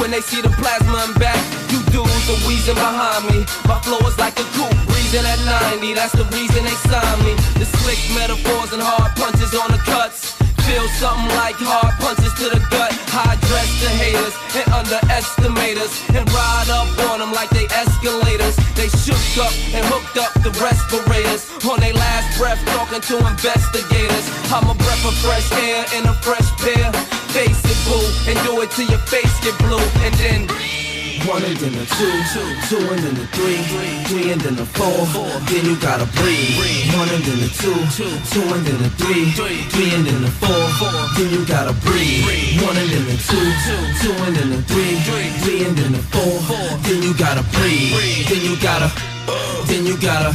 When 0.00 0.10
they 0.10 0.20
see 0.20 0.40
the 0.42 0.50
plasma 0.50 1.06
back. 1.18 1.38
You 1.70 1.78
dudes 1.94 2.26
are 2.26 2.40
wheezing 2.46 2.74
behind 2.74 3.30
me. 3.30 3.46
My 3.66 3.78
flow 3.80 4.02
is 4.08 4.18
like 4.18 4.38
a 4.40 4.46
coupe 4.58 4.74
breathing 4.90 5.26
at 5.26 5.38
90 5.70 5.94
That's 5.94 6.12
the 6.12 6.24
reason 6.34 6.64
they 6.64 6.78
signed 6.90 7.22
me. 7.24 7.34
The 7.58 7.66
slick 7.66 8.00
metaphors 8.18 8.72
and 8.72 8.82
hard 8.82 9.14
punches 9.14 9.54
on 9.54 9.70
the 9.70 9.78
cuts 9.78 10.39
Feel 10.70 10.86
something 11.02 11.34
like 11.34 11.58
hard 11.58 11.90
punches 11.98 12.30
to 12.38 12.46
the 12.46 12.62
gut. 12.70 12.94
High 13.10 13.34
dress 13.50 13.66
the 13.82 13.90
haters 13.90 14.38
and 14.54 14.70
underestimate 14.70 15.82
us. 15.82 15.90
And 16.14 16.22
ride 16.30 16.70
up 16.70 16.86
on 17.10 17.18
them 17.18 17.34
like 17.34 17.50
they 17.50 17.66
escalators. 17.74 18.54
They 18.78 18.86
shook 19.02 19.18
up 19.42 19.50
and 19.74 19.82
hooked 19.90 20.14
up 20.14 20.30
the 20.46 20.54
respirators. 20.62 21.50
On 21.66 21.82
their 21.82 21.94
last 21.94 22.38
breath, 22.38 22.62
talking 22.70 23.02
to 23.02 23.18
investigators. 23.18 24.26
I'm 24.54 24.70
a 24.70 24.78
breath 24.78 25.02
of 25.10 25.14
fresh 25.18 25.50
air 25.58 25.82
in 25.98 26.06
a 26.06 26.14
fresh 26.22 26.46
pair. 26.62 26.86
Face 27.34 27.58
it, 27.66 27.78
boo, 27.82 28.06
and 28.30 28.38
do 28.46 28.62
it 28.62 28.70
till 28.70 28.86
your 28.86 29.02
face 29.10 29.34
get 29.42 29.58
blue. 29.58 29.82
And 30.06 30.14
then. 30.22 30.89
One 31.28 31.44
and 31.44 31.56
then 31.56 31.74
a 31.74 31.84
two, 31.84 32.12
two 32.68 32.80
and 32.80 33.00
then 33.04 33.16
a 33.16 33.26
three, 33.36 33.60
three 34.08 34.32
and 34.32 34.40
then 34.40 34.58
a 34.58 34.64
four, 34.64 35.04
then 35.52 35.64
you 35.66 35.76
gotta 35.76 36.06
breathe. 36.16 36.56
One 36.96 37.08
and 37.12 37.22
then 37.22 37.44
a 37.44 37.48
two, 37.52 37.76
two 38.32 38.40
and 38.40 38.64
then 38.64 38.80
a 38.80 38.88
three, 38.96 39.30
three 39.68 39.90
and 39.94 40.06
then 40.06 40.24
a 40.24 40.30
four, 40.40 40.64
then 41.16 41.30
you 41.30 41.44
gotta 41.44 41.74
breathe. 41.84 42.24
One 42.64 42.76
and 42.76 42.88
then 42.88 43.04
a 43.04 43.16
two, 43.20 43.36
two 44.00 44.16
and 44.24 44.34
then 44.34 44.52
a 44.58 44.62
three, 44.64 44.96
three 45.44 45.64
and 45.64 45.76
then 45.76 45.94
a 45.94 46.02
four, 46.08 46.40
then 46.88 47.02
you 47.02 47.12
gotta 47.14 47.44
breathe. 47.52 47.92
Then 48.28 48.40
you 48.40 48.56
gotta, 48.56 48.90
then 49.66 49.84
you 49.84 50.00
gotta. 50.00 50.32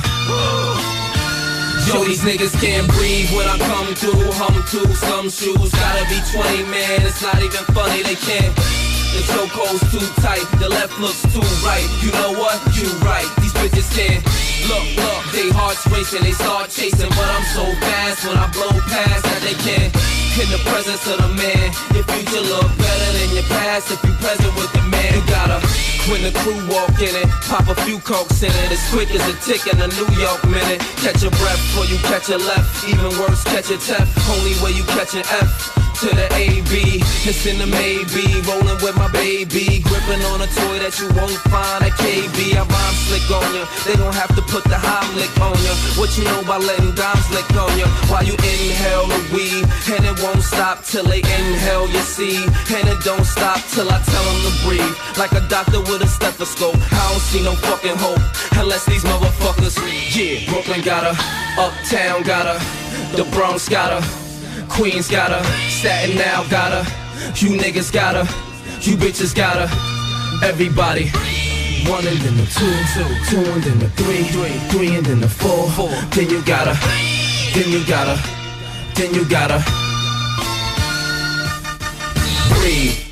Yo, 1.87 2.03
these 2.03 2.21
niggas 2.21 2.53
can't 2.61 2.87
breathe 2.93 3.29
when 3.31 3.47
I 3.47 3.57
come 3.57 3.93
through. 3.95 4.31
Hum 4.37 4.53
to 4.53 4.93
some 4.95 5.29
shoes, 5.29 5.71
gotta 5.71 6.05
be 6.09 6.21
20, 6.31 6.63
man. 6.69 7.01
It's 7.05 7.21
not 7.21 7.41
even 7.41 7.63
funny, 7.73 8.03
they 8.03 8.15
can't. 8.15 8.94
The 9.15 9.23
chokehold's 9.31 9.79
too 9.95 10.03
tight, 10.19 10.43
the 10.59 10.67
left 10.67 10.99
looks 10.99 11.23
too 11.31 11.39
right. 11.63 11.87
You 12.03 12.11
know 12.19 12.35
what? 12.35 12.59
You 12.75 12.91
right. 12.99 13.23
These 13.39 13.55
bitches 13.55 13.87
can't 13.95 14.19
look, 14.67 14.83
look. 14.99 15.21
They 15.31 15.47
hearts 15.55 15.87
racing, 15.87 16.27
they 16.27 16.35
start 16.35 16.69
chasing, 16.69 17.07
but 17.15 17.23
I'm 17.23 17.47
so 17.55 17.63
fast 17.79 18.27
when 18.27 18.35
I 18.35 18.51
blow 18.51 18.75
past 18.91 19.23
that 19.23 19.39
they 19.39 19.55
can't. 19.63 19.91
In 20.35 20.51
the 20.51 20.59
presence 20.67 21.07
of 21.07 21.15
the 21.23 21.31
man, 21.31 21.71
your 21.95 22.03
future 22.11 22.43
look 22.43 22.67
better 22.75 23.09
than 23.15 23.39
your 23.39 23.47
past 23.55 23.87
if 23.87 24.03
you 24.03 24.11
present 24.19 24.51
with 24.59 24.67
the 24.75 24.83
man. 24.91 25.15
You 25.15 25.23
gotta 25.31 25.63
when 26.11 26.21
the 26.21 26.35
crew 26.43 26.59
walk 26.67 26.99
in 26.99 27.15
it, 27.15 27.31
pop 27.47 27.71
a 27.71 27.75
few 27.87 28.03
cokes 28.03 28.43
in 28.43 28.51
it, 28.51 28.67
as 28.67 28.83
quick 28.91 29.09
as 29.15 29.23
a 29.31 29.35
tick 29.47 29.63
in 29.71 29.79
a 29.79 29.87
New 29.95 30.11
York 30.19 30.43
minute. 30.51 30.83
Catch 30.99 31.23
a 31.23 31.31
breath 31.39 31.63
before 31.71 31.87
you 31.87 31.97
catch 32.11 32.27
a 32.27 32.37
left, 32.37 32.83
even 32.83 33.15
worse, 33.15 33.47
catch 33.47 33.71
a 33.71 33.79
tef. 33.79 34.03
Only 34.27 34.59
way 34.59 34.75
you 34.75 34.83
catch 34.91 35.15
an 35.15 35.23
F 35.39 35.84
to 36.01 36.11
the 36.11 36.27
AB. 36.35 36.99
It's 37.23 37.45
in 37.47 37.57
the 37.57 37.67
maybe, 37.67 38.27
rolling 38.43 38.75
with 38.83 38.95
my 38.99 39.07
baby. 39.11 39.79
Gripping 39.79 40.23
on 40.27 40.43
a 40.43 40.49
toy 40.51 40.77
that 40.83 40.91
you 40.99 41.07
won't 41.15 41.39
find 41.47 41.87
at 41.87 41.95
KB. 41.95 42.35
I 42.51 42.67
rhyme 42.67 42.97
slick 43.07 43.23
on 43.31 43.47
ya. 43.55 43.63
They 43.87 43.95
don't 43.95 44.13
have 44.13 44.35
to 44.35 44.43
put 44.43 44.67
the 44.67 44.75
Heimlich 44.75 45.31
on 45.39 45.55
ya. 45.63 45.71
What 45.95 46.11
you 46.19 46.27
know 46.27 46.43
about 46.43 46.67
letting 46.67 46.91
dimes 46.99 47.27
lick 47.31 47.47
on 47.55 47.71
ya? 47.79 47.87
While 48.11 48.27
you 48.27 48.35
inhale 48.35 49.07
the 49.07 49.21
weed, 49.31 49.63
and 49.95 50.03
it 50.03 50.19
won't 50.19 50.43
stop 50.43 50.83
till 50.83 51.07
they 51.07 51.23
inhale 51.23 51.87
your 51.87 52.03
seed. 52.03 52.43
And 52.75 52.91
it 52.91 52.99
don't 53.07 53.25
stop 53.25 53.63
till 53.71 53.87
I 53.87 54.03
tell 54.03 54.25
them 54.27 54.39
to 54.51 54.53
breathe. 54.67 54.95
Like 55.15 55.31
a 55.31 55.47
doctor 55.47 55.79
with 55.79 56.03
a 56.03 56.09
stethoscope. 56.11 56.75
I 56.75 57.03
don't 57.07 57.23
see 57.23 57.39
no 57.39 57.55
fucking 57.55 57.95
hope 57.95 58.19
unless 58.59 58.83
these 58.83 59.03
motherfuckers. 59.07 59.79
Yeah, 60.11 60.43
Brooklyn 60.51 60.83
got 60.83 61.07
her, 61.07 61.15
Uptown 61.55 62.23
got 62.23 62.51
her, 62.51 62.59
the 63.15 63.23
Bronx 63.31 63.69
got 63.69 63.95
her. 63.95 64.24
Queens 64.69 65.09
got 65.09 65.31
her, 65.31 65.43
Staten 65.69 66.17
now 66.17 66.43
got 66.49 66.71
her, 66.71 66.83
you 67.35 67.57
niggas 67.57 67.91
got 67.91 68.15
her, 68.15 68.25
you 68.81 68.97
bitches 68.97 69.33
got 69.35 69.57
her, 69.57 69.69
everybody. 70.45 71.09
One 71.89 72.05
and 72.07 72.17
then 72.17 72.37
the 72.37 72.45
two, 72.45 72.75
two, 72.93 73.05
two 73.29 73.51
and 73.51 73.63
then 73.63 73.79
the 73.79 73.89
three, 73.89 74.23
three, 74.23 74.57
three 74.69 74.95
and 74.95 75.05
then 75.05 75.19
the 75.21 75.29
four, 75.29 75.69
four. 75.71 75.89
Then 76.11 76.29
you 76.29 76.41
gotta, 76.43 76.75
then 77.53 77.69
you 77.71 77.85
gotta, 77.85 78.19
then 78.95 79.13
you 79.13 79.23
gotta 79.29 79.63
breathe. 82.49 83.05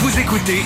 Vous 0.00 0.18
écoutez 0.18 0.64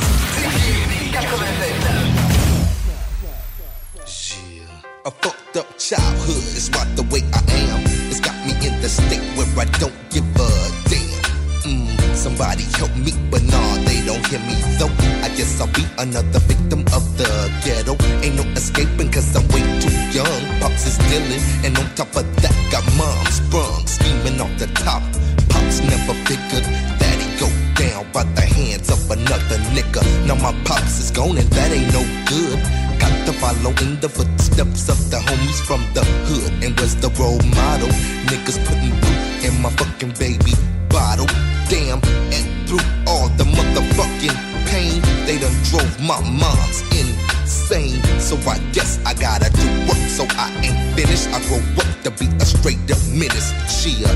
A 5.07 5.11
fucked 5.11 5.57
up 5.57 5.79
childhood 5.79 6.45
is 6.53 6.69
what 6.77 6.85
the 6.95 7.03
way 7.09 7.25
I 7.33 7.41
am. 7.73 7.81
It's 8.13 8.21
got 8.21 8.37
me 8.45 8.53
in 8.61 8.83
the 8.83 8.89
state 8.89 9.25
where 9.33 9.49
I 9.57 9.65
don't 9.81 9.97
give 10.13 10.29
a 10.37 10.49
damn. 10.93 11.25
Mm, 11.65 12.15
somebody 12.15 12.65
help 12.77 12.95
me, 12.97 13.17
but 13.31 13.41
nah, 13.49 13.81
they 13.89 14.05
don't 14.05 14.21
hear 14.29 14.41
me 14.41 14.61
though. 14.77 14.93
I 15.25 15.33
guess 15.33 15.59
I'll 15.59 15.73
be 15.73 15.89
another 15.97 16.41
victim 16.45 16.81
of 16.93 17.17
the 17.17 17.33
ghetto. 17.65 17.97
Ain't 18.21 18.37
no 18.37 18.45
escaping 18.53 19.11
cause 19.11 19.35
I'm 19.35 19.49
way 19.49 19.65
too 19.81 19.89
young. 20.13 20.61
Pops 20.61 20.85
is 20.85 20.99
dealing, 21.09 21.41
and 21.65 21.79
on 21.81 21.89
top 21.97 22.13
of 22.13 22.29
that, 22.45 22.53
got 22.69 22.85
mom 23.01 23.25
sprung, 23.33 23.87
scheming 23.87 24.39
off 24.39 24.53
the 24.59 24.69
top. 24.85 25.01
Pops 25.49 25.81
never 25.81 26.13
figured 26.29 26.69
that 27.01 27.17
he 27.17 27.29
go 27.41 27.49
down 27.73 28.05
by 28.13 28.25
the 28.37 28.43
hands 28.45 28.93
of 28.93 29.01
another 29.11 29.57
nigga. 29.73 30.05
Now 30.29 30.37
my 30.37 30.53
pops 30.69 31.01
is 31.01 31.11
gone, 31.11 31.39
and 31.39 31.49
that 31.57 31.73
ain't 31.73 31.89
no 31.89 32.05
good. 32.29 32.80
Got 33.01 33.27
to 33.27 33.33
follow 33.33 33.73
in 33.81 33.99
the 34.01 34.09
footsteps 34.09 34.89
of 34.89 34.99
the 35.11 35.17
homies 35.17 35.61
from 35.65 35.81
the 35.95 36.05
hood. 36.29 36.53
And 36.63 36.79
where's 36.79 36.95
the 36.97 37.09
role 37.19 37.41
model? 37.57 37.89
Niggas 38.29 38.61
putting 38.69 38.93
blue 39.01 39.21
in 39.49 39.63
my 39.63 39.71
fucking 39.71 40.13
baby 40.21 40.53
bottle. 40.91 41.27
Damn, 41.69 42.01
and 42.37 42.69
through 42.69 42.85
all 43.07 43.29
the 43.41 43.45
motherfucking 43.45 44.37
pain, 44.69 45.01
they 45.25 45.39
done 45.39 45.57
drove 45.71 45.97
my 46.01 46.21
mom's 46.21 46.83
insane. 46.93 48.03
So 48.21 48.37
I 48.49 48.59
guess 48.73 49.01
I 49.07 49.15
gotta 49.15 49.51
do 49.51 49.67
work, 49.89 50.05
so 50.09 50.27
I 50.37 50.53
ain't 50.63 50.95
finished. 50.95 51.29
I 51.29 51.41
grow 51.49 51.63
up 51.81 51.91
to 52.05 52.11
be 52.11 52.27
a 52.37 52.45
straight 52.45 52.91
up 52.91 53.01
menace. 53.09 53.51
Chia. 53.73 54.11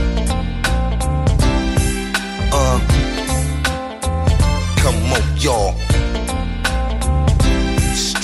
Uh, 2.52 2.78
come 4.82 5.12
on, 5.12 5.40
y'all 5.40 5.94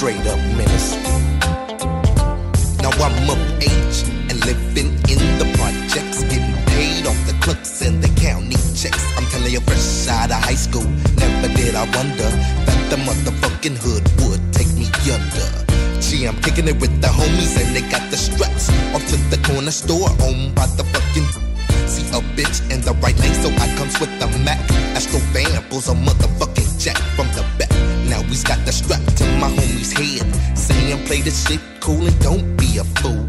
straight 0.01 0.27
up 0.29 0.41
menace. 0.57 0.97
Now 2.81 2.89
I'm 3.05 3.29
of 3.29 3.37
age 3.61 3.97
and 4.33 4.41
living 4.49 4.97
in 5.13 5.21
the 5.37 5.45
projects, 5.61 6.25
getting 6.25 6.57
paid 6.73 7.05
off 7.05 7.21
the 7.29 7.37
clerks 7.43 7.83
and 7.83 8.03
the 8.03 8.09
county 8.19 8.57
checks. 8.73 9.05
I'm 9.19 9.27
telling 9.27 9.53
you, 9.53 9.61
fresh 9.61 10.09
out 10.09 10.31
of 10.31 10.41
high 10.41 10.57
school, 10.57 10.89
never 11.21 11.53
did 11.53 11.75
I 11.75 11.85
wonder 11.93 12.31
that 12.65 12.81
the 12.89 12.97
motherfucking 12.97 13.77
hood 13.77 14.09
would 14.25 14.41
take 14.57 14.73
me 14.73 14.89
under. 15.13 16.01
Gee, 16.01 16.25
I'm 16.25 16.41
kicking 16.41 16.67
it 16.67 16.81
with 16.81 16.99
the 17.03 17.09
homies 17.09 17.61
and 17.61 17.77
they 17.77 17.85
got 17.93 18.11
the 18.11 18.17
straps 18.17 18.71
off 18.97 19.05
to 19.13 19.17
the 19.29 19.37
corner 19.45 19.71
store 19.71 20.09
owned 20.25 20.55
by 20.55 20.65
the 20.81 20.85
fucking 20.97 21.29
See 21.85 22.09
a 22.17 22.23
bitch 22.41 22.65
in 22.73 22.81
the 22.81 22.95
right 23.05 23.19
lane, 23.21 23.35
so 23.35 23.51
I 23.51 23.69
comes 23.77 24.01
with 24.01 24.17
the 24.19 24.29
Mac. 24.47 24.61
Astro 24.97 25.21
Van 25.37 25.63
pulls 25.69 25.91
a 25.91 25.93
motherfucking 25.93 26.81
jack 26.81 26.97
from 27.17 27.27
the 27.37 27.45
back. 27.59 27.90
Now 28.11 28.23
he's 28.23 28.43
got 28.43 28.59
the 28.67 28.73
strap 28.73 29.01
to 29.19 29.25
my 29.39 29.49
homie's 29.49 29.93
head. 29.95 30.27
Saying 30.59 31.07
play 31.07 31.21
the 31.23 31.31
shit 31.31 31.61
cool 31.79 32.05
and 32.05 32.19
don't 32.21 32.57
be 32.57 32.79
a 32.79 32.85
fool. 32.99 33.23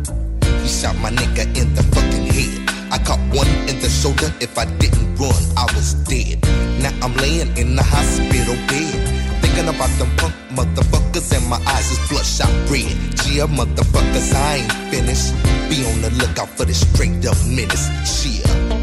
He 0.62 0.68
shot 0.68 0.98
my 0.98 1.12
nigga 1.12 1.46
in 1.56 1.70
the 1.76 1.84
fucking 1.94 2.26
head. 2.26 2.58
I 2.92 2.98
caught 2.98 3.22
one 3.30 3.48
in 3.70 3.78
the 3.78 3.90
shoulder. 3.90 4.34
If 4.42 4.58
I 4.58 4.66
didn't 4.82 5.16
run, 5.22 5.38
I 5.56 5.70
was 5.76 5.94
dead. 6.10 6.42
Now 6.82 6.90
I'm 7.06 7.14
laying 7.22 7.56
in 7.58 7.76
the 7.76 7.84
hospital 7.84 8.58
bed. 8.66 8.98
Thinking 9.46 9.70
about 9.70 9.94
them 10.00 10.10
punk 10.18 10.34
motherfuckers 10.50 11.30
and 11.38 11.46
my 11.48 11.62
eyes 11.70 11.92
is 11.92 12.02
bloodshot 12.10 12.50
red. 12.74 12.98
Yeah, 13.30 13.46
motherfuckers, 13.46 14.34
I 14.34 14.66
ain't 14.66 14.74
finished. 14.90 15.30
Be 15.70 15.86
on 15.86 16.02
the 16.02 16.10
lookout 16.18 16.50
for 16.50 16.66
the 16.66 16.74
straight 16.74 17.24
up 17.30 17.38
menace. 17.46 17.86
Shit. 18.02 18.50
Uh, 18.50 18.81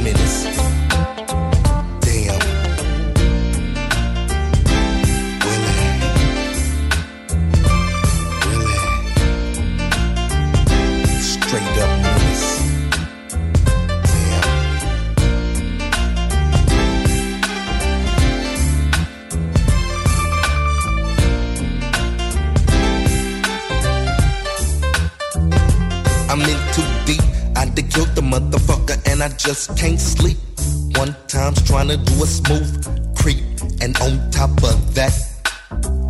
Straight 0.00 0.49
and 29.22 29.32
I 29.32 29.36
just 29.36 29.76
can't 29.76 30.00
sleep. 30.00 30.38
One 30.96 31.14
time's 31.28 31.62
trying 31.62 31.88
to 31.88 31.96
do 31.98 32.22
a 32.22 32.26
smooth 32.26 33.16
creep, 33.16 33.42
and 33.82 33.94
on 34.00 34.30
top 34.30 34.50
of 34.62 34.94
that, 34.94 35.12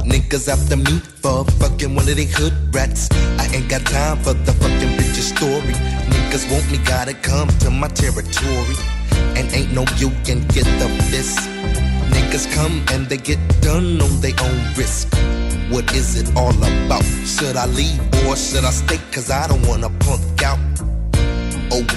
niggas 0.06 0.48
after 0.48 0.76
me 0.76 1.00
for 1.22 1.44
fucking 1.58 1.94
one 1.94 2.08
of 2.08 2.16
they 2.16 2.26
hood 2.26 2.54
rats. 2.72 3.08
I 3.38 3.46
ain't 3.52 3.68
got 3.68 3.84
time 3.86 4.18
for 4.18 4.34
the 4.34 4.52
fucking 4.52 4.96
bitch's 4.96 5.28
story. 5.34 5.74
Niggas 6.12 6.50
want 6.52 6.70
me, 6.70 6.78
gotta 6.84 7.14
come 7.14 7.48
to 7.58 7.70
my 7.70 7.88
territory. 7.88 8.76
And 9.36 9.52
ain't 9.52 9.72
no 9.72 9.84
you 9.96 10.10
can 10.24 10.46
get 10.54 10.66
the 10.78 10.88
fist. 11.10 11.38
Niggas 12.14 12.52
come 12.54 12.84
and 12.92 13.06
they 13.06 13.16
get 13.16 13.40
done 13.60 14.00
on 14.00 14.20
their 14.20 14.38
own 14.40 14.74
risk. 14.74 15.12
What 15.68 15.92
is 15.96 16.16
it 16.20 16.36
all 16.36 16.54
about? 16.54 17.04
Should 17.26 17.56
I 17.56 17.66
leave 17.66 18.00
or 18.26 18.36
should 18.36 18.64
I 18.64 18.70
stay? 18.70 19.00
Cause 19.10 19.30
I 19.30 19.48
don't 19.48 19.66
wanna 19.66 19.90
punk 19.98 20.42
out. 20.42 20.89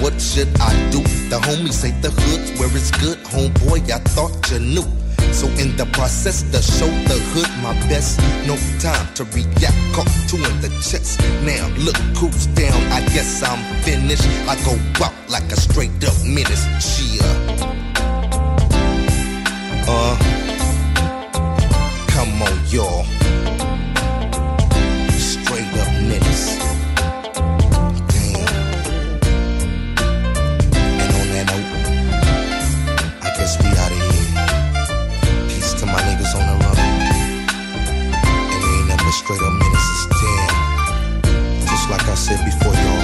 What 0.00 0.20
should 0.20 0.48
I 0.60 0.72
do? 0.90 1.00
The 1.28 1.38
homies 1.40 1.74
say 1.74 1.90
the 2.00 2.10
hood's 2.10 2.58
where 2.58 2.70
it's 2.72 2.90
good, 2.90 3.18
homeboy. 3.24 3.90
I 3.90 3.98
thought 3.98 4.50
you 4.50 4.58
knew. 4.58 4.86
So 5.32 5.46
in 5.60 5.76
the 5.76 5.84
process 5.92 6.42
to 6.52 6.62
show 6.62 6.88
the 7.08 7.18
hood 7.32 7.50
my 7.62 7.74
best, 7.88 8.18
no 8.46 8.56
time 8.78 9.06
to 9.14 9.24
react. 9.24 9.76
Caught 9.92 10.08
two 10.28 10.36
in 10.36 10.60
the 10.60 10.70
chest. 10.80 11.20
Now 11.42 11.68
look 11.78 11.96
who's 12.16 12.46
down. 12.54 12.80
I 12.92 13.00
guess 13.12 13.42
I'm 13.42 13.58
finished. 13.82 14.26
I 14.48 14.56
go 14.64 14.78
out 15.04 15.12
like 15.28 15.50
a 15.52 15.56
straight 15.56 15.92
up 16.04 16.14
menace. 16.24 16.64
Chia. 16.80 17.26
Uh, 19.86 20.16
come 22.08 22.42
on, 22.42 22.66
y'all. 22.70 23.04
Straight 39.24 39.40
up. 39.40 39.52
Just 41.64 41.88
like 41.88 42.06
I 42.06 42.14
said 42.14 42.44
before, 42.44 42.74
y'all, 42.74 43.03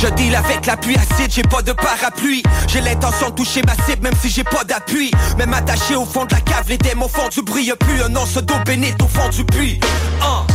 Je 0.00 0.06
deal 0.14 0.34
avec 0.34 0.64
la 0.64 0.78
pluie 0.78 0.96
acide, 0.96 1.30
j'ai 1.30 1.42
pas 1.42 1.60
de 1.60 1.72
parapluie. 1.72 2.42
J'ai 2.68 2.80
l'intention 2.80 3.28
de 3.28 3.34
toucher 3.34 3.60
ma 3.66 3.74
cible 3.84 4.02
même 4.02 4.14
si 4.18 4.30
j'ai 4.30 4.44
pas 4.44 4.64
d'appui. 4.64 5.10
Même 5.36 5.52
attaché 5.52 5.94
au 5.94 6.06
fond 6.06 6.24
de 6.24 6.32
la 6.32 6.40
cave, 6.40 6.64
les 6.68 6.78
démons 6.78 7.06
font 7.06 7.28
du 7.28 7.42
bruit. 7.42 7.70
Plus 7.78 8.02
un 8.02 8.16
once 8.16 8.38
d'eau 8.38 8.54
bénite 8.64 9.00
au 9.02 9.08
fond 9.08 9.28
du 9.28 9.44
puits. 9.44 9.78
Hein. 10.22 10.46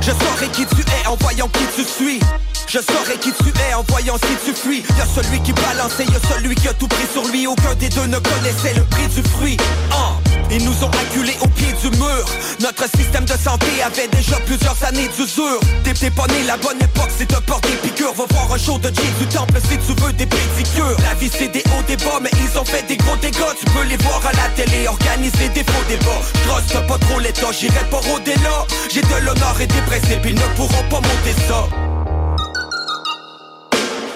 Je 0.00 0.10
saurai 0.10 0.48
qui 0.52 0.64
tu 0.64 0.80
es 0.80 1.06
en 1.06 1.16
voyant 1.16 1.48
qui 1.48 1.64
tu 1.76 1.84
suis 1.84 2.20
je 2.68 2.78
saurai 2.78 3.18
qui 3.20 3.32
tu 3.32 3.48
es 3.48 3.74
en 3.74 3.82
voyant 3.88 4.16
si 4.16 4.36
tu 4.44 4.54
fuis. 4.54 4.82
Y'a 4.98 5.06
celui 5.06 5.40
qui 5.40 5.52
balance 5.52 5.98
et 6.00 6.04
y'a 6.04 6.20
celui 6.34 6.54
qui 6.54 6.68
a 6.68 6.74
tout 6.74 6.88
pris 6.88 7.06
sur 7.12 7.26
lui. 7.28 7.46
Aucun 7.46 7.74
des 7.74 7.88
deux 7.88 8.06
ne 8.06 8.18
connaissait 8.18 8.74
le 8.74 8.84
prix 8.84 9.06
du 9.08 9.22
fruit. 9.30 9.56
Hein. 9.92 10.14
Ils 10.50 10.64
nous 10.64 10.84
ont 10.84 10.90
acculés 10.90 11.36
au 11.40 11.48
pied 11.48 11.72
du 11.82 11.96
mur. 11.96 12.24
Notre 12.60 12.84
système 12.96 13.24
de 13.24 13.36
santé 13.36 13.66
avait 13.84 14.08
déjà 14.08 14.36
plusieurs 14.46 14.76
années 14.84 15.08
d'usure. 15.16 15.60
T'es 15.84 16.10
pas 16.10 16.26
né 16.26 16.44
la 16.46 16.56
bonne 16.56 16.78
époque, 16.80 17.10
c'est 17.16 17.28
de 17.28 17.36
porter 17.36 17.76
piqûre. 17.82 18.12
Va 18.14 18.24
voir 18.28 18.52
un 18.52 18.58
show 18.58 18.78
de 18.78 18.88
Jay 18.88 19.10
du 19.18 19.26
temple 19.26 19.58
si 19.68 19.78
tu 19.78 20.00
veux 20.02 20.12
des 20.12 20.26
pédicures. 20.26 20.96
La 21.02 21.14
vie 21.14 21.30
c'est 21.32 21.48
des 21.48 21.62
hauts 21.72 21.82
des 21.86 21.96
bas 21.96 22.20
mais 22.20 22.30
ils 22.32 22.58
ont 22.58 22.64
fait 22.64 22.86
des 22.86 22.96
gros 22.96 23.16
dégâts. 23.16 23.54
Tu 23.58 23.64
peux 23.66 23.84
les 23.84 23.96
voir 23.98 24.20
à 24.26 24.32
la 24.32 24.48
télé, 24.54 24.86
organiser 24.86 25.48
des 25.48 25.64
faux 25.64 25.84
débats. 25.88 26.22
J'troste 26.44 26.86
pas 26.86 26.98
trop 26.98 27.18
l'état, 27.18 27.52
j'irai 27.52 27.84
pas 27.90 27.98
rôder 27.98 28.34
là 28.42 28.66
J'ai 28.92 29.02
de 29.02 29.24
l'honneur 29.24 29.56
et 29.60 29.66
des 29.66 29.82
principes, 29.82 30.24
ils 30.24 30.34
ne 30.34 30.56
pourront 30.56 30.88
pas 30.90 31.00
monter 31.00 31.34
ça 31.48 31.83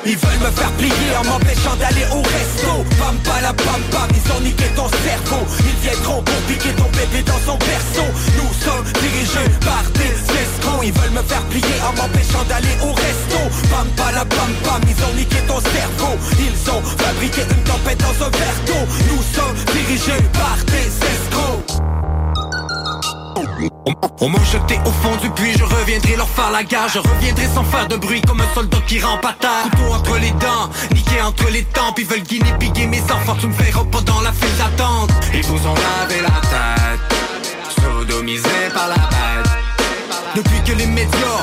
ils 0.09 0.16
veulent 0.16 0.40
me 0.40 0.51
faire 0.56 0.72
plier 0.72 1.10
en 1.20 1.24
m'empêchant 1.24 1.76
d'aller 1.76 2.06
au 2.10 2.22
resto. 2.22 2.72
Pam 2.98 3.16
pala 3.24 3.52
pam 3.52 3.82
pam, 3.93 4.09
ils 4.16 4.32
ont 4.32 4.40
niqué 4.40 4.64
ton 4.74 4.89
cerveau. 4.89 5.44
Ils 5.60 5.80
viendront 5.85 6.22
pour 6.22 6.40
piquer 6.48 6.72
ton 6.72 6.89
bébé 6.97 7.22
dans 7.26 7.40
son 7.44 7.59
berceau. 7.59 8.09
Nous 8.39 8.52
sommes 8.64 8.85
dirigés 9.01 9.51
par 9.60 9.85
des 9.93 10.16
escrocs. 10.16 10.85
Ils 10.85 10.93
veulent 10.93 11.16
me 11.18 11.22
faire 11.22 11.44
plier 11.52 11.78
en 11.85 11.93
m'empêchant 12.01 12.44
d'aller 12.48 12.76
au 12.82 12.93
resto. 12.93 13.40
Pam 13.70 13.89
pala 13.97 14.24
pam 14.24 14.52
pam, 14.64 14.82
ils 14.89 15.01
ont 15.05 15.14
niqué 15.14 15.40
ton 15.47 15.60
cerveau. 15.60 16.14
Ils 16.40 16.70
ont 16.70 16.82
fabriqué 16.82 17.43
une 17.43 17.64
tempête 17.64 18.01
dans 18.01 18.16
un 18.24 18.30
verre 18.30 18.60
d'eau. 18.66 18.85
Nous 19.12 19.22
sommes 19.36 19.56
dirigés 19.76 20.24
par 20.32 20.56
des 20.72 20.89
escrocs 20.89 21.98
on 24.20 24.28
m'a 24.28 24.43
jeté 24.44 24.78
au 24.85 24.90
fond 24.90 25.16
du 25.23 25.31
puits, 25.31 25.52
je 25.59 25.65
reviendrai 25.65 26.16
leur 26.16 26.28
faire 26.28 26.51
la 26.51 26.65
gare. 26.65 26.89
Je 26.89 26.98
reviendrai 26.98 27.47
sans 27.55 27.65
faire 27.65 27.86
de 27.89 27.97
bruit 27.97 28.20
comme 28.23 28.40
un 28.40 28.55
soldat 28.55 28.78
qui 28.86 29.01
rampe 29.01 29.24
à 29.24 29.35
terre. 29.39 29.70
Couteau 29.70 29.93
entre 29.93 30.19
les 30.19 30.31
dents, 30.32 30.70
niqué 30.94 31.20
entre 31.23 31.48
les 31.51 31.65
tempes. 31.65 31.98
Ils 31.98 32.06
veulent 32.06 32.23
guiner, 32.23 32.52
piguer 32.59 32.86
mes 32.86 33.02
enfants, 33.02 33.36
tu 33.40 33.47
me 33.47 33.55
verras 33.55 33.85
pas 33.85 34.01
dans 34.01 34.20
la 34.20 34.32
file 34.32 34.56
d'attente. 34.59 35.10
Ils 35.32 35.44
vous 35.44 35.66
ont 35.66 35.74
lavé 35.74 36.23
la 36.23 36.40
tête, 36.40 37.82
sodomisé 37.82 38.48
par 38.74 38.89
la 38.89 38.94
bête 38.94 39.59
depuis 40.35 40.62
que 40.65 40.78
les 40.78 40.86
médias 40.86 41.43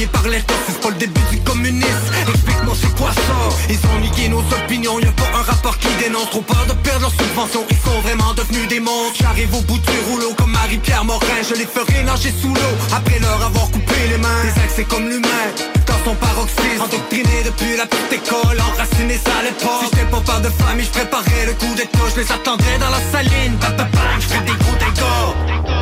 payés 0.00 0.06
par 0.12 0.26
l'État 0.28 0.54
C'est 0.66 0.80
pas 0.80 0.88
le 0.90 0.96
début 0.96 1.20
du 1.30 1.40
communisme. 1.40 2.10
Explique-moi 2.28 2.74
c'est 2.80 2.94
quoi 2.96 3.12
ça? 3.12 3.38
Ils 3.68 3.78
ont 3.86 4.00
niqué 4.00 4.28
nos 4.28 4.40
opinions 4.40 4.98
Y'a 5.00 5.12
pas 5.12 5.30
un 5.38 5.42
rapport 5.42 5.76
qui 5.78 5.88
dénonce. 6.02 6.30
Trop 6.30 6.42
peur 6.42 6.64
de 6.68 6.72
perdre 6.74 7.02
leurs 7.02 7.10
subventions 7.10 7.64
Ils 7.70 7.76
sont 7.76 8.00
vraiment 8.00 8.34
devenus 8.34 8.68
des 8.68 8.80
monstres. 8.80 9.18
J'arrive 9.20 9.54
au 9.54 9.62
bout 9.62 9.78
du 9.78 9.98
rouleau 10.10 10.34
comme 10.34 10.52
Marie-Pierre 10.52 11.04
Morin 11.04 11.40
Je 11.48 11.54
les 11.54 11.66
ferai 11.66 12.02
nager 12.04 12.32
sous 12.40 12.54
l'eau. 12.54 12.74
Après 12.92 13.18
leur 13.18 13.42
avoir 13.42 13.70
coupé 13.70 13.96
les 14.08 14.18
mains 14.18 14.42
Des 14.44 14.60
accès 14.62 14.84
comme 14.84 15.08
l'humain. 15.08 15.46
Dans 15.86 16.00
son 16.04 16.14
paroxysme 16.14 16.82
Endoctriné 16.82 17.42
depuis 17.44 17.76
la 17.76 17.86
petite 17.86 18.12
école 18.12 18.58
Enraciné 18.60 19.18
ça 19.18 19.32
à 19.40 19.42
l'époque. 19.42 19.80
Si 19.80 19.86
j'étais 19.90 20.10
pas 20.10 20.20
peur 20.20 20.40
de 20.40 20.50
famille 20.62 20.86
Je 20.86 20.90
préparais 20.90 21.46
le 21.46 21.54
coup 21.54 21.74
d'état. 21.74 21.98
Je 22.14 22.20
les 22.20 22.32
attendrais 22.32 22.78
dans 22.78 22.90
la 22.90 23.02
saline. 23.12 23.56
Bam, 23.60 23.88
Je 24.20 24.26
fais 24.26 24.40
des 24.44 24.56
gros 24.62 24.76
dégâts 24.78 25.79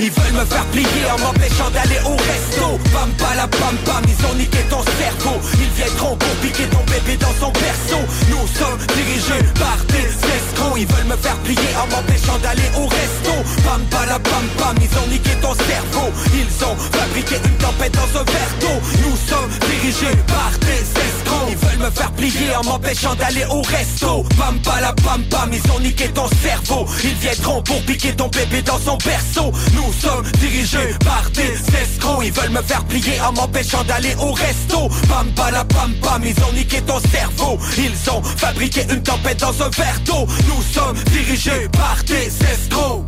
ils 0.00 0.10
veulent 0.10 0.32
me 0.32 0.44
faire 0.44 0.64
plier 0.66 1.04
en 1.12 1.18
m'empêchant 1.18 1.70
d'aller 1.70 2.00
au 2.04 2.16
resto. 2.16 2.78
Pam 2.92 3.10
pala 3.18 3.46
pam 3.48 3.76
pam, 3.84 4.02
ils 4.08 4.26
ont 4.26 4.34
niqué 4.34 4.58
ton 4.70 4.82
cerveau. 4.82 5.36
Ils 5.60 5.72
viendront 5.76 6.16
pour 6.16 6.34
piquer 6.40 6.66
ton 6.66 6.82
bébé 6.84 7.16
dans 7.18 7.34
son 7.38 7.52
berceau. 7.52 8.02
Nous 8.30 8.46
sommes 8.58 8.78
dirigés 8.96 9.44
par 9.58 9.78
des 9.88 10.08
escrocs. 10.08 10.78
Ils 10.78 10.86
veulent 10.86 11.10
me 11.10 11.16
faire 11.16 11.36
plier 11.44 11.70
en 11.76 11.86
m'empêchant 11.92 12.38
d'aller 12.42 12.70
au 12.76 12.86
resto. 12.86 13.34
Pam 13.64 13.82
pala 13.90 14.18
pam 14.18 14.46
pam, 14.58 14.76
ils 14.80 14.98
ont 14.98 15.08
niqué 15.08 15.30
ton 15.42 15.54
cerveau. 15.54 16.08
Ils 16.32 16.64
ont 16.64 16.76
fabriqué 16.76 17.36
une 17.44 17.58
tempête 17.58 17.92
dans 17.92 18.20
un 18.20 18.24
verre 18.24 18.54
d'eau. 18.60 18.76
Nous 19.04 19.16
sommes 19.28 19.50
dirigés 19.68 20.16
par 20.26 20.52
des 20.60 20.80
escrocs. 20.80 21.48
Ils 21.50 21.60
veulent 21.60 21.84
me 21.86 21.90
faire 21.90 22.12
plier 22.12 22.56
en 22.56 22.64
m'empêchant 22.64 23.14
d'aller 23.16 23.44
au 23.50 23.60
resto. 23.62 24.24
Pam 24.38 24.58
pala 24.64 24.94
pam 25.04 25.22
pam, 25.24 25.50
ils 25.52 25.72
ont 25.72 25.80
niqué 25.80 26.08
ton 26.08 26.28
cerveau. 26.42 26.86
Ils 27.04 27.18
viendront 27.20 27.62
pour 27.62 27.82
piquer 27.82 28.12
ton 28.14 28.28
bébé 28.28 28.62
dans 28.62 28.78
son 28.78 28.96
berceau 28.96 29.52
sommes 29.92 30.26
dirigés 30.38 30.94
par 31.04 31.30
des 31.30 31.54
escrocs. 31.76 32.22
Ils 32.24 32.32
veulent 32.32 32.50
me 32.50 32.62
faire 32.62 32.84
plier 32.84 33.20
en 33.20 33.32
m'empêchant 33.32 33.84
d'aller 33.84 34.14
au 34.18 34.32
resto. 34.32 34.88
Pam 35.08 35.32
pala 35.34 35.64
pam 35.64 35.92
pam, 36.02 36.22
ils 36.24 36.38
ont 36.44 36.52
niqué 36.52 36.80
ton 36.82 37.00
cerveau. 37.00 37.58
Ils 37.76 38.10
ont 38.10 38.22
fabriqué 38.22 38.82
une 38.90 39.02
tempête 39.02 39.40
dans 39.40 39.62
un 39.62 39.70
verre 39.70 40.00
d'eau. 40.04 40.26
Nous 40.48 40.62
sommes 40.62 40.96
dirigés 41.12 41.68
par 41.72 41.96
des 42.04 42.26
escrocs. 42.26 43.04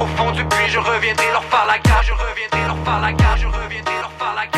Au 0.00 0.06
fond 0.16 0.30
du 0.32 0.44
puits, 0.44 0.68
je 0.68 0.78
reviendrai 0.78 1.26
leur 1.32 1.44
faire 1.44 1.66
la 1.66 1.78
gare, 1.78 2.02
je 2.02 2.10
leur 2.10 2.76
faire 2.84 3.00
la 3.00 3.12
gare, 3.12 3.36
je 3.36 3.46
reviendrai 3.46 3.94
leur 4.00 4.12
faire 4.18 4.34
la 4.36 4.46
gare. 4.46 4.57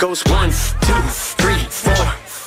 Goes 0.00 0.22
one, 0.28 0.48
two, 0.48 1.02
three, 1.36 1.62
four. 1.68 1.92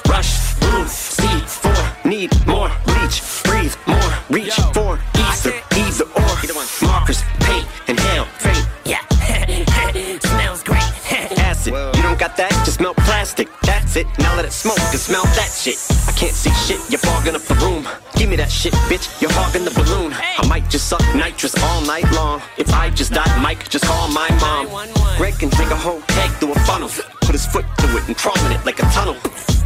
Rush, 0.09 0.59
move, 0.63 0.89
see, 0.89 1.39
four. 1.45 1.71
Need 2.03 2.31
more, 2.47 2.71
reach, 2.97 3.21
breathe, 3.43 3.75
more, 3.85 4.11
reach, 4.31 4.55
for 4.73 4.99
either, 5.13 5.53
either 5.75 6.05
or. 6.15 6.87
Markers, 6.87 7.21
paint, 7.41 7.67
inhale, 7.87 8.25
faint. 8.39 8.67
Yeah, 8.85 9.05
smells 10.19 10.63
great. 10.63 10.81
Acid, 11.37 11.73
you 11.95 12.01
don't 12.01 12.17
got 12.17 12.35
that? 12.37 12.49
Just 12.65 12.81
melt 12.81 12.97
plastic. 12.97 13.47
That's 13.61 13.97
it. 13.97 14.07
Now 14.17 14.35
let 14.35 14.45
it 14.45 14.51
smoke 14.51 14.79
and 14.79 14.99
smell 14.99 15.23
that 15.23 15.51
shit. 15.53 15.77
I 16.07 16.11
can't 16.13 16.33
see 16.33 16.49
shit. 16.65 16.81
You're 16.89 16.97
fogging 16.97 17.35
up 17.35 17.43
the 17.43 17.55
room. 17.55 17.87
Give 18.15 18.31
me 18.31 18.35
that 18.37 18.51
shit, 18.51 18.73
bitch. 18.89 19.21
You're 19.21 19.31
hogging 19.31 19.63
the 19.63 19.71
balloon. 19.71 20.11
I 20.13 20.47
might 20.47 20.71
just 20.71 20.89
suck 20.89 21.03
nitrous 21.13 21.53
all 21.61 21.81
night 21.81 22.11
long. 22.13 22.41
If 22.57 22.73
I 22.73 22.89
just 22.89 23.13
die, 23.13 23.39
Mike, 23.43 23.69
just 23.69 23.85
call 23.85 24.07
my 24.07 24.27
mom. 24.41 25.02
Greg 25.23 25.39
can 25.39 25.49
take 25.51 25.71
a 25.71 25.75
whole 25.77 26.01
keg 26.01 26.29
through 26.31 26.51
a 26.51 26.59
funnel. 26.67 26.89
Put 27.21 27.31
his 27.31 27.45
foot 27.45 27.63
through 27.77 27.97
it 27.97 28.07
and 28.09 28.17
prominent 28.17 28.59
it 28.59 28.65
like 28.65 28.79
a 28.79 28.85
tunnel. 28.91 29.13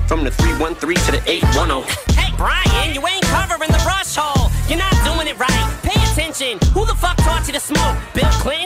From 0.05 0.23
the 0.23 0.29
313 0.29 0.77
to 0.77 1.11
the 1.13 1.21
810. 1.25 1.81
Hey, 2.13 2.31
Brian, 2.37 2.93
you 2.93 3.01
ain't 3.07 3.23
covering 3.23 3.71
the 3.71 3.81
rush 3.81 4.15
hole. 4.15 4.51
You're 4.69 4.77
not 4.77 4.93
doing 5.01 5.27
it 5.27 5.39
right. 5.39 5.65
Pay 5.81 5.97
attention. 6.11 6.59
Who 6.75 6.85
the 6.85 6.93
fuck 6.93 7.17
taught 7.25 7.47
you 7.47 7.53
to 7.53 7.59
smoke? 7.59 7.97
Bill 8.13 8.29
Clinton? 8.37 8.56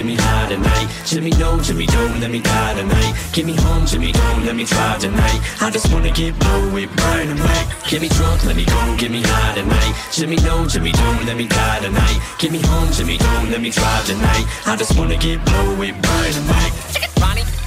Get 0.00 0.06
me 0.06 0.16
high 0.16 0.48
tonight. 0.48 0.88
Jimmy, 1.04 1.30
no, 1.32 1.60
Jimmy, 1.60 1.84
don't 1.84 2.20
let 2.20 2.30
me 2.30 2.40
die 2.40 2.74
tonight. 2.74 3.12
Get 3.34 3.44
me 3.44 3.54
home, 3.54 3.84
Jimmy, 3.84 4.12
don't 4.12 4.46
let 4.46 4.56
me 4.56 4.64
drive 4.64 4.98
tonight. 4.98 5.40
I 5.60 5.68
just 5.70 5.92
wanna 5.92 6.10
get 6.10 6.32
low 6.42 6.72
with 6.72 6.88
Brian 6.96 7.28
and 7.28 7.38
Mike. 7.38 7.68
Get 7.86 8.00
me 8.00 8.08
drunk, 8.08 8.42
let 8.46 8.56
me 8.56 8.64
go, 8.64 8.96
get 8.96 9.10
me 9.10 9.20
high 9.22 9.54
tonight. 9.54 9.94
Jimmy, 10.10 10.36
no, 10.36 10.66
Jimmy, 10.66 10.92
don't 10.92 11.26
let 11.26 11.36
me 11.36 11.46
die 11.46 11.80
tonight. 11.80 12.18
Get 12.38 12.50
me 12.50 12.62
home, 12.62 12.90
Jimmy, 12.92 13.18
don't 13.18 13.50
let 13.50 13.60
me 13.60 13.68
drive 13.68 14.06
tonight. 14.06 14.46
I 14.64 14.74
just 14.76 14.96
wanna 14.96 15.18
get 15.18 15.38
low 15.52 15.76
with 15.76 15.94
Brian 16.00 16.34
and 16.34 16.46
Mike. 16.48 17.59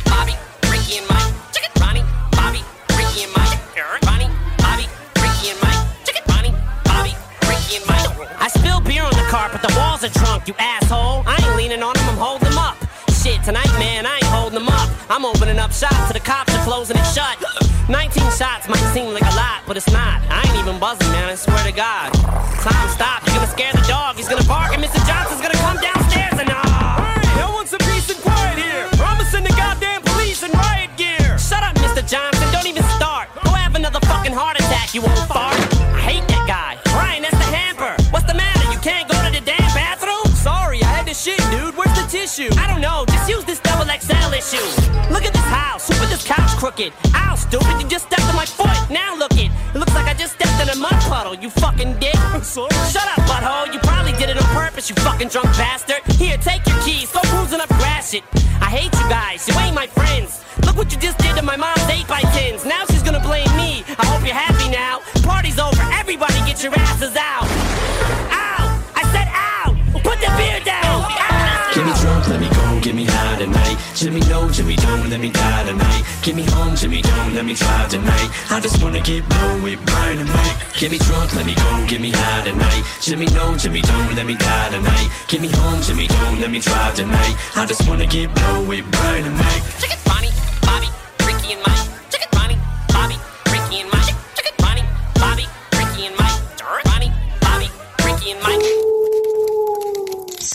Tonight, 13.44 13.72
man, 13.78 14.06
I 14.06 14.16
ain't 14.16 14.32
holding 14.32 14.60
them 14.60 14.70
up. 14.70 14.90
I'm 15.10 15.26
opening 15.26 15.60
up 15.60 15.72
shop 15.72 15.94
to 16.08 16.14
the 16.14 16.20
cops 16.20 16.54
are 16.56 16.64
closing 16.64 16.96
it 16.96 17.08
shut. 17.12 17.36
19 17.90 18.24
shots 18.32 18.68
might 18.72 18.84
seem 18.96 19.12
like 19.14 19.24
a 19.24 19.36
lot, 19.36 19.64
but 19.68 19.76
it's 19.76 19.92
not. 19.92 20.24
I 20.32 20.48
ain't 20.48 20.58
even 20.64 20.80
buzzing, 20.80 21.12
man, 21.12 21.30
I 21.30 21.36
swear 21.36 21.60
to 21.64 21.72
God. 21.72 22.14
Tom, 22.64 22.84
stop, 22.90 23.26
you're 23.28 23.36
gonna 23.36 23.52
scare 23.52 23.74
the 23.74 23.84
dog. 23.88 24.16
He's 24.16 24.30
gonna 24.30 24.48
bark 24.48 24.74
and 24.74 24.84
Mr. 24.84 25.04
Johnson's 25.06 25.42
gonna 25.42 25.60
come 25.60 25.78
downstairs 25.84 26.40
and 26.40 26.50
ah. 26.52 27.20
Hey, 27.36 27.42
I 27.44 27.52
want 27.52 27.68
some 27.68 27.84
peace 27.84 28.10
and 28.10 28.20
quiet 28.24 28.58
here. 28.58 28.88
Gonna 28.96 29.28
the 29.28 29.54
goddamn 29.60 30.02
police 30.04 30.42
in 30.44 30.52
riot 30.52 30.92
gear. 30.96 31.38
Shut 31.38 31.64
up, 31.64 31.76
Mr. 31.76 32.02
Johnson, 32.08 32.48
don't 32.52 32.68
even 32.68 32.84
start. 32.96 33.28
Go 33.44 33.52
have 33.52 33.76
another 33.76 34.00
fucking 34.08 34.34
heart 34.34 34.60
attack, 34.60 34.96
you 34.96 35.02
old 35.02 35.28
fart. 35.28 35.53
Issue. 44.44 44.68
Look 45.12 45.24
at 45.24 45.34
this 45.34 45.48
house. 45.48 45.88
Who 45.88 45.94
put 45.96 46.10
this 46.10 46.26
couch 46.26 46.52
crooked? 46.58 46.92
Ow, 47.16 47.36
stupid. 47.36 47.82
You 47.82 47.88
just 47.88 48.08
stepped 48.08 48.28
on 48.28 48.36
my 48.36 48.46
foot. 48.46 48.76
Now 48.90 49.16
look 49.16 49.32
it. 49.34 49.52
It 49.74 49.78
looks 49.78 49.94
like 49.96 50.08
I 50.08 50.14
just 50.14 50.36
stepped 50.36 50.60
in 50.62 50.70
a 50.70 50.76
mud 50.76 51.00
puddle, 51.08 51.36
you 51.36 51.50
fucking 51.50 52.00
dick. 52.00 52.16
Shut 52.94 53.08
up, 53.14 53.24
butthole. 53.30 53.74
You 53.74 53.80
probably 53.80 54.14
did 54.14 54.30
it 54.30 54.38
on 54.38 54.50
purpose, 54.54 54.90
you 54.90 54.96
fucking 54.98 55.30
drunk 55.30 55.48
bastard. 55.56 56.04
Here, 56.16 56.38
take 56.38 56.66
your 56.68 56.80
keys. 56.84 57.12
Go 57.12 57.22
cruising 57.32 57.62
up 57.62 57.70
grass 57.70 58.14
it. 58.14 58.24
I 58.62 58.70
hate 58.70 58.94
you 58.94 59.08
guys. 59.10 59.48
You 59.48 59.58
ain't 59.60 59.76
my 59.76 59.88
friends. 59.88 60.44
Look 60.66 60.76
what 60.78 60.92
you 60.92 61.00
just 61.00 61.18
did 61.20 61.36
to 61.38 61.42
my 61.42 61.58
mom's 61.58 61.90
8 61.90 62.08
by 62.08 62.22
10s 62.22 62.66
Now 62.66 62.86
she's 62.86 63.02
gonna 63.02 63.20
blame 63.20 63.50
me. 63.58 63.84
I 63.98 64.06
hope 64.06 64.26
you're 64.26 64.36
happy 64.36 64.70
now. 64.70 65.00
Party's 65.24 65.60
over. 65.60 65.82
Everybody 65.94 66.36
get 66.46 66.62
your 66.64 66.74
asses 66.76 67.16
out. 67.16 67.23
Jimmy, 74.04 74.20
no, 74.28 74.50
Jimmy, 74.50 74.76
don't 74.76 75.10
let 75.10 75.22
me 75.22 75.32
die 75.32 75.64
tonight. 75.64 76.04
Get 76.24 76.36
me 76.36 76.44
home, 76.44 76.76
Jimmy, 76.76 77.02
don't 77.02 77.34
let 77.34 77.46
me 77.46 77.54
drive 77.54 77.88
tonight. 77.88 78.30
I 78.50 78.60
just 78.60 78.84
wanna 78.84 79.00
get 79.00 79.24
low 79.30 79.64
with 79.64 79.80
Brian 79.86 80.20
and 80.20 80.28
Mike. 80.28 80.58
Get 80.78 80.92
me 80.92 80.98
drunk, 80.98 81.34
let 81.34 81.46
me 81.46 81.56
go, 81.56 81.86
get 81.88 82.02
me 82.02 82.12
high 82.12 82.44
tonight. 82.44 82.84
Jimmy, 83.00 83.28
no, 83.28 83.56
Jimmy, 83.56 83.80
don't 83.80 84.14
let 84.14 84.26
me 84.26 84.36
die 84.36 84.70
tonight. 84.72 85.10
Get 85.30 85.40
me 85.40 85.48
home, 85.48 85.82
Jimmy, 85.82 86.08
don't 86.08 86.42
let 86.42 86.52
me 86.52 86.60
drive 86.60 86.96
tonight. 86.96 87.34
I 87.56 87.66
just 87.66 87.88
wanna 87.88 88.06
get 88.06 88.28
low 88.42 88.66
with 88.66 88.84
Brian 88.92 89.24
and 89.24 89.38
Mike. 89.38 89.64
Ronnie, 90.06 90.32
Bobby, 90.60 90.90
Ricky 91.26 91.54
and 91.54 91.62
Mike. 91.66 91.93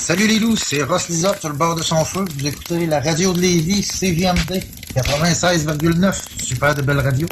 Salut 0.08 0.26
les 0.26 0.38
loups, 0.38 0.56
c'est 0.56 0.82
Ross 0.84 1.10
Lisotte 1.10 1.38
sur 1.38 1.50
le 1.50 1.54
bord 1.54 1.74
de 1.74 1.82
son 1.82 2.02
feu. 2.02 2.24
Vous 2.34 2.46
écoutez 2.46 2.86
la 2.86 2.98
radio 2.98 3.34
de 3.34 3.42
Lévis, 3.42 3.82
CJMD 3.82 4.62
96,9. 4.96 6.42
Super 6.42 6.74
de 6.74 6.80
belle 6.80 7.00
radio. 7.00 7.28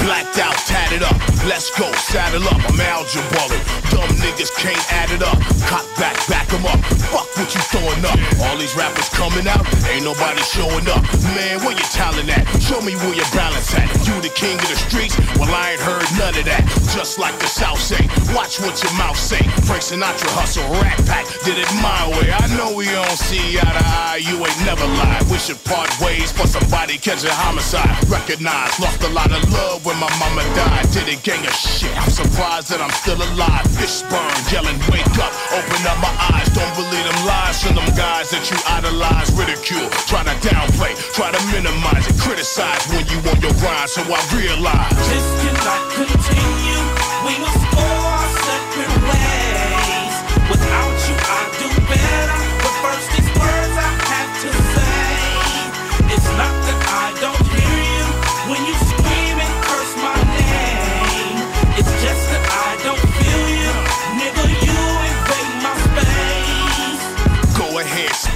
Blacked 0.00 0.38
out, 0.40 0.56
tatted 0.66 1.02
up. 1.04 1.14
Let's 1.46 1.70
go, 1.78 1.84
saddle 1.94 2.48
up. 2.48 2.68
I'm 2.68 2.80
algebra 2.80 3.30
ballin'. 3.30 3.85
Dumb 3.96 4.12
niggas 4.20 4.52
can't 4.60 4.92
add 4.92 5.08
it 5.08 5.22
up. 5.24 5.40
Cop 5.72 5.86
back, 5.96 6.16
back 6.28 6.52
'em 6.52 6.66
up. 6.66 6.76
Fuck 7.08 7.28
what 7.38 7.48
you 7.54 7.62
throwing 7.72 8.04
up. 8.04 8.18
All 8.44 8.56
these 8.58 8.76
rappers 8.76 9.08
coming 9.08 9.48
out, 9.48 9.64
ain't 9.88 10.04
nobody 10.04 10.42
showing 10.42 10.86
up. 10.92 11.00
Man, 11.32 11.64
where 11.64 11.72
your 11.72 11.90
talent 11.96 12.28
at? 12.28 12.44
Show 12.60 12.82
me 12.82 12.92
where 13.00 13.14
your 13.14 13.30
balance 13.32 13.72
at. 13.72 13.88
You 14.06 14.20
the 14.20 14.28
king 14.28 14.60
of 14.60 14.68
the 14.68 14.76
streets? 14.76 15.16
Well, 15.40 15.48
I 15.48 15.72
ain't 15.72 15.80
heard 15.80 16.04
none 16.20 16.36
of 16.36 16.44
that. 16.44 16.62
Just 16.92 17.18
like 17.18 17.38
the 17.38 17.46
South 17.46 17.80
say, 17.80 18.02
watch 18.36 18.60
what 18.60 18.76
your 18.82 18.92
mouth 19.00 19.16
say. 19.16 19.40
Frank 19.64 19.82
Sinatra 19.88 20.28
hustle, 20.36 20.68
rat 20.82 21.00
pack, 21.06 21.24
did 21.44 21.56
it 21.56 21.70
my 21.80 22.02
way. 22.20 22.28
I 22.32 22.44
know 22.56 22.76
we 22.76 22.84
don't 22.84 23.18
see 23.28 23.56
eye 23.56 23.74
to 23.78 23.84
eye, 24.04 24.20
you 24.28 24.36
ain't 24.44 24.60
never 24.68 24.86
lied. 25.00 25.24
We 25.30 25.38
should 25.38 25.62
part 25.64 25.88
ways 26.04 26.32
for 26.32 26.46
somebody 26.46 26.98
catch 26.98 27.24
a 27.24 27.32
homicide. 27.32 27.96
Recognize, 28.10 28.78
lost 28.78 29.02
a 29.04 29.08
lot 29.08 29.32
of 29.32 29.40
love 29.52 29.86
when 29.86 29.96
my 29.96 30.12
mama 30.20 30.44
died. 30.54 30.84
Did 30.92 31.08
a 31.08 31.16
gang 31.16 31.44
of 31.46 31.54
shit. 31.54 31.96
I'm 31.96 32.10
surprised 32.10 32.68
that 32.70 32.80
I'm 32.84 32.92
still 33.02 33.20
alive. 33.32 33.64
Fish 33.86 34.02
burn, 34.10 34.34
yelling, 34.50 34.78
wake 34.90 35.06
up, 35.22 35.30
open 35.54 35.86
up 35.86 35.98
my 36.02 36.10
eyes. 36.34 36.48
Don't 36.50 36.74
believe 36.74 37.06
them 37.06 37.24
lies 37.24 37.62
from 37.62 37.76
them 37.76 37.86
guys 37.94 38.30
that 38.30 38.42
you 38.50 38.58
idolize, 38.66 39.30
ridicule. 39.38 39.86
Try 40.10 40.24
to 40.26 40.34
downplay, 40.42 40.98
try 41.14 41.30
to 41.30 41.38
minimize 41.54 42.02
it, 42.10 42.18
criticize 42.18 42.82
when 42.90 43.06
you 43.06 43.22
on 43.30 43.38
your 43.40 43.54
grind. 43.62 43.88
So 43.88 44.02
I 44.02 44.18
realize 44.34 44.90
This 45.06 45.26
cannot 45.38 45.82
continue. 45.94 46.82
We 47.30 47.38
must 47.38 47.62
go 47.78 47.86
our 47.86 48.26
separate 48.42 49.02
ways. 49.06 49.35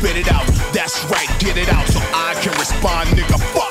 Spit 0.01 0.17
it 0.17 0.33
out. 0.33 0.47
That's 0.73 1.05
right, 1.05 1.29
get 1.39 1.59
it 1.59 1.69
out 1.69 1.87
so 1.89 2.01
I 2.15 2.33
can 2.41 2.53
respond, 2.59 3.11
nigga. 3.11 3.30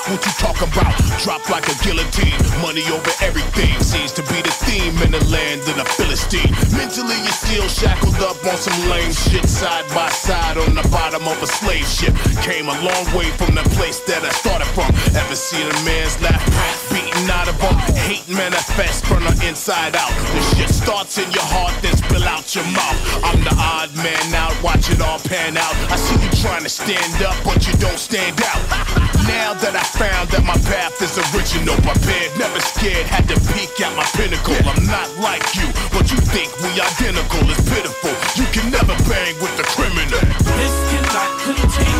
What 0.10 0.26
you 0.26 0.34
talk 0.42 0.58
about. 0.58 0.98
Drop 1.22 1.48
like 1.54 1.70
a 1.70 1.78
guillotine, 1.86 2.34
money 2.66 2.82
over 2.90 3.14
everything 3.22 3.78
seems 3.78 4.12
to 4.14 4.24
be 4.26 4.42
the 4.42 4.50
theme 4.66 4.98
in 5.06 5.12
the 5.14 5.22
land 5.30 5.62
of 5.70 5.78
the 5.78 5.86
Philistine. 5.86 6.50
Mentally, 6.74 7.14
you're 7.22 7.40
still 7.46 7.68
shackled 7.70 8.18
up 8.26 8.42
on 8.42 8.58
some 8.58 8.74
lame 8.90 9.14
shit, 9.14 9.46
side 9.46 9.86
by 9.94 10.10
side 10.10 10.58
on 10.58 10.74
the 10.74 10.82
bottom 10.90 11.28
of 11.28 11.38
a 11.44 11.46
slave 11.46 11.86
ship. 11.86 12.18
Came 12.42 12.70
a 12.70 12.78
long 12.82 13.06
way 13.14 13.30
from 13.38 13.54
the 13.54 13.62
place 13.78 14.02
that 14.10 14.26
I 14.26 14.34
started 14.34 14.66
from. 14.74 14.90
Ever 15.14 15.38
seen 15.38 15.70
a 15.70 15.78
man's 15.86 16.18
laugh 16.26 16.42
beating 16.90 17.30
out 17.30 17.46
of 17.46 17.62
him? 17.62 17.78
Hate 17.94 18.26
manifest 18.30 19.06
from 19.06 19.22
the 19.22 19.38
inside 19.46 19.94
out. 19.94 20.10
The 20.34 20.42
shit 20.58 20.74
starts 20.74 21.20
in 21.22 21.30
your 21.30 21.46
heart, 21.54 21.78
then 21.86 21.94
spill 21.94 22.26
out 22.26 22.50
your 22.56 22.66
mouth. 22.74 22.98
I'm 23.22 23.42
the 23.46 23.54
odd 23.54 23.94
man 24.02 24.34
out, 24.34 24.58
watch 24.66 24.90
it 24.90 25.02
all 25.02 25.20
pan 25.20 25.54
out. 25.54 25.78
I 25.94 25.98
see 26.02 26.18
you 26.18 26.32
trying 26.42 26.64
to 26.66 26.70
stand 26.70 27.22
up, 27.22 27.38
but 27.46 27.62
you 27.68 27.74
don't 27.78 28.02
stand 28.02 28.42
out. 28.42 29.06
Now 29.30 29.54
that 29.54 29.76
I 29.76 29.84
found 30.00 30.30
that 30.30 30.46
my 30.48 30.56
path 30.64 30.96
is 31.04 31.20
original, 31.36 31.76
prepared, 31.84 32.32
never 32.40 32.62
scared, 32.62 33.06
had 33.06 33.28
to 33.28 33.36
peek 33.52 33.76
at 33.84 33.92
my 34.00 34.08
pinnacle. 34.16 34.56
I'm 34.64 34.88
not 34.88 35.12
like 35.20 35.44
you, 35.60 35.68
but 35.92 36.08
you 36.08 36.18
think 36.32 36.56
we 36.64 36.72
identical. 36.80 37.44
It's 37.52 37.60
pitiful. 37.68 38.16
You 38.40 38.48
can 38.56 38.72
never 38.72 38.96
bang 39.12 39.36
with 39.44 39.52
the 39.60 39.68
criminal. 39.76 40.24
This 40.56 40.76
cannot 40.88 41.32
continue. 41.44 41.99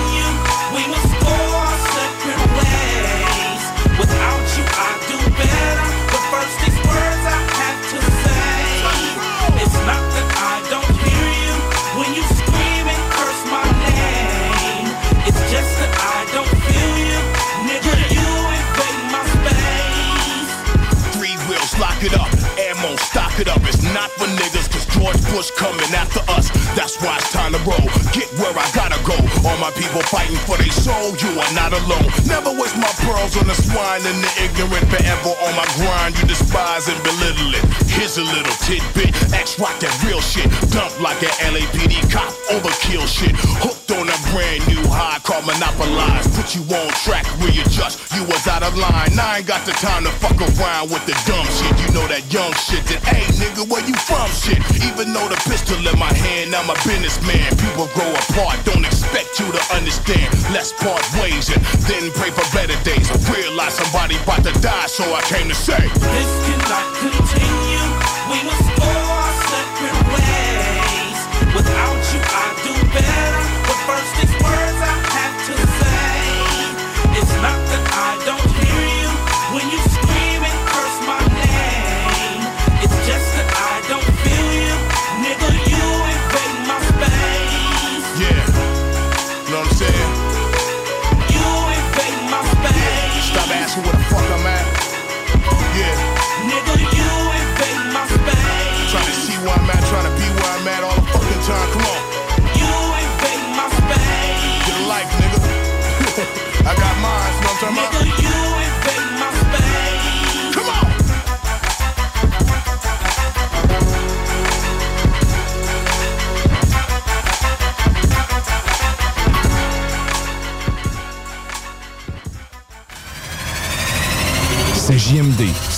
It 22.04 22.14
up. 22.14 22.32
Ammo, 22.58 22.96
stock 22.98 23.40
it 23.40 23.48
up. 23.48 23.62
It's 23.64 23.84
not 23.94 24.10
for 24.12 24.26
niggas, 24.26 24.59
George 25.00 25.24
Bush 25.32 25.50
coming 25.56 25.88
after 25.96 26.20
us. 26.28 26.52
That's 26.76 27.00
why 27.00 27.16
it's 27.16 27.32
time 27.32 27.56
to 27.56 27.62
roll. 27.64 27.88
Get 28.12 28.28
where 28.36 28.52
I 28.52 28.68
gotta 28.76 29.00
go. 29.08 29.16
All 29.48 29.56
my 29.56 29.72
people 29.80 30.04
fighting 30.12 30.36
for 30.44 30.60
their 30.60 30.76
soul. 30.76 31.16
You 31.24 31.40
are 31.40 31.54
not 31.56 31.72
alone. 31.72 32.12
Never 32.28 32.52
waste 32.52 32.76
my 32.76 32.92
pearls 33.08 33.40
on 33.40 33.48
the 33.48 33.56
swine 33.56 34.04
and 34.04 34.20
the 34.20 34.32
ignorant. 34.44 34.84
Forever 34.92 35.32
on 35.40 35.56
my 35.56 35.64
grind. 35.80 36.20
You 36.20 36.28
despise 36.28 36.92
and 36.92 37.00
belittle 37.08 37.56
it. 37.56 37.64
Here's 37.88 38.20
a 38.20 38.28
little 38.28 38.52
tidbit. 38.68 39.16
X 39.32 39.56
rock 39.56 39.80
that 39.80 39.96
real 40.04 40.20
shit. 40.20 40.52
Dump 40.76 40.92
like 41.00 41.24
an 41.24 41.32
LAPD 41.48 42.04
cop. 42.12 42.36
Overkill 42.52 43.08
shit. 43.08 43.32
Hooked 43.64 43.96
on 43.96 44.04
a 44.04 44.20
brand 44.36 44.68
new 44.68 44.84
high 44.92 45.24
called 45.24 45.48
Monopolize. 45.48 46.28
Put 46.36 46.60
you 46.60 46.64
on 46.76 46.92
track, 47.08 47.24
readjust. 47.40 48.04
You 48.12 48.28
was 48.28 48.44
out 48.52 48.68
of 48.68 48.76
line. 48.76 49.16
Now 49.16 49.32
I 49.32 49.38
ain't 49.40 49.48
got 49.48 49.64
the 49.64 49.72
time 49.80 50.04
to 50.04 50.12
fuck 50.20 50.36
around 50.36 50.92
with 50.92 51.08
the 51.08 51.16
dumb 51.24 51.48
shit. 51.56 51.72
You 51.88 51.96
know 51.96 52.04
that 52.12 52.28
young 52.28 52.52
shit 52.60 52.84
that, 52.92 53.00
hey 53.08 53.24
nigga, 53.40 53.64
where 53.64 53.84
you 53.88 53.96
from 54.04 54.28
shit? 54.36 54.60
Even 54.90 55.14
though 55.14 55.30
the 55.30 55.38
pistol 55.46 55.78
in 55.78 56.00
my 56.00 56.12
hand, 56.12 56.56
I'm 56.56 56.70
a 56.70 56.74
businessman. 56.82 57.46
People 57.62 57.88
grow 57.94 58.10
apart, 58.10 58.58
don't 58.66 58.84
expect 58.84 59.40
you 59.40 59.46
to 59.46 59.62
understand. 59.72 60.34
Let's 60.52 60.74
part 60.74 61.06
ways 61.22 61.50
and 61.54 61.62
then 61.86 62.10
pray 62.18 62.32
for 62.32 62.44
better 62.58 62.76
days. 62.84 63.06
I 63.12 63.16
realize 63.38 63.76
somebody 63.76 64.18
about 64.18 64.44
to 64.44 64.54
die, 64.62 64.88
so 64.88 65.04
I 65.14 65.22
came 65.30 65.48
to 65.48 65.56
say. 65.56 65.78
This 65.78 66.32
cannot 66.42 66.86
continue. 67.06 67.86
We 68.34 68.38
must 68.50 68.89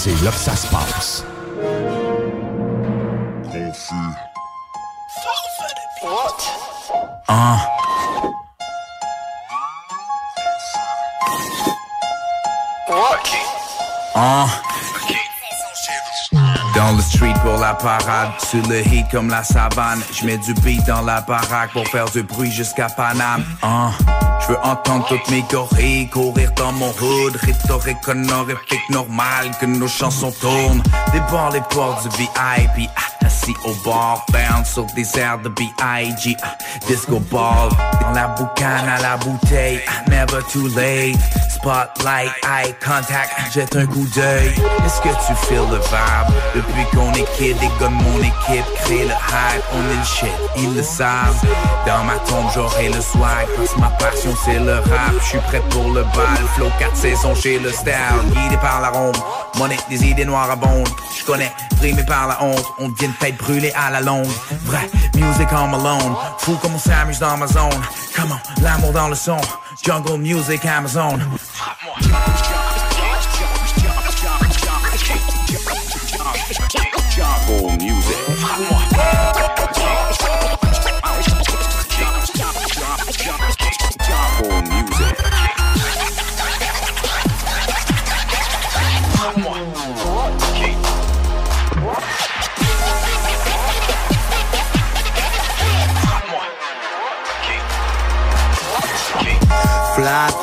c'est 0.03 0.19
là 0.23 0.32
que 0.32 0.38
ça 0.38 0.56
se 0.56 0.65
passe. 0.65 1.23
Uh. 7.30 7.57
Uh. 14.15 14.48
Dans 16.76 16.94
le 16.94 17.02
street 17.03 17.34
pour 17.44 17.60
la 17.60 17.76
parade, 17.76 18.32
sur 18.40 18.68
le 18.68 18.80
hit 18.80 19.07
comme 19.11 19.30
la 19.30 19.44
savane. 19.44 20.02
Je 20.11 20.26
mets 20.26 20.40
du 20.40 20.56
beat 20.56 20.84
dans 20.88 21.02
la 21.02 21.22
baraque 21.22 21.73
pour 21.73 21.88
faire 21.88 22.10
du 22.10 22.23
bruit 22.23 22.52
jusqu'à 22.52 22.88
Paname. 22.88 23.45
Uh. 23.61 24.31
Je 24.41 24.47
veux 24.47 24.59
entendre 24.63 25.05
toutes 25.07 25.30
mes 25.30 25.43
gorilles 25.43 26.09
courir 26.09 26.51
dans 26.55 26.72
mon 26.73 26.89
hood. 26.89 27.35
Rhétorique 27.35 28.07
honorifique 28.07 28.89
normal 28.89 29.51
que 29.59 29.65
nos 29.65 29.88
chansons 29.88 30.31
tournent. 30.39 30.81
Débord 31.13 31.51
les 31.51 31.61
portes 31.69 32.03
du 32.03 32.18
VIP. 32.18 32.89
ah, 32.95 33.26
Assis 33.26 33.55
au 33.65 33.73
bar, 33.85 34.26
bound 34.31 34.65
sur 34.65 34.85
des 34.95 35.07
airs 35.18 35.39
de 35.39 35.49
B.I.G. 35.49 36.35
ah, 36.43 36.57
Disco 36.88 37.19
ball, 37.19 37.69
dans 38.01 38.11
la 38.11 38.27
boucane 38.30 38.89
à 38.89 38.99
la 39.01 39.18
bouteille. 39.18 39.80
Never 40.22 40.43
too 40.43 40.68
late. 40.76 41.18
Spotlight, 41.49 42.30
eye 42.43 42.76
contact, 42.80 43.52
jette 43.52 43.76
un 43.76 43.88
coup 43.88 44.06
d'œil. 44.14 44.53
Est-ce 44.85 45.02
que 45.02 45.10
tu 45.10 45.34
feel 45.48 45.65
le 45.72 45.77
vibe? 45.77 46.35
Depuis 46.53 46.85
qu'on 46.91 47.11
est 47.14 47.26
kid, 47.38 47.57
les 47.60 47.72
gars 47.80 47.89
mon 47.89 48.19
équipe 48.19 48.65
créent 48.84 49.06
le 49.06 49.15
hype. 49.15 49.64
On 49.73 49.80
est 49.80 49.98
le 49.98 50.06
shit, 50.06 50.31
ils 50.57 50.76
le 50.76 50.84
savent. 50.84 51.41
Dans 51.88 52.03
ma 52.03 52.19
tombe, 52.27 52.52
j'aurai 52.53 52.89
le 52.89 53.02
swag. 53.02 53.48
Parce 53.57 53.76
ma 53.77 53.89
passion, 53.98 54.35
c'est 54.45 54.60
le 54.60 54.76
rap. 54.76 55.14
Je 55.22 55.26
suis 55.26 55.39
prêt 55.39 55.64
pour 55.72 55.91
le 55.91 56.03
bal. 56.03 56.45
Flow 56.56 56.69
4 56.77 56.95
saisons 56.95 57.34
chez 57.34 57.57
le 57.57 57.72
style. 57.72 57.93
Guidé 58.31 58.57
par 58.57 58.80
la 58.80 58.89
ronde. 58.89 59.18
Monnaie 59.57 59.77
des 59.89 60.06
idées 60.06 60.26
noires 60.26 60.52
abondent. 60.52 60.88
Je 61.18 61.26
connais, 61.26 61.52
primé 61.77 62.03
par 62.03 62.27
la 62.27 62.43
honte. 62.43 62.65
On 62.77 62.89
devient 62.89 63.06
une 63.06 63.14
tête 63.15 63.38
brûlée 63.38 63.73
à 63.76 63.89
la 63.89 64.02
longue. 64.02 64.30
Vrai, 64.65 64.88
music 65.15 65.48
on 65.52 65.68
Malone. 65.68 66.15
Fou 66.38 66.56
comme 66.61 66.76
on 66.76 66.80
s'amuse 66.80 67.18
dans 67.18 67.38
ma 67.38 67.48
zone. 67.48 67.81
Come 68.15 68.31
on, 68.31 68.64
l'amour 68.64 68.91
dans 68.91 69.07
le 69.07 69.15
son. 69.15 69.38
Jungle 69.80 70.18
music 70.18 70.65
Amazon. 70.65 71.19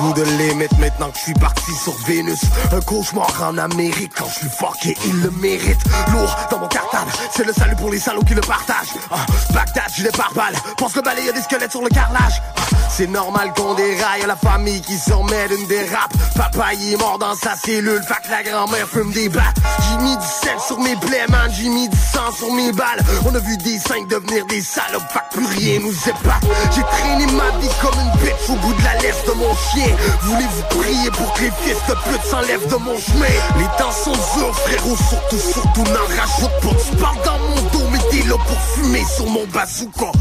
Ou 0.00 0.12
de 0.14 0.22
limite 0.22 0.78
maintenant 0.78 1.10
que 1.10 1.18
je 1.18 1.24
suis 1.24 1.34
parti 1.34 1.72
sur 1.74 1.92
Vénus. 2.06 2.40
Un 2.72 2.80
cauchemar 2.80 3.30
en 3.42 3.58
Amérique 3.58 4.12
quand 4.16 4.26
je 4.28 4.34
suis 4.40 4.48
fucké, 4.48 4.96
il 5.06 5.20
le 5.20 5.30
mérite. 5.30 5.80
Lourd 6.10 6.34
dans 6.50 6.58
mon 6.60 6.68
cartable, 6.68 7.10
c'est 7.34 7.44
le 7.44 7.52
salut 7.52 7.76
pour 7.76 7.90
les 7.90 7.98
salauds 8.00 8.22
qui 8.22 8.34
le 8.34 8.40
partagent. 8.40 8.94
Ah, 9.10 9.26
Bagdad, 9.52 9.90
je 9.94 10.04
les 10.04 10.10
pare-balles, 10.10 10.54
pense 10.78 10.94
que 10.94 11.00
balayer 11.00 11.32
des 11.32 11.42
squelettes 11.42 11.72
sur 11.72 11.82
le 11.82 11.88
carrelage. 11.90 12.40
Ah, 12.56 12.76
C'est 12.88 13.06
normal 13.08 13.52
qu'on 13.54 13.74
déraille, 13.74 14.24
la 14.26 14.36
famille 14.36 14.80
qui 14.80 14.96
s'en 14.96 15.22
met 15.24 15.48
d'une 15.48 15.66
dérape. 15.66 16.12
Papa 16.34 16.72
il 16.74 16.94
est 16.94 16.96
mort 16.96 17.18
dans 17.18 17.34
sa 17.34 17.54
cellule, 17.54 18.00
que 18.00 18.30
la 18.30 18.42
grand-mère 18.42 18.88
fume 18.88 19.12
des 19.12 19.28
battes. 19.28 19.58
J'ai 19.90 19.98
mis 20.02 20.16
du 20.16 20.24
sel 20.24 20.58
sur 20.66 20.78
mes 20.80 20.96
plaies, 20.96 21.26
man, 21.28 21.50
j'ai 21.52 21.68
mis 21.68 21.88
du 21.88 21.96
sang 21.96 22.32
sur 22.36 22.52
mes 22.54 22.72
balles. 22.72 23.00
On 23.26 23.34
a 23.34 23.38
vu 23.38 23.56
des 23.58 23.78
cinq 23.78 24.08
devenir 24.08 24.46
des 24.46 24.62
salopes, 24.62 25.02
que 25.30 25.36
plus 25.36 25.46
rien 25.46 25.80
nous 25.80 25.92
épate. 26.08 26.42
J'ai 26.74 26.82
traîné 26.82 27.26
ma 27.32 27.50
vie 27.58 27.68
comme 27.82 27.98
une 28.00 28.20
bitch 28.22 28.48
au 28.48 28.54
bout 28.54 28.72
de 28.72 28.84
la 28.84 28.94
laisse 29.00 29.24
de 29.26 29.32
mon 29.32 29.54
chien 29.70 29.94
Voulez-vous 30.22 30.62
prier 30.78 31.10
pour 31.10 31.32
que 31.34 31.42
les 31.42 31.52
fils 31.62 31.78
de 31.88 31.94
pute 31.94 32.24
s'enlèvent 32.30 32.68
de 32.68 32.76
mon 32.76 32.98
chemin? 32.98 33.26
Les 33.58 33.82
temps 33.82 33.92
sont 33.92 34.12
durs 34.12 34.54
frérot 34.54 34.96
surtout 34.96 35.38
surtout 35.38 35.84
n'en 35.84 36.06
rajoute 36.20 36.60
pas 36.62 36.76
Tu 36.90 36.96
parles 36.96 37.22
dans 37.24 37.38
mon 37.38 37.62
dos 37.72 37.88
mais 37.90 37.98
t'es 38.10 38.28
pour 38.28 38.60
fumer 38.74 39.04
sur 39.04 39.26
mon 39.26 39.46
bazooka 39.46 40.12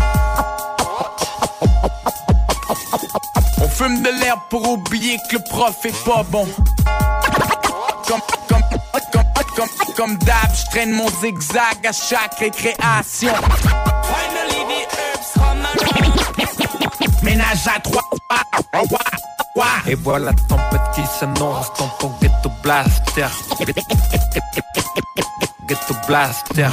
On 3.62 3.70
fume 3.70 4.02
de 4.02 4.10
l'herbe 4.22 4.40
pour 4.50 4.68
oublier 4.70 5.18
que 5.30 5.36
le 5.38 5.44
prof 5.44 5.76
est 5.86 6.04
pas 6.06 6.24
bon. 6.30 6.48
Comme, 8.08 8.22
comme, 8.48 8.62
comme, 9.12 9.24
comme, 9.56 9.96
comme 9.96 10.18
d'hab, 10.20 10.50
je 10.54 10.66
traîne 10.72 10.92
mon 10.92 11.10
zigzag 11.22 11.86
à 11.86 11.92
chaque 11.92 12.36
récréation. 12.40 13.34
Ménage 17.28 17.68
à 17.68 17.78
trois. 17.82 18.04
Et 19.86 19.96
voilà 19.96 20.32
tempête 20.48 20.80
qui 20.96 21.02
s'annonce 21.20 21.68
dans 21.78 21.90
ton 22.00 22.12
ghetto 22.22 22.50
blaster. 22.64 23.28
Ghetto 25.68 25.94
blaster. 26.08 26.70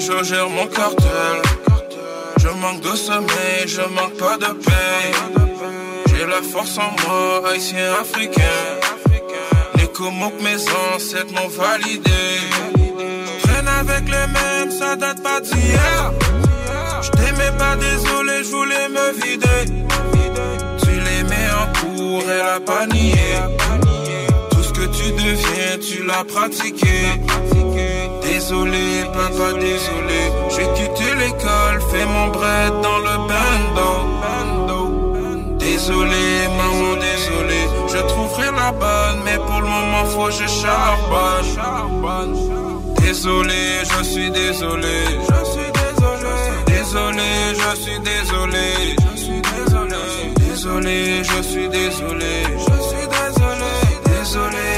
Je 0.00 0.24
gère 0.24 0.48
mon 0.48 0.66
cartel. 0.66 1.36
Je 2.38 2.48
manque 2.48 2.80
de 2.80 2.94
sommeil, 2.96 3.66
je 3.66 3.80
manque 3.80 4.16
pas 4.18 4.36
de 4.36 4.52
paix. 4.52 5.12
J'ai 6.06 6.26
la 6.26 6.42
force 6.42 6.78
en 6.78 6.90
moi, 7.06 7.50
haïtien 7.50 7.94
africain. 8.00 8.42
Les 9.76 9.88
que 9.88 10.42
mes 10.42 10.60
ancêtres 10.94 11.32
m'ont 11.34 11.48
validé. 11.48 12.10
Traîne 13.42 13.68
avec 13.68 14.04
les 14.04 14.26
mêmes, 14.36 14.70
ça 14.70 14.96
date 14.96 15.22
pas 15.22 15.40
d'hier. 15.40 16.12
Je 17.02 17.10
t'aimais 17.10 17.52
pas, 17.58 17.76
désolé, 17.76 18.44
je 18.44 18.50
voulais 18.50 18.88
me 18.88 19.12
vider. 19.12 19.72
Tu 20.82 20.90
les 20.90 21.22
mets 21.24 21.50
en 21.62 21.66
cours, 21.78 22.22
elle 22.30 22.40
a 22.40 22.60
pas 22.60 22.86
l'as 26.06 26.24
pratiqué. 26.24 26.98
Désolé, 28.22 29.04
papa, 29.12 29.52
désolé. 29.54 30.20
J'ai 30.50 30.68
quitté 30.78 31.06
l'école, 31.20 31.80
fait 31.90 32.06
mon 32.06 32.28
bread 32.28 32.72
dans 32.82 32.98
le 32.98 33.16
bando. 33.28 33.90
Désolé, 35.58 36.26
maman, 36.56 36.94
désolé. 36.94 37.60
Je 37.92 37.98
trouverai 38.12 38.48
la 38.56 38.70
bonne, 38.72 39.18
mais 39.24 39.36
pour 39.36 39.60
le 39.60 39.68
moment, 39.68 40.04
faut 40.06 40.26
que 40.26 40.32
je 40.32 40.46
charbonne. 40.46 41.46
Désolé, 43.00 43.62
je 43.84 44.02
suis 44.04 44.30
désolé. 44.30 44.96
Je 45.28 45.40
suis 45.52 45.70
désolé. 45.80 46.34
Désolé, 46.66 47.30
je 47.62 47.70
suis 47.82 48.00
désolé. 48.00 48.66
Je 48.98 49.16
suis 49.24 49.40
désolé. 49.50 50.04
Désolé, 50.48 51.22
je 51.24 51.42
suis 51.42 51.68
désolé. 51.68 52.34
Je 52.66 52.76
suis 52.88 53.06
désolé. 53.16 53.72
Désolé, 54.18 54.68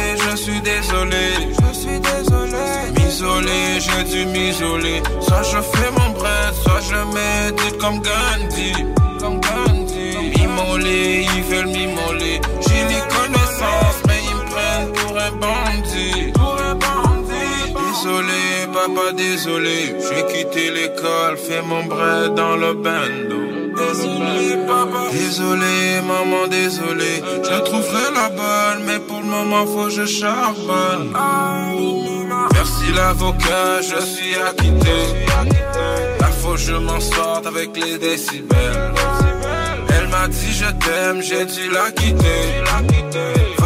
désolé. 0.89 1.55
Je 1.61 1.79
suis 1.79 2.01
désolé. 2.01 2.65
M'isoler, 2.97 3.81
j'ai 3.81 4.05
dû 4.05 4.27
m'isoler. 4.27 5.03
Soit 5.21 5.43
je 5.43 5.61
fais 5.61 5.91
mon 5.91 6.11
bread, 6.11 6.55
soit 6.63 6.81
je 6.81 6.97
médite 7.15 7.79
comme 7.79 8.01
Gandhi. 8.01 8.73
Comme 9.21 9.41
Gandhi. 9.41 10.17
M'immoler, 10.37 11.27
ils 11.37 11.43
veulent 11.45 11.67
m'immoler. 11.67 12.41
J'ai 12.67 12.85
les 12.85 13.03
connaissances, 13.17 14.01
mais 14.07 14.21
ils 14.29 14.37
me 14.37 14.45
prennent 14.51 14.93
pour 14.93 15.19
un 15.19 15.33
bandit. 15.33 16.33
Désolé, 18.01 18.69
papa, 18.73 19.13
désolé. 19.13 19.97
J'ai 19.99 20.25
quitté 20.33 20.71
l'école, 20.71 21.37
fait 21.37 21.63
mon 21.63 21.83
bread 21.85 22.33
dans 22.35 22.55
le 22.55 22.75
bando. 22.75 23.41
Désolé, 23.77 24.57
papa. 24.69 25.11
Désolé, 25.11 26.01
maman, 26.07 26.47
désolé. 26.47 27.21
Je 27.43 27.59
trouverai 27.59 28.15
la 28.15 28.29
bonne, 28.29 28.85
mais 28.87 29.01
pour 29.01 29.21
le 29.21 29.27
moment, 29.27 29.67
faut 29.67 29.87
que 29.87 29.91
je 29.91 30.07
charbonne. 30.07 31.13
Merci 32.53 32.93
l'avocat, 32.95 33.81
je 33.83 34.01
suis 34.05 34.37
acquitté. 34.49 35.27
La 36.21 36.29
faut 36.29 36.53
que 36.53 36.59
je 36.59 36.75
m'en 36.75 37.01
sorte 37.01 37.49
avec 37.49 37.77
les 37.77 37.99
décibels. 37.99 38.95
Elle 39.89 40.07
m'a 40.07 40.29
dit 40.29 40.53
je 40.53 40.67
t'aime, 40.67 41.21
j'ai 41.21 41.45
dû 41.47 41.69
la 41.73 41.91
quitter. 41.91 43.58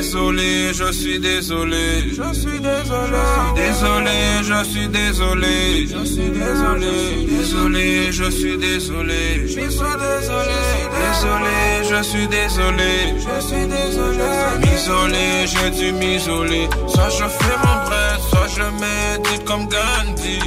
Désolé, 0.00 0.72
je 0.72 0.92
suis 0.92 1.20
désolé. 1.20 2.10
Je 2.10 2.32
suis 2.32 2.58
désolé. 2.58 3.18
Désolé, 3.54 4.18
je 4.42 4.64
suis 4.64 4.88
désolé. 4.88 5.86
Je 5.86 6.04
suis 6.04 6.30
désolé. 6.30 7.26
Désolé, 7.28 8.12
je 8.12 8.30
suis 8.30 8.56
désolé. 8.56 9.46
Je 9.46 9.48
suis 9.48 9.60
désolé. 9.68 10.56
Désolé, 11.04 11.58
je 11.90 12.02
suis 12.02 12.28
désolé. 12.28 12.92
Je 13.18 13.46
suis 13.46 13.66
désolé. 13.66 14.30
M'isoler, 14.62 15.46
j'ai 15.46 15.70
dû 15.70 15.92
m'isoler. 15.92 16.68
Soit 16.88 17.10
je 17.10 17.24
fais 17.38 17.56
mon 17.64 17.76
bread, 17.86 18.20
soit 18.30 18.48
je 18.56 18.62
médite. 18.80 19.44
Comme 19.44 19.68
Gandhi. 19.68 20.38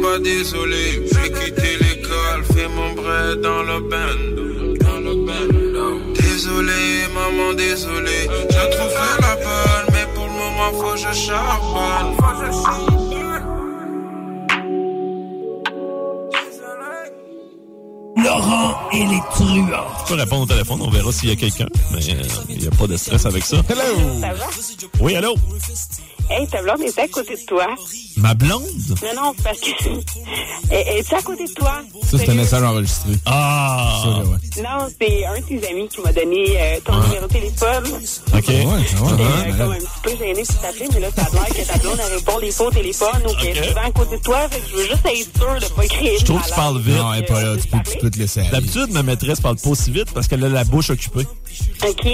Désolé, 0.00 0.02
papa, 0.02 0.18
désolé. 0.18 1.02
J'ai 1.12 1.30
quitté 1.32 1.76
l'école, 1.80 2.44
fait 2.54 2.68
mon 2.68 2.92
bread 2.94 3.40
dans 3.40 3.62
le 3.62 3.80
bando. 3.80 4.76
Dans 4.80 5.00
le 5.00 5.14
bando. 5.26 6.12
Désolé, 6.14 7.06
maman, 7.14 7.54
désolé. 7.54 8.28
Je 8.50 8.76
trouverai 8.76 9.20
la 9.20 9.34
bonne, 9.36 9.88
mais 9.92 10.06
pour 10.14 10.26
le 10.26 10.32
moment, 10.32 10.72
faut 10.72 10.92
que 10.94 10.98
je 10.98 11.12
charbonne. 11.20 12.14
Faut 12.16 12.40
que 12.40 12.46
je 12.46 12.52
charbonne. 12.62 13.00
Laurent 18.16 18.74
et 18.92 19.06
les 19.06 19.20
truands. 19.30 19.86
Tu 20.06 20.12
peux 20.12 20.20
répondre 20.20 20.42
au 20.42 20.46
téléphone, 20.46 20.80
on 20.82 20.90
verra 20.90 21.12
s'il 21.12 21.30
y 21.30 21.32
a 21.32 21.36
quelqu'un. 21.36 21.66
Mais 21.92 22.10
euh, 22.10 22.22
il 22.48 22.58
n'y 22.58 22.66
a 22.66 22.70
pas 22.70 22.86
de 22.86 22.96
stress 22.96 23.24
avec 23.24 23.44
ça. 23.44 23.56
Hello! 23.68 24.20
Ça 24.20 24.32
va? 24.32 24.46
Oui, 25.00 25.16
allô? 25.16 25.34
Hey, 26.30 26.46
ta 26.46 26.62
blonde 26.62 26.80
est 26.82 26.96
à 26.98 27.08
côté 27.08 27.34
de 27.34 27.44
toi. 27.46 27.66
Ma 28.16 28.34
blonde? 28.34 28.62
Non, 29.02 29.22
non, 29.22 29.34
parce 29.42 29.58
que. 29.60 29.66
Elle 30.70 30.98
est 30.98 31.12
à 31.12 31.22
côté 31.22 31.44
de 31.44 31.52
toi? 31.54 31.82
Ça, 32.08 32.18
c'est 32.18 32.28
un 32.30 32.34
message 32.34 32.62
enregistré. 32.62 33.10
Ah! 33.26 34.00
Ça, 34.04 34.08
là, 34.10 34.18
ouais. 34.18 34.62
Non, 34.62 34.86
c'est 35.00 35.24
un 35.26 35.40
de 35.40 35.44
tes 35.44 35.68
amis 35.68 35.88
qui 35.88 36.00
m'a 36.00 36.12
donné 36.12 36.44
euh, 36.56 36.76
ton 36.84 36.92
Ah. 36.94 37.06
numéro 37.06 37.26
de 37.26 37.32
téléphone. 37.32 37.84
OK. 37.86 38.48
Ouais, 38.48 38.64
ouais, 38.64 38.82
J'étais 38.88 39.02
ouais, 39.02 39.10
euh, 39.10 39.50
ouais. 39.50 39.58
comme 39.58 39.72
un 39.72 39.76
petit 39.78 39.86
peu 40.04 40.10
gêné 40.16 40.42
pour 40.44 40.60
t'appeler, 40.60 40.88
mais 40.94 41.00
là, 41.00 41.08
ça 41.16 41.22
a 41.22 41.30
l'air 41.32 41.46
que 41.48 41.66
ta 41.72 41.78
blonde 41.78 41.98
elle 42.06 42.14
répond 42.16 42.38
des 42.40 42.50
fois 42.52 42.66
au 42.66 42.70
téléphone 42.70 43.22
ou 43.28 43.34
qu'elle 43.34 43.58
est 43.58 43.68
souvent 43.68 43.80
à 43.86 43.90
côté 43.90 44.16
de 44.18 44.22
toi. 44.22 44.48
Fait 44.50 44.60
que 44.60 44.66
je 44.70 44.76
veux 44.76 44.82
juste 44.84 45.06
être 45.06 45.38
sûr 45.38 45.68
de 45.68 45.74
pas 45.74 45.86
créer 45.88 46.18
Je 46.20 46.24
trouve 46.24 46.40
que 46.42 46.46
tu 46.48 46.54
parles 46.54 46.78
vite. 46.80 46.96
Non, 46.96 47.12
elle 47.14 47.24
est 47.24 47.26
pas 47.26 47.42
là, 47.42 47.56
tu 47.56 47.66
peux, 47.68 47.90
tu 47.90 47.98
peux 47.98 48.10
te 48.10 48.18
laisser 48.18 48.40
aller. 48.40 48.50
D'habitude, 48.50 48.90
ma 48.92 49.02
maîtresse 49.02 49.40
parle 49.40 49.56
pas 49.56 49.70
aussi 49.70 49.90
vite 49.90 50.12
parce 50.14 50.28
qu'elle 50.28 50.44
a 50.44 50.48
la 50.48 50.62
bouche 50.64 50.90
occupée. 50.90 51.26
OK? 51.82 52.04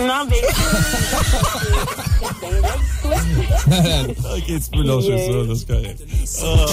Non, 0.00 0.26
mais. 0.28 0.42
ok, 4.36 4.46
tu 4.46 4.70
peux 4.72 4.82
lâcher 4.82 5.18
ça, 5.26 5.32
c'est 5.56 5.66
correct. 5.66 6.00
Ah, 6.42 6.66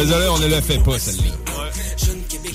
Désolé, 0.00 0.26
on 0.28 0.38
ne 0.38 0.46
le 0.46 0.60
fait 0.60 0.78
pas, 0.78 0.98
celle-là. 0.98 1.32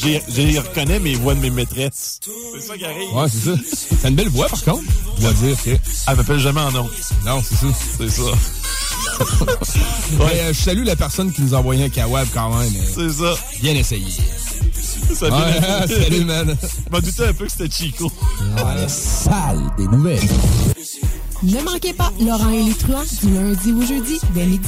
J'ai- 0.04 0.52
Je 0.52 0.60
reconnais 0.60 1.00
mes 1.00 1.16
voix 1.16 1.34
de 1.34 1.40
mes 1.40 1.50
maîtresses. 1.50 2.20
C'est 2.54 2.62
ça 2.68 2.78
qui 2.78 2.86
arrive. 2.86 3.14
Ouais, 3.16 3.28
c'est 3.30 3.56
ça. 3.56 3.62
C'est 4.02 4.10
une 4.10 4.16
belle 4.16 4.30
voix, 4.30 4.48
par 4.50 4.64
contre. 4.64 4.84
je 5.18 5.22
dois 5.22 5.34
dire 5.34 5.58
que. 5.64 5.70
Elle 6.08 6.16
m'appelle 6.18 6.40
jamais 6.40 6.62
en 6.62 6.72
nom. 6.72 6.90
Non, 7.26 7.42
c'est 7.42 7.56
ça. 7.56 7.68
C'est 7.98 8.10
ça. 8.10 8.22
ouais, 10.20 10.40
euh, 10.42 10.54
je 10.54 10.60
salue 10.62 10.84
la 10.86 10.96
personne 10.96 11.32
qui 11.32 11.42
nous 11.42 11.54
a 11.54 11.58
envoyé 11.60 11.86
un 11.86 11.90
kawab 11.90 12.28
quand 12.34 12.58
même. 12.58 12.74
C'est 12.94 13.10
ça. 13.12 13.36
Bien 13.62 13.74
essayé. 13.76 14.12
Ça 15.14 15.30
vient 15.30 15.40
Ouais, 15.40 15.88
de- 15.88 15.94
salut, 16.04 16.26
man. 16.26 16.58
Je 16.62 16.92
m'en 16.92 17.00
doutais 17.00 17.28
un 17.28 17.34
peu 17.34 17.46
que 17.46 17.52
c'était 17.52 17.70
Chico. 17.74 18.12
Ouais, 18.42 18.88
sale 18.88 19.62
des 19.78 19.88
nouvelles. 19.88 20.20
Ne 21.44 21.62
manquez 21.62 21.94
pas 21.94 22.12
Laurent 22.20 22.50
et 22.50 22.64
les 22.64 22.74
truands 22.74 23.04
du 23.22 23.34
lundi 23.34 23.72
au 23.74 23.86
jeudi 23.86 24.20
dès 24.34 24.46
midi. 24.46 24.68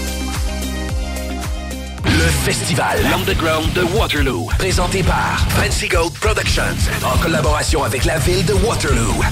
Le 2.21 2.27
festival 2.27 2.99
L'Underground 3.09 3.73
de 3.73 3.81
Waterloo, 3.81 4.47
présenté 4.59 5.01
par 5.01 5.43
Fancy 5.49 5.87
Gold 5.87 6.13
Productions, 6.13 6.77
en 7.03 7.17
collaboration 7.17 7.83
avec 7.83 8.05
la 8.05 8.19
ville 8.19 8.45
de 8.45 8.53
Waterloo. 8.53 9.23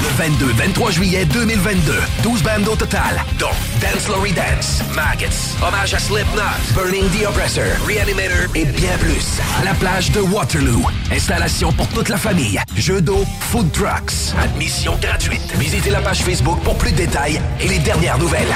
Le 0.00 0.72
22-23 0.72 0.90
juillet 0.92 1.26
2022, 1.26 1.92
12 2.22 2.42
bandes 2.42 2.68
au 2.68 2.76
total, 2.76 3.22
dont 3.38 3.50
Dance 3.78 4.08
Lory 4.08 4.32
Dance, 4.32 4.80
Maggots, 4.94 5.66
Hommage 5.66 5.92
à 5.92 5.98
Slipknot, 5.98 6.72
Burning 6.74 7.10
the 7.10 7.26
Oppressor, 7.26 7.64
Reanimator 7.86 8.46
et 8.54 8.64
bien 8.64 8.96
plus. 9.00 9.38
La 9.62 9.74
plage 9.74 10.10
de 10.12 10.20
Waterloo. 10.20 10.82
Installation 11.12 11.72
pour 11.72 11.88
toute 11.88 12.08
la 12.08 12.16
famille. 12.16 12.58
Jeux 12.74 13.02
d'eau, 13.02 13.22
food 13.50 13.70
trucks. 13.72 14.34
Admission 14.42 14.96
gratuite. 15.02 15.52
Visitez 15.58 15.90
la 15.90 16.00
page 16.00 16.22
Facebook 16.22 16.58
pour 16.62 16.78
plus 16.78 16.92
de 16.92 16.96
détails 16.96 17.38
et 17.60 17.68
les 17.68 17.80
dernières 17.80 18.16
nouvelles. 18.16 18.54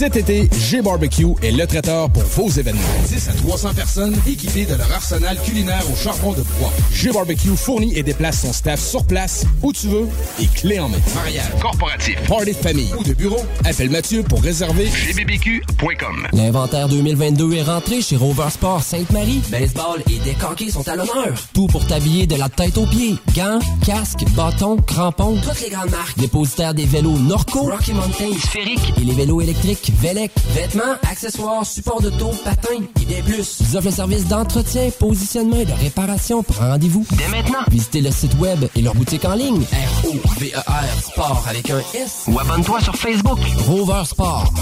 Cet 0.00 0.16
été, 0.16 0.48
G-Barbecue 0.58 1.34
est 1.42 1.50
le 1.50 1.66
traiteur 1.66 2.08
pour 2.08 2.22
vos 2.22 2.48
événements. 2.48 2.80
10 3.06 3.28
à 3.28 3.32
300 3.34 3.74
personnes 3.74 4.16
équipées 4.26 4.64
de 4.64 4.74
leur 4.74 4.90
arsenal 4.90 5.38
culinaire 5.44 5.82
au 5.92 5.94
charbon 5.94 6.32
de 6.32 6.40
bois. 6.58 6.72
G-Barbecue 6.90 7.54
fournit 7.54 7.94
et 7.94 8.02
déplace 8.02 8.40
son 8.40 8.54
staff 8.54 8.80
sur 8.80 9.04
place, 9.04 9.44
où 9.60 9.74
tu 9.74 9.88
veux, 9.88 10.08
et 10.40 10.46
clé 10.46 10.80
en 10.80 10.88
main. 10.88 10.96
Mariage, 11.14 11.50
corporatif, 11.60 12.16
party 12.26 12.52
de 12.52 12.56
famille 12.56 12.90
ou 12.98 13.04
de 13.04 13.12
bureau, 13.12 13.44
appelle 13.62 13.90
Mathieu 13.90 14.22
pour 14.22 14.42
réserver 14.42 14.86
gbbq.com. 14.86 16.28
L'inventaire 16.32 16.88
2022 16.88 17.52
est 17.56 17.62
rentré 17.62 18.00
chez 18.00 18.16
Rover 18.16 18.48
Sport 18.48 18.82
Sainte-Marie. 18.82 19.42
Baseball 19.50 20.02
et 20.10 20.18
décanqués 20.24 20.70
sont 20.70 20.88
à 20.88 20.96
l'honneur. 20.96 21.34
Tout 21.52 21.66
pour 21.66 21.86
t'habiller 21.86 22.26
de 22.26 22.36
la 22.36 22.48
tête 22.48 22.78
aux 22.78 22.86
pieds. 22.86 23.16
Gants, 23.36 23.58
casques, 23.84 24.24
bâtons, 24.34 24.78
crampons. 24.78 25.36
Toutes 25.42 25.60
les 25.60 25.68
grandes 25.68 25.90
marques. 25.90 26.16
Dépositaire 26.16 26.72
des 26.72 26.86
vélos 26.86 27.18
Norco, 27.18 27.64
Rocky 27.70 27.92
Mountain, 27.92 28.32
Sphérique 28.42 28.94
et 28.98 29.04
les 29.04 29.12
vélos 29.12 29.42
électriques 29.42 29.89
Velec. 29.90 30.30
Vêtements, 30.54 30.94
accessoires, 31.10 31.64
supports 31.66 32.00
de 32.00 32.10
taux, 32.10 32.32
patins 32.44 32.82
et 33.00 33.04
bien 33.04 33.22
plus. 33.22 33.58
Ils 33.60 33.76
offrent 33.76 33.86
le 33.86 33.92
service 33.92 34.26
d'entretien, 34.26 34.90
positionnement 34.98 35.56
et 35.56 35.64
de 35.64 35.72
réparation. 35.72 36.42
Prends 36.42 36.68
rendez-vous 36.68 37.06
dès 37.12 37.28
maintenant. 37.28 37.60
Visitez 37.70 38.00
le 38.00 38.10
site 38.10 38.34
web 38.38 38.64
et 38.76 38.82
leur 38.82 38.94
boutique 38.94 39.24
en 39.24 39.34
ligne. 39.34 39.62
R-O-V-E-R 39.62 41.02
Sport 41.02 41.44
avec 41.48 41.70
un 41.70 41.80
S. 41.94 42.24
Ou 42.28 42.38
abonne-toi 42.38 42.80
sur 42.80 42.96
Facebook. 42.96 43.38
Rover 43.66 44.02
Sport. 44.04 44.52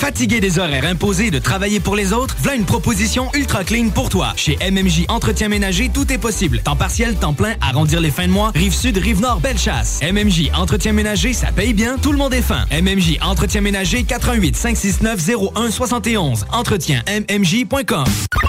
Fatigué 0.00 0.40
des 0.40 0.58
horaires 0.58 0.86
imposés 0.86 1.30
de 1.30 1.38
travailler 1.38 1.78
pour 1.78 1.94
les 1.94 2.14
autres? 2.14 2.34
Voilà 2.38 2.56
une 2.56 2.64
proposition 2.64 3.28
ultra 3.34 3.64
clean 3.64 3.90
pour 3.90 4.08
toi. 4.08 4.32
Chez 4.34 4.56
MMJ 4.56 5.04
Entretien 5.08 5.50
Ménager, 5.50 5.90
tout 5.92 6.10
est 6.10 6.16
possible. 6.16 6.62
Temps 6.64 6.74
partiel, 6.74 7.16
temps 7.16 7.34
plein, 7.34 7.52
arrondir 7.60 8.00
les 8.00 8.10
fins 8.10 8.26
de 8.26 8.32
mois, 8.32 8.50
rive 8.54 8.72
sud, 8.72 8.96
rive 8.96 9.20
nord, 9.20 9.40
belle 9.40 9.58
chasse. 9.58 10.00
MMJ 10.02 10.52
Entretien 10.54 10.94
Ménager, 10.94 11.34
ça 11.34 11.52
paye 11.52 11.74
bien, 11.74 11.98
tout 11.98 12.12
le 12.12 12.18
monde 12.18 12.32
est 12.32 12.40
fin. 12.40 12.64
MMJ 12.72 13.18
Entretien 13.20 13.60
Ménager, 13.60 14.04
88 14.04 14.56
569 14.56 15.36
01 15.54 15.70
71. 15.70 16.46
Entretien 16.50 17.02
MMJ.com. 17.06 18.04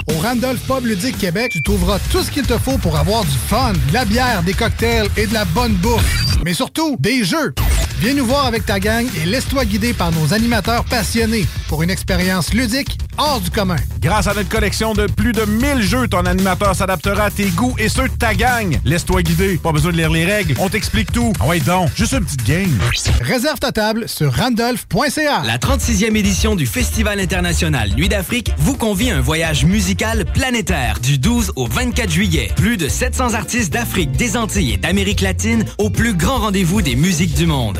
Au 0.07 0.19
Randolph 0.22 0.61
Pub 0.61 0.86
Ludique 0.86 1.18
Québec, 1.18 1.52
tu 1.52 1.61
trouveras 1.61 1.99
tout 2.14 2.23
ce 2.23 2.32
qu'il 2.32 2.48
te 2.48 2.57
faut 2.57 2.78
pour 2.78 2.95
avoir 2.95 3.26
du 3.26 3.38
fun, 3.49 3.73
de 3.73 3.94
la 3.94 4.06
bière, 4.06 4.41
des 4.44 4.53
cocktails 4.53 5.10
et 5.18 5.28
de 5.28 5.34
la 5.34 5.44
bonne 5.44 5.73
bouffe. 5.73 6.38
Mais 6.45 6.53
surtout, 6.53 6.95
des 6.98 7.26
jeux. 7.26 7.53
Viens 7.99 8.13
nous 8.15 8.26
voir 8.26 8.45
avec 8.45 8.65
ta 8.65 8.80
gang 8.80 9.05
et 9.22 9.26
laisse-toi 9.26 9.65
guider 9.65 9.93
par 9.93 10.11
nos 10.11 10.34
animateurs 10.34 10.85
passionnés 10.85 11.45
pour 11.68 11.84
une 11.84 11.89
expérience 11.89 12.53
ludique 12.53 12.97
hors 13.18 13.39
du 13.39 13.51
commun. 13.51 13.76
Grâce 14.01 14.27
à 14.27 14.34
notre 14.34 14.49
collection 14.49 14.93
de 14.93 15.05
plus 15.05 15.31
de 15.34 15.43
1000 15.45 15.81
jeux, 15.84 16.07
ton 16.07 16.26
animateur 16.26 16.76
s'adaptera 16.76 17.26
à 17.26 17.31
tes 17.31 17.49
goûts 17.49 17.76
et 17.77 17.89
ceux 17.89 18.07
de 18.07 18.13
ta 18.13 18.34
gang. 18.34 18.80
Laisse-toi 18.85 19.22
guider. 19.22 19.57
Pas 19.57 19.72
besoin 19.72 19.91
de 19.91 19.97
lire 19.97 20.09
les 20.09 20.26
règles. 20.26 20.55
On 20.59 20.69
t'explique 20.69 21.11
tout. 21.11 21.31
Ah 21.39 21.47
ouais, 21.47 21.59
donc, 21.59 21.89
juste 21.95 22.13
une 22.13 22.26
petite 22.26 22.43
game. 22.45 22.80
Réserve 23.22 23.59
ta 23.59 23.72
table 23.72 24.07
sur 24.09 24.34
randolph.ca. 24.35 25.43
La 25.45 25.57
36e 25.57 26.15
édition 26.15 26.55
du 26.55 26.65
Festival 26.65 27.19
international 27.19 27.91
Nuit 27.95 28.09
d'Afrique 28.09 28.51
vous 28.57 28.76
convie 28.76 29.11
à 29.11 29.18
un 29.18 29.22
voyage 29.22 29.65
musical 29.65 30.26
planétaire 30.26 30.99
du 30.99 31.18
12 31.19 31.53
au 31.55 31.68
24 31.68 32.09
juillet. 32.09 32.51
Plus 32.55 32.77
de 32.77 32.88
700 32.88 33.34
artistes 33.35 33.72
d'Afrique, 33.72 34.11
des 34.13 34.38
Antilles 34.38 34.73
et 34.73 34.77
d'Amérique 34.77 35.22
latine 35.22 35.65
au 35.77 35.89
plus 35.89 36.13
grand 36.13 36.39
rendez-vous 36.39 36.81
des 36.81 36.95
musiques 36.95 37.35
du 37.35 37.45
monde. 37.45 37.80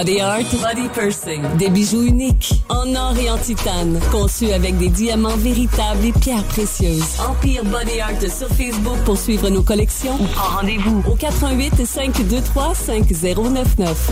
Body 0.00 0.18
Art, 0.18 0.50
Body 0.62 0.88
Pursing. 0.94 1.42
Des 1.58 1.68
bijoux 1.68 2.04
uniques, 2.04 2.54
en 2.70 2.94
or 2.94 3.14
et 3.18 3.30
en 3.30 3.36
titane, 3.36 4.00
conçus 4.10 4.50
avec 4.50 4.78
des 4.78 4.88
diamants 4.88 5.36
véritables 5.36 6.06
et 6.06 6.12
pierres 6.12 6.44
précieuses. 6.44 7.04
Empire 7.18 7.62
Body 7.66 8.00
Art 8.00 8.18
sur 8.22 8.48
Facebook 8.48 8.96
pour 9.04 9.18
suivre 9.18 9.50
nos 9.50 9.60
collections 9.60 10.14
ou 10.18 10.24
prends 10.24 10.56
rendez-vous 10.56 11.04
au 11.06 11.16
88 11.16 11.84
523 11.84 12.74
5099. 12.74 14.10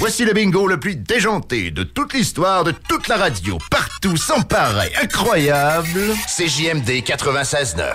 Voici 0.00 0.24
le 0.24 0.32
bingo 0.32 0.66
le 0.66 0.80
plus 0.80 0.96
déjanté 0.96 1.70
de 1.70 1.84
toute 1.84 2.12
l'histoire 2.12 2.64
de 2.64 2.72
toute 2.72 3.06
la 3.06 3.18
radio. 3.18 3.58
Partout, 3.70 4.16
sans 4.16 4.42
pareil, 4.42 4.90
incroyable. 5.00 6.00
CJMD 6.26 7.04
96.9. 7.04 7.94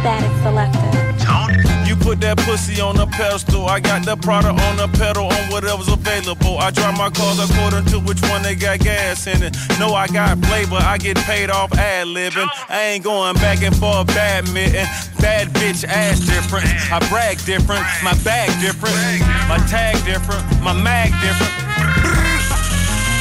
Static 0.00 0.30
selected. 0.42 0.89
Put 2.00 2.20
that 2.20 2.38
pussy 2.38 2.80
on 2.80 2.98
a 2.98 3.06
pedestal. 3.06 3.66
I 3.66 3.78
got 3.78 4.04
the 4.04 4.16
product 4.16 4.58
on 4.60 4.76
the 4.76 4.88
pedal 4.98 5.26
on 5.26 5.50
whatever's 5.50 5.88
available. 5.88 6.58
I 6.58 6.70
drive 6.70 6.96
my 6.96 7.10
cars 7.10 7.38
according 7.38 7.84
to 7.92 8.00
which 8.00 8.20
one 8.22 8.42
they 8.42 8.54
got 8.54 8.80
gas 8.80 9.26
in 9.26 9.42
it. 9.42 9.56
No, 9.78 9.94
I 9.94 10.08
got 10.08 10.38
flavor. 10.46 10.76
I 10.76 10.98
get 10.98 11.16
paid 11.18 11.50
off 11.50 11.72
ad 11.76 12.08
libbing. 12.08 12.48
I 12.68 12.82
ain't 12.96 13.04
going 13.04 13.34
back 13.36 13.62
and 13.62 13.76
forth 13.76 14.06
badminton. 14.08 14.86
Bad 15.20 15.48
bitch 15.48 15.84
ass 15.84 16.20
different. 16.20 16.66
I 16.90 16.98
brag 17.08 17.38
different. 17.44 17.84
My 18.02 18.14
bag 18.24 18.48
different. 18.60 18.96
My 19.48 19.58
tag 19.68 20.02
different. 20.04 20.42
My 20.62 20.72
mag 20.72 21.12
different. 21.20 21.52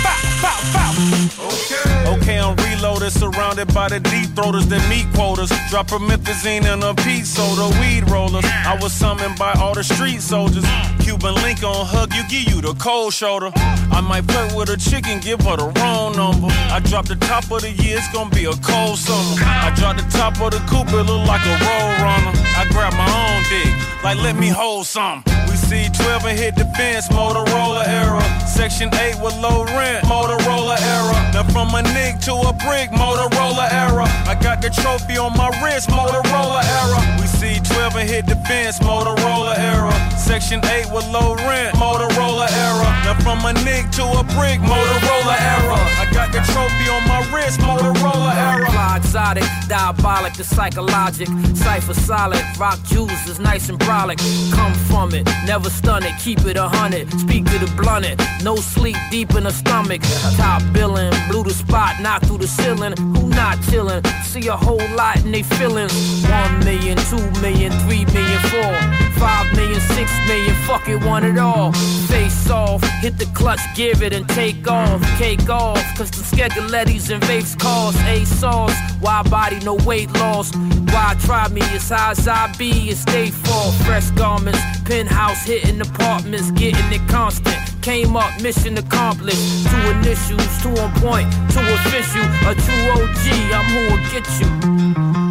Bow, 0.03 0.15
bow, 0.41 0.59
bow. 0.73 1.47
Okay. 1.47 1.98
Okay, 2.15 2.39
I'm 2.39 2.55
reloaded 2.57 3.11
surrounded 3.11 3.73
by 3.73 3.89
the 3.89 3.99
deep 3.99 4.29
throaters 4.35 4.67
the 4.69 4.79
meat 4.89 5.07
quotas. 5.13 5.51
Drop 5.69 5.87
promethazine 5.87 6.65
and 6.65 6.83
a 6.83 6.93
peat 6.93 7.25
soda, 7.25 7.67
weed 7.79 8.09
rollers. 8.09 8.45
I 8.45 8.77
was 8.81 8.93
summoned 8.93 9.37
by 9.37 9.53
all 9.53 9.73
the 9.73 9.83
street 9.83 10.21
soldiers. 10.21 10.65
Cuban 10.99 11.35
link 11.35 11.63
on 11.63 11.85
hug 11.85 12.13
you, 12.13 12.23
give 12.29 12.53
you 12.53 12.61
the 12.61 12.73
cold 12.75 13.13
shoulder. 13.13 13.51
I 13.91 14.01
might 14.01 14.25
flirt 14.25 14.55
with 14.55 14.69
a 14.69 14.77
chicken, 14.77 15.19
give 15.19 15.41
her 15.41 15.57
the 15.57 15.69
wrong 15.79 16.15
number. 16.15 16.47
I 16.69 16.79
drop 16.79 17.05
the 17.05 17.15
top 17.15 17.51
of 17.51 17.61
the 17.61 17.71
year, 17.71 17.97
it's 17.97 18.11
gonna 18.13 18.29
be 18.29 18.45
a 18.45 18.53
cold 18.61 18.97
summer. 18.97 19.35
I 19.45 19.73
drop 19.75 19.97
the 19.97 20.07
top 20.17 20.39
of 20.41 20.51
the 20.51 20.61
coupe, 20.69 20.91
it 20.93 21.03
look 21.03 21.27
like 21.27 21.45
a 21.45 21.55
roll 21.65 21.89
runner. 22.03 22.33
I 22.57 22.65
grab 22.69 22.93
my 22.93 23.09
own 23.09 23.43
dick, 23.49 24.03
like 24.03 24.17
let 24.17 24.35
me 24.35 24.49
hold 24.49 24.85
some. 24.85 25.23
We 25.69 25.83
see 25.83 25.89
12 25.89 26.25
and 26.25 26.39
hit 26.39 26.55
the 26.55 26.65
fence, 26.77 27.09
Motorola 27.09 27.85
era. 27.87 28.21
Section 28.47 28.89
8 28.93 29.21
with 29.21 29.37
low 29.37 29.65
rent, 29.65 30.03
Motorola 30.05 30.77
era. 30.81 31.17
Now 31.33 31.43
from 31.43 31.73
a 31.75 31.83
nick 31.93 32.19
to 32.21 32.33
a 32.33 32.53
brick, 32.53 32.89
Motorola 32.89 33.71
era. 33.71 34.05
I 34.25 34.35
got 34.41 34.61
the 34.61 34.69
trophy 34.69 35.17
on 35.17 35.37
my 35.37 35.49
wrist, 35.61 35.89
Motorola 35.89 36.63
era. 36.63 36.99
We 37.21 37.27
see 37.27 37.59
12 37.59 37.95
and 37.97 38.09
hit 38.09 38.25
the 38.25 38.35
fence, 38.47 38.79
Motorola 38.79 39.57
era. 39.57 39.93
Section 40.17 40.65
8 40.65 40.91
with 40.91 41.07
low 41.09 41.35
rent, 41.35 41.75
Motorola 41.75 42.49
era. 42.49 42.89
Now 43.05 43.17
from 43.21 43.45
a 43.45 43.53
nick 43.65 43.91
to 43.97 44.03
a 44.03 44.23
brick, 44.35 44.59
Motorola 44.61 45.35
era. 45.37 45.77
I 46.01 46.09
got 46.11 46.31
the 46.31 46.41
trophy 46.49 46.89
on 46.89 47.05
my 47.07 47.21
wrist, 47.31 47.59
Motorola 47.59 48.33
era. 48.33 48.69
Exotic, 48.97 49.45
diabolic, 49.67 50.33
the 50.33 50.43
psychologic, 50.43 51.27
cipher 51.55 51.93
solid, 51.93 52.43
rock 52.59 52.77
juice 52.83 53.27
is 53.27 53.39
nice 53.39 53.69
and 53.69 53.79
brolic. 53.79 54.19
Come 54.53 54.73
from 54.85 55.15
it, 55.15 55.25
never 55.47 55.58
stun 55.67 56.03
it, 56.03 56.13
keep 56.19 56.45
it 56.45 56.55
a 56.55 56.67
hundred. 56.67 57.11
Speak 57.19 57.45
to 57.45 57.59
the 57.59 57.71
blunted, 57.75 58.21
no 58.43 58.55
sleep 58.55 58.95
deep 59.11 59.33
in 59.35 59.43
the 59.43 59.51
stomach. 59.51 60.01
Top 60.37 60.61
billing, 60.71 61.11
blew 61.29 61.43
the 61.43 61.53
spot, 61.53 61.99
knocked 61.99 62.27
through 62.27 62.37
the 62.37 62.47
ceiling. 62.47 62.93
Who 62.97 63.29
not 63.29 63.57
chillin'? 63.67 64.05
See 64.23 64.47
a 64.47 64.55
whole 64.55 64.87
lot 64.95 65.17
in 65.25 65.31
they 65.31 65.43
feelings. 65.43 65.93
One 66.23 66.59
million, 66.59 66.97
two 67.09 67.41
million, 67.41 67.71
three 67.83 68.05
million, 68.05 68.39
four, 68.53 68.73
five 69.19 69.51
million, 69.55 69.81
six 69.81 70.11
million, 70.27 70.53
fuck 70.67 70.87
it, 70.87 71.03
want 71.03 71.25
it 71.25 71.37
all. 71.37 71.73
Face 72.07 72.49
off, 72.49 72.83
hit 73.01 73.17
the 73.17 73.25
clutch, 73.33 73.59
give 73.75 74.01
it 74.03 74.13
and 74.13 74.27
take 74.29 74.67
off. 74.67 75.01
Cake 75.17 75.49
off, 75.49 75.81
cause 75.97 76.11
the 76.11 76.23
Skegalettis 76.23 77.11
and 77.13 77.23
vapes 77.23 77.59
cost 77.59 77.97
A 78.03 78.25
sauce. 78.25 78.75
Why 79.01 79.23
body, 79.23 79.59
no 79.59 79.75
weight 79.75 80.11
loss? 80.13 80.53
Why 80.55 81.15
try 81.21 81.47
me 81.49 81.61
as 81.61 81.89
high 81.89 82.11
as 82.11 82.27
I 82.27 82.53
be 82.57 82.89
and 82.89 82.97
stay 82.97 83.31
fall? 83.31 83.71
Fresh 83.83 84.11
garments, 84.11 84.59
penthouse 84.85 85.43
hitting 85.49 85.81
apartments, 85.81 86.51
getting 86.51 86.93
it 86.93 87.07
constant. 87.09 87.57
Came 87.81 88.15
up, 88.15 88.39
mission 88.39 88.77
accomplished. 88.77 89.65
Two 89.67 89.89
initials, 89.89 90.61
two 90.61 90.69
on 90.69 90.91
point, 91.01 91.27
two 91.49 91.59
official. 91.59 92.23
A 92.47 92.53
true 92.53 92.89
OG, 92.93 93.25
I'm 93.57 93.65
who'll 93.73 93.97
get 94.11 94.27
you. 94.39 95.28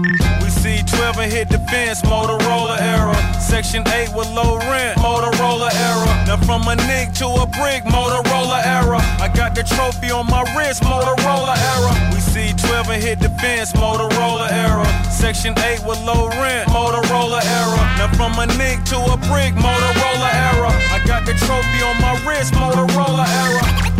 We 0.88 0.92
see 0.92 0.96
12 0.96 1.18
and 1.18 1.32
hit 1.32 1.48
the 1.48 1.58
fence, 1.70 2.00
Motorola 2.02 2.80
era. 2.80 3.14
Section 3.40 3.86
8 3.86 4.14
with 4.14 4.30
low 4.32 4.58
rent, 4.70 4.98
Motorola 4.98 5.70
era. 5.72 6.24
Now 6.26 6.36
from 6.36 6.66
a 6.68 6.76
nick 6.76 7.12
to 7.14 7.26
a 7.26 7.46
brick, 7.46 7.84
Motorola 7.84 8.64
era. 8.64 8.98
I 9.20 9.28
got 9.28 9.54
the 9.54 9.62
trophy 9.62 10.10
on 10.10 10.26
my 10.26 10.42
wrist, 10.56 10.82
Motorola 10.82 11.56
era. 11.56 11.92
We 12.14 12.20
see 12.20 12.52
12 12.54 12.90
and 12.90 13.02
hit 13.02 13.20
the 13.20 13.28
fence, 13.40 13.72
Motorola 13.72 14.50
era. 14.50 14.86
Section 15.10 15.58
8 15.58 15.84
with 15.84 16.00
low 16.04 16.28
rent, 16.40 16.68
Motorola 16.68 17.40
era. 17.44 17.80
Now 17.98 18.08
from 18.16 18.38
a 18.38 18.46
nick 18.56 18.84
to 18.84 18.96
a 18.96 19.16
brick, 19.28 19.54
Motorola 19.54 20.30
era. 20.32 20.70
I 20.92 21.02
got 21.06 21.26
the 21.26 21.34
trophy 21.34 21.80
on 21.84 22.00
my 22.00 22.14
wrist, 22.24 22.54
Motorola 22.54 23.26
era. 23.44 23.97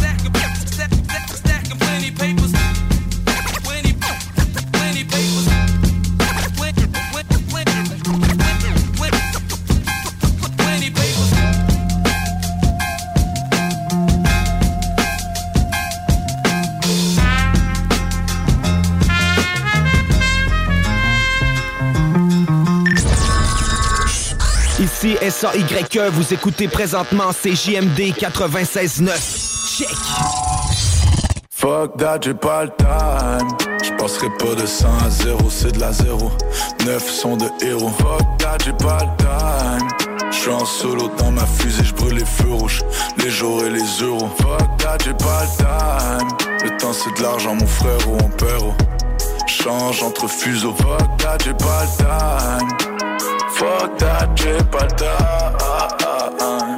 Ici 25.00 25.16
SAYE, 25.30 26.10
vous 26.10 26.34
écoutez 26.34 26.66
présentement 26.66 27.30
CJMD 27.30 28.14
96.9. 28.18 29.76
Check! 29.76 29.88
Fuck 31.50 31.96
that, 31.98 32.18
j'ai 32.22 32.34
pas 32.34 32.64
le 32.64 32.70
time. 32.76 33.48
J'passerai 33.84 34.26
pas 34.40 34.60
de 34.60 34.66
100 34.66 34.88
à 35.06 35.10
0, 35.10 35.50
c'est 35.50 35.70
de 35.70 35.78
la 35.78 35.92
0. 35.92 36.32
9 36.84 37.10
sont 37.10 37.36
de 37.36 37.46
héros. 37.64 37.90
Fuck 37.90 38.38
that, 38.38 38.56
j'ai 38.64 38.72
pas 38.72 38.98
le 39.04 39.22
time. 39.22 39.88
J'suis 40.32 40.50
en 40.50 40.64
solo 40.64 41.08
dans 41.16 41.30
ma 41.30 41.46
fusée, 41.46 41.84
j'brûle 41.84 42.14
les 42.14 42.24
feux 42.24 42.52
rouges, 42.52 42.82
les 43.18 43.30
jours 43.30 43.64
et 43.64 43.70
les 43.70 44.02
euros. 44.02 44.28
Fuck 44.38 44.78
that, 44.78 44.98
j'ai 45.04 45.14
pas 45.14 45.44
le 45.44 46.18
time. 46.18 46.28
Le 46.64 46.76
temps 46.76 46.92
c'est 46.92 47.16
de 47.16 47.22
l'argent, 47.22 47.54
mon 47.54 47.66
frère 47.68 48.08
ou 48.08 48.16
mon 48.16 48.30
père. 48.30 48.64
oh. 48.64 48.74
Change 49.46 50.02
entre 50.02 50.26
fuseaux. 50.28 50.74
Fuck 50.74 51.18
that, 51.18 51.38
j'ai 51.44 51.54
pas 51.54 51.84
le 51.84 51.98
time. 51.98 52.97
Fuck 53.58 53.98
that, 53.98 54.28
j'ai 54.36 54.56
pas 54.70 54.84
le 54.84 56.77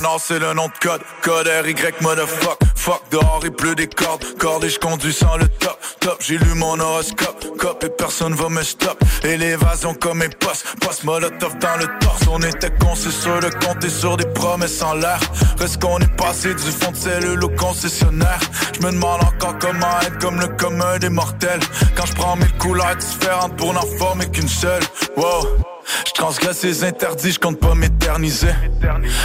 Renard 0.00 0.18
c'est 0.18 0.38
le 0.38 0.54
nom 0.54 0.68
de 0.68 0.72
code. 0.80 1.02
Code 1.20 1.46
RY, 1.46 1.74
motherfuck. 2.00 2.58
Fuck, 2.74 3.02
dehors 3.10 3.40
il 3.44 3.50
pleut 3.50 3.74
des 3.74 3.86
cordes. 3.86 4.24
Cordes 4.38 4.64
et 4.64 4.70
je 4.70 4.78
conduis 4.78 5.12
sans 5.12 5.36
le 5.36 5.46
top. 5.46 5.78
Top, 6.00 6.16
j'ai 6.20 6.38
lu 6.38 6.54
mon 6.54 6.80
horoscope. 6.80 7.44
Cop 7.58 7.84
et 7.84 7.90
personne 7.90 8.34
va 8.34 8.48
me 8.48 8.62
stop. 8.62 8.98
Élévation 9.24 9.92
comme 9.92 10.18
mes 10.18 10.30
postes. 10.30 10.64
Poste 10.80 11.04
molotov 11.04 11.58
dans 11.58 11.76
le 11.76 11.86
torse. 12.00 12.22
On 12.30 12.40
était 12.40 12.70
con, 12.70 12.94
c'est 12.94 13.10
sûr 13.10 13.40
de 13.40 13.50
compter 13.62 13.90
sur 13.90 14.16
des 14.16 14.26
promesses 14.26 14.80
en 14.80 14.94
l'air. 14.94 15.20
Reste 15.58 15.82
qu'on 15.82 15.98
est 15.98 16.16
passé 16.16 16.54
du 16.54 16.70
fond 16.70 16.92
de 16.92 16.96
cellule 16.96 17.44
au 17.44 17.50
concessionnaire. 17.50 18.40
Je 18.74 18.86
me 18.86 18.92
demande 18.92 19.22
encore 19.22 19.58
comment 19.58 20.00
être 20.00 20.18
comme 20.18 20.40
le 20.40 20.48
commun 20.48 20.98
des 20.98 21.10
mortels. 21.10 21.60
Quand 21.94 22.06
je 22.06 22.14
prends 22.14 22.36
mille 22.36 22.52
couleurs 22.58 22.96
différentes 22.96 23.54
pour 23.56 23.74
n'en 23.74 23.86
former 23.98 24.30
qu'une 24.30 24.48
seule. 24.48 24.82
Wow. 25.18 25.79
Je 26.04 26.66
les 26.66 26.84
interdits, 26.84 27.32
je 27.32 27.38
compte 27.38 27.58
pas 27.58 27.74
m'éterniser. 27.74 28.54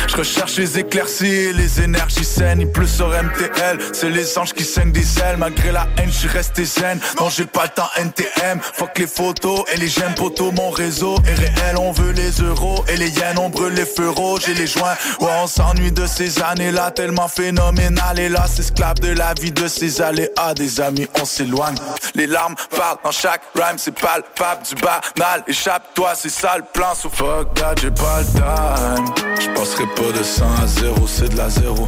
Je 0.07 0.15
recherche 0.15 0.57
les 0.57 0.79
éclaircies 0.79 1.25
et 1.25 1.53
les 1.53 1.81
énergies 1.81 2.23
saines. 2.23 2.61
Il 2.61 2.71
pleut 2.71 2.87
sur 2.87 3.09
MTL, 3.09 3.79
c'est 3.93 4.09
les 4.09 4.37
anges 4.37 4.53
qui 4.53 4.63
saignent 4.63 4.91
des 4.91 5.19
ailes. 5.19 5.37
Malgré 5.37 5.71
la 5.71 5.87
haine, 5.97 6.07
je 6.07 6.17
suis 6.19 6.27
resté 6.27 6.63
zen. 6.63 6.99
Non, 7.19 7.29
j'ai 7.29 7.45
pas 7.45 7.63
le 7.63 7.69
temps 7.69 7.89
NTM. 7.97 8.59
Fuck 8.61 8.97
les 8.97 9.07
photos 9.07 9.63
et 9.73 9.77
les 9.77 9.87
j'aime 9.87 10.15
poteaux. 10.15 10.51
Mon 10.51 10.69
réseau 10.69 11.17
est 11.27 11.33
réel, 11.33 11.77
on 11.77 11.91
veut 11.91 12.11
les 12.11 12.31
euros. 12.41 12.85
Et 12.87 12.97
les 12.97 13.09
yens, 13.09 13.37
on 13.39 13.49
brûle 13.49 13.73
les 13.73 13.83
rouges 14.07 14.47
et 14.47 14.53
les 14.53 14.67
joints. 14.67 14.95
Ouais, 15.19 15.31
on 15.43 15.47
s'ennuie 15.47 15.91
de 15.91 16.07
ces 16.07 16.41
années-là, 16.41 16.91
tellement 16.91 17.27
phénoménal. 17.27 18.19
Et 18.19 18.29
là, 18.29 18.45
esclave 18.57 18.99
de 18.99 19.09
la 19.09 19.33
vie 19.33 19.51
de 19.51 19.67
ces 19.67 20.01
aléas. 20.01 20.53
Des 20.55 20.79
amis, 20.79 21.07
on 21.21 21.25
s'éloigne. 21.25 21.75
Les 22.13 22.27
larmes 22.27 22.55
parlent 22.75 22.99
dans 23.03 23.11
chaque 23.11 23.41
rhyme, 23.55 23.77
c'est 23.77 23.93
palpable 23.93 24.63
du 24.63 24.75
banal. 24.75 25.43
Échappe-toi, 25.47 26.13
c'est 26.15 26.29
ça 26.29 26.44
le 26.57 26.63
plan. 26.73 26.93
So 26.93 27.09
fuck 27.09 27.47
j'ai 27.81 27.91
pas 27.91 28.19
le 28.19 28.25
time. 28.25 29.05
J'passerai 29.39 29.85
pas 29.95 30.17
de 30.17 30.23
100 30.23 30.45
à 30.63 30.67
0, 30.67 31.07
c'est 31.07 31.29
de 31.29 31.37
la 31.37 31.49
0. 31.49 31.87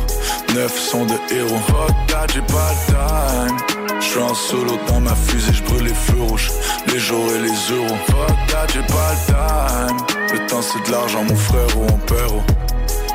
9 0.56 0.80
sont 0.80 1.06
de 1.06 1.14
héros. 1.32 1.60
Fuck 1.68 2.08
that, 2.08 2.28
j'ai 2.34 2.42
pas 2.42 2.72
le 2.72 2.78
time. 2.88 4.00
J'suis 4.00 4.20
en 4.20 4.34
solo 4.34 4.78
dans 4.88 5.00
ma 5.00 5.16
fusée, 5.16 5.54
j'brûle 5.54 5.84
les 5.84 5.94
feux 5.94 6.22
rouges, 6.22 6.52
les 6.88 7.00
jours 7.00 7.30
et 7.36 7.40
les 7.40 7.76
euros. 7.76 7.98
Fuck 8.08 8.48
that, 8.48 8.68
j'ai 8.74 8.82
pas 8.82 9.12
le 9.14 9.20
time. 9.28 9.98
Le 10.34 10.48
temps 10.48 10.62
c'est 10.62 10.86
de 10.88 10.92
l'argent, 10.92 11.24
mon 11.24 11.36
frère 11.36 11.78
ou 11.78 11.82
mon 11.82 11.98
père. 12.00 12.34
oh. 12.34 12.42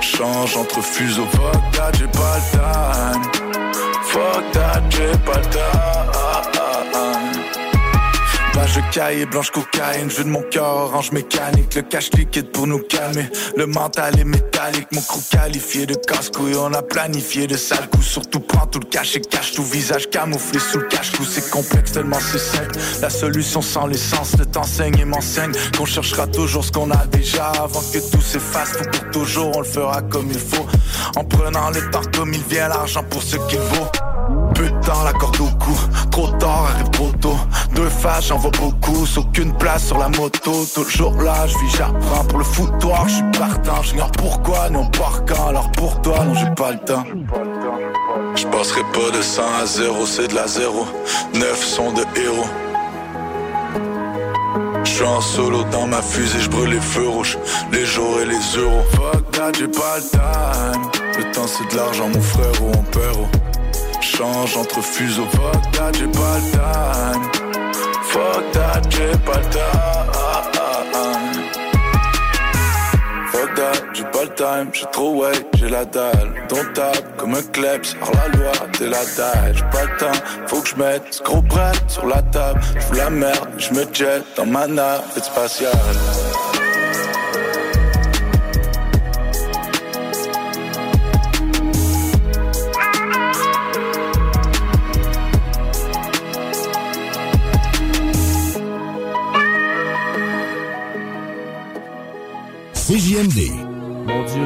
Change 0.00 0.56
entre 0.56 0.82
fuseaux. 0.82 1.26
Fuck 1.32 1.72
that, 1.72 1.92
j'ai 1.98 2.06
pas 2.06 2.36
le 2.36 2.42
time. 2.52 3.22
Fuck 4.04 4.52
that, 4.52 4.82
j'ai 4.90 5.18
pas 5.18 5.38
le 5.38 5.44
time. 5.50 5.72
Page 8.52 8.80
cahier, 8.90 9.24
blanche 9.24 9.50
cocaïne, 9.50 10.10
jeu 10.10 10.24
de 10.24 10.28
mon 10.28 10.42
cœur, 10.42 10.76
orange 10.76 11.10
mécanique, 11.12 11.74
le 11.74 11.82
cash 11.82 12.10
liquide 12.12 12.50
pour 12.52 12.66
nous 12.66 12.80
calmer. 12.80 13.26
Le 13.56 13.66
mental 13.66 14.18
est 14.20 14.24
métallique, 14.24 14.88
mon 14.92 15.00
crew 15.00 15.20
qualifié 15.30 15.86
de 15.86 15.94
casse-couille, 15.94 16.56
on 16.56 16.72
a 16.74 16.82
planifié 16.82 17.46
de 17.46 17.56
sales 17.56 17.88
coups. 17.88 18.06
Surtout 18.06 18.40
prends 18.40 18.66
tout 18.66 18.80
le 18.80 18.86
cash 18.86 19.16
et 19.16 19.20
cache 19.22 19.52
tout 19.52 19.64
visage 19.64 20.10
camouflé 20.10 20.58
sous 20.58 20.80
le 20.80 20.86
cache-cou. 20.86 21.24
C'est 21.24 21.48
complexe 21.50 21.92
tellement 21.92 22.20
c'est 22.20 22.38
simple. 22.38 22.78
La 23.00 23.08
solution 23.08 23.62
sans 23.62 23.86
l'essence, 23.86 24.36
le 24.38 24.44
t'enseigne 24.44 24.98
et 24.98 25.04
m'enseigne 25.06 25.52
qu'on 25.76 25.86
cherchera 25.86 26.26
toujours 26.26 26.64
ce 26.64 26.72
qu'on 26.72 26.90
a 26.90 27.06
déjà 27.06 27.46
avant 27.52 27.82
que 27.92 27.98
tout 28.10 28.20
s'efface. 28.20 28.72
Faut 28.72 28.84
pour 28.84 29.10
toujours, 29.12 29.56
on 29.56 29.60
le 29.60 29.66
fera 29.66 30.02
comme 30.02 30.28
il 30.30 30.38
faut. 30.38 30.66
En 31.16 31.24
prenant 31.24 31.70
le 31.70 31.90
temps 31.90 32.02
comme 32.14 32.34
il 32.34 32.42
vient, 32.44 32.68
l'argent 32.68 33.02
pour 33.04 33.22
ce 33.22 33.36
qu'il 33.48 33.60
vaut. 33.60 33.88
Temps, 34.84 35.04
la 35.04 35.12
corde 35.12 35.40
au 35.40 35.46
cou. 35.58 35.76
Trop 36.10 36.28
tard, 36.38 36.66
arrive 36.74 36.90
trop 36.90 37.12
tôt. 37.20 37.36
Deux 37.74 37.88
faces, 37.88 38.30
vois 38.42 38.50
beaucoup. 38.50 39.06
Aucune 39.16 39.52
place 39.56 39.86
sur 39.86 39.98
la 39.98 40.08
moto. 40.08 40.52
Toujours 40.74 41.14
là, 41.22 41.46
je 41.46 41.56
vis, 41.58 41.76
j'apprends 41.76 42.24
pour 42.24 42.38
le 42.38 42.44
foutoir. 42.44 43.08
Je 43.08 43.14
suis 43.14 43.38
partant, 43.38 43.82
j'ignore 43.82 44.10
pourquoi, 44.12 44.70
non 44.70 44.86
par 44.90 45.24
quand. 45.24 45.48
Alors 45.48 45.70
pour 45.72 46.00
toi, 46.02 46.24
non, 46.24 46.34
j'ai 46.34 46.50
pas 46.50 46.72
le 46.72 46.78
temps. 46.78 47.04
Je 48.34 48.46
passerai 48.46 48.82
pas 48.92 49.16
de 49.16 49.22
100 49.22 49.42
à 49.62 49.66
0, 49.66 50.06
c'est 50.06 50.28
de 50.28 50.34
la 50.34 50.46
0. 50.46 50.86
9 51.34 51.64
sont 51.64 51.92
de 51.92 52.02
héros. 52.20 52.46
J'suis 54.84 55.04
en 55.04 55.20
solo 55.20 55.62
dans 55.70 55.86
ma 55.86 56.02
fusée, 56.02 56.40
j'brûle 56.40 56.70
les 56.70 56.80
feux 56.80 57.08
rouges, 57.08 57.38
les 57.72 57.86
jours 57.86 58.20
et 58.20 58.26
les 58.26 58.60
euros. 58.60 58.82
Fuck 58.92 59.30
that, 59.32 59.52
j'ai 59.58 59.68
pas 59.68 59.96
le 59.96 60.10
time. 60.10 60.90
Le 61.18 61.32
temps 61.32 61.46
c'est 61.46 61.70
de 61.70 61.76
l'argent, 61.76 62.08
mon 62.08 62.20
frère 62.20 62.62
ou 62.62 62.66
mon 62.66 62.82
père. 62.82 63.12
oh. 63.16 64.00
Change 64.00 64.56
entre 64.56 64.82
fuseaux. 64.82 65.26
Fuck 65.30 65.72
that, 65.72 65.92
j'ai 65.94 66.08
pas 66.08 66.38
le 66.38 66.50
time. 66.50 67.41
Fuck 68.12 68.52
that, 68.52 68.82
j'ai 68.90 69.16
pas 69.24 69.38
le 69.38 69.48
time. 69.48 69.62
Fuck 73.32 73.54
that, 73.54 73.82
j'ai 73.94 74.04
pas 74.04 74.24
le 74.24 74.34
time, 74.34 74.70
j'ai 74.74 74.86
trop 74.92 75.14
way, 75.14 75.32
j'ai 75.54 75.70
la 75.70 75.86
dalle. 75.86 76.34
Ton 76.46 76.62
table 76.74 76.98
comme 77.16 77.34
un 77.34 77.42
kleps, 77.42 77.96
hors 78.02 78.12
la 78.12 78.28
loi, 78.36 78.52
t'es 78.76 78.86
la 78.86 79.02
taille. 79.16 79.54
J'ai 79.54 79.64
pas 79.64 79.84
le 79.84 79.96
temps, 79.96 80.20
faut 80.46 80.60
que 80.60 80.68
je 80.68 80.76
mette 80.76 81.04
ce 81.10 81.22
gros 81.22 81.40
bret 81.40 81.72
sur 81.88 82.06
la 82.06 82.20
table. 82.20 82.60
J'fous 82.78 82.94
la 82.96 83.08
merde, 83.08 83.48
je 83.56 83.72
me 83.72 83.86
jette 83.94 84.26
dans 84.36 84.44
ma 84.44 84.66
navette 84.66 85.24
spatiale. 85.24 85.72
Mon 102.92 104.22
Dieu, 104.24 104.42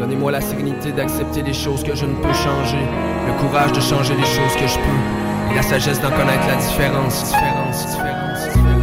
donnez-moi 0.00 0.32
la 0.32 0.40
sérénité 0.40 0.90
d'accepter 0.90 1.42
les 1.42 1.52
choses 1.52 1.82
que 1.82 1.94
je 1.94 2.06
ne 2.06 2.14
peux 2.14 2.32
changer, 2.32 2.78
le 3.26 3.32
courage 3.38 3.72
de 3.72 3.80
changer 3.80 4.14
les 4.14 4.24
choses 4.24 4.54
que 4.58 4.66
je 4.66 4.76
peux, 4.76 5.52
et 5.52 5.54
la 5.54 5.60
sagesse 5.60 6.00
d'en 6.00 6.08
connaître 6.08 6.46
la 6.48 6.56
différence, 6.56 7.24
différence, 7.24 7.86
différence, 7.86 8.48
différence. 8.48 8.80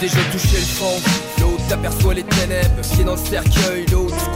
Déjà 0.00 0.20
touché 0.30 0.56
le 0.56 0.62
fond, 0.62 1.00
l'autre 1.40 1.66
t'aperçoit 1.68 2.14
les 2.14 2.22
ténèbres, 2.22 2.80
pied 2.94 3.02
dans 3.02 3.16
le 3.16 3.18
cercueil, 3.18 3.86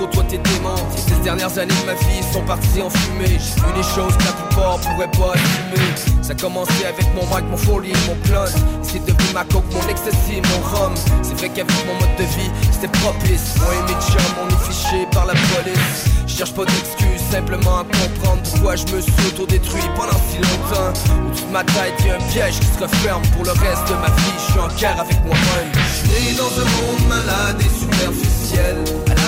côtoies 0.04 0.24
tes 0.24 0.38
démons. 0.38 0.74
Ces 0.96 1.22
dernières 1.22 1.58
années 1.58 1.74
de 1.82 1.86
ma 1.86 1.94
vie 1.94 2.22
sont 2.32 2.42
parties 2.42 2.82
en 2.82 2.90
fumée, 2.90 3.38
j'ai 3.38 3.60
vu 3.60 3.72
des 3.74 3.82
choses 3.82 4.16
que 4.16 4.24
la 4.24 4.32
plupart 4.32 4.78
pourraient 4.78 5.10
pas 5.12 5.32
assumer. 5.34 5.88
Ça 6.22 6.32
a 6.32 6.34
commencé 6.34 6.84
avec 6.84 7.06
mon 7.14 7.22
mic, 7.34 7.44
mon 7.50 7.56
folie, 7.56 7.92
mon 8.08 8.14
plot, 8.26 8.52
c'est 8.82 9.04
devenu 9.04 9.32
ma 9.32 9.44
coke, 9.44 9.64
mon 9.72 9.88
ecstasy, 9.88 10.40
mon 10.50 10.60
rhum. 10.68 10.94
C'est 11.22 11.34
vrai 11.34 11.48
qu'avec 11.48 11.86
mon 11.86 11.94
mode 11.94 12.16
de 12.18 12.24
vie, 12.24 12.50
c'était 12.72 12.98
propice. 12.98 13.54
Mes 13.86 13.94
chums, 13.94 14.34
on 14.42 14.48
est 14.48 14.72
fichés 14.72 15.06
par 15.12 15.26
la 15.26 15.34
police. 15.34 16.04
Je 16.26 16.38
cherche 16.38 16.54
pas 16.54 16.64
d'excuses, 16.64 17.22
simplement 17.30 17.78
à 17.78 17.84
comprendre 17.84 18.42
pourquoi 18.50 18.76
je 18.76 18.86
me 18.86 19.00
suis 19.00 19.12
auto-détruit 19.28 19.82
pendant 19.96 20.18
si 20.30 20.38
longtemps. 20.38 20.92
Au-dessus 21.28 21.44
de 21.44 21.52
ma 21.52 21.64
tête, 21.64 21.94
y 22.04 22.10
a 22.10 22.16
un 22.16 22.18
piège 22.32 22.58
qui 22.58 22.66
se 22.66 22.82
referme 22.82 23.22
pour 23.34 23.44
le 23.44 23.52
reste 23.52 23.86
de 23.88 23.94
ma 23.94 24.08
vie. 24.08 24.34
Je 24.36 24.52
suis 24.52 24.60
en 24.60 24.68
guerre 24.78 25.00
avec 25.00 25.24
moi-même. 25.24 25.70
Je 25.74 26.36
dans 26.36 26.50
un 26.60 26.64
monde 26.64 27.08
malade 27.08 27.60
et 27.60 27.78
superficiel, 27.78 28.76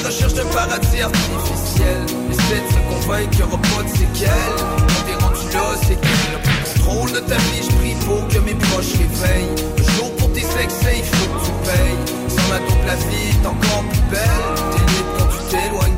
recherche 0.06 0.34
d'un 0.34 0.46
paradis 0.46 1.02
artificiel. 1.02 1.98
Essaie 2.30 2.62
de 2.62 2.70
se 2.72 2.80
convaincre 2.94 3.30
qu'il 3.30 3.40
y 3.40 3.42
aura 3.42 3.58
pas 3.58 3.82
de 3.82 3.88
séquelles. 3.88 4.56
Quand 4.88 5.02
t'es 5.06 5.24
rendu 5.24 5.46
là, 5.52 5.66
c'est 5.82 6.00
qu'il 6.00 6.22
le 6.32 6.38
contrôle 6.64 7.12
de 7.12 7.20
ta 7.20 7.36
vie. 7.36 7.62
Je 7.62 7.76
prie 7.76 7.96
pour 8.06 8.28
que 8.28 8.38
mes 8.38 8.54
proches 8.54 8.92
réveillent. 8.92 9.54
Le 9.76 9.82
jour 9.82 10.10
pour 10.16 10.32
tes 10.32 10.46
excès, 10.62 10.96
il 10.98 11.04
faut 11.04 11.28
que 11.32 11.44
tu 11.46 11.52
payes. 11.66 11.98
Sans 12.28 12.52
la 12.52 12.58
dope, 12.60 12.86
la 12.86 12.96
vie 12.96 13.30
est 13.30 13.46
encore 13.46 13.84
plus 13.90 14.04
belle. 14.10 14.46
T'es 14.70 14.84
libre 14.92 15.12
quand 15.18 15.28
tu 15.34 15.40
t'éloignes. 15.50 15.96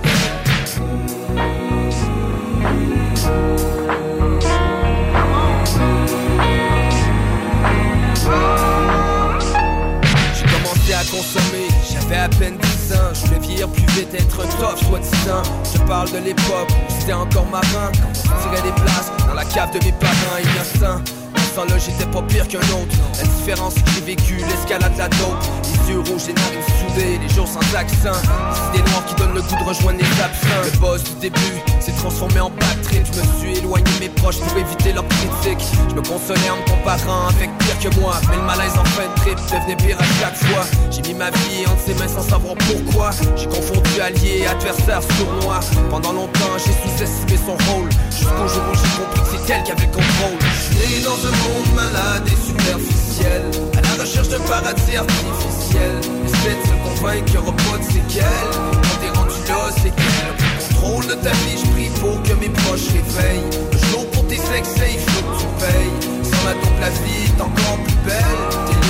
J'ai 10.35 10.47
commencé 10.55 10.93
à 10.95 11.05
consommer, 11.05 11.69
j'avais 11.93 12.17
à 12.17 12.29
peine 12.29 12.57
10 12.57 12.78
Je 13.59 13.65
vieillir 13.65 13.73
plus 13.73 14.01
vite, 14.01 14.15
être 14.15 14.37
top, 14.59 14.79
soit 14.79 14.99
disant 15.01 15.43
Je 15.75 15.79
parle 15.83 16.11
de 16.13 16.19
l'époque 16.19 16.69
c'était 16.89 17.13
encore 17.13 17.47
marin. 17.47 17.91
Quand 17.93 18.37
on 18.37 18.43
tirait 18.43 18.63
des 18.63 18.75
places 18.81 19.11
dans 19.27 19.35
la 19.35 19.45
cave 19.45 19.73
de 19.73 19.85
mes 19.85 19.93
parents 19.93 20.39
innocents 20.39 21.18
Ce 21.59 21.63
temps-là, 21.65 21.79
j'étais 21.85 22.07
pas 22.13 22.23
pire 22.23 22.47
qu'un 22.47 22.61
autre. 22.61 22.95
La 23.19 23.25
différence 23.25 23.75
j'ai 23.93 24.01
vécu 24.03 24.37
l'escalade 24.37 24.93
de 24.95 24.99
la 24.99 25.09
dope. 25.09 25.43
Les 25.65 25.91
yeux 25.91 25.99
rouges, 25.99 26.29
les 26.29 26.35
narines 26.35 26.63
soudées, 26.79 27.19
les 27.19 27.35
jours 27.35 27.49
sans 27.49 27.75
accent. 27.75 28.15
C'est 28.55 28.79
des 28.79 28.89
noirs 28.89 29.05
qui 29.07 29.17
donnent 29.17 29.35
le 29.35 29.43
goût 29.43 29.57
de 29.59 29.65
rejoindre 29.65 29.99
les 29.99 30.23
absents. 30.23 30.63
Le 30.63 30.79
boss 30.79 31.03
du 31.03 31.15
début 31.19 31.59
s'est 31.81 31.97
transformé 31.99 32.39
en 32.39 32.51
bad 32.51 32.81
trip 32.85 33.03
Je 33.13 33.19
me 33.19 33.27
suis 33.41 33.59
éloigné 33.59 33.91
de 33.99 34.05
mes 34.05 34.09
proches 34.09 34.39
pour 34.39 34.57
éviter 34.57 34.93
leurs 34.93 35.09
critiques. 35.09 35.67
Je 35.91 35.95
me 35.97 36.03
consolais 36.03 36.49
en 36.49 36.59
me 36.59 36.71
comparant 36.71 37.27
avec 37.27 37.51
pire 37.59 37.91
que 37.91 38.01
moi. 38.01 38.21
Mais 38.31 38.37
le 38.37 38.43
malaise 38.43 38.79
en 38.79 38.85
fin 38.95 39.09
de 39.09 39.15
trip 39.17 39.39
devenait 39.51 39.77
pire 39.83 39.99
à 39.99 40.07
chaque 40.23 40.37
fois. 40.37 40.65
J'ai 40.93 41.03
mis 41.03 41.15
ma 41.15 41.31
vie 41.31 41.67
entre 41.67 41.83
ses 41.83 41.95
mains 41.95 42.07
sans 42.07 42.23
savoir 42.23 42.55
pourquoi. 42.55 43.11
J'ai 43.35 43.47
confondu 43.47 44.01
allié 44.01 44.47
adversaire 44.47 45.03
sournois 45.19 45.59
Pendant 45.91 46.13
longtemps 46.13 46.55
j'ai 46.59 46.71
sous-estimé 46.71 47.37
son 47.45 47.59
rôle. 47.67 47.89
Jusqu'au 48.13 48.47
jour 48.47 48.63
où 48.71 48.77
j'ai 48.77 49.03
compris 49.03 49.21
que 49.23 49.45
c'est 49.45 49.53
elle 49.53 49.65
qui 49.65 49.73
avait 49.73 49.87
le 49.87 49.91
contrôle 49.91 50.48
dans 51.05 51.21
un 51.27 51.35
monde 51.45 51.75
malade 51.75 52.27
et 52.27 52.47
superficiel. 52.47 53.43
À 53.77 53.81
la 53.83 54.03
recherche 54.03 54.29
d'un 54.29 54.41
paradis 54.41 54.97
artificiel. 54.97 55.95
Essaie 56.27 56.57
de 56.57 56.67
se 56.67 56.77
convaincre 56.89 57.25
qu'il 57.27 57.35
y 57.35 57.39
aura 57.39 57.53
pas 57.53 57.79
de 57.79 57.85
séquelles. 57.85 58.53
Quand 58.53 58.99
t'es 59.01 59.19
rendu 59.19 59.41
là 59.49 59.71
c'est 59.83 59.93
Le 59.93 60.75
contrôle 60.75 61.07
de 61.07 61.15
ta 61.15 61.31
vie, 61.31 61.59
je 61.63 61.71
prie 61.71 61.91
pour 62.01 62.23
que 62.23 62.33
mes 62.35 62.49
proches 62.49 62.89
réveillent. 62.93 63.51
Le 63.73 63.79
jour 63.91 64.07
pour 64.11 64.27
tes 64.29 64.41
excès, 64.57 64.91
il 64.95 65.01
faut 65.01 65.23
que 65.23 65.41
tu 65.41 65.47
payes. 65.61 66.13
Sans 66.23 66.45
la 66.47 66.55
dope, 66.55 66.81
la 66.81 66.91
vie 66.91 67.25
est 67.27 67.41
encore 67.41 67.79
plus 67.85 67.99
belle 68.07 68.88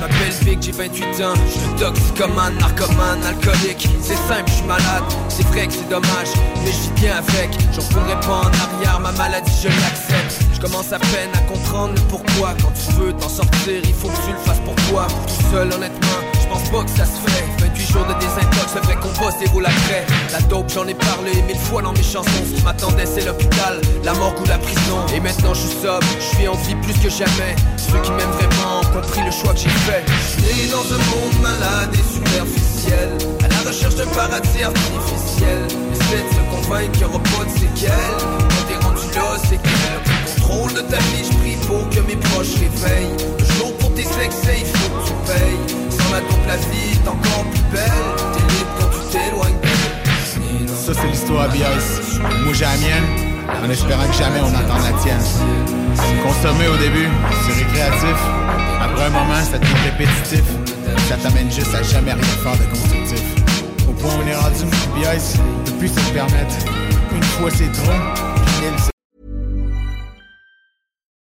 Je 0.00 0.06
m'appelle 0.06 0.32
Vic, 0.46 0.62
j'ai 0.62 0.72
28 0.72 1.04
ans. 1.24 1.34
Je 1.46 1.58
suis 1.58 1.74
toxicomane, 1.78 2.56
narcomane, 2.58 3.22
alcoolique. 3.22 3.86
C'est 4.00 4.16
simple, 4.16 4.44
je 4.46 4.52
suis 4.54 4.64
malade, 4.64 5.04
c'est 5.28 5.46
vrai 5.48 5.66
que 5.66 5.74
c'est 5.74 5.88
dommage 5.90 6.28
Mais 6.64 6.70
vis 6.70 6.90
bien 6.96 7.16
avec, 7.16 7.50
j'en 7.74 7.82
retournerai 7.82 8.18
pas 8.20 8.48
en 8.48 8.76
arrière 8.76 8.98
Ma 8.98 9.12
maladie, 9.12 9.52
je 9.62 9.68
l'accepte. 9.68 10.40
Je 10.54 10.60
commence 10.60 10.90
à 10.94 10.98
peine 10.98 11.30
à 11.34 11.40
comprendre 11.40 11.92
le 11.94 12.00
pourquoi. 12.08 12.54
Quand 12.62 12.72
tu 12.72 12.92
veux 12.98 13.12
t'en 13.12 13.28
sortir, 13.28 13.82
il 13.84 13.92
faut 13.92 14.08
que 14.08 14.24
tu 14.24 14.32
le 14.32 14.38
fasses 14.38 14.60
pour 14.60 14.74
toi. 14.88 15.06
Tout 15.26 15.50
seul, 15.52 15.70
honnêtement, 15.70 16.29
pense 16.50 16.68
pas 16.68 16.82
que 16.82 16.90
ça 16.90 17.06
se 17.06 17.18
fait. 17.30 17.44
28 17.60 17.92
jours 17.92 18.06
de 18.06 18.14
désintox, 18.14 18.74
le 18.74 18.80
vrai 18.80 18.96
combat 18.96 19.30
c'est 19.38 19.48
vaut 19.50 19.60
la 19.60 19.70
craie? 19.70 20.04
La 20.32 20.40
dope 20.42 20.68
j'en 20.74 20.86
ai 20.86 20.94
parlé 20.94 21.32
mille 21.46 21.58
fois 21.58 21.80
dans 21.82 21.92
mes 21.92 22.02
chansons. 22.02 22.42
Ce 22.44 22.56
qui 22.56 22.62
m'attendait 22.62 23.06
c'est 23.06 23.24
l'hôpital, 23.24 23.80
la 24.02 24.14
mort 24.14 24.34
ou 24.40 24.44
la 24.46 24.58
prison. 24.58 24.98
Et 25.14 25.20
maintenant 25.20 25.54
je 25.54 25.60
suis 25.60 25.78
sobre, 25.80 26.06
je 26.18 26.36
suis 26.36 26.48
en 26.48 26.54
vie 26.66 26.74
plus 26.82 26.94
que 26.94 27.08
jamais. 27.08 27.54
Ceux 27.76 28.00
qui 28.02 28.10
m'aiment 28.10 28.36
vraiment 28.38 28.80
ont 28.82 29.00
compris 29.00 29.22
le 29.24 29.30
choix 29.30 29.52
que 29.54 29.60
j'ai 29.60 29.76
fait. 29.86 30.04
Je 30.08 30.72
dans 30.72 30.86
un 30.94 31.02
monde 31.12 31.38
malade 31.40 31.94
et 31.94 32.06
superficiel. 32.14 33.10
À 33.44 33.48
la 33.48 33.70
recherche 33.70 33.94
d'un 33.94 34.10
paradis 34.10 34.62
artificiel. 34.62 35.62
Essaie 35.94 36.22
de 36.26 36.30
se 36.34 36.42
convaincre 36.50 36.92
qu'il 36.92 37.02
y 37.02 37.04
aura 37.04 37.22
pas 37.22 37.44
de 37.44 37.50
séquelles. 37.50 38.18
Quand 38.50 38.64
t'es 38.66 38.78
rendu 38.84 39.06
là 39.14 39.38
c'est 39.48 39.60
le 39.62 40.34
contrôle 40.34 40.72
de 40.74 40.80
ta 40.80 40.98
vie 40.98 41.22
Je 41.22 41.36
prie 41.38 41.56
pour 41.68 41.88
que 41.90 42.00
mes 42.00 42.16
proches 42.16 42.54
réveillent. 42.58 43.16
Le 43.38 43.44
jour 43.54 43.72
pour 43.78 43.94
tes 43.94 44.02
excès 44.02 44.58
il 44.58 44.66
faut 44.66 44.90
que 44.90 45.06
tu 45.06 45.14
payes 45.26 45.79
La 46.10 46.56
vie 46.56 46.92
est 46.92 47.08
encore 47.08 47.44
plus 47.44 47.62
belle 47.70 47.82
Ça, 50.66 50.92
c'est 50.92 51.06
l'histoire 51.06 51.48
BIS. 51.50 52.18
Moi, 52.44 52.52
j'ai 52.52 52.64
la 52.64 52.76
mienne, 52.78 53.04
en 53.64 53.70
espérant 53.70 54.06
que 54.08 54.14
jamais 54.14 54.40
on 54.40 54.48
entende 54.48 54.82
la 54.82 54.98
tienne. 55.00 55.20
Consommer 56.24 56.66
au 56.66 56.76
début, 56.78 57.08
c'est 57.46 57.64
récréatif. 57.64 58.16
Après 58.82 59.04
un 59.04 59.10
moment, 59.10 59.40
ça 59.42 59.58
devient 59.58 59.72
répétitif. 59.84 60.42
Ça 61.08 61.16
t'amène 61.22 61.50
juste 61.50 61.74
à 61.74 61.82
jamais 61.84 62.12
rien 62.12 62.22
faire 62.22 62.56
de 62.56 62.64
constructif. 62.70 63.22
Au 63.88 63.92
point 63.92 64.10
où 64.10 64.22
on 64.24 64.26
est 64.26 64.34
rendu, 64.34 64.64
on 64.64 65.64
peut 65.64 65.76
plus 65.78 65.88
se 65.88 66.10
permettre. 66.12 66.56
Une 67.14 67.22
fois 67.22 67.50
c'est 67.52 67.70
trop, 67.70 67.92